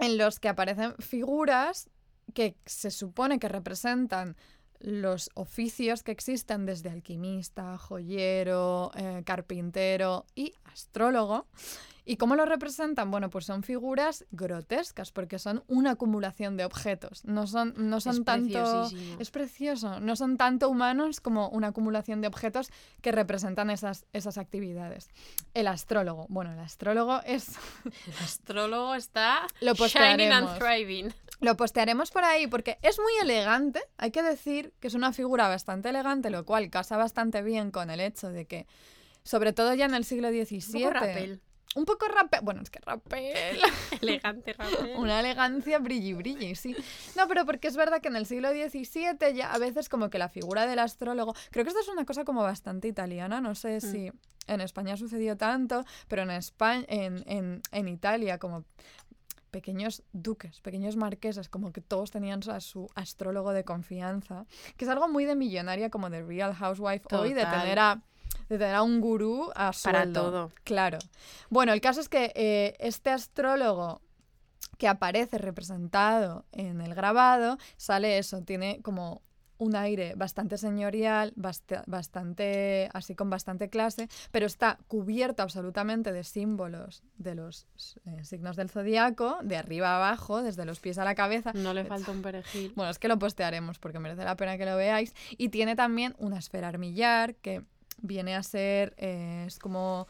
en 0.00 0.18
los 0.18 0.40
que 0.40 0.48
aparecen 0.48 0.94
figuras 0.98 1.88
que 2.34 2.56
se 2.64 2.90
supone 2.90 3.38
que 3.38 3.48
representan 3.48 4.36
los 4.80 5.30
oficios 5.34 6.02
que 6.02 6.12
existen 6.12 6.64
desde 6.64 6.90
alquimista, 6.90 7.76
joyero, 7.76 8.90
eh, 8.96 9.22
carpintero 9.24 10.24
y 10.34 10.54
astrólogo. 10.64 11.46
¿Y 12.10 12.16
cómo 12.16 12.34
lo 12.34 12.44
representan? 12.44 13.12
Bueno, 13.12 13.30
pues 13.30 13.44
son 13.44 13.62
figuras 13.62 14.26
grotescas 14.32 15.12
porque 15.12 15.38
son 15.38 15.62
una 15.68 15.92
acumulación 15.92 16.56
de 16.56 16.64
objetos. 16.64 17.24
No 17.24 17.46
son, 17.46 17.72
no 17.76 18.00
son 18.00 18.16
Es 18.16 18.24
tanto... 18.24 18.90
Es 19.20 19.30
precioso. 19.30 20.00
No 20.00 20.16
son 20.16 20.36
tanto 20.36 20.68
humanos 20.68 21.20
como 21.20 21.48
una 21.50 21.68
acumulación 21.68 22.20
de 22.20 22.26
objetos 22.26 22.72
que 23.00 23.12
representan 23.12 23.70
esas, 23.70 24.06
esas 24.12 24.38
actividades. 24.38 25.08
El 25.54 25.68
astrólogo. 25.68 26.26
Bueno, 26.28 26.52
el 26.52 26.58
astrólogo 26.58 27.20
es... 27.26 27.56
El 27.84 28.24
astrólogo 28.24 28.96
está 28.96 29.46
Lo 29.60 29.74
shining 29.74 30.32
and 30.32 30.58
thriving. 30.58 31.14
Lo 31.38 31.56
postearemos 31.56 32.10
por 32.10 32.24
ahí 32.24 32.48
porque 32.48 32.80
es 32.82 32.98
muy 32.98 33.12
elegante. 33.22 33.82
Hay 33.98 34.10
que 34.10 34.24
decir 34.24 34.72
que 34.80 34.88
es 34.88 34.94
una 34.94 35.12
figura 35.12 35.46
bastante 35.46 35.90
elegante, 35.90 36.30
lo 36.30 36.44
cual 36.44 36.70
casa 36.70 36.96
bastante 36.96 37.40
bien 37.42 37.70
con 37.70 37.88
el 37.88 38.00
hecho 38.00 38.30
de 38.30 38.46
que, 38.46 38.66
sobre 39.22 39.52
todo 39.52 39.74
ya 39.74 39.84
en 39.84 39.94
el 39.94 40.04
siglo 40.04 40.30
XVII... 40.30 40.86
Un 40.86 40.92
poco. 40.92 41.49
Un 41.76 41.84
poco 41.84 42.08
rapel. 42.08 42.40
Bueno, 42.42 42.62
es 42.62 42.70
que 42.70 42.80
rapel. 42.80 43.60
Elegante 44.00 44.52
rapel. 44.52 44.96
Una 44.96 45.20
elegancia 45.20 45.78
brilli 45.78 46.14
brilli, 46.14 46.54
sí. 46.56 46.74
No, 47.16 47.28
pero 47.28 47.46
porque 47.46 47.68
es 47.68 47.76
verdad 47.76 48.00
que 48.00 48.08
en 48.08 48.16
el 48.16 48.26
siglo 48.26 48.50
XVII 48.50 49.34
ya 49.34 49.52
a 49.52 49.58
veces 49.58 49.88
como 49.88 50.10
que 50.10 50.18
la 50.18 50.28
figura 50.28 50.66
del 50.66 50.80
astrólogo, 50.80 51.34
creo 51.50 51.64
que 51.64 51.68
esto 51.68 51.80
es 51.80 51.88
una 51.88 52.04
cosa 52.04 52.24
como 52.24 52.42
bastante 52.42 52.88
italiana, 52.88 53.40
no 53.40 53.54
sé 53.54 53.80
si 53.80 54.10
en 54.48 54.60
España 54.60 54.96
sucedió 54.96 55.36
tanto, 55.36 55.84
pero 56.08 56.22
en 56.22 56.32
España, 56.32 56.84
en, 56.88 57.22
en, 57.26 57.62
en 57.70 57.88
Italia 57.88 58.38
como 58.38 58.64
pequeños 59.50 60.02
duques, 60.12 60.60
pequeños 60.60 60.96
marqueses, 60.96 61.48
como 61.48 61.72
que 61.72 61.80
todos 61.80 62.10
tenían 62.10 62.40
a 62.50 62.60
su 62.60 62.88
astrólogo 62.94 63.52
de 63.52 63.64
confianza, 63.64 64.46
que 64.76 64.84
es 64.84 64.90
algo 64.90 65.08
muy 65.08 65.24
de 65.24 65.36
millonaria 65.36 65.90
como 65.90 66.10
de 66.10 66.22
Real 66.22 66.54
Housewife 66.54 67.14
hoy, 67.14 67.32
de 67.32 67.44
tener 67.46 67.78
a 67.78 68.02
de 68.48 68.58
tener 68.58 68.74
a 68.74 68.82
un 68.82 69.00
gurú 69.00 69.50
a 69.54 69.72
Para 69.82 70.02
sueldo. 70.04 70.22
todo. 70.22 70.52
Claro. 70.64 70.98
Bueno, 71.50 71.72
el 71.72 71.80
caso 71.80 72.00
es 72.00 72.08
que 72.08 72.32
eh, 72.34 72.76
este 72.80 73.10
astrólogo 73.10 74.00
que 74.78 74.88
aparece 74.88 75.38
representado 75.38 76.44
en 76.52 76.80
el 76.80 76.94
grabado, 76.94 77.58
sale 77.76 78.18
eso, 78.18 78.42
tiene 78.42 78.80
como 78.82 79.22
un 79.58 79.76
aire 79.76 80.14
bastante 80.16 80.56
señorial, 80.56 81.34
basta- 81.36 81.84
bastante 81.86 82.88
así 82.94 83.14
con 83.14 83.28
bastante 83.28 83.68
clase, 83.68 84.08
pero 84.32 84.46
está 84.46 84.78
cubierto 84.88 85.42
absolutamente 85.42 86.12
de 86.14 86.24
símbolos 86.24 87.02
de 87.18 87.34
los 87.34 87.66
eh, 88.06 88.24
signos 88.24 88.56
del 88.56 88.70
zodiaco, 88.70 89.36
de 89.42 89.58
arriba 89.58 89.90
a 89.90 89.96
abajo, 89.96 90.42
desde 90.42 90.64
los 90.64 90.80
pies 90.80 90.96
a 90.96 91.04
la 91.04 91.14
cabeza. 91.14 91.52
No 91.52 91.74
le 91.74 91.84
falta 91.84 92.10
un 92.10 92.22
perejil. 92.22 92.72
Bueno, 92.76 92.90
es 92.90 92.98
que 92.98 93.08
lo 93.08 93.18
postearemos 93.18 93.78
porque 93.78 93.98
merece 93.98 94.24
la 94.24 94.34
pena 94.36 94.56
que 94.56 94.64
lo 94.64 94.76
veáis. 94.76 95.14
Y 95.36 95.50
tiene 95.50 95.76
también 95.76 96.14
una 96.18 96.38
esfera 96.38 96.68
armillar 96.68 97.34
que 97.34 97.62
viene 98.02 98.34
a 98.34 98.42
ser, 98.42 98.94
eh, 98.96 99.44
es 99.46 99.58
como 99.58 100.06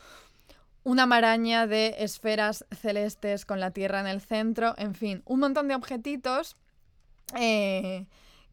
una 0.82 1.06
maraña 1.06 1.66
de 1.66 1.96
esferas 1.98 2.64
celestes 2.74 3.44
con 3.44 3.60
la 3.60 3.70
Tierra 3.70 4.00
en 4.00 4.06
el 4.06 4.20
centro. 4.20 4.74
En 4.78 4.94
fin, 4.94 5.22
un 5.26 5.40
montón 5.40 5.68
de 5.68 5.74
objetitos 5.74 6.56
eh, 7.38 8.06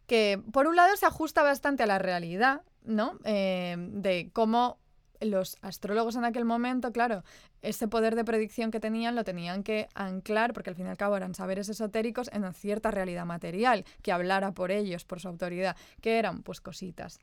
que 0.07 0.41
por 0.51 0.67
un 0.67 0.75
lado 0.75 0.95
se 0.97 1.05
ajusta 1.05 1.43
bastante 1.43 1.83
a 1.83 1.87
la 1.87 1.99
realidad, 1.99 2.61
¿no? 2.83 3.17
Eh, 3.23 3.75
de 3.77 4.29
cómo 4.33 4.77
los 5.19 5.57
astrólogos 5.61 6.15
en 6.15 6.25
aquel 6.25 6.45
momento, 6.45 6.91
claro, 6.91 7.23
ese 7.61 7.87
poder 7.87 8.15
de 8.15 8.23
predicción 8.23 8.71
que 8.71 8.79
tenían 8.79 9.15
lo 9.15 9.23
tenían 9.23 9.63
que 9.63 9.87
anclar, 9.95 10.53
porque 10.53 10.69
al 10.69 10.75
fin 10.75 10.85
y 10.85 10.89
al 10.89 10.97
cabo 10.97 11.17
eran 11.17 11.33
saberes 11.33 11.69
esotéricos, 11.69 12.29
en 12.31 12.51
cierta 12.53 12.91
realidad 12.91 13.25
material, 13.25 13.85
que 14.01 14.11
hablara 14.11 14.51
por 14.51 14.71
ellos, 14.71 15.05
por 15.05 15.19
su 15.19 15.27
autoridad, 15.27 15.75
que 16.01 16.19
eran 16.19 16.43
pues 16.43 16.61
cositas. 16.61 17.19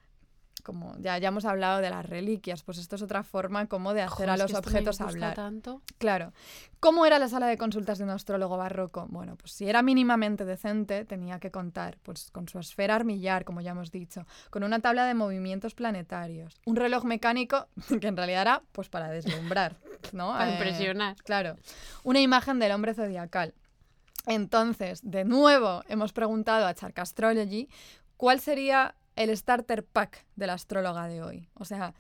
Como 0.64 0.96
ya, 0.98 1.16
ya 1.18 1.28
hemos 1.28 1.44
hablado 1.44 1.80
de 1.80 1.90
las 1.90 2.04
reliquias, 2.04 2.62
pues 2.64 2.78
esto 2.78 2.96
es 2.96 3.02
otra 3.02 3.22
forma 3.22 3.66
como 3.66 3.94
de 3.94 4.02
hacer 4.02 4.28
a 4.30 4.34
es 4.34 4.40
los 4.40 4.50
que 4.50 4.56
esto 4.56 4.70
me 4.70 4.76
objetos 4.78 4.98
gusta 4.98 5.04
hablar. 5.12 5.34
tanto. 5.34 5.82
Claro. 5.98 6.32
¿Cómo 6.80 7.06
era 7.06 7.18
la 7.18 7.28
sala 7.28 7.46
de 7.46 7.56
consultas 7.56 7.98
de 7.98 8.04
un 8.04 8.10
astrólogo 8.10 8.56
barroco? 8.56 9.06
Bueno, 9.10 9.36
pues 9.36 9.52
si 9.52 9.68
era 9.68 9.82
mínimamente 9.82 10.44
decente, 10.44 11.04
tenía 11.04 11.38
que 11.38 11.50
contar 11.50 11.98
pues, 12.02 12.30
con 12.30 12.48
su 12.48 12.58
esfera 12.58 12.94
armillar, 12.96 13.44
como 13.44 13.60
ya 13.60 13.70
hemos 13.72 13.90
dicho, 13.92 14.26
con 14.50 14.64
una 14.64 14.80
tabla 14.80 15.04
de 15.06 15.14
movimientos 15.14 15.74
planetarios, 15.74 16.60
un 16.64 16.76
reloj 16.76 17.04
mecánico 17.04 17.68
que 18.00 18.06
en 18.08 18.16
realidad 18.16 18.42
era 18.42 18.62
pues 18.72 18.88
para 18.88 19.08
deslumbrar, 19.10 19.76
¿no? 20.12 20.32
Para 20.32 20.48
Eh, 20.48 20.52
impresionar. 20.54 21.16
Claro. 21.24 21.56
Una 22.02 22.20
imagen 22.20 22.58
del 22.58 22.72
hombre 22.72 22.94
zodiacal. 22.94 23.54
Entonces, 24.26 25.00
de 25.02 25.24
nuevo, 25.24 25.82
hemos 25.88 26.12
preguntado 26.12 26.66
a 26.66 26.74
Chark 26.74 26.98
Astrology 26.98 27.68
cuál 28.16 28.40
sería 28.40 28.94
el 29.16 29.36
starter 29.36 29.84
pack 29.84 30.24
de 30.36 30.46
la 30.46 30.54
astróloga 30.54 31.06
de 31.08 31.22
hoy. 31.22 31.48
O 31.54 31.64
sea, 31.64 31.94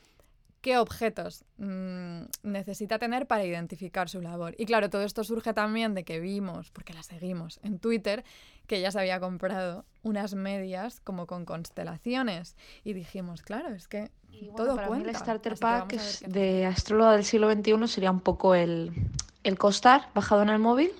qué 0.60 0.78
objetos 0.78 1.44
mm, 1.58 2.22
necesita 2.42 2.98
tener 2.98 3.26
para 3.26 3.44
identificar 3.44 4.08
su 4.08 4.22
labor. 4.22 4.54
Y 4.56 4.64
claro, 4.64 4.88
todo 4.88 5.02
esto 5.02 5.22
surge 5.22 5.52
también 5.52 5.94
de 5.94 6.04
que 6.04 6.20
vimos, 6.20 6.70
porque 6.70 6.94
la 6.94 7.02
seguimos 7.02 7.60
en 7.62 7.78
Twitter, 7.78 8.24
que 8.66 8.76
ella 8.78 8.90
se 8.90 8.98
había 8.98 9.20
comprado 9.20 9.84
unas 10.02 10.34
medias 10.34 11.00
como 11.00 11.26
con 11.26 11.44
constelaciones. 11.44 12.56
Y 12.82 12.94
dijimos, 12.94 13.42
claro, 13.42 13.74
es 13.74 13.88
que 13.88 14.10
Y 14.32 14.48
bueno, 14.48 14.56
todo 14.56 14.76
para 14.76 14.88
cuenta. 14.88 15.04
mí 15.04 15.10
el 15.10 15.16
starter 15.16 15.58
pack 15.58 15.92
es 15.92 16.24
de 16.26 16.64
astróloga 16.64 17.12
del 17.12 17.24
siglo 17.26 17.52
XXI 17.52 17.86
sería 17.86 18.10
un 18.10 18.20
poco 18.20 18.54
el, 18.54 18.90
el 19.42 19.58
costar 19.58 20.08
bajado 20.14 20.42
en 20.42 20.48
el 20.48 20.58
móvil. 20.60 20.90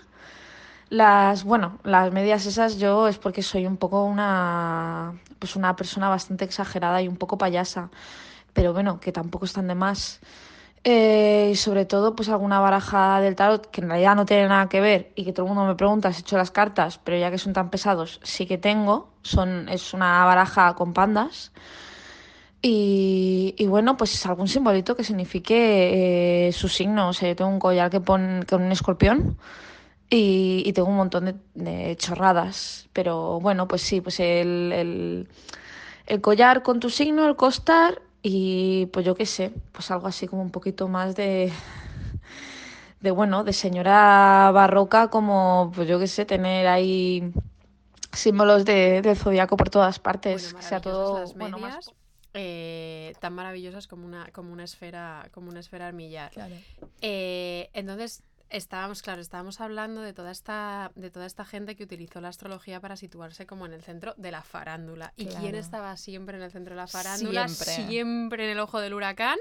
Las, 0.91 1.45
bueno, 1.45 1.79
las 1.83 2.13
medias 2.13 2.47
esas 2.47 2.79
yo 2.79 3.09
es 3.09 3.19
porque 3.19 3.43
soy 3.43 3.67
un 3.67 3.77
poco 3.77 4.05
una, 4.05 5.15
pues 5.39 5.57
una 5.57 5.75
persona 5.77 6.09
bastante 6.09 6.45
exagerada 6.45 7.03
y 7.03 7.09
un 7.09 7.17
poco 7.17 7.39
payasa, 7.39 7.91
pero 8.53 8.73
bueno, 8.73 9.01
que 9.01 9.13
tampoco 9.13 9.47
están 9.47 9.67
de 9.69 9.75
más. 9.75 10.21
Eh, 10.87 11.51
y 11.53 11.57
sobre 11.57 11.87
todo, 11.87 12.15
pues 12.15 12.29
alguna 12.29 12.61
baraja 12.61 13.19
del 13.21 13.35
tarot 13.37 13.71
que 13.71 13.81
en 13.81 13.89
realidad 13.89 14.15
no 14.17 14.27
tiene 14.27 14.47
nada 14.49 14.69
que 14.69 14.81
ver 14.83 15.13
y 15.15 15.25
que 15.25 15.33
todo 15.33 15.47
el 15.47 15.55
mundo 15.55 15.67
me 15.67 15.75
pregunta 15.77 16.13
si 16.13 16.19
he 16.19 16.21
hecho 16.21 16.37
las 16.37 16.51
cartas, 16.51 17.01
pero 17.03 17.17
ya 17.17 17.31
que 17.31 17.39
son 17.39 17.55
tan 17.55 17.71
pesados, 17.71 18.21
sí 18.23 18.47
que 18.47 18.59
tengo. 18.59 19.09
Son, 19.23 19.69
es 19.71 19.95
una 19.95 20.25
baraja 20.27 20.75
con 20.75 20.93
pandas. 20.93 21.53
Y, 22.61 23.55
y 23.59 23.67
bueno, 23.67 23.97
pues 23.97 24.25
algún 24.27 24.49
simbolito 24.49 24.97
que 24.97 25.05
signifique 25.05 26.49
eh, 26.49 26.53
su 26.53 26.69
signo. 26.69 27.09
O 27.09 27.13
sea, 27.13 27.29
yo 27.29 27.37
tengo 27.37 27.51
un 27.51 27.59
collar 27.59 27.91
que 27.91 28.01
pone 28.01 28.45
con 28.47 28.63
un 28.63 28.73
escorpión 28.73 29.37
y, 30.15 30.63
y 30.65 30.73
tengo 30.73 30.89
un 30.89 30.97
montón 30.97 31.25
de, 31.27 31.35
de 31.55 31.97
chorradas. 31.97 32.89
Pero 32.93 33.41
bueno, 33.41 33.67
pues 33.69 33.83
sí, 33.83 34.01
pues 34.01 34.21
el, 34.21 34.73
el, 34.73 35.29
el 36.07 36.21
collar 36.21 36.63
con 36.63 36.81
tu 36.81 36.91
signo, 36.91 37.27
el 37.27 37.37
costar 37.37 38.01
y 38.23 38.87
pues 38.87 39.05
yo 39.05 39.15
qué 39.15 39.27
sé, 39.27 39.53
pues 39.73 39.91
algo 39.91 40.07
así 40.07 40.27
como 40.27 40.43
un 40.43 40.51
poquito 40.51 40.89
más 40.89 41.15
de, 41.15 41.53
de 43.01 43.11
bueno, 43.11 43.45
de 43.45 43.53
señora 43.53 44.51
barroca, 44.53 45.09
como 45.09 45.73
pues 45.75 45.87
yo 45.89 45.99
qué 45.99 46.07
sé, 46.07 46.25
tener 46.25 46.67
ahí 46.67 47.33
símbolos 48.13 48.65
de, 48.65 49.03
del 49.03 49.17
zodiaco 49.17 49.57
por 49.57 49.69
todas 49.71 49.99
partes, 49.99 50.45
Bueno, 50.53 50.59
que 50.59 50.65
sea 50.65 50.81
todo 50.81 51.21
las 51.21 51.35
bueno, 51.35 51.59
medias, 51.59 51.77
más 51.77 51.95
eh, 52.33 53.13
tan 53.21 53.35
maravillosas 53.35 53.87
como 53.87 54.07
una, 54.07 54.29
como 54.33 54.53
una 54.53 54.65
esfera, 54.65 55.29
como 55.33 55.51
una 55.51 55.61
esfera 55.61 55.89
armillar. 55.89 56.31
Claro. 56.31 56.55
Eh, 57.01 57.71
entonces, 57.75 58.23
estábamos, 58.51 59.03
claro, 59.03 59.21
estábamos 59.21 59.61
hablando 59.61 60.01
de 60.03 60.13
toda 60.13 60.31
esta, 60.31 60.93
de 60.95 61.11
toda 61.11 61.27
esta 61.27 61.45
gente 61.45 61.77
que 61.77 61.85
utilizó 61.85 62.21
la 62.21 62.29
astrología 62.29 62.81
para 62.81 62.97
situarse 62.97 63.47
como 63.47 63.67
en 63.67 63.73
el 63.73 63.83
centro 63.83 64.15
de 64.17 64.31
la 64.31 64.43
farándula. 64.43 65.13
¿Y 65.17 65.27
quién 65.27 65.55
estaba 65.55 65.97
siempre 65.97 66.37
en 66.37 66.43
el 66.43 66.51
centro 66.53 66.75
de 66.75 66.81
la 66.81 66.87
farándula? 66.87 67.49
Siempre. 67.49 67.87
Siempre 67.89 68.45
en 68.45 68.51
el 68.51 68.61
ojo 68.61 68.81
del 68.81 68.95
huracán. 68.95 69.39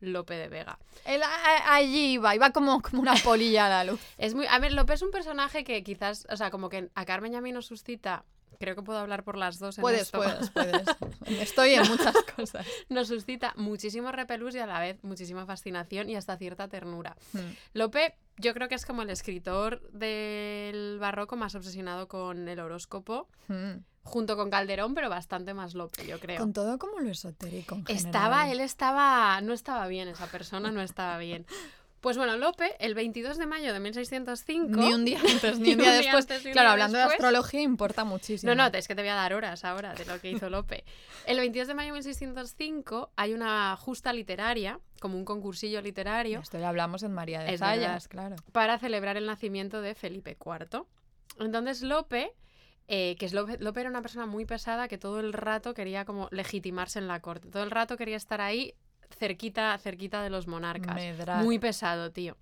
Lope 0.00 0.34
de 0.34 0.48
Vega. 0.48 0.78
Él 1.06 1.22
a- 1.22 1.74
allí 1.74 2.12
iba, 2.14 2.34
iba 2.34 2.50
como, 2.50 2.82
como 2.82 3.00
una 3.00 3.14
polilla 3.24 3.66
a 3.66 3.70
la 3.70 3.84
luz. 3.84 4.00
Es 4.18 4.34
muy. 4.34 4.46
A 4.46 4.58
ver, 4.58 4.72
Lope 4.72 4.92
es 4.92 5.00
un 5.02 5.10
personaje 5.10 5.64
que 5.64 5.82
quizás. 5.82 6.26
O 6.30 6.36
sea, 6.36 6.50
como 6.50 6.68
que 6.68 6.90
a 6.94 7.04
Carmen 7.06 7.32
y 7.32 7.36
a 7.36 7.40
mí 7.40 7.50
nos 7.50 7.64
suscita. 7.66 8.24
Creo 8.58 8.74
que 8.74 8.82
puedo 8.82 8.98
hablar 8.98 9.22
por 9.24 9.36
las 9.36 9.58
dos 9.58 9.78
en 9.78 9.82
Puedes, 9.82 10.02
esto. 10.02 10.18
puedes, 10.18 10.50
puedes. 10.50 10.82
Estoy 11.40 11.74
en 11.74 11.86
muchas 11.88 12.14
cosas. 12.36 12.66
Nos 12.88 13.08
suscita 13.08 13.52
muchísimo 13.56 14.12
repelús 14.12 14.54
y 14.54 14.58
a 14.58 14.66
la 14.66 14.80
vez 14.80 15.02
muchísima 15.02 15.46
fascinación 15.46 16.08
y 16.10 16.16
hasta 16.16 16.36
cierta 16.36 16.68
ternura. 16.68 17.16
Hmm. 17.32 17.52
Lope, 17.74 18.14
yo 18.38 18.54
creo 18.54 18.68
que 18.68 18.74
es 18.74 18.86
como 18.86 19.02
el 19.02 19.10
escritor 19.10 19.80
del 19.92 20.98
barroco 20.98 21.36
más 21.36 21.54
obsesionado 21.54 22.08
con 22.08 22.48
el 22.48 22.60
horóscopo, 22.60 23.28
Hmm. 23.48 23.78
junto 24.02 24.36
con 24.36 24.50
Calderón, 24.50 24.94
pero 24.94 25.08
bastante 25.08 25.52
más 25.54 25.74
Lope, 25.74 26.06
yo 26.06 26.18
creo. 26.20 26.38
Con 26.38 26.52
todo 26.52 26.78
como 26.78 27.00
lo 27.00 27.10
esotérico. 27.10 27.76
en 27.76 27.84
Estaba, 27.96 28.50
él 28.50 28.60
estaba, 28.60 29.40
no 29.40 29.52
estaba 29.52 29.86
bien, 29.88 30.08
esa 30.08 30.26
persona 30.26 30.70
no 30.70 30.80
estaba 30.80 31.18
bien. 31.18 31.46
Pues 32.06 32.16
bueno, 32.16 32.36
Lope, 32.36 32.76
el 32.78 32.94
22 32.94 33.36
de 33.36 33.46
mayo 33.46 33.72
de 33.72 33.80
1605... 33.80 34.80
Ni 34.80 34.94
un 34.94 35.04
día 35.04 35.18
antes, 35.18 35.58
ni 35.58 35.72
un 35.74 35.78
día 35.78 35.90
después. 35.90 36.22
antes, 36.22 36.44
ni 36.44 36.50
un 36.50 36.52
claro, 36.52 36.68
día 36.68 36.72
hablando 36.74 36.98
de 36.98 37.02
astrología 37.02 37.60
importa 37.62 38.04
muchísimo. 38.04 38.54
No, 38.54 38.70
no, 38.70 38.78
es 38.78 38.86
que 38.86 38.94
te 38.94 39.02
voy 39.02 39.08
a 39.08 39.16
dar 39.16 39.34
horas 39.34 39.64
ahora 39.64 39.92
de 39.92 40.04
lo 40.04 40.20
que 40.20 40.30
hizo 40.30 40.48
Lope. 40.48 40.84
El 41.26 41.38
22 41.38 41.66
de 41.66 41.74
mayo 41.74 41.88
de 41.88 41.94
1605 41.94 43.10
hay 43.16 43.34
una 43.34 43.76
justa 43.76 44.12
literaria, 44.12 44.78
como 45.00 45.18
un 45.18 45.24
concursillo 45.24 45.82
literario, 45.82 46.38
Esto 46.38 46.60
ya 46.60 46.68
hablamos 46.68 47.02
en 47.02 47.12
María 47.12 47.40
de 47.40 47.58
Zayas, 47.58 48.06
claro. 48.06 48.36
para 48.52 48.78
celebrar 48.78 49.16
el 49.16 49.26
nacimiento 49.26 49.80
de 49.80 49.96
Felipe 49.96 50.36
IV. 50.40 50.84
Entonces 51.40 51.82
Lope, 51.82 52.30
eh, 52.86 53.16
que 53.18 53.26
es 53.26 53.32
Lope, 53.32 53.58
Lope 53.58 53.80
era 53.80 53.90
una 53.90 54.02
persona 54.02 54.26
muy 54.26 54.44
pesada 54.44 54.86
que 54.86 54.96
todo 54.96 55.18
el 55.18 55.32
rato 55.32 55.74
quería 55.74 56.04
como 56.04 56.28
legitimarse 56.30 57.00
en 57.00 57.08
la 57.08 57.18
corte, 57.18 57.48
todo 57.48 57.64
el 57.64 57.72
rato 57.72 57.96
quería 57.96 58.16
estar 58.16 58.40
ahí 58.40 58.74
cerquita, 59.10 59.76
cerquita 59.78 60.22
de 60.22 60.30
los 60.30 60.46
monarcas. 60.46 60.96
Muy 61.42 61.58
pesado, 61.58 62.10
tío. 62.10 62.36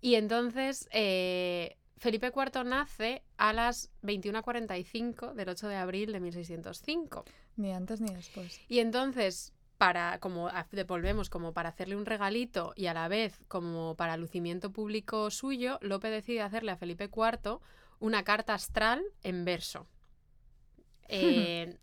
Y 0.00 0.14
entonces 0.14 0.88
eh, 0.92 1.76
Felipe 2.00 2.32
IV 2.34 2.64
nace 2.64 3.22
a 3.36 3.52
las 3.52 3.90
21.45 4.02 5.34
del 5.34 5.50
8 5.50 5.68
de 5.68 5.76
abril 5.76 6.12
de 6.12 6.20
1605. 6.20 7.24
Ni 7.56 7.72
antes 7.72 8.00
ni 8.00 8.14
después. 8.14 8.58
Y 8.68 8.78
entonces, 8.78 9.52
para, 9.76 10.18
como 10.18 10.48
devolvemos, 10.72 11.28
como 11.28 11.52
para 11.52 11.68
hacerle 11.68 11.96
un 11.96 12.06
regalito 12.06 12.72
y 12.74 12.86
a 12.86 12.94
la 12.94 13.08
vez 13.08 13.38
como 13.48 13.96
para 13.96 14.16
lucimiento 14.16 14.72
público 14.72 15.30
suyo, 15.30 15.78
Lope 15.82 16.08
decide 16.08 16.40
hacerle 16.40 16.72
a 16.72 16.78
Felipe 16.78 17.10
IV 17.14 17.60
una 17.98 18.24
carta 18.24 18.54
astral 18.54 19.02
en 19.22 19.44
verso. 19.44 19.86
Eh, 21.12 21.76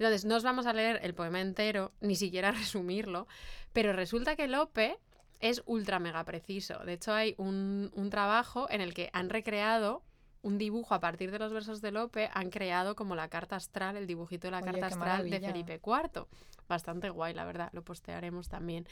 entonces, 0.00 0.24
no 0.24 0.36
os 0.36 0.42
vamos 0.42 0.66
a 0.66 0.72
leer 0.72 1.00
el 1.02 1.14
poema 1.14 1.40
entero, 1.40 1.92
ni 2.00 2.16
siquiera 2.16 2.50
resumirlo, 2.52 3.26
pero 3.72 3.92
resulta 3.92 4.36
que 4.36 4.48
Lope 4.48 4.98
es 5.40 5.62
ultra 5.66 5.98
mega 5.98 6.24
preciso. 6.24 6.78
De 6.80 6.94
hecho, 6.94 7.12
hay 7.12 7.34
un, 7.38 7.90
un 7.94 8.10
trabajo 8.10 8.66
en 8.70 8.80
el 8.80 8.94
que 8.94 9.10
han 9.12 9.30
recreado 9.30 10.02
un 10.42 10.58
dibujo 10.58 10.94
a 10.94 11.00
partir 11.00 11.30
de 11.30 11.38
los 11.38 11.52
versos 11.52 11.80
de 11.80 11.92
Lope, 11.92 12.30
han 12.32 12.50
creado 12.50 12.96
como 12.96 13.14
la 13.14 13.28
carta 13.28 13.56
astral, 13.56 13.96
el 13.96 14.06
dibujito 14.06 14.46
de 14.46 14.52
la 14.52 14.58
Oye, 14.58 14.72
carta 14.72 14.86
astral 14.86 15.28
de. 15.28 15.40
Felipe 15.40 15.80
IV. 15.84 16.26
Bastante 16.68 17.10
guay, 17.10 17.34
la 17.34 17.44
verdad, 17.44 17.68
lo 17.72 17.82
postearemos 17.82 18.48
también. 18.48 18.86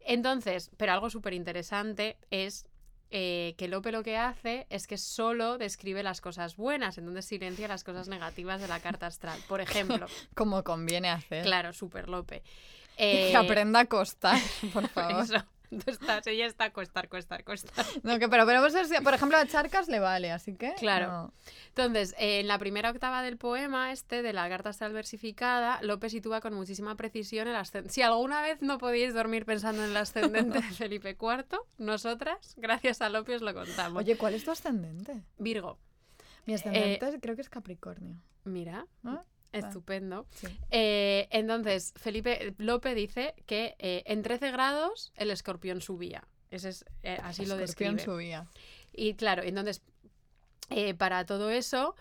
Entonces, 0.00 0.70
pero 0.76 0.92
algo 0.92 1.10
súper 1.10 1.32
interesante 1.32 2.18
es 2.30 2.66
eh, 3.10 3.54
que 3.58 3.68
Lope 3.68 3.92
lo 3.92 4.02
que 4.02 4.16
hace 4.16 4.66
es 4.70 4.86
que 4.86 4.98
solo 4.98 5.56
describe 5.58 6.02
las 6.02 6.20
cosas 6.20 6.56
buenas, 6.56 6.98
entonces 6.98 7.24
silencia 7.26 7.68
las 7.68 7.84
cosas 7.84 8.08
negativas 8.08 8.60
de 8.60 8.68
la 8.68 8.80
carta 8.80 9.06
astral. 9.06 9.38
Por 9.48 9.60
ejemplo, 9.60 10.06
Como 10.34 10.62
conviene 10.64 11.10
hacer. 11.10 11.44
claro, 11.44 11.72
súper 11.72 12.08
Lope. 12.08 12.42
Y 12.96 13.02
Eh, 13.02 13.28
Que 13.32 13.36
aprenda 13.36 13.80
a 13.80 13.84
costar, 13.86 14.38
por 14.72 14.88
favor. 14.90 15.24
Eso. 15.24 15.44
Tú 15.70 15.78
estás, 15.90 16.26
ella 16.26 16.46
está 16.46 16.64
a 16.64 16.70
costar, 16.72 17.08
costar, 17.08 17.44
costar. 17.44 17.84
No, 18.02 18.18
que, 18.18 18.28
pero, 18.28 18.46
pero 18.46 18.60
vos 18.60 18.72
por 19.02 19.14
ejemplo, 19.14 19.38
a 19.38 19.46
Charcas 19.46 19.88
le 19.88 19.98
vale, 19.98 20.30
así 20.30 20.54
que. 20.54 20.74
Claro. 20.74 21.06
no. 21.10 21.32
Entonces, 21.68 22.14
eh, 22.18 22.40
en 22.40 22.48
la 22.48 22.58
primera 22.58 22.90
octava 22.90 23.22
del 23.22 23.36
poema, 23.36 23.92
este, 23.92 24.22
de 24.22 24.32
la 24.32 24.48
carta 24.48 24.70
astral 24.70 24.92
versificada, 24.92 25.80
Lope 25.82 26.10
sitúa 26.10 26.40
con 26.40 26.54
muchísima 26.54 26.94
precisión 26.96 27.48
el 27.48 27.56
ascendente. 27.56 27.92
Si 27.92 28.02
alguna 28.02 28.42
vez 28.42 28.62
no 28.62 28.78
podíais 28.78 29.14
dormir 29.14 29.44
pensando 29.44 29.82
en 29.84 29.90
el 29.90 29.96
ascendente 29.96 30.60
de 30.60 30.62
Felipe 30.72 31.16
IV, 31.20 31.58
nosotras, 31.78 32.54
gracias 32.56 33.00
a 33.00 33.08
Lope, 33.08 33.34
os 33.34 33.42
lo 33.42 33.54
contamos. 33.54 34.02
Oye, 34.02 34.16
¿cuál 34.16 34.34
es 34.34 34.44
tu 34.44 34.50
ascendente? 34.50 35.24
Virgo, 35.38 35.78
Mi 36.46 36.54
ascendente 36.54 37.18
creo 37.20 37.34
que 37.34 37.42
es 37.42 37.48
Capricornio. 37.48 38.16
mira. 38.44 38.86
Estupendo. 39.58 40.26
Sí. 40.30 40.46
Eh, 40.70 41.28
entonces, 41.30 41.92
Felipe 41.96 42.54
Lope 42.58 42.94
dice 42.94 43.34
que 43.46 43.74
eh, 43.78 44.02
en 44.06 44.22
13 44.22 44.50
grados 44.50 45.12
el 45.16 45.30
escorpión 45.30 45.80
subía. 45.80 46.24
Ese 46.50 46.68
es, 46.70 46.84
eh, 47.02 47.18
así 47.22 47.46
lo 47.46 47.54
Escorpión 47.58 47.96
describe. 47.96 48.14
subía. 48.16 48.46
Y 48.92 49.14
claro, 49.14 49.42
entonces, 49.42 49.82
eh, 50.70 50.94
para 50.94 51.26
todo 51.26 51.50
eso, 51.50 51.94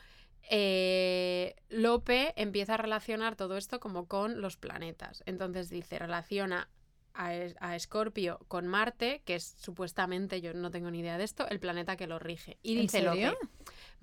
eh, 0.49 1.55
Lope 1.69 2.34
empieza 2.41 2.75
a 2.75 2.77
relacionar 2.77 3.35
todo 3.35 3.57
esto 3.57 3.80
como 3.80 4.07
con 4.07 4.41
los 4.41 4.57
planetas. 4.57 5.23
Entonces 5.25 5.69
dice, 5.69 5.97
relaciona 5.99 6.69
a, 7.15 7.34
Es- 7.35 7.55
a 7.59 7.75
Escorpio 7.75 8.39
con 8.47 8.67
Marte, 8.67 9.21
que 9.25 9.35
es 9.35 9.55
supuestamente, 9.59 10.41
yo 10.41 10.53
no 10.53 10.71
tengo 10.71 10.89
ni 10.91 10.99
idea 10.99 11.17
de 11.17 11.23
esto, 11.23 11.47
el 11.49 11.59
planeta 11.59 11.95
que 11.95 12.07
lo 12.07 12.19
rige. 12.19 12.57
Y 12.63 12.73
¿En 12.75 12.81
dice 12.81 13.01
serio? 13.01 13.31
Lope, 13.31 13.47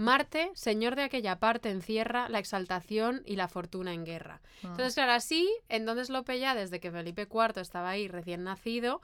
Marte, 0.01 0.51
señor 0.55 0.97
de 0.97 1.03
aquella 1.03 1.39
parte, 1.39 1.71
encierra 1.71 2.29
la 2.29 2.39
exaltación 2.39 3.23
y 3.27 3.37
la 3.37 3.49
fortuna 3.49 3.93
en 3.93 4.05
guerra. 4.05 4.41
Ah. 4.65 4.69
Entonces, 4.71 4.95
claro, 4.95 5.13
así, 5.13 5.49
entonces 5.69 6.09
Lope 6.11 6.39
ya, 6.39 6.55
desde 6.55 6.81
que 6.81 6.91
Felipe 6.91 7.29
IV 7.31 7.61
estaba 7.61 7.91
ahí 7.91 8.09
recién 8.09 8.43
nacido, 8.45 9.03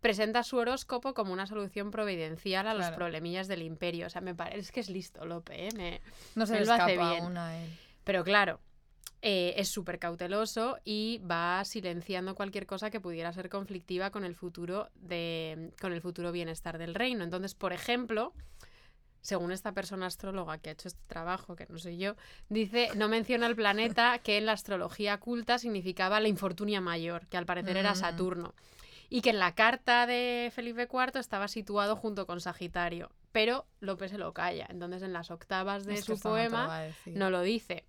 presenta 0.00 0.42
su 0.42 0.58
horóscopo 0.58 1.14
como 1.14 1.32
una 1.32 1.46
solución 1.46 1.90
providencial 1.90 2.66
a 2.68 2.74
los 2.74 2.82
Claro. 2.86 2.96
problemillas 2.96 3.48
del 3.48 3.62
imperio. 3.62 4.06
O 4.06 4.10
sea, 4.10 4.20
me 4.20 4.34
parece 4.34 4.70
que 4.72 4.80
es 4.80 4.90
listo 4.90 5.24
Lope, 5.24 5.68
¿eh? 5.68 5.70
Me- 5.74 6.00
no 6.34 6.44
se 6.46 6.58
le 6.60 6.66
lo 6.66 6.72
hace 6.74 6.92
escapa 6.92 7.10
bien. 7.12 7.24
aún 7.24 7.38
a 7.38 7.58
él. 7.64 7.70
Pero 8.04 8.22
claro, 8.22 8.60
eh, 9.22 9.54
es 9.56 9.68
súper 9.70 9.98
cauteloso 9.98 10.78
y 10.84 11.18
va 11.28 11.64
silenciando 11.64 12.34
cualquier 12.34 12.66
cosa 12.66 12.90
que 12.90 13.00
pudiera 13.00 13.32
ser 13.32 13.48
conflictiva 13.48 14.10
con 14.10 14.24
el 14.24 14.34
futuro 14.34 14.90
de, 14.94 15.72
con 15.80 15.92
el 15.94 16.02
futuro 16.02 16.30
bienestar 16.30 16.76
del 16.78 16.94
reino. 16.94 17.24
Entonces, 17.24 17.54
por 17.54 17.72
ejemplo, 17.72 18.32
según 19.26 19.50
esta 19.50 19.72
persona 19.72 20.06
astróloga 20.06 20.58
que 20.58 20.70
ha 20.70 20.72
hecho 20.72 20.86
este 20.86 21.04
trabajo, 21.08 21.56
que 21.56 21.66
no 21.68 21.78
soy 21.78 21.98
yo, 21.98 22.14
dice, 22.48 22.90
no 22.94 23.08
menciona 23.08 23.48
el 23.48 23.56
planeta 23.56 24.20
que 24.20 24.38
en 24.38 24.46
la 24.46 24.52
astrología 24.52 25.18
culta 25.18 25.58
significaba 25.58 26.20
la 26.20 26.28
infortunia 26.28 26.80
mayor, 26.80 27.26
que 27.26 27.36
al 27.36 27.44
parecer 27.44 27.76
era 27.76 27.92
Mm. 27.92 27.96
Saturno. 27.96 28.54
Y 29.08 29.22
que 29.22 29.30
en 29.30 29.40
la 29.40 29.54
carta 29.56 30.06
de 30.06 30.52
Felipe 30.54 30.88
IV 30.90 31.18
estaba 31.18 31.48
situado 31.48 31.96
junto 31.96 32.24
con 32.26 32.40
Sagitario. 32.40 33.10
Pero 33.32 33.66
López 33.80 34.12
se 34.12 34.18
lo 34.18 34.32
calla. 34.32 34.66
Entonces, 34.68 35.02
en 35.02 35.12
las 35.12 35.32
octavas 35.32 35.84
de 35.86 35.94
Es 35.94 36.04
su 36.04 36.18
poema, 36.20 36.86
no 37.06 37.30
lo 37.30 37.42
dice. 37.42 37.84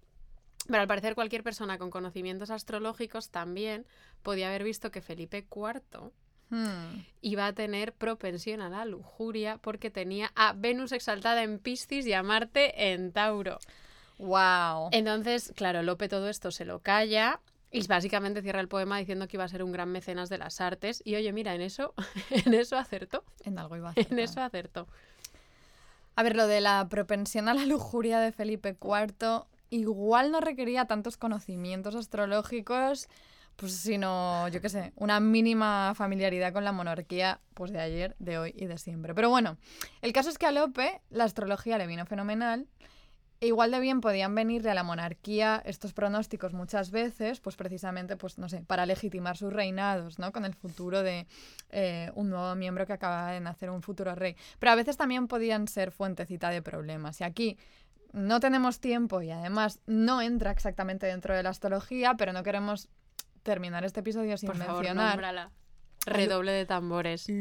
Pero 0.66 0.82
al 0.82 0.88
parecer 0.88 1.14
cualquier 1.14 1.44
persona 1.44 1.78
con 1.78 1.92
conocimientos 1.92 2.50
astrológicos 2.50 3.30
también 3.30 3.86
podía 4.24 4.48
haber 4.48 4.64
visto 4.64 4.90
que 4.90 5.02
Felipe 5.02 5.46
IV 5.50 6.12
Hmm. 6.50 7.04
iba 7.22 7.46
a 7.46 7.54
tener 7.54 7.92
propensión 7.94 8.62
a 8.62 8.70
la 8.70 8.86
lujuria 8.86 9.58
porque 9.58 9.90
tenía 9.92 10.32
a 10.36 10.54
Venus 10.54 10.94
exaltada 10.94 11.44
en 11.44 11.60
Piscis 11.60 12.08
y 12.08 12.14
a 12.14 12.24
Marte 12.24 12.94
en 12.94 13.12
Tauro. 13.12 13.60
Wow. 14.18 14.90
Entonces, 14.92 15.52
claro, 15.56 15.84
Lope 15.84 16.08
todo 16.08 16.30
esto 16.30 16.52
se 16.52 16.66
lo 16.66 16.80
calla 16.80 17.40
Y 17.70 17.86
básicamente 17.86 18.42
cierra 18.42 18.62
el 18.62 18.70
poema 18.70 18.98
diciendo 18.98 19.28
que 19.28 19.36
iba 19.36 19.44
a 19.44 19.48
ser 19.50 19.62
un 19.62 19.72
gran 19.74 19.90
mecenas 19.92 20.30
de 20.30 20.38
las 20.38 20.62
artes. 20.62 21.02
Y 21.06 21.16
oye, 21.16 21.34
mira, 21.34 21.54
en 21.54 21.62
eso, 21.62 21.94
en 22.30 22.54
eso 22.54 22.78
acertó. 22.78 23.24
En 23.44 23.60
algo 23.60 23.76
iba 23.76 23.90
a 23.90 23.94
En 23.96 24.18
acertar. 24.18 24.20
eso 24.20 24.42
acertó. 24.42 24.88
A 26.16 26.24
ver, 26.24 26.36
lo 26.36 26.48
de 26.48 26.62
la 26.62 26.88
propensión 26.90 27.50
a 27.50 27.54
la 27.54 27.66
lujuria 27.66 28.20
de 28.20 28.32
Felipe 28.32 28.76
IV 28.82 29.44
igual 29.70 30.32
no 30.32 30.40
requería 30.40 30.86
tantos 30.86 31.18
conocimientos 31.18 31.94
astrológicos, 31.94 33.10
pues 33.58 33.74
sino, 33.74 34.48
yo 34.50 34.62
qué 34.62 34.70
sé, 34.70 34.94
una 34.96 35.20
mínima 35.20 35.94
familiaridad 35.96 36.54
con 36.54 36.64
la 36.64 36.72
monarquía, 36.72 37.42
pues 37.56 37.72
de 37.72 37.80
ayer, 37.80 38.16
de 38.20 38.38
hoy 38.38 38.54
y 38.56 38.68
de 38.68 38.78
siempre. 38.78 39.16
Pero 39.16 39.30
bueno, 39.30 39.58
el 40.02 40.14
caso 40.14 40.30
es 40.30 40.38
que 40.38 40.46
a 40.46 40.52
Lope 40.52 41.02
la 41.10 41.24
astrología 41.24 41.78
le 41.78 41.88
vino 41.88 42.06
fenomenal. 42.06 42.68
E 43.40 43.48
igual 43.48 43.70
de 43.70 43.80
bien 43.80 44.02
podían 44.02 44.34
venirle 44.34 44.72
a 44.72 44.74
la 44.74 44.82
monarquía 44.82 45.62
estos 45.64 45.94
pronósticos 45.94 46.54
muchas 46.54 46.90
veces, 46.90 47.40
pues 47.40 47.56
precisamente, 47.56 48.16
pues 48.16 48.40
no 48.40 48.50
sé, 48.50 48.64
para 48.64 48.88
legitimar 48.88 49.38
sus 49.38 49.54
reinados, 49.54 50.18
¿no? 50.18 50.32
Con 50.32 50.44
el 50.44 50.56
futuro 50.56 51.04
de 51.04 51.28
eh, 51.70 52.12
un 52.16 52.32
nuevo 52.32 52.56
miembro 52.56 52.88
que 52.88 52.94
acaba 52.94 53.32
de 53.32 53.40
nacer, 53.40 53.70
un 53.70 53.84
futuro 53.84 54.16
rey. 54.16 54.36
Pero 54.58 54.72
a 54.72 54.76
veces 54.76 54.98
también 54.98 55.28
podían 55.28 55.68
ser 55.68 55.92
fuentecita 55.92 56.50
de 56.50 56.64
problemas. 56.64 57.22
Y 57.22 57.26
aquí 57.26 57.58
no 58.12 58.40
tenemos 58.40 58.80
tiempo 58.80 59.22
y 59.22 59.30
además 59.30 59.82
no 59.86 60.22
entra 60.22 60.52
exactamente 60.52 61.06
dentro 61.06 61.36
de 61.36 61.44
la 61.44 61.50
astrología, 61.50 62.16
pero 62.18 62.34
no 62.34 62.42
queremos 62.42 62.90
terminar 63.48 63.86
este 63.86 64.02
episodio 64.02 64.38
sin 64.38 64.48
Por 64.48 64.58
mencionar. 64.58 65.50
Redoble 66.06 66.52
de 66.52 66.66
tambores. 66.66 67.28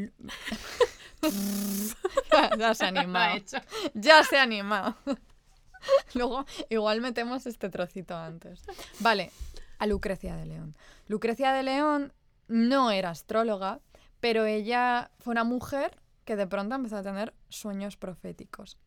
ya 2.58 2.74
se 2.74 2.84
ha 2.84 2.88
animado. 2.88 3.36
hecho. 3.36 3.56
Ya 3.92 4.22
se 4.22 4.38
ha 4.38 4.44
animado. 4.44 4.94
Luego, 6.14 6.46
igual 6.70 7.00
metemos 7.00 7.44
este 7.46 7.70
trocito 7.70 8.16
antes. 8.16 8.62
Vale, 9.00 9.32
a 9.78 9.86
Lucrecia 9.86 10.36
de 10.36 10.46
León. 10.46 10.76
Lucrecia 11.08 11.52
de 11.52 11.64
León 11.64 12.12
no 12.46 12.92
era 12.92 13.10
astróloga, 13.10 13.80
pero 14.20 14.46
ella 14.46 15.10
fue 15.18 15.32
una 15.32 15.42
mujer 15.42 16.00
que 16.24 16.36
de 16.36 16.46
pronto 16.46 16.76
empezó 16.76 16.98
a 16.98 17.02
tener 17.02 17.34
sueños 17.48 17.96
proféticos 17.96 18.78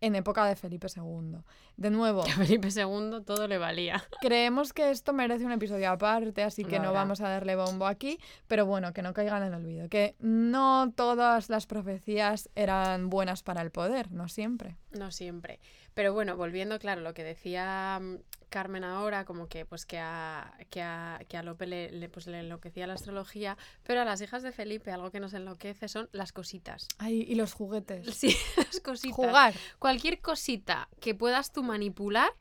en 0.00 0.14
época 0.14 0.44
de 0.46 0.56
Felipe 0.56 0.86
II. 0.94 1.38
De 1.76 1.90
nuevo, 1.90 2.22
Que 2.22 2.30
a 2.32 2.34
Felipe 2.34 2.68
II 2.68 3.22
todo 3.24 3.46
le 3.48 3.58
valía. 3.58 4.02
creemos 4.20 4.72
que 4.72 4.90
esto 4.90 5.12
merece 5.12 5.44
un 5.44 5.52
episodio 5.52 5.90
aparte, 5.90 6.42
así 6.42 6.64
que 6.64 6.78
no 6.78 6.92
vamos 6.92 7.20
a 7.20 7.28
darle 7.28 7.56
bombo 7.56 7.86
aquí, 7.86 8.18
pero 8.46 8.66
bueno, 8.66 8.92
que 8.92 9.02
no 9.02 9.12
caigan 9.12 9.42
en 9.42 9.48
el 9.48 9.54
olvido, 9.54 9.88
que 9.88 10.16
no 10.18 10.92
todas 10.96 11.50
las 11.50 11.66
profecías 11.66 12.48
eran 12.54 13.10
buenas 13.10 13.42
para 13.42 13.62
el 13.62 13.70
poder, 13.70 14.10
no 14.10 14.28
siempre. 14.28 14.76
No 14.90 15.10
siempre. 15.10 15.60
Pero 16.00 16.14
bueno, 16.14 16.34
volviendo, 16.34 16.78
claro, 16.78 17.02
lo 17.02 17.12
que 17.12 17.22
decía 17.22 17.98
mm, 18.00 18.20
Carmen 18.48 18.84
ahora, 18.84 19.26
como 19.26 19.48
que 19.48 19.66
pues 19.66 19.84
que 19.84 19.98
a, 19.98 20.50
que 20.70 20.80
a, 20.80 21.20
que 21.28 21.36
a 21.36 21.42
Lope 21.42 21.66
le, 21.66 21.90
le, 21.90 22.08
pues, 22.08 22.26
le 22.26 22.38
enloquecía 22.38 22.86
la 22.86 22.94
astrología, 22.94 23.58
pero 23.82 24.00
a 24.00 24.06
las 24.06 24.22
hijas 24.22 24.42
de 24.42 24.50
Felipe 24.50 24.92
algo 24.92 25.10
que 25.10 25.20
nos 25.20 25.34
enloquece 25.34 25.88
son 25.88 26.08
las 26.12 26.32
cositas. 26.32 26.88
Ay, 26.96 27.26
y 27.28 27.34
los 27.34 27.52
juguetes. 27.52 28.16
Sí, 28.16 28.34
las 28.56 28.80
cositas. 28.80 29.14
Jugar. 29.14 29.52
Cualquier 29.78 30.22
cosita 30.22 30.88
que 31.02 31.14
puedas 31.14 31.52
tú 31.52 31.62
manipular, 31.62 32.32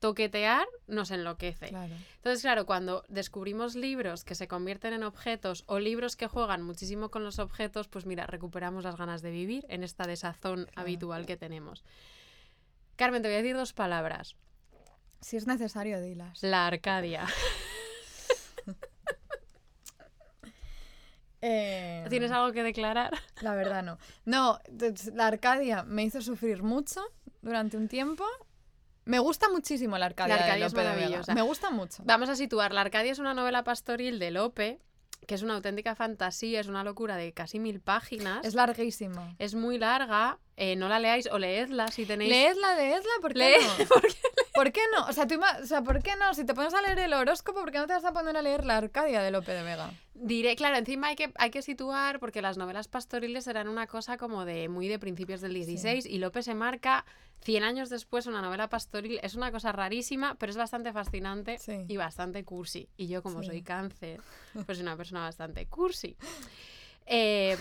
toquetear, 0.00 0.66
nos 0.86 1.10
enloquece. 1.10 1.68
Claro. 1.68 1.94
Entonces, 2.16 2.40
claro, 2.40 2.64
cuando 2.64 3.04
descubrimos 3.10 3.74
libros 3.74 4.24
que 4.24 4.34
se 4.34 4.48
convierten 4.48 4.94
en 4.94 5.02
objetos 5.02 5.64
o 5.66 5.78
libros 5.78 6.16
que 6.16 6.26
juegan 6.26 6.62
muchísimo 6.62 7.10
con 7.10 7.22
los 7.22 7.38
objetos, 7.38 7.86
pues 7.86 8.06
mira, 8.06 8.26
recuperamos 8.26 8.82
las 8.82 8.96
ganas 8.96 9.20
de 9.20 9.30
vivir 9.30 9.66
en 9.68 9.84
esta 9.84 10.06
desazón 10.06 10.68
habitual 10.74 11.26
que 11.26 11.36
tenemos. 11.36 11.84
Carmen, 12.96 13.22
te 13.22 13.28
voy 13.28 13.34
a 13.34 13.42
decir 13.42 13.56
dos 13.56 13.72
palabras. 13.72 14.36
Si 15.20 15.36
es 15.36 15.46
necesario, 15.46 16.00
dilas. 16.00 16.42
La 16.42 16.66
Arcadia. 16.66 17.26
Eh, 21.46 22.06
¿Tienes 22.08 22.30
algo 22.30 22.52
que 22.52 22.62
declarar? 22.62 23.12
La 23.42 23.54
verdad 23.54 23.82
no. 23.82 23.98
No, 24.24 24.60
des- 24.70 25.12
la 25.14 25.26
Arcadia 25.26 25.82
me 25.82 26.02
hizo 26.02 26.22
sufrir 26.22 26.62
mucho 26.62 27.02
durante 27.42 27.76
un 27.76 27.86
tiempo. 27.86 28.24
Me 29.04 29.18
gusta 29.18 29.50
muchísimo 29.50 29.98
la 29.98 30.06
Arcadia. 30.06 30.36
La 30.36 30.42
de 30.42 30.44
Arcadia 30.48 30.66
es 30.66 30.72
de 30.72 30.82
maravillosa. 30.82 31.34
Me 31.34 31.42
gusta 31.42 31.70
mucho. 31.70 32.02
Vamos 32.06 32.30
a 32.30 32.36
situar. 32.36 32.72
La 32.72 32.80
Arcadia 32.80 33.12
es 33.12 33.18
una 33.18 33.34
novela 33.34 33.62
pastoril 33.62 34.18
de 34.18 34.30
Lope, 34.30 34.80
que 35.26 35.34
es 35.34 35.42
una 35.42 35.54
auténtica 35.54 35.94
fantasía, 35.94 36.60
es 36.60 36.68
una 36.68 36.84
locura 36.84 37.16
de 37.16 37.32
casi 37.32 37.58
mil 37.58 37.80
páginas. 37.80 38.44
Es 38.44 38.54
larguísima. 38.54 39.34
Es 39.38 39.54
muy 39.54 39.78
larga. 39.78 40.38
eh, 40.56 40.76
no 40.76 40.88
la 40.88 40.98
leáis 40.98 41.28
o 41.32 41.38
leedla 41.38 41.88
si 41.88 42.06
tenéis. 42.06 42.30
Leedla, 42.30 42.76
leedla, 42.76 43.10
¿por 43.20 43.34
qué 43.34 43.56
no? 43.60 43.84
¿Por 44.54 44.70
qué 44.70 44.80
no? 44.96 45.06
O 45.06 45.12
sea, 45.12 45.26
tú 45.26 45.34
o 45.62 45.66
sea, 45.66 45.82
¿por 45.82 46.00
qué 46.02 46.12
no? 46.16 46.32
Si 46.32 46.44
te 46.44 46.54
pones 46.54 46.72
a 46.74 46.80
leer 46.82 46.98
el 47.00 47.12
horóscopo, 47.12 47.60
¿por 47.60 47.72
qué 47.72 47.78
no 47.78 47.86
te 47.88 47.92
vas 47.94 48.04
a 48.04 48.12
poner 48.12 48.36
a 48.36 48.42
leer 48.42 48.64
la 48.64 48.76
Arcadia 48.76 49.20
de 49.20 49.30
Lope 49.32 49.52
de 49.52 49.62
Vega? 49.64 49.90
Diré, 50.14 50.54
claro, 50.54 50.76
encima 50.76 51.08
hay 51.08 51.16
que, 51.16 51.32
hay 51.34 51.50
que 51.50 51.60
situar 51.60 52.20
porque 52.20 52.40
las 52.40 52.56
novelas 52.56 52.86
pastoriles 52.86 53.48
eran 53.48 53.66
una 53.68 53.88
cosa 53.88 54.16
como 54.16 54.44
de 54.44 54.68
muy 54.68 54.86
de 54.86 55.00
principios 55.00 55.40
del 55.40 55.54
16 55.54 56.06
y 56.06 56.18
Lope 56.18 56.40
se 56.42 56.54
marca 56.54 57.04
100 57.42 57.64
años 57.64 57.90
después 57.90 58.26
una 58.26 58.40
novela 58.42 58.68
pastoril. 58.68 59.18
Es 59.24 59.34
una 59.34 59.50
cosa 59.50 59.72
rarísima, 59.72 60.36
pero 60.36 60.50
es 60.50 60.56
bastante 60.56 60.92
fascinante 60.92 61.58
Sí. 61.58 61.84
y 61.88 61.96
bastante 61.96 62.44
cursi. 62.44 62.88
Y 62.96 63.08
yo 63.08 63.24
como 63.24 63.40
Sí. 63.40 63.46
soy 63.48 63.62
cáncer, 63.62 64.20
pues 64.66 64.78
soy 64.78 64.82
una 64.82 64.96
persona 64.96 65.20
bastante 65.22 65.66
cursi. 65.66 66.16
Eh, 67.06 67.58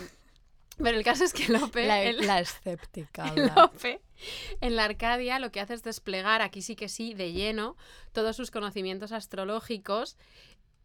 pero 0.77 0.97
el 0.97 1.03
caso 1.03 1.23
es 1.23 1.33
que 1.33 1.47
Lope... 1.51 1.85
La, 1.87 2.01
el- 2.01 2.25
la 2.25 2.39
escéptica. 2.41 3.25
habla. 3.25 3.53
Lope, 3.55 4.01
en 4.61 4.75
la 4.75 4.85
Arcadia, 4.85 5.39
lo 5.39 5.51
que 5.51 5.59
hace 5.59 5.73
es 5.73 5.83
desplegar, 5.83 6.41
aquí 6.41 6.61
sí 6.61 6.75
que 6.75 6.89
sí, 6.89 7.13
de 7.13 7.31
lleno, 7.33 7.75
todos 8.11 8.35
sus 8.35 8.51
conocimientos 8.51 9.11
astrológicos 9.11 10.17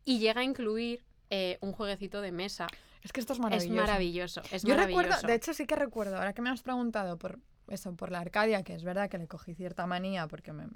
y 0.04 0.18
llega 0.18 0.40
a 0.40 0.44
incluir 0.44 1.04
eh, 1.30 1.58
un 1.60 1.72
jueguecito 1.72 2.20
de 2.20 2.32
mesa. 2.32 2.66
Es 3.02 3.12
que 3.12 3.20
esto 3.20 3.32
es 3.32 3.38
Es 3.38 3.42
maravilloso. 3.42 3.80
maravilloso, 3.80 4.42
es 4.50 4.62
Yo 4.64 4.70
maravilloso. 4.70 5.02
recuerdo, 5.04 5.26
de 5.28 5.34
hecho 5.34 5.54
sí 5.54 5.66
que 5.66 5.76
recuerdo, 5.76 6.16
ahora 6.16 6.32
que 6.32 6.42
me 6.42 6.50
has 6.50 6.62
preguntado 6.62 7.16
por 7.16 7.38
eso, 7.68 7.94
por 7.94 8.10
la 8.10 8.18
Arcadia, 8.20 8.62
que 8.62 8.74
es 8.74 8.82
verdad 8.82 9.08
que 9.08 9.18
le 9.18 9.28
cogí 9.28 9.54
cierta 9.54 9.86
manía 9.86 10.26
porque 10.26 10.52
me... 10.52 10.66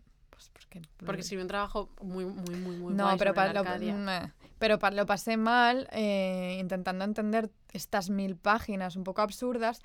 Pues 0.51 0.65
porque, 0.67 0.83
Porque 1.05 1.21
escribió 1.21 1.43
un 1.43 1.49
trabajo 1.49 1.89
muy, 2.01 2.25
muy, 2.25 2.57
muy, 2.57 2.77
muy 2.77 2.95
no, 2.95 3.05
guay 3.05 3.19
pero, 3.19 3.31
sobre 3.31 3.35
pa- 3.35 3.47
la 3.53 3.53
lo, 3.53 4.33
pero 4.59 4.79
lo 4.93 5.07
pasé 5.07 5.37
mal 5.37 5.89
eh, 5.93 6.57
intentando 6.61 7.05
entender 7.05 7.51
estas 7.73 8.11
mil 8.11 8.37
páginas 8.37 8.97
un 8.97 9.05
poco 9.05 9.23
absurdas, 9.23 9.81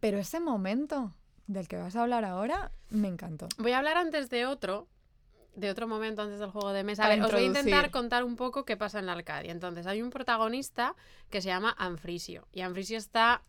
pero 0.00 0.18
ese 0.18 0.40
momento 0.40 1.14
del 1.46 1.68
que 1.68 1.76
vas 1.76 1.96
a 1.96 2.02
hablar 2.02 2.24
ahora 2.24 2.70
me 2.90 3.08
encantó. 3.08 3.48
Voy 3.58 3.72
a 3.72 3.78
hablar 3.78 3.96
antes 3.96 4.30
de 4.30 4.46
otro, 4.46 4.86
de 5.54 5.70
otro 5.70 5.88
momento 5.88 6.22
antes 6.22 6.38
del 6.38 6.50
juego 6.50 6.72
de 6.72 6.84
mesa. 6.84 7.02
A 7.02 7.06
Para 7.06 7.16
ver, 7.16 7.24
os 7.24 7.32
voy 7.32 7.42
a 7.42 7.46
intentar 7.46 7.90
contar 7.90 8.24
un 8.24 8.36
poco 8.36 8.64
qué 8.64 8.76
pasa 8.76 8.98
en 8.98 9.06
la 9.06 9.12
Arcadia. 9.12 9.52
Entonces, 9.52 9.86
hay 9.86 10.00
un 10.02 10.10
protagonista 10.10 10.94
que 11.28 11.40
se 11.42 11.48
llama 11.48 11.74
Anfrisio. 11.78 12.46
Y 12.52 12.60
Anfrisio 12.60 12.98
está... 12.98 13.42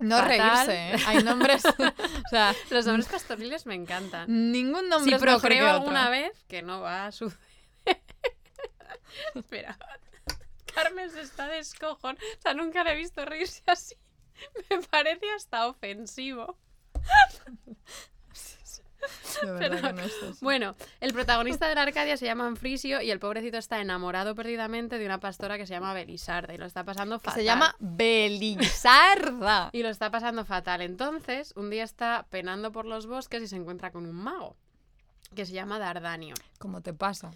No 0.00 0.16
Fatal. 0.18 0.28
reírse, 0.66 0.90
¿eh? 0.94 0.96
hay 1.06 1.22
nombres, 1.24 1.64
o 2.26 2.28
sea, 2.30 2.54
Los 2.70 2.86
nombres 2.86 3.06
pastoriles 3.08 3.66
me 3.66 3.74
encantan. 3.74 4.26
ningún 4.52 4.88
nombre 4.88 5.10
si 5.10 5.14
es 5.16 5.20
mejor 5.20 5.40
que 5.40 5.40
procreo 5.40 5.64
otro. 5.66 5.76
alguna 5.80 6.08
vez, 6.10 6.44
que 6.46 6.62
no 6.62 6.80
va 6.80 7.06
a 7.06 7.12
suceder. 7.12 7.40
Espera. 9.34 9.76
Carmen 10.74 11.10
se 11.10 11.22
está 11.22 11.48
descojon. 11.48 12.16
O 12.16 12.40
sea, 12.42 12.54
nunca 12.54 12.84
le 12.84 12.92
he 12.92 12.96
visto 12.96 13.24
reírse 13.24 13.62
así. 13.66 13.96
Me 14.70 14.78
parece 14.82 15.26
hasta 15.34 15.66
ofensivo. 15.66 16.56
De 19.42 19.50
verdad 19.68 19.82
que 19.82 19.92
no 19.92 20.02
es 20.02 20.12
eso. 20.22 20.36
Bueno, 20.40 20.74
el 21.00 21.12
protagonista 21.12 21.68
de 21.68 21.74
la 21.74 21.82
Arcadia 21.82 22.16
se 22.16 22.26
llama 22.26 22.46
Anfrisio 22.46 23.00
y 23.00 23.10
el 23.10 23.18
pobrecito 23.18 23.58
está 23.58 23.80
enamorado 23.80 24.34
perdidamente 24.34 24.98
de 24.98 25.06
una 25.06 25.20
pastora 25.20 25.56
que 25.58 25.66
se 25.66 25.74
llama 25.74 25.94
Belisarda 25.94 26.54
y 26.54 26.58
lo 26.58 26.66
está 26.66 26.84
pasando 26.84 27.18
fatal. 27.18 27.34
se 27.34 27.44
llama 27.44 27.76
Belisarda. 27.78 29.70
Y 29.72 29.82
lo 29.82 29.88
está 29.88 30.10
pasando 30.10 30.44
fatal. 30.44 30.80
Entonces, 30.80 31.52
un 31.56 31.70
día 31.70 31.84
está 31.84 32.26
penando 32.30 32.72
por 32.72 32.84
los 32.84 33.06
bosques 33.06 33.42
y 33.42 33.48
se 33.48 33.56
encuentra 33.56 33.90
con 33.90 34.06
un 34.06 34.14
mago 34.14 34.56
que 35.34 35.46
se 35.46 35.52
llama 35.52 35.78
Dardanio. 35.78 36.34
¿Cómo 36.58 36.80
te 36.80 36.92
pasa? 36.92 37.30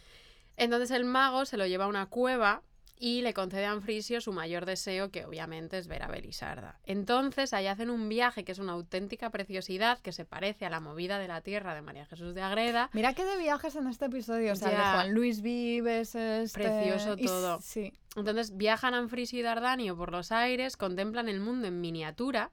Entonces 0.57 0.91
el 0.91 1.05
mago 1.05 1.45
se 1.45 1.57
lo 1.57 1.67
lleva 1.67 1.85
a 1.85 1.89
una 1.89 2.07
cueva 2.07 2.63
y 3.05 3.21
le 3.23 3.35
concede 3.35 3.65
a 3.67 3.73
Anfrisio 3.73 4.21
su 4.21 4.33
mayor 4.33 4.65
deseo, 4.65 5.11
que 5.11 5.25
obviamente 5.25 5.77
es 5.77 5.89
ver 5.89 6.05
a 6.05 6.07
Belisarda. 6.07 6.79
Entonces 6.85 7.53
ahí 7.53 7.67
hacen 7.67 7.91
un 7.91 8.09
viaje 8.09 8.45
que 8.45 8.53
es 8.53 8.61
una 8.61 8.75
auténtica 8.75 9.29
preciosidad, 9.31 9.99
que 9.99 10.13
se 10.13 10.25
parece 10.25 10.67
a 10.67 10.71
la 10.71 10.79
movida 10.79 11.19
de 11.19 11.27
la 11.27 11.41
tierra 11.41 11.75
de 11.75 11.83
María 11.83 12.07
Jesús 12.07 12.33
de 12.33 12.43
Agreda. 12.43 12.91
Mira 12.93 13.13
que 13.13 13.25
de 13.25 13.37
viajes 13.39 13.75
en 13.75 13.89
este 13.89 14.05
episodio, 14.05 14.53
o 14.53 14.57
sea, 14.57 14.69
de. 14.69 14.77
Juan 14.77 15.13
Luis 15.15 15.43
Vives, 15.43 16.15
este... 16.15 16.61
Precioso 16.63 17.17
y 17.19 17.27
todo. 17.27 17.59
sí. 17.61 17.93
Entonces 18.15 18.57
viajan 18.57 18.95
Anfrisio 18.95 19.41
y 19.41 19.43
Dardanio 19.43 19.97
por 19.97 20.13
los 20.13 20.31
aires, 20.31 20.77
contemplan 20.77 21.29
el 21.29 21.41
mundo 21.41 21.67
en 21.67 21.81
miniatura, 21.81 22.53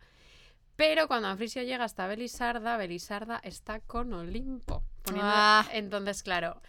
pero 0.76 1.08
cuando 1.08 1.28
Anfrisio 1.28 1.62
llega 1.62 1.84
hasta 1.84 2.08
Belisarda, 2.08 2.76
Belisarda 2.78 3.40
está 3.44 3.82
con 3.82 4.14
Olimpo. 4.14 4.82
poniendo- 5.04 5.30
Ah. 5.32 5.68
Entonces, 5.74 6.24
claro, 6.24 6.62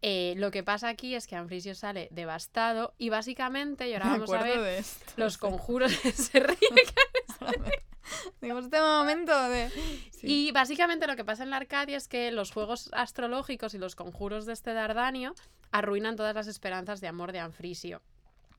eh, 0.00 0.34
lo 0.36 0.50
que 0.50 0.62
pasa 0.62 0.88
aquí 0.88 1.14
es 1.14 1.26
que 1.26 1.34
Anfrisio 1.34 1.74
sale 1.74 2.08
devastado 2.12 2.94
y 2.98 3.08
básicamente, 3.08 3.88
y 3.88 3.94
ahora 3.94 4.10
vamos 4.10 4.32
a 4.32 4.42
ver 4.42 4.60
de 4.60 4.78
esto. 4.78 5.12
los 5.16 5.34
sí. 5.34 5.38
conjuros 5.40 5.92
se 5.92 6.40
ríe. 6.40 6.56
Digo, 8.40 8.58
este 8.58 8.80
momento 8.80 9.48
de... 9.48 9.70
Y 10.22 10.50
básicamente 10.52 11.06
lo 11.06 11.16
que 11.16 11.24
pasa 11.24 11.42
en 11.42 11.50
la 11.50 11.56
Arcadia 11.56 11.96
es 11.96 12.08
que 12.08 12.30
los 12.30 12.52
juegos 12.52 12.90
astrológicos 12.92 13.74
y 13.74 13.78
los 13.78 13.96
conjuros 13.96 14.46
de 14.46 14.52
este 14.52 14.72
Dardanio 14.72 15.34
arruinan 15.72 16.16
todas 16.16 16.34
las 16.34 16.46
esperanzas 16.46 17.00
de 17.00 17.08
amor 17.08 17.32
de 17.32 17.40
Anfrisio. 17.40 18.00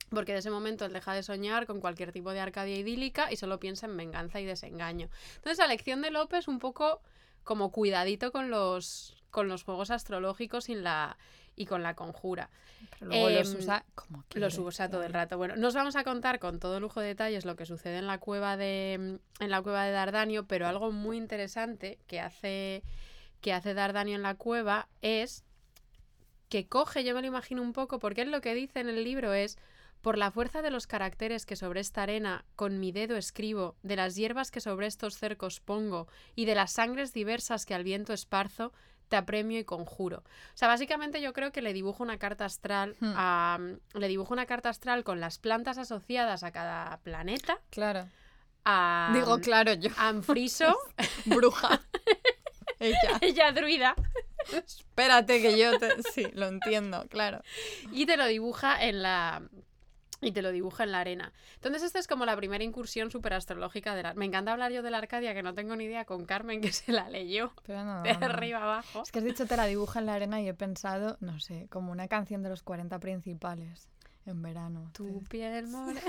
Porque 0.10 0.34
de 0.34 0.40
ese 0.40 0.50
momento 0.52 0.86
él 0.86 0.94
deja 0.94 1.14
de 1.14 1.24
soñar 1.24 1.66
con 1.66 1.80
cualquier 1.80 2.12
tipo 2.12 2.32
de 2.32 2.40
Arcadia 2.40 2.76
idílica 2.76 3.32
y 3.32 3.38
solo 3.38 3.60
piensa 3.60 3.86
en 3.86 3.96
venganza 3.98 4.40
y 4.40 4.46
desengaño. 4.46 5.10
Entonces 5.36 5.60
la 5.60 5.68
lección 5.68 6.02
de 6.02 6.12
Lope 6.12 6.38
es 6.38 6.48
un 6.48 6.60
poco 6.60 7.02
como 7.44 7.72
cuidadito 7.72 8.32
con 8.32 8.50
los, 8.50 9.19
con 9.32 9.48
los 9.48 9.64
juegos 9.64 9.92
astrológicos 9.92 10.70
y, 10.70 10.76
la, 10.76 11.18
y 11.56 11.66
con 11.66 11.84
la 11.84 11.96
conjura. 11.96 12.50
Pero 12.92 13.12
luego 13.12 13.30
los 13.30 13.54
Em, 13.54 13.60
usa 13.60 13.86
como 13.96 14.24
que... 14.28 14.40
Los 14.40 14.58
usa 14.58 14.90
todo 14.90 15.04
el 15.04 15.14
rato. 15.14 15.38
Bueno, 15.38 15.56
no 15.56 15.68
os 15.68 15.76
vamos 15.76 15.96
a 15.96 16.04
contar 16.04 16.40
con 16.40 16.60
todo 16.60 16.80
lujo 16.80 17.02
de 17.02 17.08
detalles 17.08 17.46
lo 17.46 17.56
que 17.56 17.66
sucede 17.66 17.98
en 17.98 18.08
la 18.08 18.18
cueva 18.18 18.58
de 18.58 18.94
en 19.40 19.50
la 19.50 19.62
cueva 19.62 19.86
de 19.86 19.92
Dardanio, 19.92 20.46
pero 20.46 20.68
algo 20.68 20.92
muy 20.92 21.18
interesante 21.18 22.00
que 22.08 22.20
hace 22.20 22.84
que 23.42 23.54
hace 23.54 23.74
Dardanio 23.74 24.16
en 24.16 24.24
la 24.24 24.36
cueva 24.36 24.88
es 25.02 25.46
que 26.50 26.68
coge, 26.68 27.04
yo 27.04 27.14
me 27.14 27.22
lo 27.22 27.28
imagino 27.28 27.62
un 27.62 27.74
poco, 27.74 28.00
porque 28.00 28.22
él 28.22 28.32
lo 28.32 28.42
que 28.42 28.56
dice 28.56 28.80
en 28.80 28.90
el 28.90 29.04
libro 29.04 29.34
es 29.34 29.58
por 30.02 30.18
la 30.18 30.32
fuerza 30.32 30.62
de 30.62 30.72
los 30.72 30.88
caracteres 30.88 31.46
que 31.46 31.56
sobre 31.56 31.82
esta 31.82 32.04
arena 32.04 32.46
con 32.56 32.80
mi 32.80 32.92
dedo 32.92 33.16
escribo, 33.18 33.76
de 33.84 33.96
las 33.96 34.16
hierbas 34.16 34.50
que 34.50 34.62
sobre 34.62 34.88
estos 34.88 35.18
cercos 35.18 35.60
pongo, 35.60 36.08
y 36.36 36.46
de 36.46 36.56
las 36.56 36.72
sangres 36.72 37.14
diversas 37.14 37.66
que 37.66 37.76
al 37.76 37.84
viento 37.84 38.14
esparzo, 38.14 38.74
te 39.10 39.16
apremio 39.18 39.60
y 39.60 39.64
conjuro. 39.66 40.20
O 40.20 40.58
sea, 40.58 40.68
básicamente 40.68 41.22
yo 41.22 41.34
creo 41.34 41.52
que 41.52 41.62
le 41.62 41.74
dibujo 41.74 42.04
una 42.04 42.18
carta 42.18 42.46
astral 42.46 42.96
Hmm. 43.00 43.14
a, 43.16 43.60
le 43.94 44.08
dibujo 44.08 44.34
una 44.34 44.46
carta 44.46 44.70
astral 44.70 45.04
con 45.04 45.20
las 45.20 45.38
plantas 45.40 45.78
asociadas 45.78 46.44
a 46.44 46.52
cada 46.52 46.98
planeta. 47.00 47.60
Claro. 47.72 48.08
A, 48.66 49.12
Digo, 49.14 49.40
claro, 49.40 49.74
yo. 49.74 49.90
a 49.98 50.08
Anfriso, 50.10 50.78
Bruja. 51.26 51.82
Ella. 52.80 53.18
ella 53.20 53.52
druida, 53.52 53.94
Espérate 54.54 55.42
que 55.42 55.58
yo 55.60 55.78
te... 55.80 56.02
Sí, 56.14 56.28
lo 56.34 56.48
entiendo, 56.48 57.06
claro. 57.10 57.42
y 57.92 58.06
te 58.06 58.16
lo 58.16 58.26
dibuja 58.26 58.82
en 58.86 59.02
la 59.02 59.42
y 60.22 60.32
te 60.32 60.42
lo 60.42 60.52
dibuja 60.52 60.84
en 60.84 60.92
la 60.92 61.00
arena. 61.00 61.32
Entonces, 61.56 61.84
esta 61.84 62.00
es 62.00 62.08
como 62.08 62.26
la 62.26 62.36
primera 62.36 62.64
incursión 62.64 63.10
súper 63.12 63.34
astrológica 63.34 63.96
de 63.96 64.04
la... 64.04 64.14
Me 64.14 64.26
encanta 64.26 64.52
hablar 64.52 64.72
yo 64.72 64.82
de 64.82 64.92
la 64.92 64.98
Arcadia, 64.98 65.34
que 65.34 65.44
no 65.44 65.54
tengo 65.54 65.76
ni 65.76 65.86
idea, 65.86 66.06
con 66.06 66.26
Carmen, 66.26 66.62
que 66.62 66.72
se 66.74 66.92
la 66.92 67.10
leyó 67.10 67.54
Pero 67.66 67.84
no, 67.84 68.02
de 68.04 68.14
no, 68.14 68.26
arriba 68.26 68.64
abajo. 68.64 69.04
Es 69.04 69.12
que 69.12 69.20
has 69.20 69.26
dicho 69.26 69.46
te 69.46 69.56
la 69.58 69.66
dibuja 69.66 70.00
en 70.00 70.06
la 70.08 70.16
arena 70.16 70.42
y 70.42 70.50
he 70.50 70.54
pensado, 70.54 71.18
no 71.22 71.40
sé, 71.40 71.68
como 71.70 71.92
una 71.92 72.08
canción 72.08 72.44
de 72.44 72.50
los 72.50 72.64
40 72.64 73.00
principales 73.00 73.90
en 74.26 74.42
verano. 74.42 74.92
Tu 74.94 75.24
piel 75.30 75.68
more... 75.70 76.00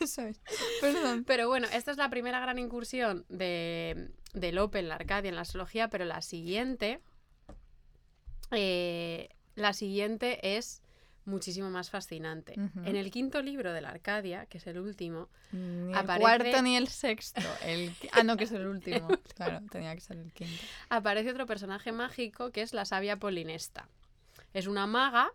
Eso 0.00 0.22
es. 0.22 0.40
Perdón. 0.80 1.24
Pero 1.24 1.48
bueno, 1.48 1.68
esta 1.72 1.90
es 1.92 1.96
la 1.96 2.10
primera 2.10 2.40
gran 2.40 2.58
incursión 2.58 3.24
de, 3.28 4.10
de 4.32 4.52
Lope 4.52 4.80
en 4.80 4.88
la 4.88 4.96
Arcadia, 4.96 5.28
en 5.28 5.36
la 5.36 5.42
astrología, 5.42 5.88
pero 5.88 6.04
la 6.04 6.20
siguiente. 6.20 7.00
eh, 8.50 9.28
la 9.54 9.72
siguiente 9.72 10.56
es 10.56 10.82
muchísimo 11.26 11.70
más 11.70 11.90
fascinante. 11.90 12.54
En 12.54 12.96
el 12.96 13.10
quinto 13.10 13.40
libro 13.42 13.72
de 13.72 13.80
la 13.80 13.88
Arcadia, 13.90 14.46
que 14.46 14.58
es 14.58 14.66
el 14.66 14.78
último, 14.78 15.28
Ni 15.52 15.92
el 15.92 15.96
Aparece- 15.98 16.20
cuarto 16.20 16.62
ni 16.62 16.76
el 16.76 16.88
sexto. 16.88 17.40
El... 17.64 17.94
Ah, 18.12 18.22
no, 18.22 18.36
que 18.36 18.44
es 18.44 18.52
el 18.52 18.66
último. 18.66 19.08
Claro, 19.34 19.60
tenía 19.70 19.94
que 19.94 20.00
ser 20.00 20.16
el 20.18 20.32
quinto. 20.32 20.62
aparece 20.88 21.30
otro 21.30 21.46
personaje 21.46 21.92
mágico 21.92 22.50
que 22.50 22.62
es 22.62 22.72
la 22.74 22.84
sabia 22.84 23.16
Polinesta. 23.18 23.88
Es 24.52 24.66
una 24.66 24.86
maga 24.86 25.30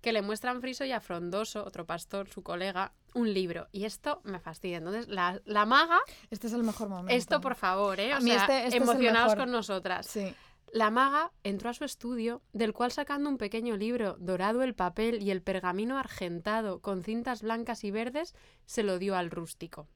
que 0.00 0.12
le 0.12 0.22
muestra 0.22 0.50
a 0.50 0.54
Anfriso 0.54 0.84
y 0.84 0.92
a 0.92 1.00
Frondoso, 1.00 1.62
otro 1.64 1.84
pastor, 1.84 2.28
su 2.28 2.42
colega, 2.42 2.92
un 3.12 3.34
libro. 3.34 3.68
Y 3.72 3.84
esto 3.84 4.20
me 4.24 4.40
fastidia. 4.40 4.78
Entonces, 4.78 5.08
la, 5.08 5.40
la 5.44 5.66
maga, 5.66 5.98
Este 6.30 6.46
es 6.46 6.52
el 6.54 6.62
mejor 6.62 6.88
momento. 6.88 7.12
esto 7.14 7.40
por 7.40 7.54
favor, 7.54 8.00
¿eh? 8.00 8.12
A 8.14 8.18
O 8.18 8.20
mí 8.22 8.30
sea, 8.30 8.40
este- 8.42 8.66
este 8.68 8.80
mejor. 8.80 9.36
con 9.36 9.50
nosotras. 9.50 10.06
Sí. 10.06 10.34
La 10.72 10.90
maga 10.90 11.32
entró 11.42 11.70
a 11.70 11.74
su 11.74 11.84
estudio, 11.84 12.42
del 12.52 12.72
cual 12.72 12.92
sacando 12.92 13.28
un 13.28 13.38
pequeño 13.38 13.76
libro, 13.76 14.16
dorado 14.20 14.62
el 14.62 14.74
papel 14.74 15.22
y 15.22 15.30
el 15.30 15.42
pergamino 15.42 15.98
argentado 15.98 16.80
con 16.80 17.02
cintas 17.02 17.42
blancas 17.42 17.82
y 17.84 17.90
verdes, 17.90 18.34
se 18.66 18.82
lo 18.82 18.98
dio 18.98 19.16
al 19.16 19.30
rústico. 19.30 19.88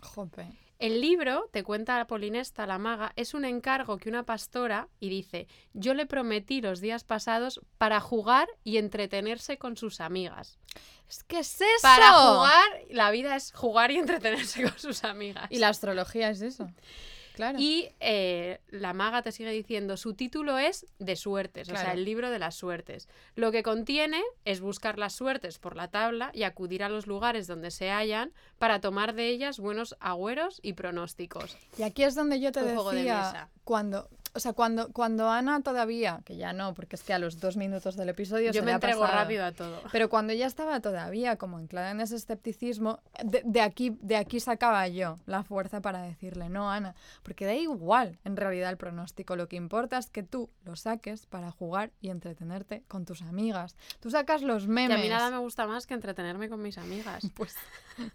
Jope. 0.00 0.46
El 0.78 1.02
libro, 1.02 1.50
te 1.52 1.62
cuenta 1.62 1.98
la 1.98 2.06
Polinesta, 2.06 2.66
la 2.66 2.78
maga, 2.78 3.12
es 3.14 3.34
un 3.34 3.44
encargo 3.44 3.98
que 3.98 4.08
una 4.08 4.24
pastora, 4.24 4.88
y 4.98 5.10
dice, 5.10 5.46
yo 5.74 5.92
le 5.92 6.06
prometí 6.06 6.62
los 6.62 6.80
días 6.80 7.04
pasados 7.04 7.60
para 7.76 8.00
jugar 8.00 8.48
y 8.64 8.78
entretenerse 8.78 9.58
con 9.58 9.76
sus 9.76 10.00
amigas. 10.00 10.58
Es 11.06 11.22
que 11.24 11.40
es 11.40 11.60
eso. 11.60 11.82
Para 11.82 12.12
jugar, 12.12 12.66
la 12.88 13.10
vida 13.10 13.36
es 13.36 13.52
jugar 13.52 13.90
y 13.90 13.98
entretenerse 13.98 14.62
con 14.62 14.78
sus 14.78 15.04
amigas. 15.04 15.48
Y 15.50 15.58
la 15.58 15.68
astrología 15.68 16.30
es 16.30 16.40
eso. 16.40 16.70
Claro. 17.40 17.58
Y 17.58 17.88
eh, 18.00 18.60
la 18.68 18.92
maga 18.92 19.22
te 19.22 19.32
sigue 19.32 19.50
diciendo, 19.50 19.96
su 19.96 20.12
título 20.12 20.58
es 20.58 20.84
de 20.98 21.16
suertes, 21.16 21.70
o 21.70 21.76
sea, 21.76 21.92
el 21.94 22.04
libro 22.04 22.30
de 22.30 22.38
las 22.38 22.54
suertes. 22.54 23.08
Lo 23.34 23.50
que 23.50 23.62
contiene 23.62 24.20
es 24.44 24.60
buscar 24.60 24.98
las 24.98 25.14
suertes 25.14 25.58
por 25.58 25.74
la 25.74 25.88
tabla 25.88 26.30
y 26.34 26.42
acudir 26.42 26.82
a 26.82 26.90
los 26.90 27.06
lugares 27.06 27.46
donde 27.46 27.70
se 27.70 27.90
hallan 27.90 28.32
para 28.58 28.82
tomar 28.82 29.14
de 29.14 29.28
ellas 29.28 29.58
buenos 29.58 29.96
agüeros 30.00 30.60
y 30.62 30.74
pronósticos. 30.74 31.56
Y 31.78 31.82
aquí 31.82 32.02
es 32.02 32.14
donde 32.14 32.40
yo 32.40 32.52
te 32.52 32.60
Un 32.60 32.66
de 32.66 32.96
decía 32.96 33.16
mesa. 33.16 33.48
cuando, 33.64 34.08
o 34.34 34.40
sea, 34.40 34.52
cuando, 34.52 34.92
cuando 34.92 35.28
Ana 35.30 35.60
todavía, 35.62 36.20
que 36.24 36.36
ya 36.36 36.52
no, 36.52 36.74
porque 36.74 36.96
es 36.96 37.02
que 37.02 37.12
a 37.12 37.18
los 37.18 37.40
dos 37.40 37.56
minutos 37.56 37.96
del 37.96 38.08
episodio 38.10 38.46
Yo 38.48 38.60
se 38.60 38.62
me 38.62 38.66
le 38.66 38.72
entrego 38.74 39.00
pasado. 39.00 39.18
rápido 39.18 39.44
a 39.44 39.52
todo. 39.52 39.80
Pero 39.92 40.08
cuando 40.08 40.32
ella 40.32 40.46
estaba 40.46 40.80
todavía 40.80 41.36
como 41.36 41.56
anclada 41.56 41.90
en 41.90 42.00
ese 42.00 42.16
escepticismo, 42.16 43.00
de, 43.24 43.42
de 43.44 43.60
aquí, 43.60 43.96
de 44.00 44.16
aquí 44.16 44.40
sacaba 44.40 44.86
yo 44.88 45.18
la 45.26 45.42
fuerza 45.42 45.80
para 45.80 46.02
decirle, 46.02 46.48
no, 46.48 46.70
Ana, 46.70 46.94
porque 47.22 47.44
da 47.46 47.54
igual 47.54 48.18
en 48.24 48.36
realidad 48.36 48.70
el 48.70 48.76
pronóstico, 48.76 49.36
lo 49.36 49.48
que 49.48 49.56
importa 49.56 49.98
es 49.98 50.10
que 50.10 50.22
tú 50.22 50.50
lo 50.64 50.76
saques 50.76 51.26
para 51.26 51.50
jugar 51.50 51.90
y 52.00 52.10
entretenerte 52.10 52.82
con 52.88 53.04
tus 53.04 53.22
amigas. 53.22 53.76
Tú 54.00 54.10
sacas 54.10 54.42
los 54.42 54.64
Que 54.64 54.68
memes. 54.70 54.98
a 54.98 55.00
mí 55.02 55.08
nada 55.08 55.30
me 55.30 55.38
gusta 55.38 55.66
más 55.66 55.86
que 55.86 55.94
entretenerme 55.94 56.48
con 56.48 56.62
mis 56.62 56.78
amigas. 56.78 57.24
Pues, 57.34 57.54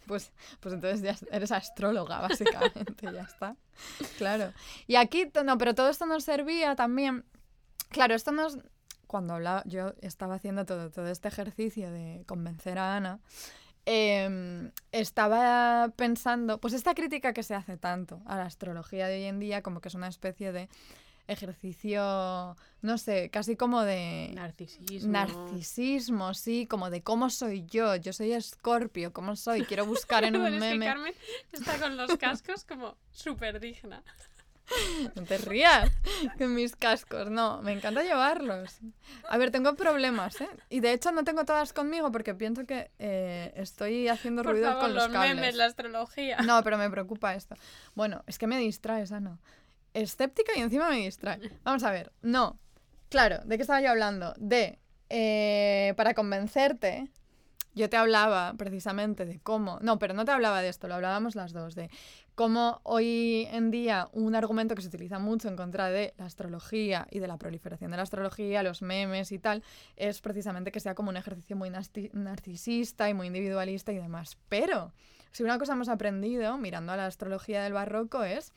pues, 0.07 0.31
pues 0.61 0.73
entonces 0.73 1.01
ya 1.01 1.15
eres 1.31 1.51
astróloga, 1.51 2.19
básicamente, 2.21 3.11
ya 3.13 3.21
está. 3.21 3.55
Claro. 4.17 4.53
Y 4.87 4.95
aquí, 4.95 5.31
no, 5.43 5.57
pero 5.57 5.75
todo 5.75 5.89
esto 5.89 6.04
nos 6.05 6.23
servía 6.23 6.75
también. 6.75 7.25
Claro, 7.89 8.15
esto 8.15 8.31
nos. 8.31 8.57
Cuando 9.07 9.35
hablaba, 9.35 9.63
yo 9.65 9.93
estaba 10.01 10.35
haciendo 10.35 10.65
todo, 10.65 10.89
todo 10.89 11.07
este 11.07 11.27
ejercicio 11.27 11.91
de 11.91 12.23
convencer 12.25 12.77
a 12.79 12.95
Ana. 12.95 13.19
em, 13.85 14.71
estaba 14.91 15.93
pensando, 15.95 16.59
pues 16.59 16.73
esta 16.73 16.95
crítica 16.95 17.33
que 17.33 17.43
se 17.43 17.53
hace 17.53 17.77
tanto 17.77 18.21
a 18.25 18.35
la 18.35 18.45
astrología 18.45 19.07
de 19.07 19.17
hoy 19.17 19.23
en 19.25 19.39
día, 19.39 19.61
como 19.61 19.79
que 19.79 19.89
es 19.89 19.95
una 19.95 20.07
especie 20.07 20.51
de 20.51 20.69
ejercicio, 21.27 22.55
no 22.81 22.97
sé, 22.97 23.29
casi 23.29 23.55
como 23.55 23.81
de 23.81 24.31
Narcisismo. 24.33 25.11
narcisismo, 25.11 26.33
sí, 26.33 26.67
como 26.67 26.89
de 26.89 27.01
cómo 27.01 27.29
soy 27.29 27.65
yo, 27.65 27.95
yo 27.95 28.13
soy 28.13 28.33
escorpio, 28.33 29.11
cómo 29.13 29.35
soy, 29.35 29.63
quiero 29.63 29.85
buscar 29.85 30.23
en 30.23 30.35
un 30.35 30.45
es 30.47 30.53
que 30.53 30.59
meme. 30.59 30.85
Carmen 30.85 31.13
está 31.51 31.79
con 31.79 31.97
los 31.97 32.15
cascos 32.17 32.63
como 32.63 32.97
súper 33.11 33.59
digna. 33.59 34.03
No 35.15 35.23
te 35.23 35.37
rías 35.37 35.91
con 36.37 36.55
mis 36.55 36.75
cascos, 36.75 37.29
no, 37.29 37.61
me 37.61 37.73
encanta 37.73 38.03
llevarlos. 38.03 38.79
A 39.29 39.37
ver, 39.37 39.51
tengo 39.51 39.75
problemas, 39.75 40.41
¿eh? 40.41 40.49
Y 40.69 40.79
de 40.79 40.93
hecho 40.93 41.11
no 41.11 41.23
tengo 41.23 41.45
todas 41.45 41.71
conmigo 41.73 42.11
porque 42.11 42.33
pienso 42.33 42.65
que 42.65 42.91
eh, 42.99 43.53
estoy 43.55 44.07
haciendo 44.07 44.43
Por 44.43 44.53
ruido 44.53 44.67
favor, 44.67 44.83
con 44.83 44.95
los, 44.95 45.03
los 45.05 45.13
cables. 45.13 45.35
memes, 45.35 45.55
la 45.55 45.65
astrología. 45.65 46.37
No, 46.37 46.63
pero 46.63 46.77
me 46.77 46.89
preocupa 46.89 47.35
esto. 47.35 47.55
Bueno, 47.93 48.23
es 48.27 48.37
que 48.37 48.47
me 48.47 48.57
distraes, 48.57 49.11
Ana. 49.11 49.39
Escéptica 49.93 50.51
y 50.55 50.61
encima 50.61 50.89
me 50.89 50.97
distrae. 50.97 51.39
Vamos 51.63 51.83
a 51.83 51.91
ver. 51.91 52.11
No. 52.21 52.59
Claro, 53.09 53.39
¿de 53.45 53.55
qué 53.57 53.61
estaba 53.61 53.81
yo 53.81 53.91
hablando? 53.91 54.33
De, 54.37 54.79
eh, 55.09 55.93
para 55.95 56.13
convencerte, 56.13 57.09
yo 57.75 57.89
te 57.89 57.97
hablaba 57.97 58.53
precisamente 58.57 59.25
de 59.25 59.39
cómo... 59.39 59.79
No, 59.81 59.99
pero 59.99 60.13
no 60.13 60.25
te 60.25 60.31
hablaba 60.31 60.61
de 60.61 60.69
esto, 60.69 60.87
lo 60.87 60.95
hablábamos 60.95 61.35
las 61.35 61.53
dos, 61.53 61.75
de 61.75 61.89
cómo 62.35 62.81
hoy 62.83 63.47
en 63.51 63.71
día 63.71 64.09
un 64.11 64.35
argumento 64.35 64.75
que 64.75 64.81
se 64.81 64.89
utiliza 64.89 65.19
mucho 65.19 65.47
en 65.47 65.55
contra 65.55 65.89
de 65.89 66.13
la 66.17 66.25
astrología 66.25 67.07
y 67.09 67.19
de 67.19 67.27
la 67.27 67.37
proliferación 67.37 67.91
de 67.91 67.97
la 67.97 68.03
astrología, 68.03 68.61
los 68.61 68.81
memes 68.81 69.31
y 69.31 69.39
tal, 69.39 69.63
es 69.95 70.21
precisamente 70.21 70.71
que 70.71 70.81
sea 70.81 70.95
como 70.95 71.09
un 71.09 71.17
ejercicio 71.17 71.55
muy 71.55 71.69
narcisista 72.13 73.09
y 73.09 73.13
muy 73.13 73.27
individualista 73.27 73.91
y 73.93 73.97
demás. 73.97 74.37
Pero 74.49 74.91
si 75.31 75.43
una 75.43 75.57
cosa 75.57 75.73
hemos 75.73 75.89
aprendido 75.89 76.57
mirando 76.57 76.91
a 76.91 76.97
la 76.97 77.05
astrología 77.05 77.63
del 77.63 77.73
barroco 77.73 78.23
es, 78.23 78.51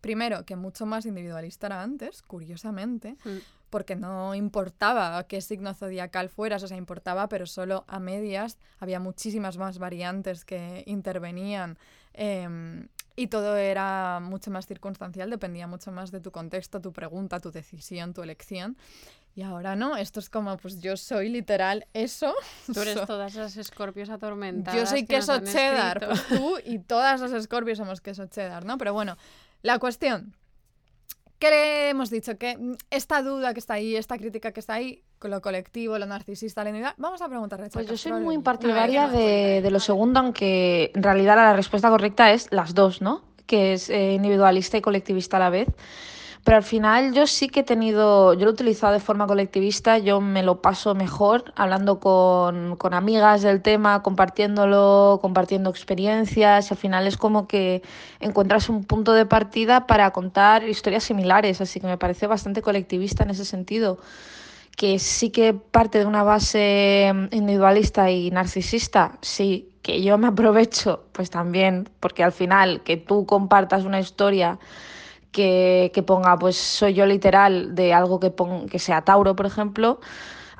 primero, 0.00 0.44
que 0.44 0.56
mucho 0.56 0.86
más 0.86 1.06
individualista 1.06 1.66
era 1.66 1.82
antes, 1.82 2.22
curiosamente, 2.22 3.16
Mm. 3.24 3.38
porque 3.70 3.96
no 3.96 4.34
importaba 4.34 5.22
qué 5.24 5.40
signo 5.40 5.74
zodiacal 5.74 6.28
fueras, 6.28 6.62
o 6.62 6.68
sea, 6.68 6.76
importaba, 6.76 7.28
pero 7.28 7.46
solo 7.46 7.84
a 7.88 7.98
medias. 7.98 8.58
Había 8.78 9.00
muchísimas 9.00 9.58
más 9.58 9.78
variantes 9.78 10.44
que 10.44 10.84
intervenían 10.86 11.76
em, 12.16 12.88
y 13.14 13.28
todo 13.28 13.56
era 13.56 14.18
mucho 14.20 14.50
más 14.50 14.66
circunstancial, 14.66 15.30
dependía 15.30 15.66
mucho 15.66 15.90
más 15.92 16.10
de 16.10 16.20
tu 16.20 16.30
contexto, 16.32 16.80
tu 16.80 16.92
pregunta, 16.92 17.38
tu 17.40 17.50
decisión, 17.52 18.12
tu 18.12 18.22
elección. 18.22 18.76
Y 19.34 19.42
ahora 19.42 19.76
no, 19.76 19.96
esto 19.98 20.18
es 20.18 20.30
como, 20.30 20.56
pues 20.56 20.80
yo 20.80 20.96
soy 20.96 21.28
literal 21.28 21.86
eso. 21.92 22.34
Tú 22.72 22.80
eres 22.80 22.94
So- 22.94 23.06
todas 23.06 23.32
esas 23.32 23.56
escorpios 23.58 24.08
atormentadas. 24.10 24.80
yo 24.80 24.86
soy 24.86 25.02
que 25.06 25.16
queso 25.16 25.38
cheddar, 25.40 26.02
escrito. 26.02 26.08
pues 26.28 26.40
tú 26.40 26.58
y 26.64 26.78
todas 26.78 27.20
las 27.20 27.42
Scorpios 27.44 27.78
somos 27.78 28.00
queso 28.00 28.26
cheddar, 28.26 28.64
¿no? 28.64 28.78
Pero 28.78 28.92
bueno, 28.94 29.16
la 29.62 29.78
cuestión. 29.78 30.34
¿Qué 31.38 31.90
hemos 31.90 32.08
dicho? 32.08 32.38
Que 32.38 32.56
mm, 32.56 32.76
esta 32.90 33.22
duda 33.22 33.52
que 33.52 33.60
está 33.60 33.74
ahí, 33.74 33.94
esta 33.96 34.16
crítica 34.16 34.52
que 34.52 34.60
está 34.60 34.74
ahí, 34.74 35.02
lo 35.22 35.40
colectivo, 35.40 35.98
lo 35.98 36.06
narcisista, 36.06 36.62
la 36.62 36.70
individual, 36.70 36.94
vamos 36.98 37.20
a 37.22 37.28
preguntarle 37.28 37.68
Pues 37.70 37.86
yo 37.86 37.96
soy 37.96 38.12
muy 38.12 38.38
partidaria 38.38 39.08
de, 39.08 39.60
de 39.62 39.70
lo 39.70 39.80
segundo, 39.80 40.20
aunque 40.20 40.92
en 40.94 41.02
realidad 41.02 41.36
la 41.36 41.54
respuesta 41.54 41.88
correcta 41.88 42.32
es 42.32 42.48
las 42.52 42.74
dos, 42.74 43.00
¿no? 43.00 43.22
Que 43.46 43.72
es 43.72 43.90
eh, 43.90 44.12
individualista 44.12 44.76
y 44.76 44.80
colectivista 44.82 45.36
a 45.36 45.40
la 45.40 45.50
vez. 45.50 45.68
Pero 46.44 46.58
al 46.58 46.62
final 46.62 47.12
yo 47.12 47.26
sí 47.26 47.48
que 47.48 47.60
he 47.60 47.64
tenido, 47.64 48.32
yo 48.34 48.44
lo 48.44 48.50
he 48.50 48.52
utilizado 48.52 48.92
de 48.92 49.00
forma 49.00 49.26
colectivista, 49.26 49.98
yo 49.98 50.20
me 50.20 50.44
lo 50.44 50.62
paso 50.62 50.94
mejor 50.94 51.52
hablando 51.56 51.98
con, 51.98 52.76
con 52.76 52.94
amigas 52.94 53.42
del 53.42 53.62
tema, 53.62 54.00
compartiéndolo, 54.04 55.18
compartiendo 55.20 55.70
experiencias. 55.70 56.70
al 56.70 56.78
final 56.78 57.08
es 57.08 57.16
como 57.16 57.48
que 57.48 57.82
encuentras 58.20 58.68
un 58.68 58.84
punto 58.84 59.12
de 59.12 59.26
partida 59.26 59.88
para 59.88 60.12
contar 60.12 60.62
historias 60.68 61.02
similares, 61.02 61.60
así 61.60 61.80
que 61.80 61.88
me 61.88 61.98
parece 61.98 62.28
bastante 62.28 62.62
colectivista 62.62 63.24
en 63.24 63.30
ese 63.30 63.44
sentido 63.44 63.98
que 64.76 64.98
sí 64.98 65.30
que 65.30 65.54
parte 65.54 65.98
de 66.00 66.06
una 66.06 66.22
base 66.22 67.12
mm, 67.14 67.34
individualista 67.34 68.10
y 68.10 68.30
narcisista, 68.30 69.18
sí, 69.22 69.70
que 69.82 70.02
yo 70.02 70.18
me 70.18 70.28
aprovecho, 70.28 71.06
pues 71.12 71.30
también, 71.30 71.88
porque 72.00 72.22
al 72.24 72.32
final 72.32 72.82
que 72.82 72.96
tú 72.96 73.26
compartas 73.26 73.84
una 73.84 74.00
historia 74.00 74.58
que, 75.32 75.90
que 75.94 76.02
ponga, 76.02 76.38
pues 76.38 76.56
soy 76.56 76.94
yo 76.94 77.06
literal 77.06 77.74
de 77.74 77.94
algo 77.94 78.20
que, 78.20 78.30
pon- 78.30 78.68
que 78.68 78.78
sea 78.78 79.02
Tauro, 79.04 79.36
por 79.36 79.46
ejemplo, 79.46 80.00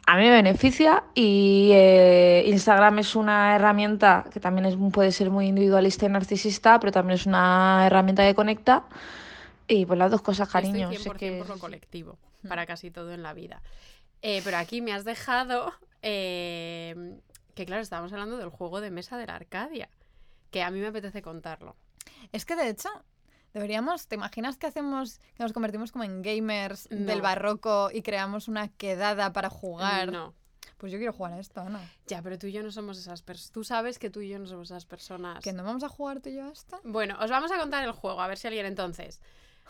a 0.06 0.16
mí 0.16 0.22
me 0.24 0.30
beneficia 0.30 1.04
y 1.14 1.70
eh, 1.74 2.44
Instagram 2.46 3.00
es 3.00 3.16
una 3.16 3.56
herramienta 3.56 4.24
que 4.32 4.40
también 4.40 4.66
es, 4.66 4.76
puede 4.92 5.12
ser 5.12 5.30
muy 5.30 5.46
individualista 5.48 6.06
y 6.06 6.08
narcisista, 6.10 6.78
pero 6.80 6.92
también 6.92 7.16
es 7.18 7.26
una 7.26 7.84
herramienta 7.86 8.24
que 8.24 8.34
conecta. 8.34 8.84
Y 9.68 9.84
pues 9.86 9.98
las 9.98 10.10
dos 10.10 10.22
cosas, 10.22 10.48
cariño. 10.48 10.90
Estoy 10.90 10.96
sé 10.96 11.10
100% 11.10 11.32
que 11.32 11.38
por 11.38 11.48
lo 11.48 11.54
sí. 11.54 11.60
colectivo, 11.60 12.18
para 12.48 12.66
casi 12.66 12.90
todo 12.90 13.12
en 13.12 13.22
la 13.22 13.32
vida. 13.34 13.62
Eh, 14.28 14.40
pero 14.42 14.56
aquí 14.56 14.80
me 14.80 14.92
has 14.92 15.04
dejado 15.04 15.72
eh, 16.02 17.16
que, 17.54 17.64
claro, 17.64 17.80
estábamos 17.80 18.12
hablando 18.12 18.38
del 18.38 18.48
juego 18.48 18.80
de 18.80 18.90
mesa 18.90 19.16
de 19.16 19.24
la 19.24 19.36
Arcadia, 19.36 19.88
que 20.50 20.64
a 20.64 20.70
mí 20.72 20.80
me 20.80 20.88
apetece 20.88 21.22
contarlo. 21.22 21.76
Es 22.32 22.44
que 22.44 22.56
de 22.56 22.68
hecho, 22.68 22.88
deberíamos, 23.54 24.08
¿te 24.08 24.16
imaginas 24.16 24.56
que 24.56 24.66
hacemos, 24.66 25.20
que 25.36 25.44
nos 25.44 25.52
convertimos 25.52 25.92
como 25.92 26.02
en 26.02 26.22
gamers 26.22 26.88
del 26.90 27.22
barroco 27.22 27.88
y 27.94 28.02
creamos 28.02 28.48
una 28.48 28.66
quedada 28.66 29.32
para 29.32 29.48
jugar? 29.48 30.10
No. 30.10 30.34
Pues 30.76 30.90
yo 30.90 30.98
quiero 30.98 31.12
jugar 31.12 31.34
a 31.34 31.38
esto, 31.38 31.60
Ana. 31.60 31.88
Ya, 32.08 32.20
pero 32.20 32.36
tú 32.36 32.48
y 32.48 32.52
yo 32.52 32.64
no 32.64 32.72
somos 32.72 32.98
esas 32.98 33.22
personas. 33.22 33.52
Tú 33.52 33.62
sabes 33.62 34.00
que 34.00 34.10
tú 34.10 34.22
y 34.22 34.28
yo 34.28 34.40
no 34.40 34.46
somos 34.48 34.72
esas 34.72 34.86
personas. 34.86 35.44
¿Que 35.44 35.52
no 35.52 35.62
vamos 35.62 35.84
a 35.84 35.88
jugar 35.88 36.20
tú 36.20 36.30
y 36.30 36.34
yo 36.34 36.46
a 36.46 36.50
esto? 36.50 36.80
Bueno, 36.82 37.16
os 37.20 37.30
vamos 37.30 37.52
a 37.52 37.58
contar 37.58 37.84
el 37.84 37.92
juego, 37.92 38.20
a 38.20 38.26
ver 38.26 38.38
si 38.38 38.48
alguien 38.48 38.66
entonces. 38.66 39.20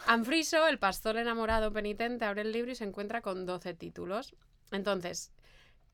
Anfriso, 0.07 0.67
el 0.67 0.79
pastor 0.79 1.17
enamorado 1.17 1.73
penitente, 1.73 2.25
abre 2.25 2.43
el 2.43 2.53
libro 2.53 2.71
y 2.71 2.75
se 2.75 2.85
encuentra 2.85 3.23
con 3.23 3.47
12 3.47 3.75
títulos. 3.75 4.35
Entonces, 4.71 5.33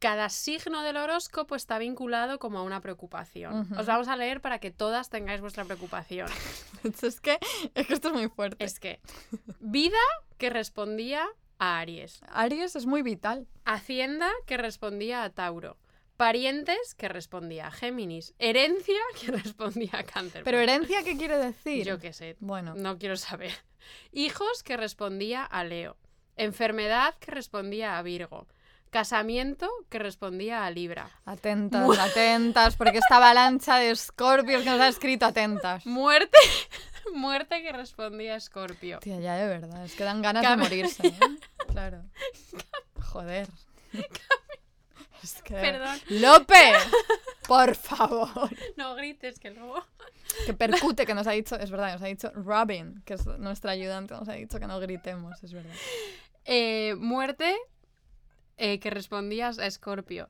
cada 0.03 0.29
signo 0.31 0.83
del 0.83 0.97
horóscopo 0.97 1.55
está 1.55 1.79
vinculado 1.79 2.41
como 2.41 2.59
a 2.59 2.63
una 2.63 2.81
preocupación. 2.81 3.69
Os 3.79 3.87
vamos 3.87 4.09
a 4.09 4.17
leer 4.17 4.41
para 4.41 4.59
que 4.59 4.73
todas 4.73 5.11
tengáis 5.11 5.41
vuestra 5.41 5.65
preocupación. 5.65 6.29
es, 7.03 7.21
que, 7.21 7.39
es 7.75 7.87
que 7.87 7.95
esto 7.95 8.09
es 8.09 8.15
muy 8.15 8.29
fuerte. 8.29 8.65
Es 8.65 8.81
que, 8.81 9.01
vida 9.61 10.01
que 10.39 10.51
respondía 10.51 11.25
a 11.59 11.79
Aries, 11.79 12.21
Aries 12.27 12.75
es 12.75 12.85
muy 12.85 13.03
vital. 13.03 13.47
Hacienda 13.65 14.29
que 14.45 14.57
respondía 14.57 15.23
a 15.23 15.31
Tauro, 15.31 15.79
parientes 16.17 16.95
que 16.95 17.09
respondía 17.09 17.67
a 17.67 17.71
Géminis, 17.71 18.35
herencia 18.39 19.01
que 19.21 19.33
respondía 19.33 19.91
a 19.99 20.05
Cáncer. 20.05 20.43
Pero 20.45 20.59
herencia, 20.61 21.03
¿qué 21.03 21.17
quiere 21.17 21.39
decir? 21.39 21.85
Yo 21.87 21.99
qué 21.99 22.13
sé, 22.13 22.37
Bueno, 22.41 22.75
No 22.75 22.99
quiero 22.99 23.17
saber. 23.17 23.53
Hijos 24.13 24.63
que 24.63 24.77
respondía 24.77 25.45
a 25.45 25.65
Leo. 25.65 25.97
Enfermedad 26.37 27.15
que 27.21 27.31
respondía 27.31 27.99
a 27.99 28.03
Virgo. 28.03 28.47
Casamiento 28.91 29.71
que 29.89 29.99
respondía 29.99 30.67
a 30.67 30.71
Libra. 30.71 31.09
atentas, 31.25 31.99
atentas, 31.99 32.77
porque 32.77 32.99
esta 32.99 33.17
avalancha 33.17 33.77
de 33.79 33.91
escorpios 33.91 34.63
que 34.65 34.71
nos 34.71 34.81
ha 34.81 34.89
escrito, 34.89 35.25
atentas. 35.25 35.87
Muerte, 35.87 36.37
muerte 37.15 37.63
que 37.63 37.73
respondía 37.73 38.35
a 38.35 38.37
Escorpio. 38.37 38.99
Tía, 39.01 39.19
ya 39.19 39.37
de 39.37 39.47
verdad, 39.47 39.85
es 39.87 39.95
que 39.95 40.05
dan 40.05 40.21
ganas 40.21 40.45
Cam- 40.45 40.57
de 40.59 40.63
morirse. 40.65 41.07
¿eh? 41.07 41.19
Claro. 41.71 42.03
Joder. 43.01 43.49
Es 45.23 45.43
que... 45.43 45.55
Perdón, 45.55 45.99
¡Lope! 46.09 46.73
Por 47.47 47.75
favor. 47.75 48.51
no 48.77 48.95
grites 48.95 49.39
que 49.39 49.51
luego. 49.51 49.85
Que 50.47 50.55
percute, 50.55 51.07
que 51.07 51.15
nos 51.15 51.27
ha 51.27 51.33
dicho, 51.33 51.57
es 51.57 51.71
verdad, 51.71 51.93
nos 51.93 52.03
ha 52.03 52.07
dicho 52.07 52.31
Robin, 52.35 53.03
que 53.05 53.15
es 53.15 53.27
nuestra 53.27 53.73
ayudante, 53.73 54.15
nos 54.15 54.29
ha 54.29 54.33
dicho 54.33 54.59
que 54.59 54.67
no 54.67 54.81
gritemos, 54.81 55.43
es 55.43 55.53
verdad. 55.53 55.75
Eh, 56.45 56.95
muerte 56.99 57.57
eh, 58.57 58.79
que 58.81 58.91
respondías 58.91 59.59
a 59.59 59.67
Escorpio. 59.67 60.29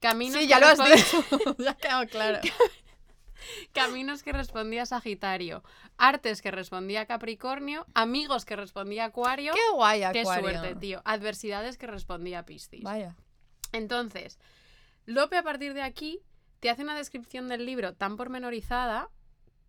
Caminos 0.00 0.34
Sí, 0.34 0.40
que 0.42 0.48
ya 0.48 0.60
lo 0.60 0.66
has 0.66 0.78
dicho, 0.78 1.24
ya 1.58 1.70
ha 1.70 1.76
quedado 1.76 2.06
claro. 2.08 2.40
Caminos 3.72 4.22
que 4.22 4.32
respondía 4.32 4.82
a 4.82 4.86
Sagitario. 4.86 5.62
Artes 5.96 6.42
que 6.42 6.50
respondía 6.50 7.02
a 7.02 7.06
Capricornio. 7.06 7.86
Amigos 7.94 8.44
que 8.44 8.56
respondía 8.56 9.04
a 9.04 9.06
Acuario. 9.08 9.52
Qué 9.52 9.60
guay, 9.74 10.00
Qué 10.12 10.20
Acuario. 10.20 10.50
suerte, 10.50 10.74
tío. 10.76 11.02
Adversidades 11.04 11.76
que 11.76 11.86
respondía 11.86 12.40
a 12.40 12.44
Piscis. 12.44 12.82
Vaya. 12.82 13.14
Entonces, 13.74 14.38
Lope 15.04 15.36
a 15.36 15.42
partir 15.42 15.74
de 15.74 15.82
aquí 15.82 16.20
te 16.60 16.70
hace 16.70 16.82
una 16.82 16.96
descripción 16.96 17.48
del 17.48 17.66
libro 17.66 17.92
tan 17.92 18.16
pormenorizada 18.16 19.10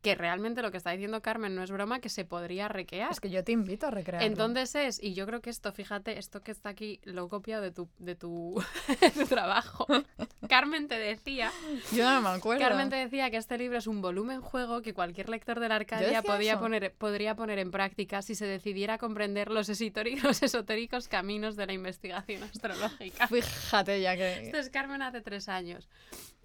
que 0.05 0.13
realmente 0.13 0.61
lo 0.61 0.69
que 0.69 0.77
está 0.77 0.91
diciendo 0.91 1.19
Carmen 1.23 1.55
no 1.55 1.63
es 1.63 1.71
broma, 1.71 1.99
que 1.99 2.09
se 2.09 2.25
podría 2.25 2.67
requear. 2.67 3.11
Es 3.11 3.19
que 3.19 3.31
yo 3.31 3.43
te 3.43 3.53
invito 3.53 3.87
a 3.87 3.89
recrearlo. 3.89 4.27
Entonces 4.27 4.75
es, 4.75 5.01
y 5.01 5.15
yo 5.15 5.25
creo 5.25 5.41
que 5.41 5.49
esto, 5.49 5.71
fíjate, 5.71 6.19
esto 6.19 6.43
que 6.43 6.51
está 6.51 6.69
aquí 6.69 6.99
lo 7.05 7.25
he 7.25 7.29
copiado 7.29 7.63
de 7.63 7.71
tu, 7.71 7.89
de 7.97 8.13
tu, 8.13 8.63
de 9.01 9.09
tu 9.09 9.25
trabajo. 9.25 9.87
Carmen 10.47 10.87
te 10.87 10.99
decía, 10.99 11.51
Yo 11.91 12.07
no 12.07 12.21
me 12.21 12.29
acuerdo. 12.29 12.61
Carmen 12.61 12.91
te 12.91 12.97
decía 12.97 13.31
que 13.31 13.37
este 13.37 13.57
libro 13.57 13.79
es 13.79 13.87
un 13.87 14.03
volumen 14.03 14.41
juego 14.41 14.83
que 14.83 14.93
cualquier 14.93 15.27
lector 15.27 15.59
de 15.59 15.69
la 15.69 15.77
Arcadia 15.77 16.21
podía 16.21 16.59
poner, 16.59 16.93
podría 16.93 17.33
poner 17.35 17.57
en 17.57 17.71
práctica 17.71 18.21
si 18.21 18.35
se 18.35 18.45
decidiera 18.45 18.93
a 18.93 18.97
comprender 18.99 19.49
los, 19.49 19.67
los 20.23 20.43
esotéricos 20.43 21.07
caminos 21.07 21.55
de 21.55 21.65
la 21.65 21.73
investigación 21.73 22.43
astrológica. 22.43 23.27
Fíjate 23.27 24.01
ya 24.01 24.15
que... 24.15 24.45
Esto 24.45 24.57
es 24.57 24.69
Carmen 24.69 25.01
hace 25.01 25.21
tres 25.21 25.49
años. 25.49 25.89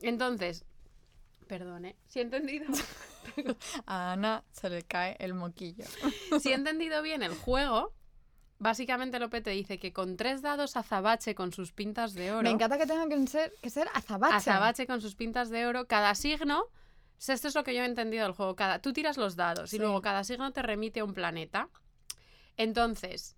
Entonces, 0.01 0.65
perdone, 1.51 1.97
si 2.07 2.21
he 2.21 2.23
entendido, 2.23 2.67
A 3.87 4.13
Ana 4.13 4.45
se 4.53 4.71
le 4.71 4.83
cae 4.83 5.17
el 5.19 5.35
moquillo. 5.35 5.85
si 6.41 6.51
he 6.51 6.55
entendido 6.55 7.03
bien 7.03 7.23
el 7.25 7.35
juego, 7.35 7.93
básicamente 8.59 9.19
Lope 9.19 9.41
te 9.41 9.51
dice 9.51 9.79
que 9.79 9.93
con 9.93 10.17
tres 10.17 10.43
dados 10.43 10.77
azabache 10.77 11.35
con 11.35 11.53
sus 11.53 11.73
pintas 11.73 12.15
de 12.15 12.31
oro, 12.33 12.43
Me 12.43 12.51
encanta 12.51 12.79
que 12.79 12.87
tenga 12.87 13.09
que 13.09 13.27
ser, 13.27 13.53
que 13.61 13.69
ser 13.71 13.89
azabache. 13.95 14.37
azabache 14.37 14.87
con 14.87 15.01
sus 15.01 15.17
pintas 15.17 15.51
de 15.51 15.67
oro, 15.67 15.87
cada 15.89 16.15
signo, 16.15 16.67
esto 17.19 17.49
es 17.49 17.55
lo 17.55 17.65
que 17.65 17.75
yo 17.75 17.83
he 17.83 17.87
entendido 17.87 18.25
del 18.25 18.33
juego, 18.33 18.55
cada, 18.55 18.81
tú 18.81 18.93
tiras 18.93 19.17
los 19.19 19.35
dados 19.37 19.71
Sí. 19.71 19.77
y 19.77 19.79
luego 19.81 20.01
cada 20.03 20.23
signo 20.25 20.53
te 20.53 20.63
remite 20.63 21.01
a 21.01 21.05
un 21.05 21.15
planeta. 21.15 21.69
Entonces, 22.57 23.37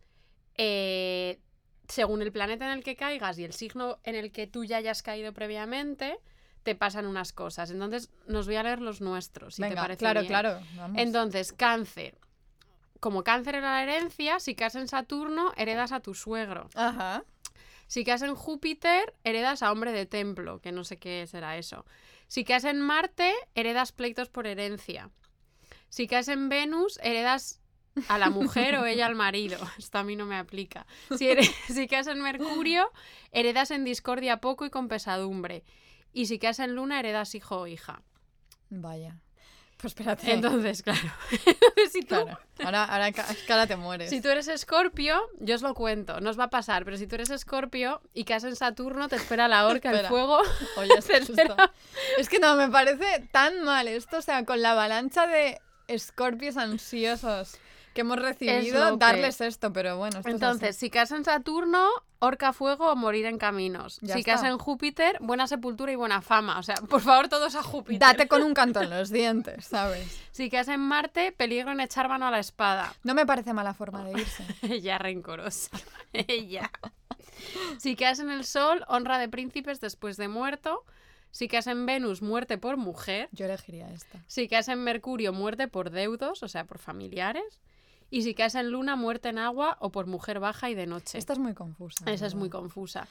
eh, 0.56 1.40
según 1.88 2.22
el 2.22 2.32
planeta 2.32 2.66
en 2.66 2.72
el 2.78 2.84
que 2.84 2.94
caigas 2.96 3.38
y 3.38 3.44
el 3.44 3.52
signo 3.52 3.98
en 4.04 4.14
el 4.16 4.32
que 4.32 4.46
tú 4.46 4.64
ya 4.64 4.76
hayas 4.78 5.02
caído 5.02 5.32
previamente, 5.32 6.18
te 6.62 6.74
pasan 6.74 7.06
unas 7.06 7.32
cosas. 7.32 7.70
Entonces, 7.70 8.10
nos 8.26 8.46
voy 8.46 8.56
a 8.56 8.62
leer 8.62 8.80
los 8.80 9.00
nuestros, 9.00 9.56
si 9.56 9.62
te 9.62 9.68
Venga, 9.68 9.82
parece 9.82 9.98
claro, 9.98 10.20
bien. 10.20 10.28
claro. 10.30 10.60
vamos. 10.76 10.98
Entonces, 11.00 11.52
cáncer. 11.52 12.18
Como 13.00 13.24
cáncer 13.24 13.56
era 13.56 13.72
la 13.72 13.82
herencia, 13.82 14.38
si 14.38 14.54
caes 14.54 14.74
en 14.76 14.86
Saturno, 14.88 15.52
heredas 15.56 15.90
a 15.92 16.00
tu 16.00 16.14
suegro. 16.14 16.70
Ajá. 16.74 17.24
Si 17.88 18.04
caes 18.04 18.22
en 18.22 18.34
Júpiter, 18.34 19.12
heredas 19.24 19.62
a 19.62 19.72
hombre 19.72 19.92
de 19.92 20.06
templo, 20.06 20.60
que 20.60 20.72
no 20.72 20.84
sé 20.84 20.98
qué 20.98 21.26
será 21.26 21.56
eso. 21.58 21.84
Si 22.28 22.44
caes 22.44 22.64
en 22.64 22.80
Marte, 22.80 23.34
heredas 23.54 23.92
pleitos 23.92 24.28
por 24.30 24.46
herencia. 24.46 25.10
Si 25.88 26.06
caes 26.06 26.28
en 26.28 26.48
Venus, 26.48 26.98
heredas 27.02 27.60
a 28.08 28.16
la 28.18 28.30
mujer 28.30 28.76
o 28.76 28.86
ella 28.86 29.04
al 29.04 29.14
marido. 29.16 29.58
Esto 29.78 29.98
a 29.98 30.04
mí 30.04 30.16
no 30.16 30.24
me 30.24 30.36
aplica. 30.36 30.86
Si, 31.18 31.26
here- 31.26 31.42
si 31.68 31.88
caes 31.88 32.06
en 32.06 32.22
Mercurio, 32.22 32.88
heredas 33.32 33.70
en 33.72 33.84
discordia 33.84 34.40
poco 34.40 34.64
y 34.64 34.70
con 34.70 34.88
pesadumbre. 34.88 35.64
Y 36.12 36.26
si 36.26 36.38
caes 36.38 36.58
en 36.58 36.74
Luna, 36.74 37.00
heredas 37.00 37.34
hijo 37.34 37.60
o 37.60 37.66
hija. 37.66 38.02
Vaya. 38.70 39.20
Pues 39.82 39.92
espérate. 39.92 40.32
Entonces, 40.32 40.82
claro. 40.82 41.00
Entonces, 41.30 41.92
si 41.92 42.02
tú 42.02 42.14
claro. 42.14 42.38
Ahora, 42.62 42.84
ahora, 42.84 43.12
ahora 43.48 43.66
te 43.66 43.74
mueres. 43.74 44.10
Si 44.10 44.20
tú 44.20 44.28
eres 44.28 44.46
escorpio, 44.46 45.20
yo 45.40 45.56
os 45.56 45.62
lo 45.62 45.74
cuento, 45.74 46.20
no 46.20 46.30
os 46.30 46.38
va 46.38 46.44
a 46.44 46.50
pasar, 46.50 46.84
pero 46.84 46.96
si 46.96 47.08
tú 47.08 47.16
eres 47.16 47.30
escorpio 47.30 48.00
y 48.14 48.22
caes 48.22 48.44
en 48.44 48.54
Saturno, 48.54 49.08
te 49.08 49.16
espera 49.16 49.48
la 49.48 49.66
horca, 49.66 49.90
el 49.90 50.06
fuego. 50.06 50.38
Oye, 50.76 50.94
es 52.18 52.28
que 52.28 52.38
no, 52.38 52.54
me 52.54 52.68
parece 52.68 53.28
tan 53.32 53.64
mal 53.64 53.88
esto. 53.88 54.18
O 54.18 54.22
sea, 54.22 54.44
con 54.44 54.62
la 54.62 54.70
avalancha 54.70 55.26
de 55.26 55.60
escorpios 55.88 56.56
ansiosos 56.56 57.58
que 57.92 58.02
hemos 58.02 58.18
recibido 58.18 58.96
darles 58.96 59.40
esto, 59.40 59.72
pero 59.72 59.96
bueno. 59.96 60.18
esto 60.18 60.28
es. 60.28 60.34
Entonces, 60.34 60.76
si 60.76 60.90
caes 60.90 61.12
en 61.12 61.24
Saturno, 61.24 61.88
orca 62.18 62.52
fuego 62.52 62.90
o 62.90 62.96
morir 62.96 63.26
en 63.26 63.38
caminos. 63.38 63.98
Ya 64.00 64.14
si 64.14 64.20
está. 64.20 64.34
caes 64.34 64.44
en 64.44 64.58
Júpiter, 64.58 65.18
buena 65.20 65.46
sepultura 65.46 65.92
y 65.92 65.96
buena 65.96 66.22
fama. 66.22 66.58
O 66.58 66.62
sea, 66.62 66.76
por 66.76 67.00
favor, 67.00 67.28
todos 67.28 67.54
a 67.54 67.62
Júpiter. 67.62 68.00
Date 68.00 68.28
con 68.28 68.42
un 68.42 68.54
canto 68.54 68.80
en 68.80 68.90
los 68.98 69.10
dientes, 69.10 69.66
¿sabes? 69.66 70.20
Si 70.30 70.48
caes 70.48 70.68
en 70.68 70.80
Marte, 70.80 71.32
peligro 71.32 71.72
en 71.72 71.80
echar 71.80 72.08
mano 72.08 72.26
a 72.26 72.30
la 72.30 72.38
espada. 72.38 72.94
No 73.02 73.14
me 73.14 73.26
parece 73.26 73.52
mala 73.52 73.74
forma 73.74 74.04
de 74.04 74.20
irse. 74.20 74.44
Ella 74.62 74.98
rencorosa. 74.98 75.70
Ella. 76.12 76.70
Si 77.78 77.96
caes 77.96 78.20
en 78.20 78.30
el 78.30 78.44
Sol, 78.44 78.84
honra 78.88 79.18
de 79.18 79.28
príncipes 79.28 79.80
después 79.80 80.16
de 80.16 80.28
muerto. 80.28 80.84
Si 81.32 81.48
caes 81.48 81.66
en 81.66 81.86
Venus, 81.86 82.22
muerte 82.22 82.58
por 82.58 82.76
mujer. 82.76 83.28
Yo 83.32 83.46
elegiría 83.46 83.90
esta. 83.90 84.22
Si 84.26 84.48
caes 84.48 84.68
en 84.68 84.84
Mercurio, 84.84 85.32
muerte 85.32 85.66
por 85.66 85.90
deudos, 85.90 86.42
o 86.42 86.48
sea, 86.48 86.66
por 86.66 86.78
familiares. 86.78 87.60
Y 88.12 88.24
si 88.24 88.34
caes 88.34 88.54
en 88.56 88.70
Luna, 88.70 88.94
muerte 88.94 89.30
en 89.30 89.38
agua 89.38 89.78
o 89.80 89.90
por 89.90 90.06
mujer 90.06 90.38
baja 90.38 90.68
y 90.68 90.74
de 90.74 90.86
noche. 90.86 91.16
Esta 91.16 91.32
es 91.32 91.38
muy 91.38 91.54
confusa. 91.54 92.04
Esa 92.10 92.26
es 92.26 92.34
muy 92.34 92.50
confusa. 92.50 93.08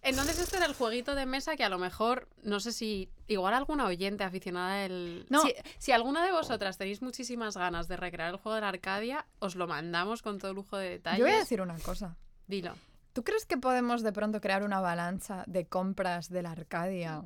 Entonces, 0.00 0.38
este 0.38 0.58
era 0.58 0.66
el 0.66 0.74
jueguito 0.74 1.16
de 1.16 1.26
mesa 1.26 1.56
que 1.56 1.64
a 1.64 1.68
lo 1.68 1.76
mejor, 1.76 2.28
no 2.44 2.60
sé 2.60 2.70
si, 2.70 3.10
igual 3.26 3.52
alguna 3.52 3.86
oyente 3.86 4.22
aficionada 4.22 4.76
del... 4.76 5.26
No. 5.28 5.42
Si, 5.42 5.54
si 5.78 5.90
alguna 5.90 6.24
de 6.24 6.30
vosotras 6.30 6.78
tenéis 6.78 7.02
muchísimas 7.02 7.56
ganas 7.56 7.88
de 7.88 7.96
recrear 7.96 8.30
el 8.30 8.36
juego 8.36 8.54
de 8.54 8.60
la 8.60 8.68
Arcadia, 8.68 9.26
os 9.40 9.56
lo 9.56 9.66
mandamos 9.66 10.22
con 10.22 10.38
todo 10.38 10.54
lujo 10.54 10.76
de 10.76 10.90
detalles. 10.90 11.18
Yo 11.18 11.24
voy 11.24 11.34
a 11.34 11.38
decir 11.38 11.60
una 11.60 11.76
cosa. 11.80 12.16
Dilo. 12.46 12.74
¿Tú 13.14 13.24
crees 13.24 13.44
que 13.44 13.56
podemos 13.56 14.02
de 14.04 14.12
pronto 14.12 14.40
crear 14.40 14.62
una 14.62 14.78
avalancha 14.78 15.42
de 15.48 15.66
compras 15.66 16.28
de 16.28 16.42
la 16.42 16.52
Arcadia? 16.52 17.24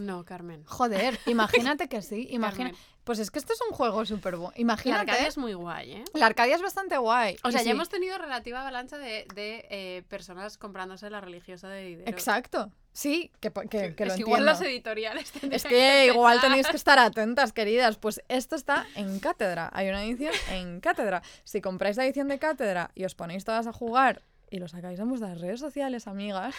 No, 0.00 0.24
Carmen. 0.24 0.64
Joder, 0.66 1.18
imagínate 1.26 1.88
que 1.88 2.02
sí. 2.02 2.28
Imagina... 2.30 2.72
Pues 3.04 3.18
es 3.18 3.30
que 3.30 3.38
esto 3.38 3.54
es 3.54 3.60
un 3.68 3.74
juego 3.74 4.04
súper 4.04 4.36
bueno. 4.36 4.52
La 4.54 4.60
Imagínate. 4.60 5.10
Arcadia 5.10 5.26
es 5.26 5.38
muy 5.38 5.54
guay, 5.54 5.92
¿eh? 5.92 6.04
La 6.14 6.26
Arcadia 6.26 6.54
es 6.54 6.62
bastante 6.62 6.96
guay. 6.98 7.38
O 7.42 7.50
sea, 7.50 7.60
sí, 7.60 7.66
ya 7.66 7.72
hemos 7.72 7.88
tenido 7.88 8.16
relativa 8.18 8.60
avalancha 8.60 8.98
de, 8.98 9.26
de, 9.34 9.66
eh, 9.70 10.02
personas 10.08 10.58
comprándose 10.58 11.08
la 11.08 11.20
religiosa 11.20 11.68
de. 11.68 12.04
Exacto. 12.06 12.70
Sí, 12.92 13.32
que, 13.40 13.50
que, 13.70 13.94
que 13.94 14.04
lo 14.04 14.12
es 14.12 14.16
que 14.16 14.20
igual 14.20 14.44
las 14.44 14.60
editoriales 14.60 15.32
Es 15.50 15.64
que 15.64 16.06
igual 16.06 16.34
empezar. 16.34 16.50
tenéis 16.50 16.66
que 16.68 16.76
estar 16.76 16.98
atentas, 16.98 17.52
queridas. 17.52 17.96
Pues 17.96 18.22
esto 18.28 18.54
está 18.54 18.86
en 18.94 19.18
cátedra. 19.18 19.70
Hay 19.72 19.88
una 19.88 20.04
edición 20.04 20.34
en 20.50 20.80
cátedra. 20.80 21.22
Si 21.44 21.60
compráis 21.60 21.96
la 21.96 22.04
edición 22.04 22.28
de 22.28 22.38
cátedra 22.38 22.90
y 22.94 23.06
os 23.06 23.14
ponéis 23.14 23.44
todas 23.44 23.66
a 23.66 23.72
jugar 23.72 24.22
y 24.50 24.58
lo 24.58 24.68
sacáis 24.68 25.00
en 25.00 25.08
vuestras 25.08 25.40
redes 25.40 25.60
sociales, 25.60 26.06
amigas, 26.06 26.54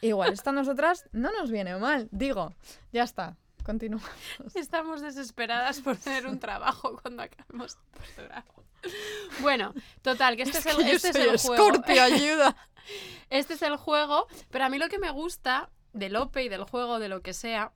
igual 0.00 0.32
esto 0.32 0.50
a 0.50 0.52
nosotras 0.52 1.08
no 1.12 1.30
nos 1.32 1.50
viene 1.50 1.76
mal. 1.76 2.08
Digo, 2.10 2.54
ya 2.92 3.02
está. 3.02 3.36
Continúa. 3.64 4.00
Estamos 4.54 5.02
desesperadas 5.02 5.80
por 5.80 5.96
tener 5.96 6.26
un 6.26 6.38
trabajo 6.38 6.98
cuando 7.02 7.22
acabemos 7.22 7.76
el 7.76 8.00
posgrado. 8.00 8.64
Bueno, 9.40 9.74
total, 10.02 10.36
que 10.36 10.42
este 10.42 10.58
es, 10.58 10.66
el, 10.66 10.80
este 10.88 11.08
es 11.10 11.16
el 11.16 11.38
juego. 11.38 11.82
Ayuda. 12.00 12.56
Este 13.28 13.54
es 13.54 13.62
el 13.62 13.76
juego, 13.76 14.26
pero 14.50 14.64
a 14.64 14.68
mí 14.68 14.78
lo 14.78 14.88
que 14.88 14.98
me 14.98 15.10
gusta 15.10 15.70
de 15.92 16.08
Lope 16.08 16.42
y 16.42 16.48
del 16.48 16.64
juego, 16.64 16.98
de 16.98 17.08
lo 17.08 17.20
que 17.22 17.32
sea, 17.32 17.72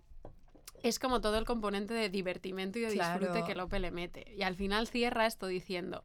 es 0.82 0.98
como 0.98 1.20
todo 1.20 1.38
el 1.38 1.44
componente 1.44 1.94
de 1.94 2.09
divertimento 2.09 2.78
y 2.78 2.82
de 2.82 2.90
disfrute 2.90 3.44
que 3.44 3.55
Lope 3.55 3.78
le 3.78 3.92
mete. 3.92 4.34
Y 4.36 4.42
al 4.42 4.56
final 4.56 4.88
cierra 4.88 5.26
esto 5.26 5.46
diciendo, 5.46 6.05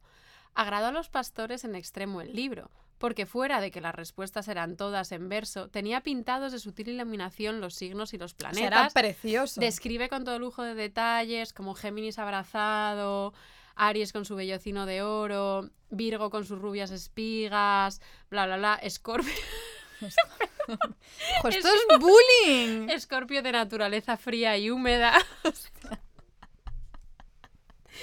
agradó 0.60 0.88
a 0.88 0.92
los 0.92 1.08
pastores 1.08 1.64
en 1.64 1.74
extremo 1.74 2.20
el 2.20 2.34
libro, 2.34 2.70
porque 2.98 3.24
fuera 3.24 3.60
de 3.60 3.70
que 3.70 3.80
las 3.80 3.94
respuestas 3.94 4.46
eran 4.48 4.76
todas 4.76 5.10
en 5.12 5.28
verso, 5.28 5.68
tenía 5.68 6.02
pintados 6.02 6.52
de 6.52 6.58
sutil 6.58 6.90
iluminación 6.90 7.62
los 7.62 7.74
signos 7.74 8.12
y 8.12 8.18
los 8.18 8.34
planetas. 8.34 8.92
precioso. 8.92 9.60
Describe 9.60 10.10
con 10.10 10.24
todo 10.24 10.38
lujo 10.38 10.62
de 10.62 10.74
detalles, 10.74 11.54
como 11.54 11.74
Géminis 11.74 12.18
abrazado, 12.18 13.32
Aries 13.74 14.12
con 14.12 14.26
su 14.26 14.36
vellocino 14.36 14.84
de 14.84 15.02
oro, 15.02 15.70
Virgo 15.88 16.28
con 16.28 16.44
sus 16.44 16.58
rubias 16.58 16.90
espigas, 16.90 18.02
bla, 18.28 18.44
bla, 18.44 18.58
bla, 18.58 18.74
Escorpio, 18.82 19.32
esto 20.00 21.68
es 21.68 21.98
bullying. 21.98 22.88
Escorpio 22.90 23.42
de 23.42 23.52
naturaleza 23.52 24.16
fría 24.16 24.56
y 24.58 24.70
húmeda. 24.70 25.14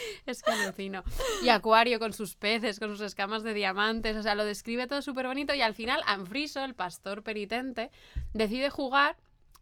Es 0.26 0.44
que 0.44 0.52
alucino. 0.52 1.04
Y 1.44 1.50
Acuario 1.50 2.00
con 2.00 2.14
sus 2.14 2.36
peces, 2.36 2.80
con 2.80 2.90
sus 2.90 3.02
escamas 3.02 3.44
de 3.44 3.54
diamantes. 3.54 4.18
O 4.18 4.24
sea, 4.24 4.36
lo 4.36 4.46
describe 4.46 4.88
todo 4.88 5.02
súper 5.02 5.28
bonito. 5.28 5.54
Y 5.54 5.62
al 5.62 5.74
final, 5.74 6.02
Anfriso, 6.06 6.64
el 6.64 6.74
pastor 6.74 7.24
penitente, 7.24 7.92
decide 8.34 8.70
jugar 8.70 9.18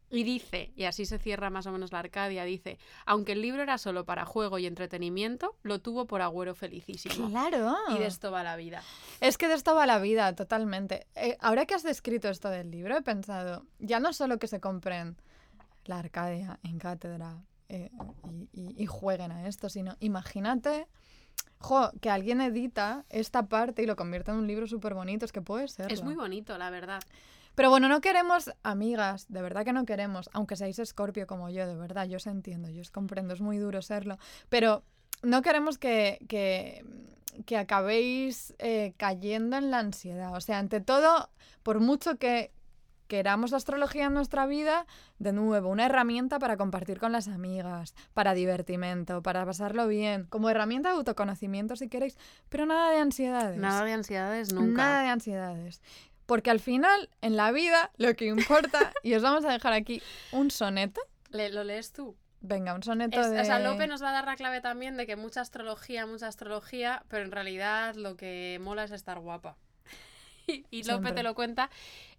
y 0.10 0.24
dice, 0.24 0.72
y 0.76 0.86
así 0.86 1.06
se 1.06 1.18
cierra 1.18 1.49
más 1.49 1.66
o 1.66 1.72
menos 1.72 1.91
la 1.91 1.99
Arcadia, 1.99 2.44
dice, 2.45 2.78
aunque 3.06 3.32
el 3.32 3.41
libro 3.41 3.64
era 3.64 3.78
solo 3.78 4.06
para 4.06 4.26
juego 4.26 4.60
y 4.60 4.66
entretenimiento, 4.66 5.56
lo 5.64 5.80
tuvo 5.80 6.06
por 6.06 6.22
agüero 6.22 6.53
felicísimo. 6.53 7.30
Claro. 7.30 7.76
Y 7.90 7.98
de 7.98 8.06
esto 8.06 8.32
va 8.32 8.44
la 8.44 8.56
vida. 8.56 8.84
Es 9.20 9.38
que 9.38 9.48
de 9.48 9.56
esto 9.56 9.76
va 9.76 9.86
la 9.86 9.99
vida, 9.99 10.34
totalmente. 10.36 11.07
Eh, 11.16 11.38
ahora 11.41 11.66
que 11.66 11.74
has 11.74 11.84
descrito 11.84 12.30
esto 12.30 12.49
del 12.49 12.72
libro, 12.72 12.95
he 12.95 13.02
pensado, 13.02 13.66
ya 13.80 13.99
no 13.99 14.14
solo 14.14 14.38
que 14.38 14.48
se 14.48 14.60
compren 14.60 15.18
la 15.86 15.99
Arcadia 15.99 16.60
en 16.64 16.78
cátedra 16.80 17.44
eh, 17.70 17.90
y, 18.32 18.50
y- 18.54 18.76
y 18.84 18.86
jueguen 18.86 19.32
a 19.32 19.48
esto, 19.48 19.70
sino 19.70 19.96
imagínate, 20.00 20.88
jo, 21.60 21.92
que 22.02 22.10
alguien 22.10 22.42
edita 22.42 23.06
esta 23.10 23.48
parte 23.48 23.82
y 23.84 23.86
lo 23.86 23.96
convierte 23.96 24.32
en 24.32 24.38
un 24.38 24.48
libro 24.48 24.68
súper 24.68 24.94
bonito, 24.94 25.26
es 25.26 25.32
que 25.32 25.42
puede 25.42 25.68
ser. 25.68 25.92
Es 25.92 26.04
muy 26.04 26.16
bonito, 26.16 26.58
la 26.58 26.70
verdad. 26.70 27.02
Pero 27.56 27.70
bueno, 27.70 27.88
no 27.88 28.02
queremos 28.02 28.52
amigas, 28.64 29.26
de 29.30 29.42
verdad 29.42 29.64
que 29.64 29.72
no 29.72 29.86
queremos, 29.86 30.30
aunque 30.34 30.58
seáis 30.58 30.78
escorpio 30.80 31.26
como 31.26 31.50
yo, 31.50 31.66
de 31.66 31.76
verdad, 31.76 32.06
yo 32.06 32.18
os 32.18 32.28
entiendo, 32.28 32.70
yo 32.70 32.82
os 32.82 32.92
comprendo, 32.92 33.34
es 33.34 33.40
muy 33.42 33.58
duro 33.60 33.82
serlo, 33.82 34.18
pero 34.50 34.84
no 35.24 35.42
queremos 35.42 35.78
que, 35.78 36.20
que, 36.28 36.84
que 37.46 37.58
acabéis 37.58 38.54
eh, 38.60 38.94
cayendo 38.98 39.56
en 39.56 39.72
la 39.72 39.80
ansiedad. 39.80 40.34
O 40.36 40.42
sea, 40.42 40.60
ante 40.60 40.82
todo, 40.82 41.30
por 41.64 41.80
mucho 41.80 42.18
que 42.18 42.52
queramos 43.07 43.52
la 43.52 43.57
astrología 43.57 44.06
en 44.06 44.14
nuestra 44.14 44.45
vida, 44.45 44.86
de 45.19 45.32
nuevo, 45.34 45.69
una 45.69 45.86
herramienta 45.86 46.40
para 46.40 46.57
compartir 46.57 46.99
con 46.99 47.11
las 47.11 47.27
amigas, 47.27 47.94
para 48.14 48.34
divertimento, 48.34 49.22
para 49.22 49.45
pasarlo 49.45 49.88
bien, 49.88 50.26
como 50.26 50.49
herramienta 50.49 50.90
de 50.90 50.95
autoconocimiento 50.95 51.76
si 51.76 51.88
queréis, 51.90 52.18
pero 52.49 52.65
nada 52.65 52.91
de 52.91 52.99
ansiedades. 52.99 53.57
Nada 53.57 53.84
de 53.84 53.94
ansiedades 53.94 54.53
nunca. 54.53 54.84
Nada 54.84 55.02
de 55.03 55.10
ansiedades. 55.10 55.82
Porque 56.26 56.49
al 56.49 56.60
final, 56.60 57.10
en 57.22 57.36
la 57.38 57.52
vida, 57.52 57.91
lo 57.98 58.15
que 58.15 58.26
importa, 58.26 58.91
y 59.03 59.14
os 59.14 59.22
vamos 59.22 59.45
a 59.45 59.52
dejar 59.52 59.73
aquí 59.73 60.02
un 60.32 60.49
soneto. 60.49 60.99
Le- 61.30 61.49
¿Lo 61.52 61.64
lees 61.64 61.91
tú? 61.94 62.15
Venga, 62.41 62.73
un 62.73 62.84
soneto 62.84 63.19
Es- 63.22 63.30
de... 63.32 63.41
O 63.41 63.45
sea, 63.45 63.60
Lope 63.60 63.88
nos 63.88 64.02
va 64.03 64.10
a 64.10 64.14
dar 64.14 64.26
la 64.26 64.36
clave 64.36 64.61
también 64.61 64.98
de 64.98 65.06
que 65.06 65.15
mucha 65.15 65.41
astrología, 65.41 66.06
mucha 66.07 66.27
astrología, 66.27 67.03
pero 67.10 67.23
en 67.26 67.32
realidad 67.32 67.95
lo 67.95 68.15
que 68.18 68.60
mola 68.61 68.84
es 68.84 68.91
estar 68.91 69.19
guapa. 69.19 69.57
Y, 70.48 70.66
y 70.70 70.84
Lope 70.84 70.84
Siempre. 70.84 71.12
te 71.14 71.24
lo 71.24 71.34
cuenta 71.36 71.70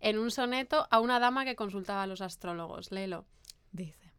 en 0.01 0.19
un 0.19 0.31
soneto 0.31 0.89
a 0.90 1.01
una 1.01 1.20
dama 1.20 1.44
que 1.44 1.57
consultaba 1.57 2.03
a 2.03 2.07
los 2.07 2.20
astrólogos. 2.20 2.90
Léelo. 2.90 3.24
Dice, 3.73 4.12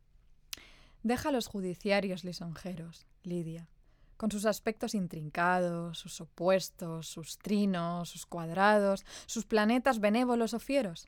deja 1.03 1.31
los 1.31 1.47
judiciarios 1.47 2.23
lisonjeros, 2.23 3.05
Lidia, 3.23 3.69
con 4.17 4.31
sus 4.31 4.45
aspectos 4.45 4.93
intrincados, 4.93 5.99
sus 5.99 6.21
opuestos, 6.21 7.07
sus 7.07 7.37
trinos, 7.37 8.09
sus 8.09 8.25
cuadrados, 8.25 9.05
sus 9.25 9.45
planetas 9.45 9.99
benévolos 9.99 10.53
o 10.53 10.59
fieros, 10.59 11.07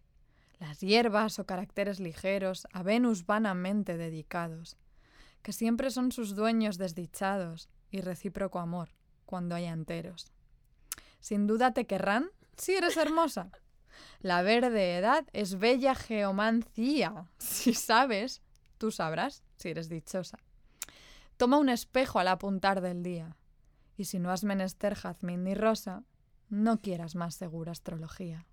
las 0.60 0.80
hierbas 0.80 1.40
o 1.40 1.46
caracteres 1.46 2.00
ligeros 2.00 2.68
a 2.72 2.84
Venus 2.84 3.26
vanamente 3.26 3.98
dedicados, 3.98 4.78
que 5.42 5.54
siempre 5.54 5.90
son 5.90 6.12
sus 6.12 6.36
dueños 6.36 6.78
desdichados 6.78 7.70
y 7.92 8.02
recíproco 8.02 8.60
amor 8.60 8.90
cuando 9.26 9.56
hay 9.56 9.66
enteros. 9.66 10.32
Sin 11.20 11.48
duda 11.48 11.74
te 11.74 11.86
querrán 11.86 12.30
si 12.60 12.76
eres 12.76 12.98
hermosa. 12.98 13.50
La 14.20 14.42
verde 14.44 14.98
edad 14.98 15.26
es 15.34 15.58
bella 15.60 15.96
geomancía. 15.96 17.26
Si 17.38 17.74
sabes, 17.74 18.42
tú 18.78 18.92
sabrás 18.92 19.44
si 19.58 19.70
eres 19.70 19.90
dichosa. 19.90 20.38
Toma 21.38 21.58
un 21.58 21.70
espejo 21.70 22.20
al 22.20 22.28
apuntar 22.28 22.82
del 22.82 23.02
día. 23.02 23.36
Y 23.98 24.06
si 24.06 24.20
no 24.20 24.32
has 24.32 24.44
menester 24.44 24.96
jazmín 24.96 25.44
ni 25.44 25.56
rosa, 25.56 26.04
no 26.50 26.82
quieras 26.82 27.16
más 27.16 27.36
segura 27.36 27.72
astrología. 27.72 28.46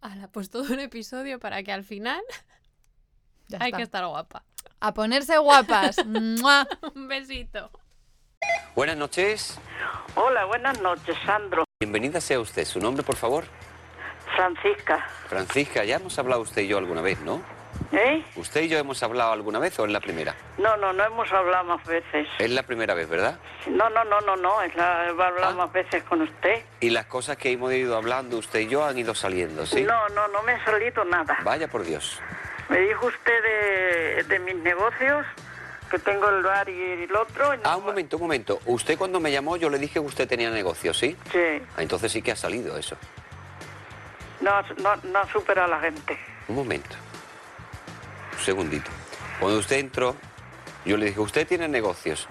Ala, 0.00 0.28
pues 0.28 0.50
todo 0.50 0.72
un 0.72 0.80
episodio 0.80 1.38
para 1.40 1.62
que 1.62 1.72
al 1.72 1.84
final 1.84 2.22
Ya 3.48 3.58
hay 3.60 3.66
está. 3.68 3.76
que 3.76 3.82
estar 3.82 4.06
guapa. 4.06 4.44
A 4.80 4.94
ponerse 4.94 5.38
guapas. 5.38 5.98
Un 6.94 7.08
besito. 7.08 7.70
Buenas 8.74 8.96
noches. 8.96 9.58
Hola, 10.16 10.44
buenas 10.44 10.80
noches, 10.80 11.16
Sandro. 11.24 11.64
Bienvenida 11.80 12.22
sea 12.22 12.40
usted. 12.40 12.64
¿Su 12.64 12.80
nombre, 12.80 13.02
por 13.04 13.16
favor? 13.16 13.44
Francisca. 14.34 15.06
Francisca, 15.28 15.84
ya 15.84 15.96
hemos 15.96 16.18
hablado 16.18 16.40
usted 16.40 16.62
y 16.62 16.68
yo 16.68 16.78
alguna 16.78 17.02
vez, 17.02 17.20
¿no? 17.20 17.42
¿Eh? 17.92 18.24
¿Usted 18.36 18.62
y 18.62 18.68
yo 18.68 18.78
hemos 18.78 19.02
hablado 19.02 19.32
alguna 19.32 19.58
vez 19.58 19.78
o 19.78 19.84
es 19.84 19.90
la 19.92 20.00
primera? 20.00 20.34
No, 20.56 20.74
no, 20.78 20.94
no 20.94 21.04
hemos 21.04 21.30
hablado 21.30 21.64
más 21.64 21.84
veces. 21.86 22.28
Es 22.38 22.50
la 22.50 22.62
primera 22.62 22.94
vez, 22.94 23.06
¿verdad? 23.10 23.38
No, 23.66 23.90
no, 23.90 24.04
no, 24.04 24.22
no, 24.22 24.36
no, 24.36 24.62
es 24.62 24.74
la, 24.74 25.04
he 25.04 25.08
hablado 25.10 25.48
Ah. 25.48 25.52
más 25.66 25.72
veces 25.74 26.02
con 26.04 26.22
usted. 26.22 26.64
Y 26.80 26.88
las 26.88 27.04
cosas 27.04 27.36
que 27.36 27.52
hemos 27.52 27.70
ido 27.74 27.94
hablando 27.94 28.38
usted 28.38 28.60
y 28.60 28.68
yo 28.68 28.82
han 28.82 28.96
ido 28.98 29.14
saliendo, 29.14 29.66
¿sí? 29.66 29.82
No, 29.82 30.08
no, 30.08 30.28
no 30.28 30.42
me 30.44 30.52
ha 30.52 30.64
salido 30.64 31.04
nada. 31.04 31.36
Vaya 31.44 31.68
por 31.68 31.84
Dios. 31.84 32.18
Me 32.70 32.78
dijo 32.78 33.04
usted 33.06 33.42
de, 33.42 34.22
de 34.24 34.38
mis 34.38 34.56
negocios 34.56 35.26
que 35.90 35.98
tengo 35.98 36.28
el 36.28 36.42
bar 36.42 36.68
y 36.68 36.80
el 37.04 37.14
otro. 37.14 37.54
y 37.54 37.58
no- 37.58 37.62
Ah, 37.64 37.76
un 37.76 37.84
momento, 37.84 38.16
un 38.16 38.22
momento. 38.22 38.60
Usted 38.66 38.96
cuando 38.98 39.20
me 39.20 39.30
llamó 39.30 39.56
yo 39.56 39.70
le 39.70 39.78
dije 39.78 39.94
que 39.94 40.00
usted 40.00 40.28
tenía 40.28 40.50
negocio, 40.50 40.92
¿sí? 40.94 41.16
Sí, 41.32 41.38
Ah, 41.76 41.82
entonces 41.82 42.10
sí 42.12 42.22
que 42.22 42.32
ha 42.32 42.36
salido 42.36 42.76
eso. 42.76 42.96
no, 44.40 44.62
no, 44.82 44.96
no 45.04 45.28
supera 45.32 45.64
a 45.64 45.68
la 45.68 45.80
gente. 45.80 46.18
Un 46.48 46.56
momento. 46.56 46.94
Un 48.38 48.44
segundito. 48.44 48.90
Cuando 49.40 49.58
usted 49.58 49.76
entró, 49.76 50.16
yo 50.84 50.96
le 50.96 51.06
dije, 51.06 51.20
usted 51.20 51.46
tiene 51.46 51.68
negocios. 51.68 52.28